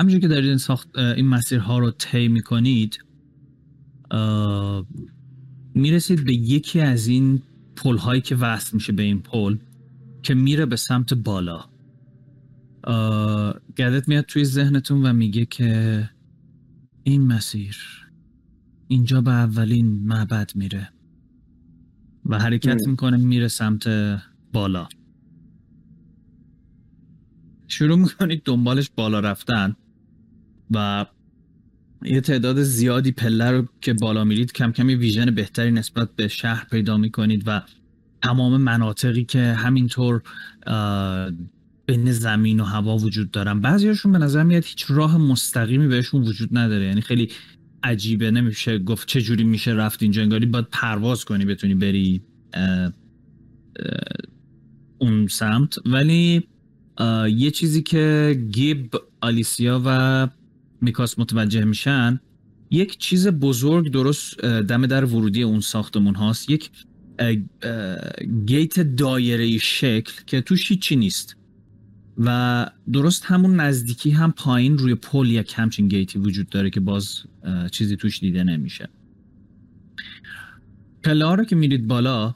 همینجور 0.00 0.20
که 0.20 0.28
دارید 0.28 0.48
این, 0.48 0.58
ساخت، 0.58 0.98
این 0.98 1.26
مسیرها 1.26 1.78
رو 1.78 1.90
طی 1.90 2.28
می‌کنید 2.28 3.04
می‌رسید 5.74 6.24
به 6.24 6.34
یکی 6.34 6.80
از 6.80 7.06
این 7.06 7.42
پل 7.76 7.96
هایی 7.96 8.20
که 8.20 8.36
وصل 8.36 8.70
میشه 8.74 8.92
به 8.92 9.02
این 9.02 9.22
پل 9.22 9.56
که 10.22 10.34
میره 10.34 10.66
به 10.66 10.76
سمت 10.76 11.14
بالا. 11.14 11.64
آه، 12.84 13.54
گدت 13.76 14.08
میاد 14.08 14.24
توی 14.24 14.44
ذهنتون 14.44 15.06
و 15.06 15.12
میگه 15.12 15.44
که 15.46 16.10
این 17.02 17.26
مسیر 17.26 17.76
اینجا 18.88 19.20
به 19.20 19.30
اولین 19.30 20.06
معبد 20.06 20.50
میره 20.54 20.88
و 22.26 22.38
حرکت 22.38 22.88
می‌کنه 22.88 23.16
میره 23.16 23.48
سمت 23.48 23.88
بالا. 24.52 24.88
شروع 27.68 27.98
می‌کنید 27.98 28.42
دنبالش 28.44 28.90
بالا 28.96 29.20
رفتن. 29.20 29.76
و 30.70 31.06
یه 32.02 32.20
تعداد 32.20 32.62
زیادی 32.62 33.12
پله 33.12 33.50
رو 33.50 33.68
که 33.80 33.92
بالا 33.92 34.24
میرید 34.24 34.52
کم 34.52 34.72
کمی 34.72 34.94
ویژن 34.94 35.30
بهتری 35.30 35.70
نسبت 35.70 36.16
به 36.16 36.28
شهر 36.28 36.66
پیدا 36.70 36.96
می‌کنید 36.96 37.42
و 37.46 37.62
تمام 38.22 38.56
مناطقی 38.56 39.24
که 39.24 39.42
همینطور 39.42 40.22
بین 41.86 42.12
زمین 42.12 42.60
و 42.60 42.64
هوا 42.64 42.96
وجود 42.96 43.30
دارن. 43.30 43.60
بعضیاشون 43.60 44.12
به 44.12 44.18
نظر 44.18 44.42
میاد 44.42 44.64
هیچ 44.64 44.84
راه 44.88 45.16
مستقیمی 45.16 45.88
بهشون 45.88 46.22
وجود 46.22 46.58
نداره. 46.58 46.84
یعنی 46.84 47.00
خیلی 47.00 47.28
عجیبه 47.82 48.30
نمیشه 48.30 48.78
گفت 48.78 49.08
چه 49.08 49.20
جوری 49.20 49.44
میشه 49.44 49.70
رفت 49.70 50.02
اینجا. 50.02 50.22
انگاری 50.22 50.46
باید 50.46 50.66
پرواز 50.72 51.24
کنی 51.24 51.44
بتونی 51.44 51.74
بری 51.74 52.22
اون 54.98 55.26
سمت. 55.26 55.78
ولی 55.86 56.48
یه 57.36 57.50
چیزی 57.50 57.82
که 57.82 58.36
گیب 58.50 58.94
آلیسیا 59.20 59.82
و 59.84 60.28
میکاس 60.80 61.18
متوجه 61.18 61.64
میشن 61.64 62.20
یک 62.70 62.98
چیز 62.98 63.28
بزرگ 63.28 63.90
درست 63.90 64.40
دم 64.44 64.86
در 64.86 65.04
ورودی 65.04 65.42
اون 65.42 65.60
ساختمون 65.60 66.14
هاست. 66.14 66.50
یک 66.50 66.70
گیت 68.46 68.80
دایره 68.80 69.58
شکل 69.58 70.12
که 70.26 70.40
توش 70.40 70.70
هیچی 70.70 70.96
نیست. 70.96 71.36
و 72.18 72.70
درست 72.92 73.24
همون 73.24 73.60
نزدیکی 73.60 74.10
هم 74.10 74.32
پایین 74.32 74.78
روی 74.78 74.94
پل 74.94 75.30
یک 75.30 75.54
همچین 75.56 75.88
گیتی 75.88 76.18
وجود 76.18 76.48
داره 76.48 76.70
که 76.70 76.80
باز 76.80 77.22
چیزی 77.70 77.96
توش 77.96 78.20
دیده 78.20 78.44
نمیشه. 78.44 78.88
پله 81.02 81.24
ها 81.24 81.34
رو 81.34 81.44
که 81.44 81.56
میرید 81.56 81.86
بالا 81.86 82.34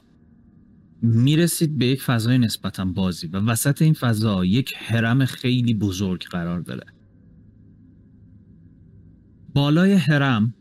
می‌رسید 1.01 1.77
به 1.77 1.85
یک 1.85 2.01
فضای 2.01 2.37
نسبتا 2.37 2.85
بازی 2.85 3.27
و 3.27 3.37
وسط 3.37 3.81
این 3.81 3.93
فضا 3.93 4.45
یک 4.45 4.73
هرم 4.77 5.25
خیلی 5.25 5.73
بزرگ 5.73 6.23
قرار 6.23 6.59
داره. 6.59 6.85
بالای 9.55 9.93
هرم 9.93 10.53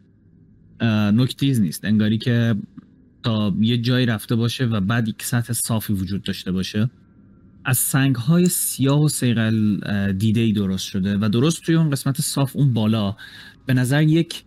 نکتیز 1.15 1.61
نیست. 1.61 1.85
انگاری 1.85 2.19
که 2.19 2.55
تا 3.23 3.55
یه 3.61 3.79
جایی 3.79 4.07
رفته 4.07 4.37
باشه 4.37 4.65
و 4.65 4.81
بعد 4.81 5.09
یک 5.09 5.23
سطح 5.23 5.53
صافی 5.53 5.93
وجود 5.93 6.23
داشته 6.23 6.53
باشه 6.53 6.91
از 7.65 7.79
سنگ 7.79 8.17
های 8.17 8.47
سیاه 8.47 9.03
و 9.03 9.09
سیقل 9.09 10.13
دیده 10.13 10.41
ای 10.41 10.53
درست 10.53 10.87
شده 10.87 11.19
و 11.19 11.29
درست 11.29 11.63
توی 11.63 11.75
اون 11.75 11.91
قسمت 11.91 12.21
صاف 12.21 12.57
اون 12.57 12.73
بالا 12.73 13.17
به 13.67 13.75
نظر 13.75 14.03
یک 14.03 14.45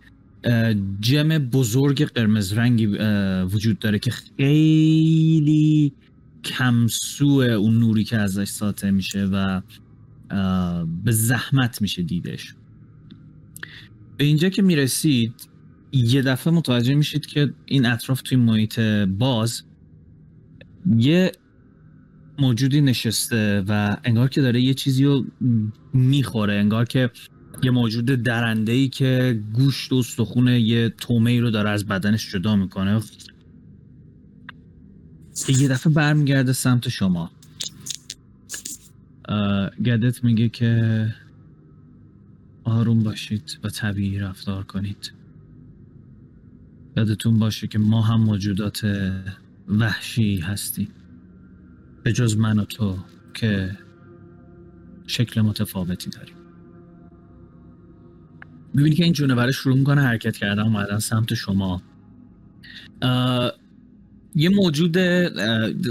جم 1.00 1.38
بزرگ 1.38 2.04
قرمز 2.04 2.52
رنگی 2.52 2.86
وجود 3.44 3.78
داره 3.78 3.98
که 3.98 4.10
خیلی 4.10 5.92
کمسو 6.44 7.26
اون 7.26 7.78
نوری 7.78 8.04
که 8.04 8.16
ازش 8.16 8.48
ساطع 8.48 8.90
میشه 8.90 9.24
و 9.24 9.60
به 11.04 11.12
زحمت 11.12 11.82
میشه 11.82 12.02
دیدش 12.02 12.54
به 14.18 14.24
اینجا 14.24 14.48
که 14.48 14.62
می‌رسید 14.62 15.34
یه 15.92 16.22
دفعه 16.22 16.52
متوجه 16.52 16.94
میشید 16.94 17.26
که 17.26 17.54
این 17.66 17.86
اطراف 17.86 18.22
توی 18.22 18.38
محیط 18.38 18.80
باز 19.18 19.62
یه 20.96 21.32
موجودی 22.38 22.80
نشسته 22.80 23.64
و 23.68 23.96
انگار 24.04 24.28
که 24.28 24.40
داره 24.40 24.60
یه 24.60 24.74
چیزی 24.74 25.04
رو 25.04 25.24
می‌خوره 25.92 26.54
انگار 26.54 26.84
که 26.84 27.10
یه 27.62 27.70
موجود 27.70 28.06
درنده 28.06 28.72
ای 28.72 28.88
که 28.88 29.40
گوشت 29.52 29.92
و 29.92 29.96
استخون 29.96 30.48
یه 30.48 30.88
تومه 30.88 31.30
ای 31.30 31.40
رو 31.40 31.50
داره 31.50 31.70
از 31.70 31.86
بدنش 31.86 32.32
جدا 32.32 32.56
می‌کنه. 32.56 33.00
یه 35.48 35.68
دفعه 35.68 35.92
برمیگرده 35.92 36.52
سمت 36.52 36.88
شما. 36.88 37.30
گدت 39.84 40.24
میگه 40.24 40.48
که 40.48 41.06
آروم 42.68 43.02
باشید 43.02 43.58
و 43.64 43.68
طبیعی 43.68 44.18
رفتار 44.18 44.64
کنید. 44.64 45.12
یادتون 46.96 47.38
باشه 47.38 47.66
که 47.66 47.78
ما 47.78 48.02
هم 48.02 48.20
موجودات 48.20 48.86
وحشی 49.68 50.36
هستیم. 50.36 50.88
به 52.02 52.12
جز 52.12 52.36
من 52.36 52.58
و 52.58 52.64
تو 52.64 52.98
که 53.34 53.78
شکل 55.06 55.40
متفاوتی 55.40 56.10
داریم. 56.10 56.34
می‌بینی 58.74 58.96
که 58.96 59.04
این 59.04 59.12
جونوره 59.12 59.52
شروع 59.52 59.76
می‌کنه 59.76 60.00
حرکت 60.00 60.36
کردن 60.36 60.62
اومدن 60.62 60.98
سمت 60.98 61.34
شما. 61.34 61.82
یه 64.34 64.48
موجود 64.48 64.98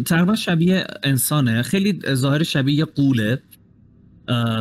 تقریبا 0.02 0.36
شبیه 0.36 0.88
انسانه. 1.04 1.62
خیلی 1.62 2.00
ظاهر 2.14 2.44
شبیه 2.44 2.76
یه 2.76 2.86
قوله. 2.86 3.42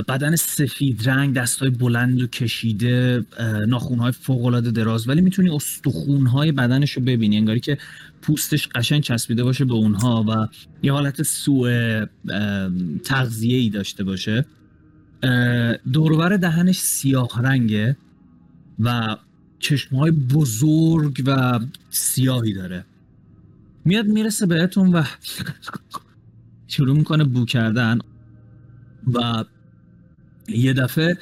بدن 0.08 0.36
سفید 0.36 1.08
رنگ 1.08 1.34
دستای 1.34 1.70
بلند 1.70 2.22
و 2.22 2.26
کشیده 2.26 3.24
ناخونهای 3.68 4.12
فوقالعاده 4.12 4.70
دراز. 4.70 5.08
ولی 5.08 5.20
می‌تونی 5.20 5.50
استخونهای 5.50 6.52
بدنش 6.52 6.92
رو 6.92 7.02
ببینی. 7.02 7.36
انگاری 7.36 7.60
که 7.60 7.78
پوستش 8.22 8.68
قشنگ 8.68 9.02
چسبیده 9.02 9.44
باشه 9.44 9.64
به 9.64 9.74
اونها 9.74 10.24
و 10.28 10.48
یه 10.82 10.92
حالت 10.92 11.22
سوء 11.22 12.04
تغذیه 13.04 13.56
ای 13.56 13.70
داشته 13.70 14.04
باشه. 14.04 14.44
دورور 15.92 16.36
دهنش 16.36 16.78
سیاه 16.78 17.42
رنگه 17.42 17.96
و 18.78 19.16
چشمهای 19.58 20.10
بزرگ 20.10 21.22
و 21.26 21.60
سیاهی 21.90 22.52
داره. 22.52 22.84
میاد 23.84 24.06
می‌رسه 24.06 24.46
بهتون 24.46 24.92
و 24.92 25.02
شروع 26.68 26.96
می‌کنه 26.96 27.24
بو 27.24 27.44
کردن 27.44 27.98
و 29.12 29.44
یه 30.48 30.72
دفعه 30.72 31.18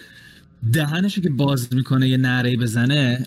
دهنشو 0.72 1.20
که 1.20 1.30
باز 1.30 1.74
می‌کنه 1.74 2.08
یه 2.08 2.16
نره 2.16 2.56
بزنه 2.56 3.26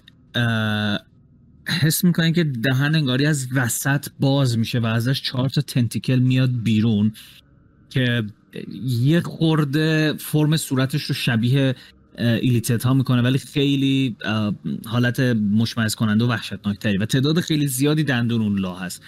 حس 1.67 2.03
می‌کنه 2.03 2.31
که 2.31 2.43
دهن 2.43 2.95
انگاری 2.95 3.25
از 3.25 3.47
وسط 3.53 4.07
باز 4.19 4.57
میشه 4.57 4.79
و 4.79 4.85
ازش 4.85 5.21
چهار 5.21 5.49
تا 5.49 5.61
تنتیکل 5.61 6.19
میاد 6.19 6.63
بیرون 6.63 7.11
که 7.89 8.23
یه 8.83 9.21
خورده 9.21 10.13
فرم 10.19 10.57
صورتش 10.57 11.03
رو 11.03 11.15
شبیه 11.15 11.75
ایلیتت 12.17 12.83
ها 12.83 12.93
می‌کنه 12.93 13.21
ولی 13.21 13.37
خیلی 13.37 14.15
حالت 14.85 15.19
مشمعز 15.19 15.95
کننده 15.95 16.25
و 16.25 16.27
وحشتناک 16.27 16.87
و 16.99 17.05
تعداد 17.05 17.39
خیلی 17.39 17.67
زیادی 17.67 18.03
دندون 18.03 18.41
اون 18.41 18.59
لا 18.59 18.75
هست. 18.75 19.03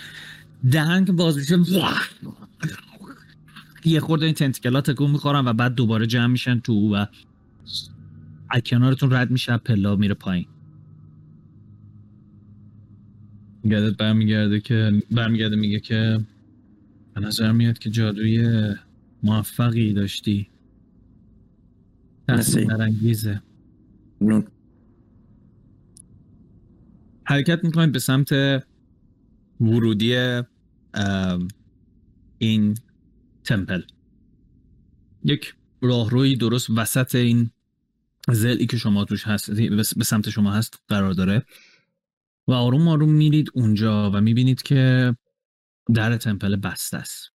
دهن 0.71 1.05
که 1.05 1.11
باز 1.11 1.37
میشه 1.37 1.57
یه 3.85 3.99
خورده 3.99 4.25
این 4.25 4.35
تنتیکلات 4.35 4.91
تکون 4.91 5.11
می‌خورن 5.11 5.47
و 5.47 5.53
بعد 5.53 5.75
دوباره 5.75 6.07
جمع 6.07 6.27
میشن 6.27 6.59
تو 6.59 6.95
و 6.95 7.05
از 8.49 8.61
کنارتون 8.65 9.13
رد 9.13 9.31
میشه 9.31 9.57
پلا 9.57 9.95
میره 9.95 10.13
پایین. 10.13 10.45
گردت 13.63 13.97
برمیگرده 13.97 14.59
که 14.59 15.03
برمیگرده 15.11 15.55
میگه 15.55 15.79
که 15.79 16.19
به 17.13 17.21
نظر 17.21 17.51
میاد 17.51 17.77
که 17.77 17.89
جادوی 17.89 18.69
موفقی 19.23 19.93
داشتی. 19.93 20.49
تحصیل 22.27 22.71
انگیزه 22.71 23.41
حرکت 27.23 27.63
می‌کنید 27.63 27.91
به 27.91 27.99
سمت 27.99 28.31
ورودی 29.61 30.41
این 32.37 32.77
تمپل. 33.49 33.83
یک 35.23 35.55
راهروی 35.81 36.35
درست 36.35 36.69
وسط 36.69 37.15
این 37.15 37.51
زلی 38.27 38.65
که 38.65 38.77
شما 38.77 39.05
توش 39.05 39.27
هست 39.27 39.51
به 39.97 40.03
سمت 40.03 40.29
شما 40.29 40.51
هست 40.51 40.83
قرار 40.87 41.13
داره. 41.13 41.45
و 42.47 42.51
آروم 42.51 42.87
آروم 42.87 43.09
میرید 43.09 43.51
اونجا 43.53 44.11
و 44.11 44.21
می‌بینید 44.21 44.61
که 44.61 45.15
در 45.93 46.17
تمپل 46.17 46.55
بسته 46.55 46.97
است. 46.97 47.31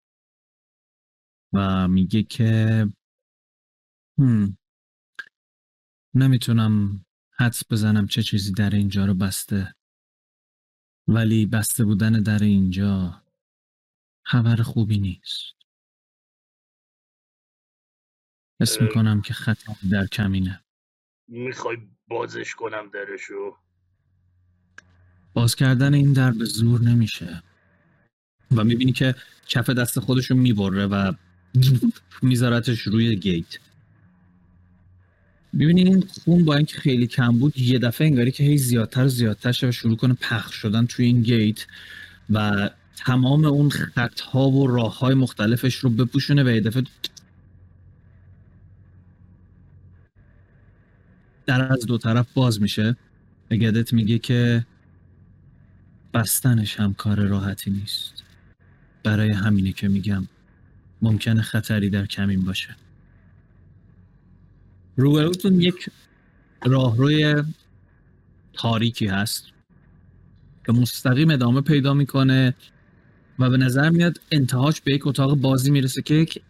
و 1.52 1.88
میگه 1.88 2.22
که 2.22 2.86
هم. 4.18 4.58
نمی‌تونم 6.14 7.04
حدس 7.30 7.62
بزنم 7.70 8.06
چه 8.06 8.22
چیزی 8.22 8.52
در 8.52 8.70
اینجا 8.70 9.04
رو 9.04 9.14
بسته. 9.14 9.74
ولی 11.08 11.46
بسته 11.46 11.84
بودن 11.84 12.12
در 12.12 12.38
اینجا 12.38 13.22
خبر 14.22 14.56
خوبی 14.56 14.98
نیست. 14.98 15.63
حس 18.60 18.80
می‌کنم 18.80 19.20
که 19.22 19.34
خطر 19.34 19.72
در 19.90 20.06
کمینه. 20.06 20.60
می‌خوای 21.28 21.76
بازش 22.08 22.54
کنم 22.54 22.90
درشو. 22.92 23.56
باز 25.34 25.56
کردن 25.56 25.94
این 25.94 26.12
در 26.12 26.30
به 26.30 26.44
زور 26.44 26.80
نمیشه. 26.80 27.42
و 28.56 28.64
می‌بینی 28.64 28.92
که 28.92 29.14
کف 29.46 29.70
دست 29.70 30.00
خودشو 30.00 30.34
می‌بره 30.34 30.86
و 30.86 31.12
میذارتش 32.22 32.80
روی 32.80 33.16
گیت. 33.16 33.58
می‌بینی 35.52 35.82
این 35.82 36.00
خون 36.00 36.44
با 36.44 36.56
اینکه 36.56 36.76
خیلی 36.76 37.06
کم 37.06 37.38
بود 37.38 37.58
یه 37.58 37.78
دفعه 37.78 38.06
انگاری 38.06 38.32
که 38.32 38.44
هی 38.44 38.58
زیادتر 38.58 39.08
زیادتر 39.08 39.52
شه 39.52 39.68
و 39.68 39.72
شروع 39.72 39.96
کنه 39.96 40.14
پخش 40.14 40.54
شدن 40.54 40.86
توی 40.86 41.06
این 41.06 41.22
گیت 41.22 41.66
و 42.30 42.70
تمام 42.96 43.44
اون 43.44 43.70
خطها 43.70 44.50
و 44.50 44.66
راه 44.66 44.98
های 44.98 45.14
مختلفش 45.14 45.74
رو 45.74 45.90
بپوشونه 45.90 46.44
و 46.44 46.48
یه 46.48 46.60
دفعه 46.60 46.82
در 51.46 51.72
از 51.72 51.86
دو 51.86 51.98
طرف 51.98 52.32
باز 52.34 52.62
میشه. 52.62 52.96
گدت 53.50 53.92
میگه 53.92 54.18
که 54.18 54.66
بستنش 56.14 56.80
هم 56.80 56.94
کار 56.94 57.20
راحتی 57.20 57.70
نیست. 57.70 58.22
برای 59.02 59.30
همینه 59.30 59.72
که 59.72 59.88
میگم 59.88 60.26
ممکنه 61.02 61.42
خطری 61.42 61.90
در 61.90 62.06
کمین 62.06 62.42
باشه. 62.42 62.76
روبروتون 64.96 65.60
یک 65.60 65.90
راهروی 66.64 67.42
تاریکی 68.52 69.06
هست 69.06 69.46
که 70.66 70.72
مستقیم 70.72 71.30
ادامه 71.30 71.60
پیدا 71.60 71.94
می‌کنه 71.94 72.54
و 73.38 73.50
به 73.50 73.56
نظر 73.56 73.90
میاد 73.90 74.20
انتهاش 74.32 74.80
به 74.80 74.92
یک 74.92 75.06
اتاق 75.06 75.36
بازی 75.36 75.70
می‌رسه 75.70 76.02
که 76.02 76.14
یک 76.14 76.42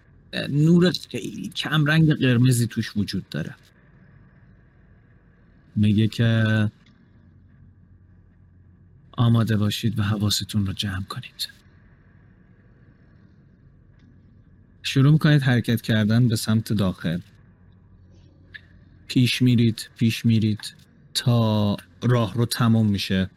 نور 0.49 0.93
خیلی 1.11 1.49
کم 1.49 1.87
رنگ 1.87 2.13
قرمزی 2.13 2.67
توش 2.67 2.97
وجود 2.97 3.29
داره. 3.29 3.55
میگه 5.77 6.09
که 6.09 6.45
آماده 9.13 9.57
باشید 9.57 9.99
و 9.99 10.03
حواستون 10.03 10.67
رو 10.67 10.73
جمع 10.73 11.05
کنید. 11.05 11.49
شروع 14.83 15.13
می‌کنید 15.13 15.43
حرکت 15.43 15.83
کردن 15.83 16.29
به 16.29 16.37
سمت 16.37 16.73
داخل. 16.73 17.21
پیش 19.07 19.43
میرید 19.43 19.91
پیش 19.97 20.25
میرید 20.25 20.75
تا 21.15 21.77
راه 22.03 22.35
رو 22.35 22.47
تموم 22.47 22.87
میشه 22.87 23.31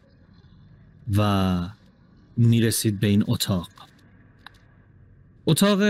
و 1.17 1.69
می‌رسید 2.37 2.99
به 2.99 3.07
این 3.07 3.23
اتاق. 3.27 3.69
اتاق 5.45 5.81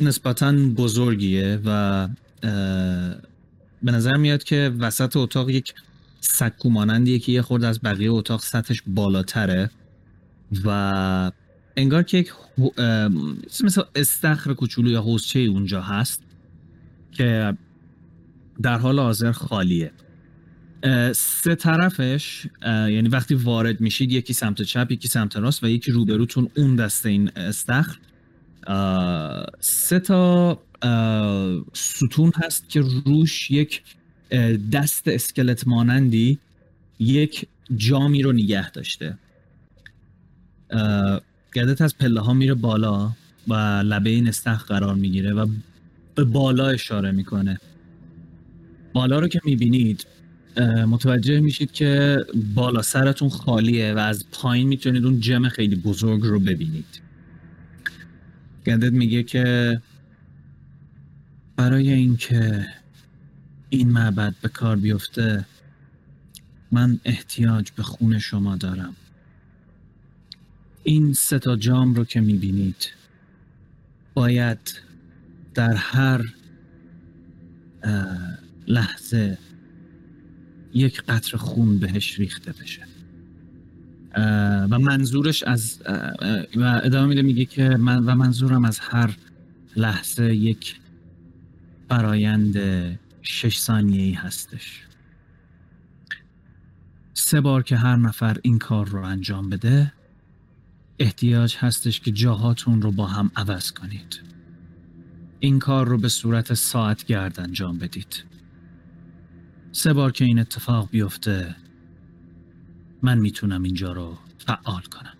نسبتا 0.00 0.52
بزرگیه 0.52 1.60
و 1.64 2.08
به 3.84 3.92
نظر 3.92 4.16
میاد 4.16 4.44
که 4.44 4.72
وسط 4.78 5.16
اتاق 5.16 5.50
یک 5.50 5.74
سکو 6.20 6.70
مانندیه 6.70 7.18
که 7.18 7.32
یه 7.32 7.42
خورده 7.42 7.66
از 7.66 7.80
بقیه 7.82 8.12
اتاق 8.12 8.40
سطحش 8.42 8.82
بالاتره 8.86 9.70
و 10.64 11.32
انگار 11.76 12.02
که 12.02 12.18
یک 12.18 12.32
مثل 13.64 13.82
استخر 13.94 14.54
کوچولو 14.54 14.90
یا 14.90 15.02
حوزچه 15.02 15.40
اونجا 15.40 15.82
هست 15.82 16.22
که 17.12 17.56
در 18.62 18.78
حال 18.78 18.98
حاضر 18.98 19.32
خالیه. 19.32 19.92
سه 21.12 21.54
طرفش 21.54 22.46
یعنی 22.66 23.08
وقتی 23.08 23.34
وارد 23.34 23.80
میشید 23.80 24.12
یکی 24.12 24.32
سمت 24.32 24.62
چپ 24.62 24.86
یکی 24.90 25.08
سمت 25.08 25.36
راست 25.36 25.64
و 25.64 25.68
یکی 25.68 25.90
روبروتون 25.90 26.48
اون 26.56 26.76
دسته 26.76 27.08
این 27.08 27.30
استخر. 27.36 27.98
سه 29.60 29.98
تا 29.98 30.62
ستون 31.72 32.32
هست 32.36 32.68
که 32.68 32.80
روش 32.80 33.50
یک 33.50 33.82
دست 34.72 35.08
اسکلت 35.08 35.68
مانندی 35.68 36.38
یک 36.98 37.46
جامی 37.76 38.22
رو 38.22 38.32
نگه 38.32 38.70
داشته. 38.70 39.18
گدت 41.54 41.80
از 41.80 41.98
پله 41.98 42.20
ها 42.20 42.34
میره 42.34 42.54
بالا 42.54 43.12
و 43.48 43.54
لبه 43.84 44.10
این 44.10 44.28
استخر 44.28 44.64
قرار 44.64 44.94
می‌گیره 44.94 45.32
و 45.32 45.46
به 46.14 46.24
بالا 46.24 46.68
اشاره 46.68 47.10
می‌کنه. 47.10 47.58
بالا 48.92 49.18
رو 49.18 49.28
که 49.28 49.40
می‌بینید 49.44 50.06
متوجه 50.86 51.40
میشید 51.40 51.72
که 51.72 52.18
بالا 52.54 52.82
سرتون 52.82 53.28
خالیه 53.28 53.94
و 53.94 53.98
از 53.98 54.24
پایین 54.32 54.68
می‌تونید 54.68 55.04
اون 55.04 55.20
جمع 55.20 55.48
خیلی 55.48 55.76
بزرگ 55.76 56.22
رو 56.22 56.40
ببینید. 56.40 57.00
گندت 58.66 58.92
میگه 58.92 59.22
که 59.22 59.80
برای 61.56 61.92
اینکه 61.92 62.66
این 63.70 63.90
معبد 63.90 64.34
به 64.42 64.48
کار 64.48 64.76
بیفته 64.76 65.44
من 66.72 67.00
احتیاج 67.04 67.70
به 67.70 67.82
خون 67.82 68.18
شما 68.18 68.56
دارم. 68.56 68.96
این 70.82 71.12
سه 71.12 71.38
تا 71.38 71.56
جام 71.56 71.94
رو 71.94 72.04
که 72.04 72.20
می‌بینید 72.20 72.90
باید 74.14 74.80
در 75.54 75.74
هر 75.74 76.24
لحظه 78.66 79.38
یک 80.74 81.02
قطر 81.02 81.36
خون 81.36 81.78
بهش 81.78 82.18
ریخته 82.18 82.52
بشه. 82.52 82.82
و 84.70 84.78
منظورش 84.78 85.42
از 85.42 85.82
و 86.56 86.80
ادامه 86.84 87.06
میده 87.06 87.22
میگه 87.22 87.44
که 87.44 87.68
من 87.68 88.04
و 88.04 88.14
منظورم 88.14 88.64
از 88.64 88.78
هر 88.78 89.16
لحظه 89.76 90.34
یک 90.34 90.76
فرایند 91.94 92.56
شش 93.22 93.58
ثانیه‌ای 93.58 94.12
هستش. 94.12 94.82
سه 97.14 97.40
بار 97.40 97.62
که 97.62 97.76
هر 97.76 97.96
نفر 97.96 98.36
این 98.42 98.58
کار 98.58 98.88
رو 98.88 99.02
انجام 99.02 99.50
بده 99.50 99.92
احتیاج 100.98 101.56
هستش 101.56 102.00
که 102.00 102.10
جاهاتون 102.10 102.82
رو 102.82 102.92
با 102.92 103.06
هم 103.06 103.30
عوض 103.36 103.72
کنید. 103.72 104.22
این 105.40 105.58
کار 105.58 105.88
رو 105.88 105.98
به 105.98 106.08
صورت 106.08 106.54
ساعت 106.54 107.04
گرد 107.04 107.40
انجام 107.40 107.78
بدید. 107.78 108.24
سه 109.72 109.92
بار 109.92 110.12
که 110.12 110.24
این 110.24 110.38
اتفاق 110.38 110.90
بیفته 110.90 111.56
من 113.02 113.18
می‌تونم 113.18 113.62
اینجا 113.62 113.92
رو 113.92 114.18
فعال 114.38 114.82
کنم. 114.82 115.16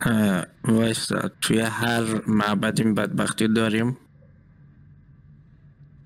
اه، 0.00 0.44
وایسا 0.64 1.30
توی 1.40 1.60
هر 1.60 2.28
معبد 2.28 2.80
این 2.80 2.94
بدبختی 2.94 3.48
داریم؟ 3.48 3.96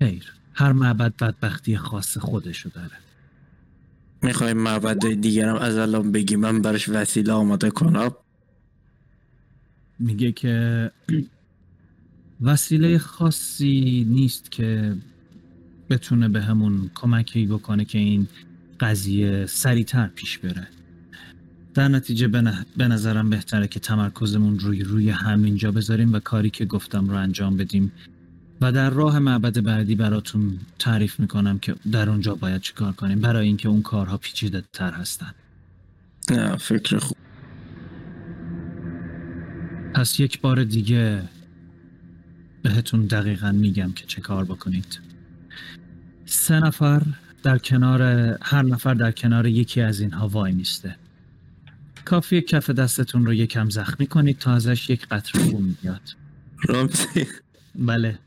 خیر. 0.01 0.33
هر 0.53 0.71
معبد 0.71 1.13
بدبختی 1.17 1.77
خاص 1.77 2.17
خودشو 2.17 2.69
داره. 2.69 2.97
می‌خوای 4.21 4.53
معبد 4.53 5.13
دیگرم 5.13 5.55
از 5.55 5.77
الان 5.77 6.11
بگی 6.11 6.35
من 6.35 6.61
براش 6.61 6.89
وسیله 6.89 7.33
آماده 7.33 7.69
کنم. 7.69 8.11
میگه 9.99 10.31
که 10.31 10.91
وسیله 12.41 12.97
خاصی 12.97 14.07
نیست 14.09 14.51
که 14.51 14.95
بتونه 15.89 16.29
به 16.29 16.41
همون 16.41 16.91
کمکی 16.95 17.45
بکنه 17.45 17.85
که 17.85 17.97
این 17.97 18.27
قضیه 18.79 19.45
سریعتر 19.45 20.07
پیش 20.07 20.37
بره. 20.37 20.67
در 21.73 21.87
نتیجه 21.87 22.27
به 22.77 22.87
نظرم 22.87 23.29
بهتره 23.29 23.67
که 23.67 23.79
تمرکزمون 23.79 24.59
روی 24.59 24.83
روی 24.83 25.09
همینجا 25.09 25.71
بذاریم 25.71 26.13
و 26.13 26.19
کاری 26.19 26.49
که 26.49 26.65
گفتم 26.65 27.09
رو 27.09 27.15
انجام 27.15 27.57
بدیم. 27.57 27.91
و 28.61 28.71
در 28.71 28.89
راه 28.89 29.19
معبد 29.19 29.63
بعدی 29.63 29.95
براتون 29.95 30.59
تعریف 30.79 31.19
می‌کنم 31.19 31.59
که 31.59 31.75
در 31.91 32.09
اونجا 32.09 32.35
باید 32.35 32.61
چیکار 32.61 32.93
کنیم. 32.93 33.19
برای 33.21 33.47
اینکه 33.47 33.69
اون 33.69 33.81
کارها 33.81 34.17
پیچیده 34.17 34.63
تر 34.73 34.91
هستن. 34.91 35.33
نه 36.31 36.57
فکر 36.57 36.97
خوب. 36.97 37.17
پس 39.93 40.19
یک 40.19 40.41
بار 40.41 40.63
دیگه 40.63 41.23
بهتون 42.63 43.05
دقیقا 43.05 43.51
میگم 43.51 43.91
که 43.91 44.05
چه 44.05 44.21
کار 44.21 44.45
بکنید. 44.45 44.99
سه 46.25 46.59
نفر 46.59 47.01
در 47.43 47.57
کنار 47.57 48.01
هر 48.41 48.61
نفر 48.61 48.93
در 48.93 49.11
کنار 49.11 49.47
یکی 49.47 49.81
از 49.81 49.99
اینها 49.99 50.27
وای 50.27 50.51
میسته. 50.51 50.95
کافی 52.05 52.41
کف 52.41 52.69
دستتون 52.69 53.25
رو 53.25 53.33
یکم 53.33 53.69
زخمی 53.69 54.07
کنید 54.07 54.37
تا 54.37 54.53
ازش 54.53 54.89
یک 54.89 55.07
قطره 55.07 55.43
خون 55.43 55.77
بیاد. 55.81 56.01
رامزی 56.67 57.27
بله. 57.75 58.19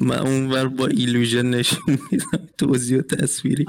من 0.00 0.18
اونور 0.18 0.68
با 0.68 0.86
ایلوژن 0.86 1.46
نشون 1.46 1.98
میدم 2.12 2.48
توضیح 2.58 2.98
و 2.98 3.02
تصویری. 3.02 3.66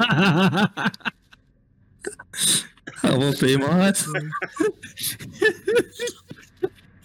هواپیما 2.94 3.68
هست. 3.68 4.10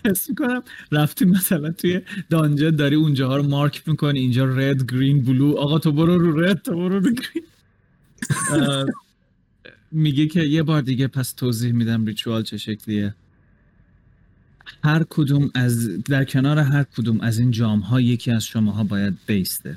حس 0.04 0.28
می‌کنم 0.28 0.62
رفتی 0.92 1.24
مثلا 1.24 1.70
توی 1.70 2.00
دانجن 2.30 2.70
داری 2.70 2.96
اونجاها 2.96 3.36
رو 3.36 3.42
مارک 3.42 3.88
می‌کنی 3.88 4.18
اینجا 4.18 4.44
رد 4.44 4.92
گرین 4.92 5.24
بلو 5.24 5.56
آقا 5.56 5.78
تو 5.78 5.92
برو 5.92 6.18
رو 6.18 6.40
رد 6.40 6.62
تو 6.62 6.72
برو 6.76 6.98
رو 6.98 7.10
گرین 7.10 7.44
میگه 9.92 10.26
که 10.26 10.40
یه 10.40 10.62
بار 10.62 10.80
دیگه 10.80 11.06
پس 11.06 11.32
توضیح 11.32 11.72
میدم 11.72 12.06
ریچوال 12.06 12.42
چه 12.42 12.56
شکلیه. 12.56 13.14
هر 14.84 15.04
کدوم 15.10 15.50
از 15.54 16.02
در 16.04 16.24
کنار 16.24 16.58
هر 16.58 16.84
کدوم 16.84 17.20
از 17.20 17.38
این 17.38 17.50
جام 17.50 17.80
ها 17.80 18.00
یکی 18.00 18.30
از 18.30 18.44
شماها 18.44 18.84
باید 18.84 19.18
بیسته 19.26 19.76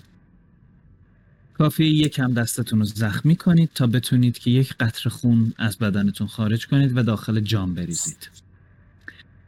کافی 1.54 1.86
یکم 1.86 2.34
دستتون 2.34 2.80
رو 2.80 2.86
زخمی 2.86 3.36
کنید 3.36 3.70
تا 3.76 3.88
بتونید 3.88 4.38
که 4.38 4.52
یک 4.52 4.76
قطره 4.80 5.12
خون 5.12 5.54
از 5.58 5.78
بدنتون 5.78 6.28
خارج 6.28 6.68
کنید 6.68 6.98
و 6.98 7.04
داخل 7.04 7.40
جام 7.40 7.74
بریزید 7.74 8.30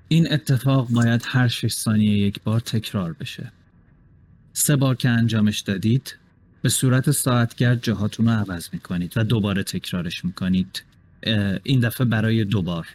این 0.07 0.34
اتفاق 0.34 0.90
باید 0.90 1.22
هر 1.26 1.48
6 1.48 1.72
ثانیه 1.72 2.18
یک 2.18 2.44
بار 2.44 2.60
تکرار 2.60 3.14
بشه. 3.14 3.52
سه 4.53 4.76
بار 4.76 4.95
که 4.95 5.10
انجامش 5.10 5.60
دادید 5.60 6.18
به 6.61 6.70
صورت 6.70 7.11
ساعتگرد 7.11 7.84
جاهاتون 7.84 8.26
رو 8.26 8.32
عوض 8.32 8.70
می‌کنید 8.74 9.14
و 9.15 9.24
دوباره 9.24 9.64
تکرارش 9.64 10.26
می‌کنید. 10.26 10.84
این 11.64 11.80
دفعه 11.80 12.06
برای 12.06 12.45
دوبار. 12.45 12.88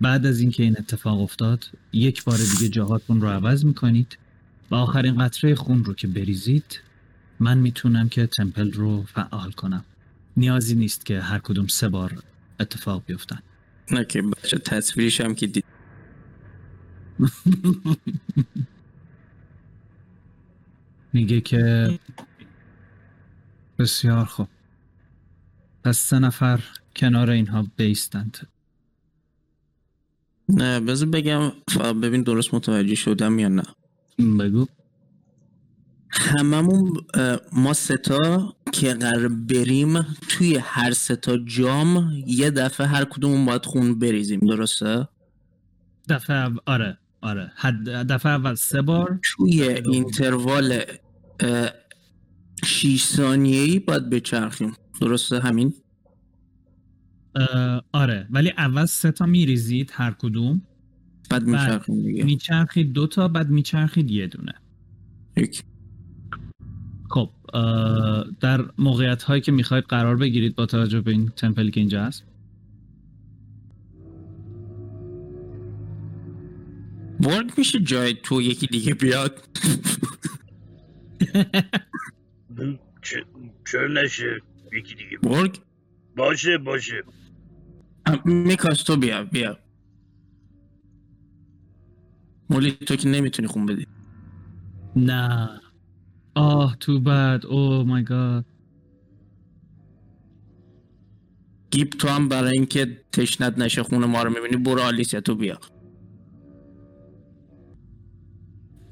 بعد 0.00 0.26
از 0.26 0.40
اینکه 0.40 0.62
این 0.62 0.76
اتفاق 0.78 1.20
افتاد 1.20 1.70
یک 1.92 2.24
بار 2.24 2.38
دیگه 2.38 2.68
جاهاتون 2.68 3.20
رو 3.20 3.28
عوض 3.28 3.64
می‌کنید 3.64 4.18
و 4.70 4.74
آخرین 4.74 5.18
قطره 5.18 5.54
خون 5.54 5.84
رو 5.84 5.94
که 5.94 6.06
بریزید 6.06 6.80
من 7.40 7.58
می‌تونم 7.58 8.08
که 8.08 8.26
تمپل 8.26 8.72
رو 8.72 9.02
فعال 9.02 9.50
کنم. 9.50 9.84
نیازی 10.36 10.74
نیست 10.74 11.06
که 11.06 11.20
هر 11.20 11.38
کدوم 11.38 11.66
سه 11.66 11.88
بار 11.88 12.22
اتفاق 12.60 13.02
بیفتن. 13.06 13.38
نه 13.90 14.04
که 14.04 14.22
بچه 14.22 14.58
تصویرش 14.58 15.20
هم 15.20 15.34
که 15.34 15.46
دید 15.46 15.64
میگه 21.12 21.40
که 21.40 21.98
بسیار 23.78 24.24
خوب 24.24 24.48
پس 25.84 25.98
سه 25.98 26.18
نفر 26.18 26.60
کنار 26.96 27.30
اینها 27.30 27.66
بیستند 27.76 28.48
نه 30.48 30.80
بذار 30.80 31.08
بگم 31.08 31.52
ببین 32.02 32.22
درست 32.22 32.54
متوجه 32.54 32.94
شدم 32.94 33.38
یا 33.38 33.48
نه. 33.48 33.62
بگو. 34.18 34.66
هممون 36.10 36.92
ما 37.52 37.72
ستا 37.72 38.54
که 38.72 38.94
قرار 38.94 39.28
بریم 39.28 40.02
توی 40.28 40.56
هر 40.56 40.92
ستا 40.92 41.36
جام 41.38 42.12
یه 42.26 42.50
دفعه 42.50 42.86
هر 42.86 43.04
کدومون 43.04 43.46
باید 43.46 43.64
خون 43.64 43.98
بریزیم 43.98 44.40
درسته؟ 44.40 45.08
دفعه 46.08 46.50
آره 46.66 46.98
آره. 47.20 47.52
حد 47.56 47.88
دفعه 47.88 48.32
اول 48.32 48.54
سه 48.54 48.82
بار. 48.82 49.18
توی 49.22 49.62
اینتروال 49.62 50.82
اه، 51.40 51.70
شیش 52.64 53.04
ثانیه 53.04 53.62
ای 53.62 53.78
باید 53.78 54.10
بچرخیم 54.10 54.72
درسته؟ 55.00 55.40
همین؟ 55.40 55.74
آره. 57.92 58.26
ولی 58.30 58.50
اول 58.58 58.84
سه 58.84 59.12
تا 59.12 59.26
میریزید 59.26 59.90
هر 59.94 60.10
کدوم. 60.10 60.62
بعد 61.30 61.42
میچرخیم 61.46 62.02
دیگه. 62.02 62.24
میچرخید 62.24 62.92
دو 62.92 63.06
تا 63.06 63.28
بعد 63.28 63.50
میچرخید 63.50 64.10
یه 64.10 64.26
دونه. 64.26 64.52
یک. 65.36 65.62
خب 67.10 67.30
در 68.40 68.64
موقعیت 68.78 69.22
هایی 69.22 69.40
که 69.40 69.52
می‌خواید 69.52 69.84
قرار 69.84 70.16
بگیرید 70.16 70.56
با 70.56 70.66
توجه 70.66 71.00
به 71.00 71.10
این 71.10 71.28
تمپلی 71.28 71.70
که 71.70 71.80
اینجا 71.80 72.04
هست. 72.04 72.24
ورد 77.20 77.58
میشه 77.58 77.80
جای 77.80 78.14
تو 78.22 78.42
یکی 78.42 78.66
دیگه 78.66 78.94
بیاد. 78.94 79.48
چه- 83.02 83.24
چرا 83.72 83.88
نشه 84.02 84.40
یکی 84.72 84.94
دیگه 84.94 85.18
باشه 86.16 86.58
باشه. 86.58 87.02
میکاس 88.24 88.82
تو 88.82 88.96
بیا 88.96 89.24
بیا. 89.24 89.58
مولی 92.50 92.72
تو 92.72 92.96
که 92.96 93.08
نمی‌تونی 93.08 93.48
خون 93.48 93.66
بدی. 93.66 93.86
نه. 94.96 95.48
آه 96.34 96.76
تو 96.80 97.00
بد. 97.00 97.40
او 97.46 97.84
مای 97.84 98.04
گاد 98.04 98.44
گیب 101.70 101.90
تو 101.90 102.08
هم 102.08 102.28
برای 102.28 102.52
اینکه 102.52 103.04
تشنت 103.12 103.58
نشه 103.58 103.82
خون 103.82 104.04
ما 104.04 104.22
رو 104.22 104.30
می‌بینی 104.30 104.56
برو 104.62 104.80
آلیسیا 104.80 105.20
تو 105.20 105.34
بیا. 105.34 105.60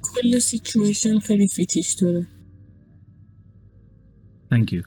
کل 0.02 0.38
سیچویشن 0.38 1.18
خیلی 1.18 1.48
فیتیش 1.48 1.92
داره. 1.92 2.26
Thank 4.54 4.68
you. 4.72 4.82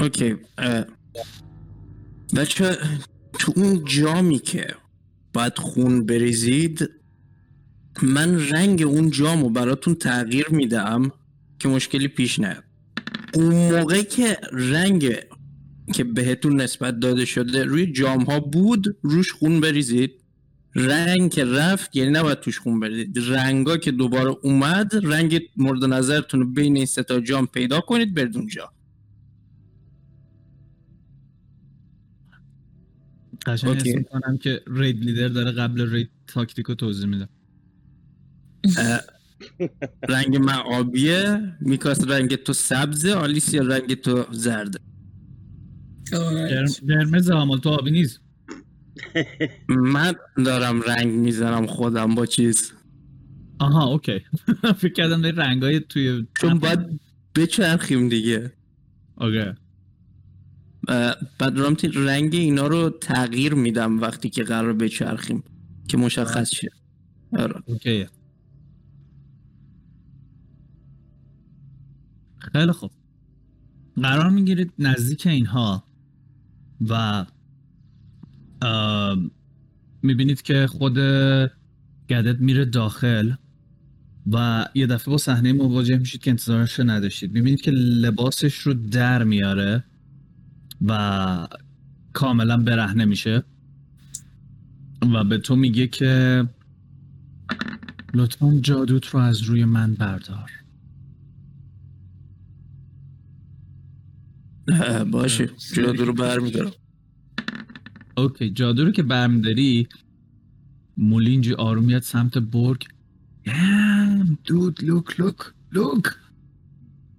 اوکی 0.00 0.36
بچه 2.36 2.78
تو 3.38 3.52
اون 3.56 3.84
جامی 3.84 4.38
که 4.38 4.66
باید 5.32 5.58
خون 5.58 6.06
بریزید 6.06 6.90
من 8.02 8.48
رنگ 8.48 8.82
اون 8.82 9.10
جامو 9.10 9.50
براتون 9.50 9.94
تغییر 9.94 10.48
میدم 10.48 11.10
که 11.58 11.68
مشکلی 11.68 12.08
پیش 12.08 12.38
نیاد. 12.38 12.64
اون 13.34 13.54
موقع 13.54 14.02
که 14.02 14.36
رنگ 14.52 15.16
که 15.94 16.04
بهتون 16.04 16.60
نسبت 16.60 17.00
داده 17.00 17.24
شده 17.24 17.64
روی 17.64 17.92
جام 17.92 18.22
ها 18.22 18.40
بود 18.40 18.96
روش 19.02 19.32
خون 19.32 19.60
بریزید. 19.60 20.12
رنگ 20.74 21.30
که 21.30 21.44
رفت 21.44 21.96
یعنی 21.96 22.10
نباید 22.10 22.40
توش 22.40 22.58
خون 22.58 22.80
بریزید. 22.80 23.18
رنگا 23.18 23.76
که 23.76 23.90
دوباره 23.90 24.36
اومد 24.42 24.92
رنگ 25.02 25.40
مورد 25.56 25.84
نظرتون 25.84 26.40
رو 26.40 26.46
بین 26.46 26.76
این 26.76 26.86
سه 26.86 27.02
تا 27.02 27.20
جام 27.20 27.46
پیدا 27.46 27.80
کنید 27.80 28.14
برید 28.14 28.36
اونجا. 28.36 28.72
قشنگ. 33.46 33.76
حس 33.76 33.94
می‌کنم 33.94 34.38
که 34.38 34.62
raid 34.66 35.04
leader 35.04 35.28
داره 35.28 35.50
قبل 35.52 35.90
raid 35.90 36.10
تاکتیک 36.26 36.66
رو 36.66 36.74
توضیح 36.74 37.06
میده. 37.06 37.28
رنگ 40.08 40.36
من 40.36 40.54
آبیه 40.54 41.56
میکاس 41.60 42.08
رنگ 42.08 42.34
تو 42.34 42.52
سبزه 42.52 43.12
آلیسیا 43.12 43.62
رنگ 43.62 43.94
تو 43.94 44.24
زرده. 44.32 44.78
قرمز 46.88 47.30
مال 47.30 47.58
تو 47.58 47.68
آبی 47.68 47.90
نیست؟ 47.90 48.20
من 49.68 50.14
دارم 50.36 50.82
رنگ 50.82 51.12
می‌زنم 51.12 51.66
خودم 51.66 52.14
با 52.14 52.26
چیز. 52.26 52.72
آها 53.58 53.84
okay. 53.84 54.20
فکر 54.80 54.92
کردم 54.92 55.22
داری 55.22 55.36
رنگای 55.36 55.80
توی 55.80 56.26
چون 56.40 56.58
باید 56.58 57.00
بچرخیم 57.34 58.08
دیگه. 58.08 58.52
اوکی. 59.16 59.52
بعد 61.38 61.58
رامتی 61.58 61.88
رنگ 61.88 62.34
اینا 62.34 62.66
رو 62.66 62.90
تغییر 62.90 63.54
میدم 63.54 64.00
وقتی 64.00 64.30
که 64.30 64.42
قرار 64.42 64.72
بچرخیم 64.72 65.42
که 65.88 65.96
مشخص 65.96 66.54
شه. 66.54 66.68
آره. 67.32 67.62
اوکی. 67.66 68.06
خیلی 72.38 72.72
خوب. 72.72 72.90
قرار 73.96 74.30
می‌گیرید 74.30 74.72
نزدیک 74.78 75.26
اینها 75.26 75.84
و 76.88 77.26
می‌بینید 80.02 80.42
که 80.42 80.66
خود 80.66 80.98
گدت 82.10 82.40
میره 82.40 82.64
داخل 82.64 83.32
و 84.32 84.66
یه 84.74 84.86
دفعه 84.86 85.10
با 85.12 85.18
صحنه 85.18 85.52
مواجه 85.52 85.98
میشید 85.98 86.20
که 86.20 86.30
انتظارش 86.30 86.72
رو 86.72 86.90
نداشتید. 86.90 87.32
می‌بینید 87.32 87.60
که 87.60 87.70
لباسش 87.70 88.54
رو 88.58 88.74
در 88.74 89.24
میاره. 89.24 89.84
و 90.86 91.48
کاملا 92.12 92.56
برهنه 92.56 93.04
میشه. 93.04 93.44
و 95.14 95.24
به 95.24 95.38
تو 95.38 95.56
میگه 95.56 95.86
که 95.86 96.44
لطفا 98.14 98.58
جادوت 98.60 99.06
رو 99.06 99.20
از 99.20 99.42
روی 99.42 99.64
من 99.64 99.94
بردار. 99.94 100.50
باشه 105.12 105.50
جادو 105.74 106.04
رو 106.04 106.12
برمیدارم. 106.12 106.72
اوکی 108.16 108.50
جادو 108.50 108.84
رو 108.84 108.92
که 108.92 109.02
برمیداری 109.02 109.88
مولینجی 110.96 111.54
آروم 111.54 111.84
میاد 111.84 112.02
سمت 112.02 112.38
برگ. 112.38 112.86
دود 114.44 114.74
دود 114.74 114.84
لوک 114.84 115.20
لوک 115.20 115.36
لوک. 115.72 116.04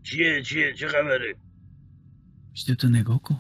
چیه 0.04 0.42
چیه 0.42 0.74
چه 0.74 0.88
خبره؟ 0.88 1.36
بیشتر 2.52 2.74
تو 2.74 2.90
نگاه 2.90 3.22
کن. 3.22 3.40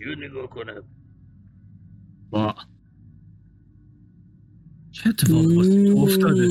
چی 0.00 0.04
رو 0.04 0.20
نگاه 0.20 0.50
کنم. 0.50 0.82
با. 2.30 2.54
چه 4.90 5.10
واسه 5.10 5.92
تو 5.92 5.98
افتاده؟ 5.98 6.48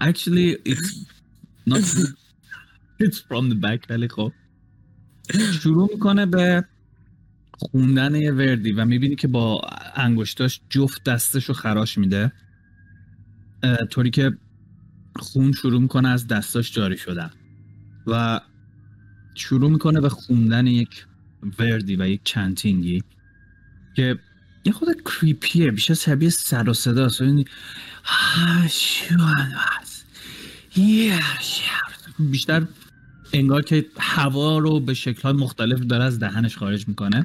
Actually 0.00 0.56
it's 0.68 1.06
not 1.70 1.82
it's 3.02 3.18
from 3.18 3.50
the 3.50 3.60
back 3.64 3.90
ولی 3.90 4.08
خب. 4.08 4.32
شروع 5.52 5.88
می‌کنه 5.92 6.26
به 6.26 6.64
خوندن 7.58 8.14
یه 8.14 8.32
وردی 8.32 8.72
و 8.72 8.84
می‌بینی 8.84 9.16
که 9.16 9.28
با 9.28 9.60
انگشتاش 9.94 10.60
جفت 10.70 11.04
دستش 11.04 11.44
رو 11.44 11.54
خراش 11.54 11.98
میده. 11.98 12.32
طوری 13.90 14.10
که 14.10 14.38
خون 15.16 15.52
شروع 15.52 15.80
می‌کنه 15.80 16.08
از 16.08 16.26
دستاش 16.26 16.72
جاری 16.72 16.96
شدن. 16.96 17.30
و 18.06 18.40
شروع 19.34 19.70
می‌کنه 19.70 20.00
به 20.00 20.08
خوندن 20.08 20.66
یک 20.66 21.06
وردی 21.58 21.96
و 21.96 22.08
یک 22.08 22.20
چنتینگی 22.24 23.02
که 23.96 24.18
یه 24.64 24.72
خود 24.72 25.02
کریپیه 25.04 25.70
بیشتر 25.70 25.94
شبیه 25.94 26.30
سر 26.30 26.68
و 26.68 26.74
صدا 26.74 27.06
است 27.06 27.20
یعنی 27.20 27.44
بیشتر 32.18 32.66
انگار 33.32 33.62
که 33.62 33.86
هوا 33.98 34.58
رو 34.58 34.80
به 34.80 34.94
شکل‌های 34.94 35.32
مختلف 35.32 35.80
داره 35.80 36.04
از 36.04 36.18
دهنش 36.18 36.56
خارج 36.56 36.88
می‌کنه 36.88 37.24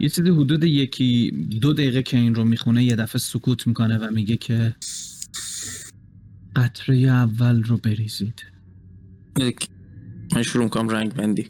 یه 0.00 0.08
چیزی 0.08 0.30
حدود 0.30 0.64
یکی 0.64 1.30
دو 1.60 1.72
دقیقه 1.72 2.02
که 2.02 2.16
این 2.16 2.34
رو 2.34 2.44
می‌خونه 2.44 2.84
یه 2.84 2.96
دفعه 2.96 3.18
سکوت 3.18 3.66
می‌کنه 3.66 3.98
و 3.98 4.10
میگه 4.10 4.36
که 4.36 4.74
قطره 6.56 6.96
اول 6.96 7.62
رو 7.62 7.76
بریزید 7.76 8.44
okay. 9.36 9.79
من 10.34 10.42
شروع 10.42 10.64
می‌کنم 10.64 10.88
رنگ 10.88 11.14
بندی. 11.14 11.48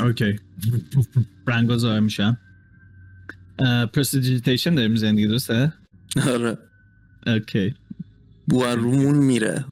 Okay. 0.00 0.40
رنگا 1.46 1.78
ظاهر 1.78 2.00
میشن. 2.00 2.36
Prestidigitation 3.94 4.74
داریم 4.74 4.96
زندگی 4.96 5.26
درسته؟ 5.26 5.72
آره. 6.26 6.58
Okay. 7.26 7.74
بو 8.48 8.64
رومون 8.64 9.16
میره. 9.16 9.64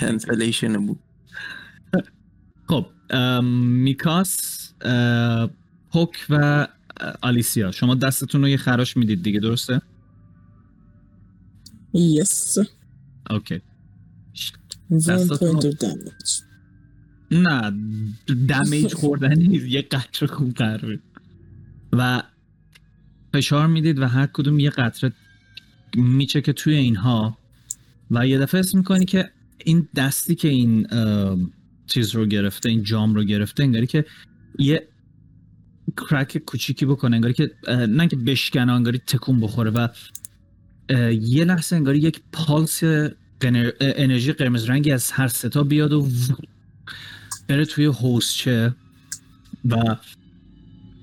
cancellation 0.00 0.86
بود 0.86 1.00
خب 2.68 2.86
ام، 3.10 3.44
میکاس 3.64 4.72
پوک 5.92 6.26
و 6.30 6.66
آلیسیا. 7.22 7.70
شما 7.70 7.94
دستتون 7.94 8.42
رو 8.42 8.48
یه 8.48 8.56
خراش 8.56 8.96
می‌دید 8.96 9.22
دیگه 9.22 9.40
درسته؟ 9.40 9.82
Yes. 11.94 12.66
Okay. 13.30 13.60
نه 17.30 17.72
damage 18.48 18.94
خوردن 18.94 19.34
نیست 19.34 19.66
یه 19.66 19.82
قطره 19.82 20.28
خون 20.28 20.50
قراره 20.50 20.98
و 21.92 22.22
فشار 23.34 23.66
می‌دید 23.66 23.98
و 23.98 24.06
هر 24.06 24.26
کدوم 24.26 24.58
یه 24.58 24.70
قطره 24.70 25.12
میچه 25.96 26.40
که 26.40 26.52
توی 26.52 26.74
اینها. 26.74 27.38
و 28.10 28.26
یه 28.26 28.38
دفعه 28.38 28.60
اسم 28.60 28.78
می‌کنی 28.78 29.04
که 29.04 29.30
این 29.64 29.88
دستی 29.96 30.34
که 30.34 30.48
این 30.48 30.86
چیز 31.86 32.14
رو 32.14 32.26
گرفته 32.26 32.68
این 32.68 32.82
جام 32.82 33.14
رو 33.14 33.24
گرفته 33.24 33.62
انگاری 33.62 33.86
که 33.86 34.04
یه 34.58 34.88
کرک 35.96 36.38
کوچیکی 36.38 36.86
بکنه 36.86 37.16
انگاری 37.16 37.34
که 37.34 37.50
نه 37.88 38.08
که 38.08 38.16
بشکنه 38.16 38.72
انگاری 38.72 38.98
تکون 38.98 39.40
بخوره 39.40 39.70
و 39.70 39.88
یه 41.12 41.44
لحظه 41.44 41.76
انگاری 41.76 41.98
یک 41.98 42.20
پالس 42.32 42.84
قنر- 43.40 43.72
انرژی 43.80 44.32
قرمز 44.32 44.64
رنگی 44.64 44.92
از 44.92 45.10
هر 45.10 45.28
ستا 45.28 45.64
بیاد 45.64 45.92
و 45.92 46.08
بره 47.48 47.64
توی 47.64 47.86
حوضچه 47.86 48.74
و 49.64 49.96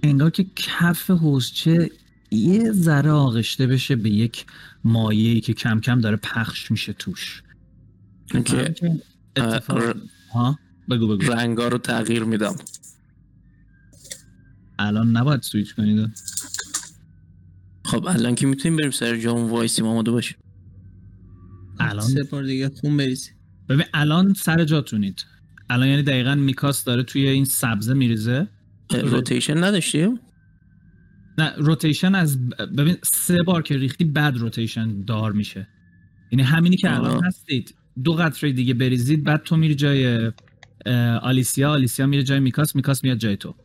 انگار 0.04 0.30
که 0.30 0.46
کف 0.56 1.10
حوضچه 1.10 1.92
یه 2.32 2.72
ذره 2.72 3.12
آغشته 3.12 3.68
بشه 3.68 3.96
به 3.96 4.10
یک 4.10 4.46
مایعی 4.84 5.42
که 5.42 5.54
کم 5.54 5.80
کم 5.80 6.02
داره 6.02 6.16
پخش 6.16 6.72
میشه 6.72 6.94
توش. 6.94 7.44
Okay 8.34 8.58
اتفاق 9.38 9.96
ها؟ 10.34 10.60
بگو 10.90 11.08
بگو. 11.08 11.32
رنگا 11.32 11.68
رو 11.68 11.78
تغییر 11.78 12.24
میدم. 12.24 12.56
الان 14.80 15.18
نباید 15.18 15.42
سویچ 15.42 15.76
کنید 15.76 16.12
خب 17.86 18.06
الان 18.06 18.36
که 18.36 18.48
می‌تونیم 18.48 18.78
بریم 18.78 18.92
سر 18.92 19.18
جام 19.18 19.50
وایسیم 19.52 19.86
آماده 19.86 20.12
باشیم. 20.12 20.38
الان 21.80 22.06
سه 22.06 22.24
بار 22.24 22.44
دیگه 22.44 22.70
خون 22.70 22.98
بریزی. 22.98 23.32
ببین 23.70 23.86
الان 23.94 24.34
سر 24.34 24.64
جاتونید. 24.64 25.26
الان 25.70 25.88
یعنی 25.88 26.04
دقیقا 26.04 26.36
میکاس 26.36 26.84
داره 26.84 27.04
توی 27.04 27.28
این 27.28 27.46
سبزه 27.46 27.94
میریزه. 27.94 28.48
روتیشن 29.04 29.64
نداشتیم 29.64 30.20
نه 31.38 31.54
روتیشن 31.58 32.16
از 32.16 32.50
ببین 32.50 32.98
سه 33.04 33.44
بار 33.44 33.62
که 33.62 33.78
ریختی 33.78 34.06
بعد 34.06 34.38
روتیشن 34.38 35.04
دار 35.06 35.32
میشه. 35.32 35.68
یعنی 36.32 36.44
همینی 36.44 36.78
که 36.78 36.96
الان. 36.96 37.24
هستید. 37.24 37.76
دو 38.04 38.14
قطره 38.14 38.52
دیگه 38.52 38.74
بریزید 38.74 39.24
بعد 39.24 39.44
تو 39.44 39.58
میری 39.58 39.76
جای 39.76 40.32
آلیسیا. 41.22 41.72
آلیسیا 41.72 42.06
میره 42.06 42.24
جای 42.24 42.40
میکاس 42.40 42.76
میکاس 42.76 43.04
میاد 43.04 43.18
جای 43.18 43.38
تو. 43.38 43.56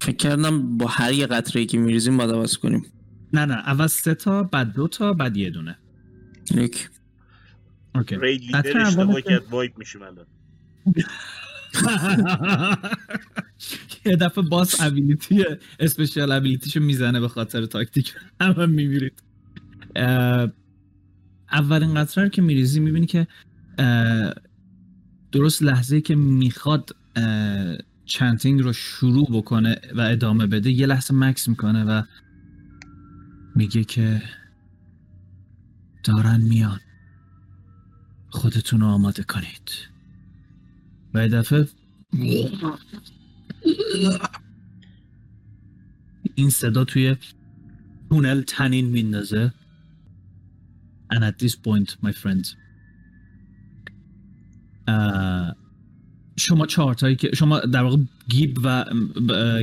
فکر 0.00 0.16
کردم 0.16 0.78
با 0.78 0.86
هر 0.86 1.12
یه 1.12 1.26
قطره 1.26 1.60
ای 1.60 1.66
که 1.66 1.78
میریزیم 1.78 2.16
باید 2.16 2.30
عوض 2.30 2.56
کنیم. 2.56 2.86
نه 3.32 3.44
نه 3.44 3.54
اول 3.54 3.86
سه 3.86 4.14
تا 4.14 4.42
بعد 4.42 4.72
دو 4.72 4.88
تا 4.88 5.12
بعد 5.12 5.36
یه 5.36 5.50
دونه. 5.50 5.78
یک 6.50 6.90
okay. 7.94 8.16
Leader 8.16 8.80
اشتباه 8.80 9.20
کرد 9.20 9.42
wipe 9.50 9.78
میشیم 9.78 10.02
الان. 10.02 10.26
یه 14.06 14.16
دفعه 14.16 14.44
boss 14.44 14.80
ability 14.80 15.44
special 15.80 16.32
ability 16.32 16.66
شو 16.66 16.80
می‌زنه 16.80 17.20
به 17.20 17.28
خاطر 17.28 17.66
تاکتیک. 17.66 18.14
همه 18.40 18.66
میمیرید. 18.66 19.22
اولین 21.52 21.94
قطره 21.94 22.24
رو 22.24 22.30
که 22.30 22.42
میریزی 22.42 22.80
می‌بینی 22.80 23.06
که 23.06 23.26
درست 25.32 25.62
لحظه 25.62 26.00
که 26.00 26.14
می‌خواد 26.14 26.96
chanting 28.04 28.60
رو 28.60 28.72
شروع 28.72 29.26
بکنه 29.32 29.80
و 29.94 30.00
ادامه 30.00 30.46
بده 30.46 30.70
یه 30.70 30.86
لحظه 30.86 31.14
مکث 31.14 31.48
می‌کنه 31.48 31.84
و 31.84 32.02
میگه 33.54 33.84
که 33.84 34.22
دارن 36.02 36.40
میان. 36.40 36.80
خودتون 38.28 38.80
رو 38.80 38.86
آماده 38.86 39.22
کنید. 39.22 39.70
و 41.14 41.28
دفعه. 41.28 41.68
این 46.34 46.50
صدا 46.50 46.84
توی 46.84 47.16
تونل 48.10 48.42
تنین 48.42 48.86
میندازه. 48.86 49.52
And 51.12 51.22
at 51.24 51.38
this 51.38 51.54
point 51.54 51.96
my 52.02 52.12
friends 52.12 52.56
اه، 54.88 55.56
شما 56.36 56.66
چهارتایی 56.66 57.16
که 57.16 57.30
شما 57.34 57.60
در 57.60 57.82
واقع 57.82 57.96
گیب 58.28 58.58
و 58.64 58.84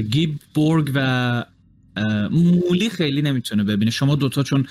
گیب 0.10 0.40
بورگ 0.54 0.92
و 0.96 1.46
مولی 2.32 2.90
خیلی 2.90 3.22
نمی‌تونه 3.22 3.64
ببینه. 3.64 3.92
شما 3.92 4.16
دوتا 4.16 4.44
چون 4.44 4.68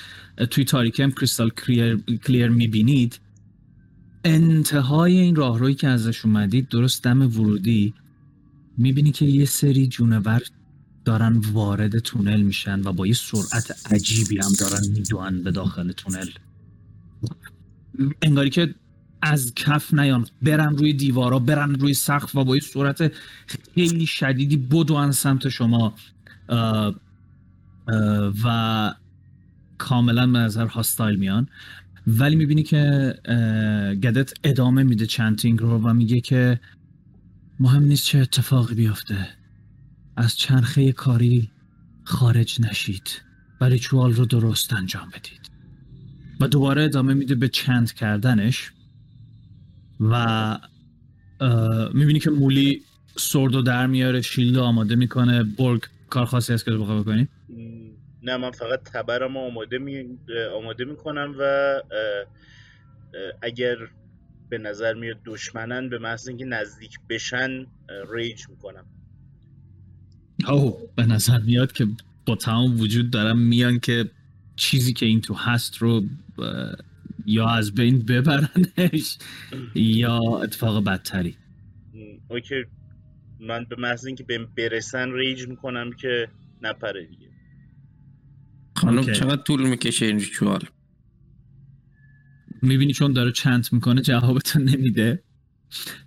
توی 0.51 0.65
تاریکی 0.65 1.03
هم 1.03 1.11
کریستال 1.11 1.51
کلیر, 1.51 1.97
کلیر 1.97 2.49
می‌بینید 2.49 3.21
انتهای 4.25 5.19
این 5.19 5.37
راهرویی 5.37 5.75
که 5.75 5.89
ازش 5.89 6.25
اومدید 6.25 6.69
درست 6.69 7.05
دم 7.05 7.23
ورودی 7.23 7.95
می‌بینی 8.79 9.13
که 9.13 9.25
یه 9.25 9.45
سری 9.45 9.87
جونور 9.87 10.43
دارن 11.05 11.37
وارد 11.53 11.99
تونل 11.99 12.43
میشن 12.43 12.81
و 12.81 12.93
با 12.93 13.07
یه 13.07 13.15
سرعت 13.15 13.93
عجیبی 13.93 14.39
هم 14.39 14.53
دارن 14.61 14.81
میدوان 14.93 15.43
به 15.43 15.51
داخل 15.51 15.93
تونل. 15.93 16.29
انگاری 18.23 18.51
که 18.51 18.75
از 19.23 19.53
کف 19.55 19.95
نیان. 19.95 20.27
برن 20.43 20.77
روی 20.77 20.93
دیوارا 20.93 21.39
برن 21.39 21.75
روی 21.75 21.95
سقف 21.95 22.37
و 22.37 22.45
با 22.45 22.57
یه 22.57 22.63
سرعت 22.63 23.13
خیلی 23.75 24.07
شدیدی 24.07 24.57
بدون 24.57 25.13
سمت 25.13 25.49
شما 25.49 25.95
و 28.45 28.95
کاملا 29.79 30.27
به 30.27 30.39
نظر 30.39 30.67
هاستایل 30.67 31.17
میان. 31.17 31.49
ولی 32.07 32.37
می‌بینی 32.37 32.63
که 32.63 33.15
گدت 34.03 34.33
ادامه 34.45 34.83
میده 34.83 35.07
چنتینگ 35.07 35.61
رو 35.61 35.79
و 35.79 35.95
میگه 35.95 36.21
که 36.21 36.61
مهم 37.61 37.83
نیست 37.83 38.05
چه 38.05 38.19
اتفاقی 38.19 38.75
بیفته 38.75 39.29
از 40.17 40.37
چرخه 40.37 40.93
کاری 40.93 41.51
خارج 42.05 42.61
نشید. 42.61 43.23
و 43.61 43.65
ریچوال 43.65 44.13
رو 44.13 44.27
درست 44.27 44.73
انجام 44.73 45.09
بدید. 45.09 45.51
و 46.41 46.49
دوباره 46.49 46.85
ادامه 46.85 47.15
میده 47.15 47.35
به 47.35 47.49
چند 47.49 47.93
کردنش. 47.93 48.73
و 50.01 50.59
می‌بینی 51.95 52.21
که 52.21 52.31
مولی 52.31 52.83
سرد 53.17 53.55
و 53.55 53.63
در 53.63 53.87
میاره 53.87 54.23
شیلد 54.23 54.57
آماده 54.57 54.97
می‌کنه. 54.97 55.43
برگ 55.43 55.83
کار 56.11 56.27
خاصی 56.27 56.53
هست 56.53 56.65
که 56.65 56.71
بخواه 56.71 57.05
نه 58.23 58.37
من 58.37 58.51
فقط 58.51 58.83
تبرم 58.83 59.37
آماده 59.37 59.79
می 59.79 60.19
آماده 60.55 60.85
می‌کنم 60.85 61.35
و 61.39 61.75
اگر 63.43 63.77
به 64.49 64.59
نظر 64.59 64.95
میاد 64.95 65.17
دشمنن 65.25 65.89
به 65.89 65.99
محض 65.99 66.29
اینکه 66.29 66.45
نزدیک 66.45 66.99
بشن 67.09 67.67
ریج 68.13 68.49
می‌کنم. 68.49 68.87
اوه 70.49 70.89
به 70.97 71.07
نظر 71.07 71.39
میاد 71.39 71.73
که 71.73 71.87
با 72.27 72.37
تمام 72.37 72.81
وجود 72.81 73.11
دارم 73.11 73.39
میان 73.39 73.79
که 73.79 74.11
چیزی 74.57 74.93
که 74.93 75.07
این 75.07 75.21
تو 75.21 75.35
هست 75.35 75.77
رو 75.77 76.03
یا 77.27 77.49
از 77.49 77.75
بین 77.75 77.99
ببرنش 77.99 79.19
یا 79.75 80.19
اتفاق 80.19 80.85
بدتری. 80.85 81.37
okay. 82.29 82.65
من 83.41 83.65
به 83.65 83.77
محض 83.77 84.07
اینکه 84.07 84.25
بهم 84.25 84.49
برسن 84.57 85.13
rage 85.13 85.49
می‌کنم 85.49 85.93
که 85.93 86.29
نپره 86.63 87.05
دیگه. 87.05 87.28
خانم 88.79 88.99
okay. 88.99 89.13
چقدر 89.13 89.43
طول 89.43 89.69
می‌کشه 89.69 90.07
این 90.07 90.19
ritual 90.19 90.61
می‌بینی 92.63 92.93
چون 92.93 93.13
داره 93.13 93.33
chant 93.33 93.73
می‌کنه 93.73 94.03
جوابتو 94.03 94.59
نمیده. 94.59 95.23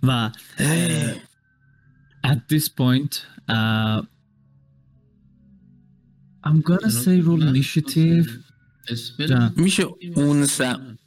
و 0.02 0.30
at 2.26 2.38
this 2.52 2.68
point 2.68 3.12
uh, 3.48 4.00
I'm 6.46 6.60
gonna 6.68 6.90
say 6.90 7.16
roll 7.26 7.42
initiative. 7.52 8.28
میشه 9.56 9.84
اون 10.16 10.46
سم 10.46 10.98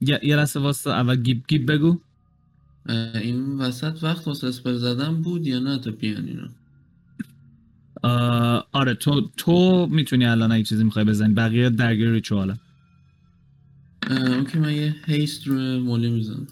یه 0.00 0.36
لحظه 0.36 0.60
واسه 0.60 0.90
اول 0.90 1.22
گیب 1.22 1.44
گیب 1.48 1.72
بگو. 1.72 2.00
این 3.14 3.58
وسط 3.58 4.02
وقت 4.02 4.26
واسه 4.26 4.46
spell 4.46 4.76
زدن 4.76 5.22
بود 5.22 5.46
یا 5.46 5.58
نه 5.58 5.78
تا 5.78 5.90
بیان 5.90 6.24
اینا؟ 6.28 6.48
آره 8.72 8.94
تو 8.94 9.30
تو 9.36 9.86
می‌تونی 9.90 10.26
الان 10.26 10.52
اگه 10.52 10.64
چیزی 10.64 10.84
می‌خوای 10.84 11.04
بزنی. 11.04 11.34
بقیه 11.34 11.70
درگیر 11.70 12.10
ritual 12.10 12.48
ه 12.48 12.54
okay 14.10 14.58
من 14.58 14.74
یه 14.74 14.94
haste 15.06 15.46
روی 15.46 15.78
مولی 15.78 16.10
می‌زنم. 16.10 16.46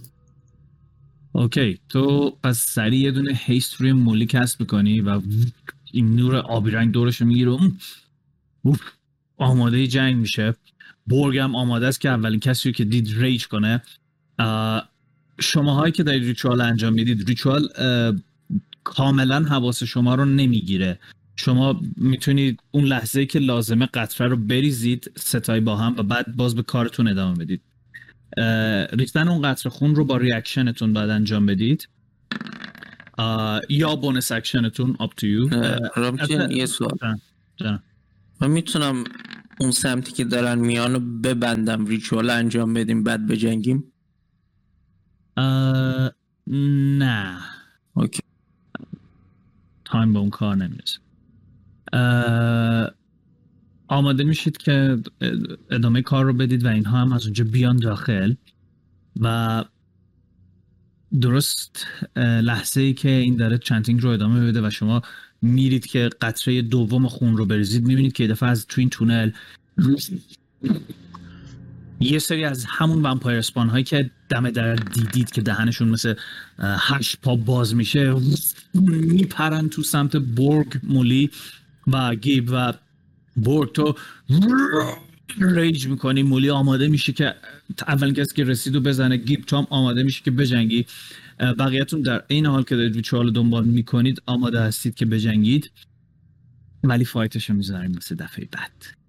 okay 1.33 1.79
تو 1.89 2.31
پس 2.43 2.59
سریع 2.59 3.01
یه 3.01 3.11
دونه 3.11 3.33
haste 3.35 3.75
روی 3.75 3.93
مولی 3.93 4.27
cast 4.27 4.61
می‌کنی 4.61 5.01
و 5.01 5.21
این 5.93 6.17
نور 6.17 6.37
آبی 6.37 6.71
رنگ 6.71 6.93
دورش 6.93 7.23
می‌گیره 7.23 7.59
آماده 9.37 9.87
جنگ 9.87 10.17
میشه. 10.17 10.55
برگ 11.07 11.39
هم 11.39 11.55
آماده 11.55 11.87
است 11.87 12.01
که 12.01 12.09
اولین 12.09 12.41
کسی 12.41 12.69
رو 12.69 12.73
که 12.73 12.85
دید 12.85 13.15
rage 13.17 13.47
کنه. 13.47 13.83
شماهایی 15.41 15.93
که 15.93 16.03
دارید 16.03 16.25
ritual 16.25 16.61
انجام 16.61 16.93
می‌دید 16.93 17.29
ritual 17.29 17.69
کاملا 18.85 19.45
حواس 19.45 19.83
شما 19.83 20.15
رو 20.15 20.25
نمی‌گیره. 20.25 20.99
شما 21.37 21.81
می‌تونید 21.97 22.61
اون 22.71 22.85
لحظه 22.85 23.27
که 23.27 23.39
لازمه 23.39 23.87
قطره 23.87 24.29
رو 24.29 24.37
بریزید 24.37 25.13
سه 25.17 25.35
تایی 25.35 25.61
با 25.61 25.77
هم 25.77 25.95
و 25.99 26.03
بعد 26.03 26.37
باز 26.37 26.55
به 26.55 26.63
کارتون 26.63 27.09
ادامه 27.09 27.35
بدید. 27.45 27.63
ریختن 28.93 29.29
اون 29.29 29.43
قطره 29.43 29.71
خون 29.71 29.95
رو 29.95 30.05
با 30.05 30.17
reaction 30.17 30.72
تون 30.72 30.93
بعد 30.93 31.11
انجام 31.11 31.47
بدید. 31.47 31.89
یا 33.69 33.97
bonus 33.97 34.33
action 34.33 34.74
تون 34.74 34.95
up 34.95 35.07
to 35.21 35.25
you. 35.25 35.53
اه، 35.53 35.79
رامتین 35.97 36.41
البته- 36.41 36.55
یه 36.55 36.67
سوال. 36.67 36.99
من 38.41 38.51
می‌تونم 38.51 39.05
اون 39.61 39.71
سمتی 39.71 40.13
که 40.13 40.25
دارن 40.25 40.59
میان 40.59 40.93
رو 40.93 41.01
ببندم 41.01 41.87
ritual 41.87 42.31
انجام 42.31 42.75
بدیم 42.75 43.03
بعد 43.03 43.27
بجنگیم؟ 43.27 43.93
نه. 46.99 47.39
okay. 47.95 48.23
time 49.85 50.13
به 50.13 50.19
اون 50.19 50.31
کار 50.31 50.57
نمی‌رسه. 50.57 50.99
آماده 53.89 54.25
میشید 54.25 54.57
که 54.57 54.99
ادامه 55.71 56.03
کار 56.03 56.25
رو 56.25 56.33
بدید 56.33 56.65
و 56.65 56.69
اینها 56.69 56.99
هم 56.99 57.13
از 57.13 57.25
اونجا 57.25 57.45
بیان 57.45 57.77
داخل. 57.77 58.35
و 59.21 59.65
درست 61.21 61.87
لحظه 62.17 62.81
ای 62.81 62.95
که 62.95 63.11
این 63.11 63.37
داره 63.37 63.59
chanting 63.59 64.03
رو 64.03 64.11
ادامه 64.11 64.47
بده 64.47 64.67
و 64.67 64.71
شما 64.71 65.03
میرید 65.43 65.87
که 65.87 66.11
قطره 66.21 66.63
دوم 66.63 67.09
خون 67.09 67.37
رو 67.37 67.47
بریزید 67.47 67.87
می‌بینید 67.87 68.13
که 68.13 68.27
دفعه 68.27 68.49
از 68.49 68.67
تو 68.67 68.81
این 68.81 68.91
تونل 68.91 69.31
یه 72.01 72.19
سری 72.19 72.45
از 72.45 72.65
همون 72.69 73.03
vampire 73.03 73.39
spawn 73.39 73.69
هایی 73.69 73.85
که 73.85 74.11
دم 74.29 74.51
در 74.51 74.75
دیدید 74.75 75.31
که 75.31 75.43
دهنشون 75.43 75.89
مثل 75.89 76.15
هشت 76.59 77.21
پا 77.21 77.37
باز 77.37 77.75
میشه 77.75 78.15
میپرن 78.75 79.69
تو 79.69 79.83
سمت 79.83 80.17
برگ 80.17 80.81
مولی. 80.83 81.31
و 81.87 82.15
گیب 82.15 82.49
و 82.53 82.73
برگ 83.37 83.73
تو 83.73 83.95
ریج 85.41 85.87
می‌کنی. 85.87 86.23
مولی 86.23 86.51
آماده 86.51 86.89
میشه 86.89 87.13
که 87.13 87.35
اولین 87.89 88.15
کسی 88.15 88.35
که 88.35 88.45
رسید 88.45 88.77
و 88.77 88.81
بزنه 88.81 89.17
گیب 89.17 89.45
تو 89.45 89.57
هم 89.57 89.67
آماده 89.71 90.03
میشه 90.03 90.23
که 90.25 90.31
بجنگی. 90.31 90.87
بقیه‌تون 91.39 92.03
در 92.03 92.25
این 92.29 92.47
حال 92.47 92.63
که 92.63 92.77
دارید 92.77 92.95
ریچوال 92.95 93.31
دنبال 93.31 93.65
می‌کنید 93.65 94.23
آماده 94.27 94.61
هستید 94.61 94.95
که 94.95 95.07
بجنگید. 95.07 95.71
ولی 96.85 97.05
فایتش 97.05 97.51
رو 97.51 97.57
می‌ذاریم 97.57 97.91
مثل 97.91 98.15
دفعه 98.15 98.49
بعد. 98.53 99.06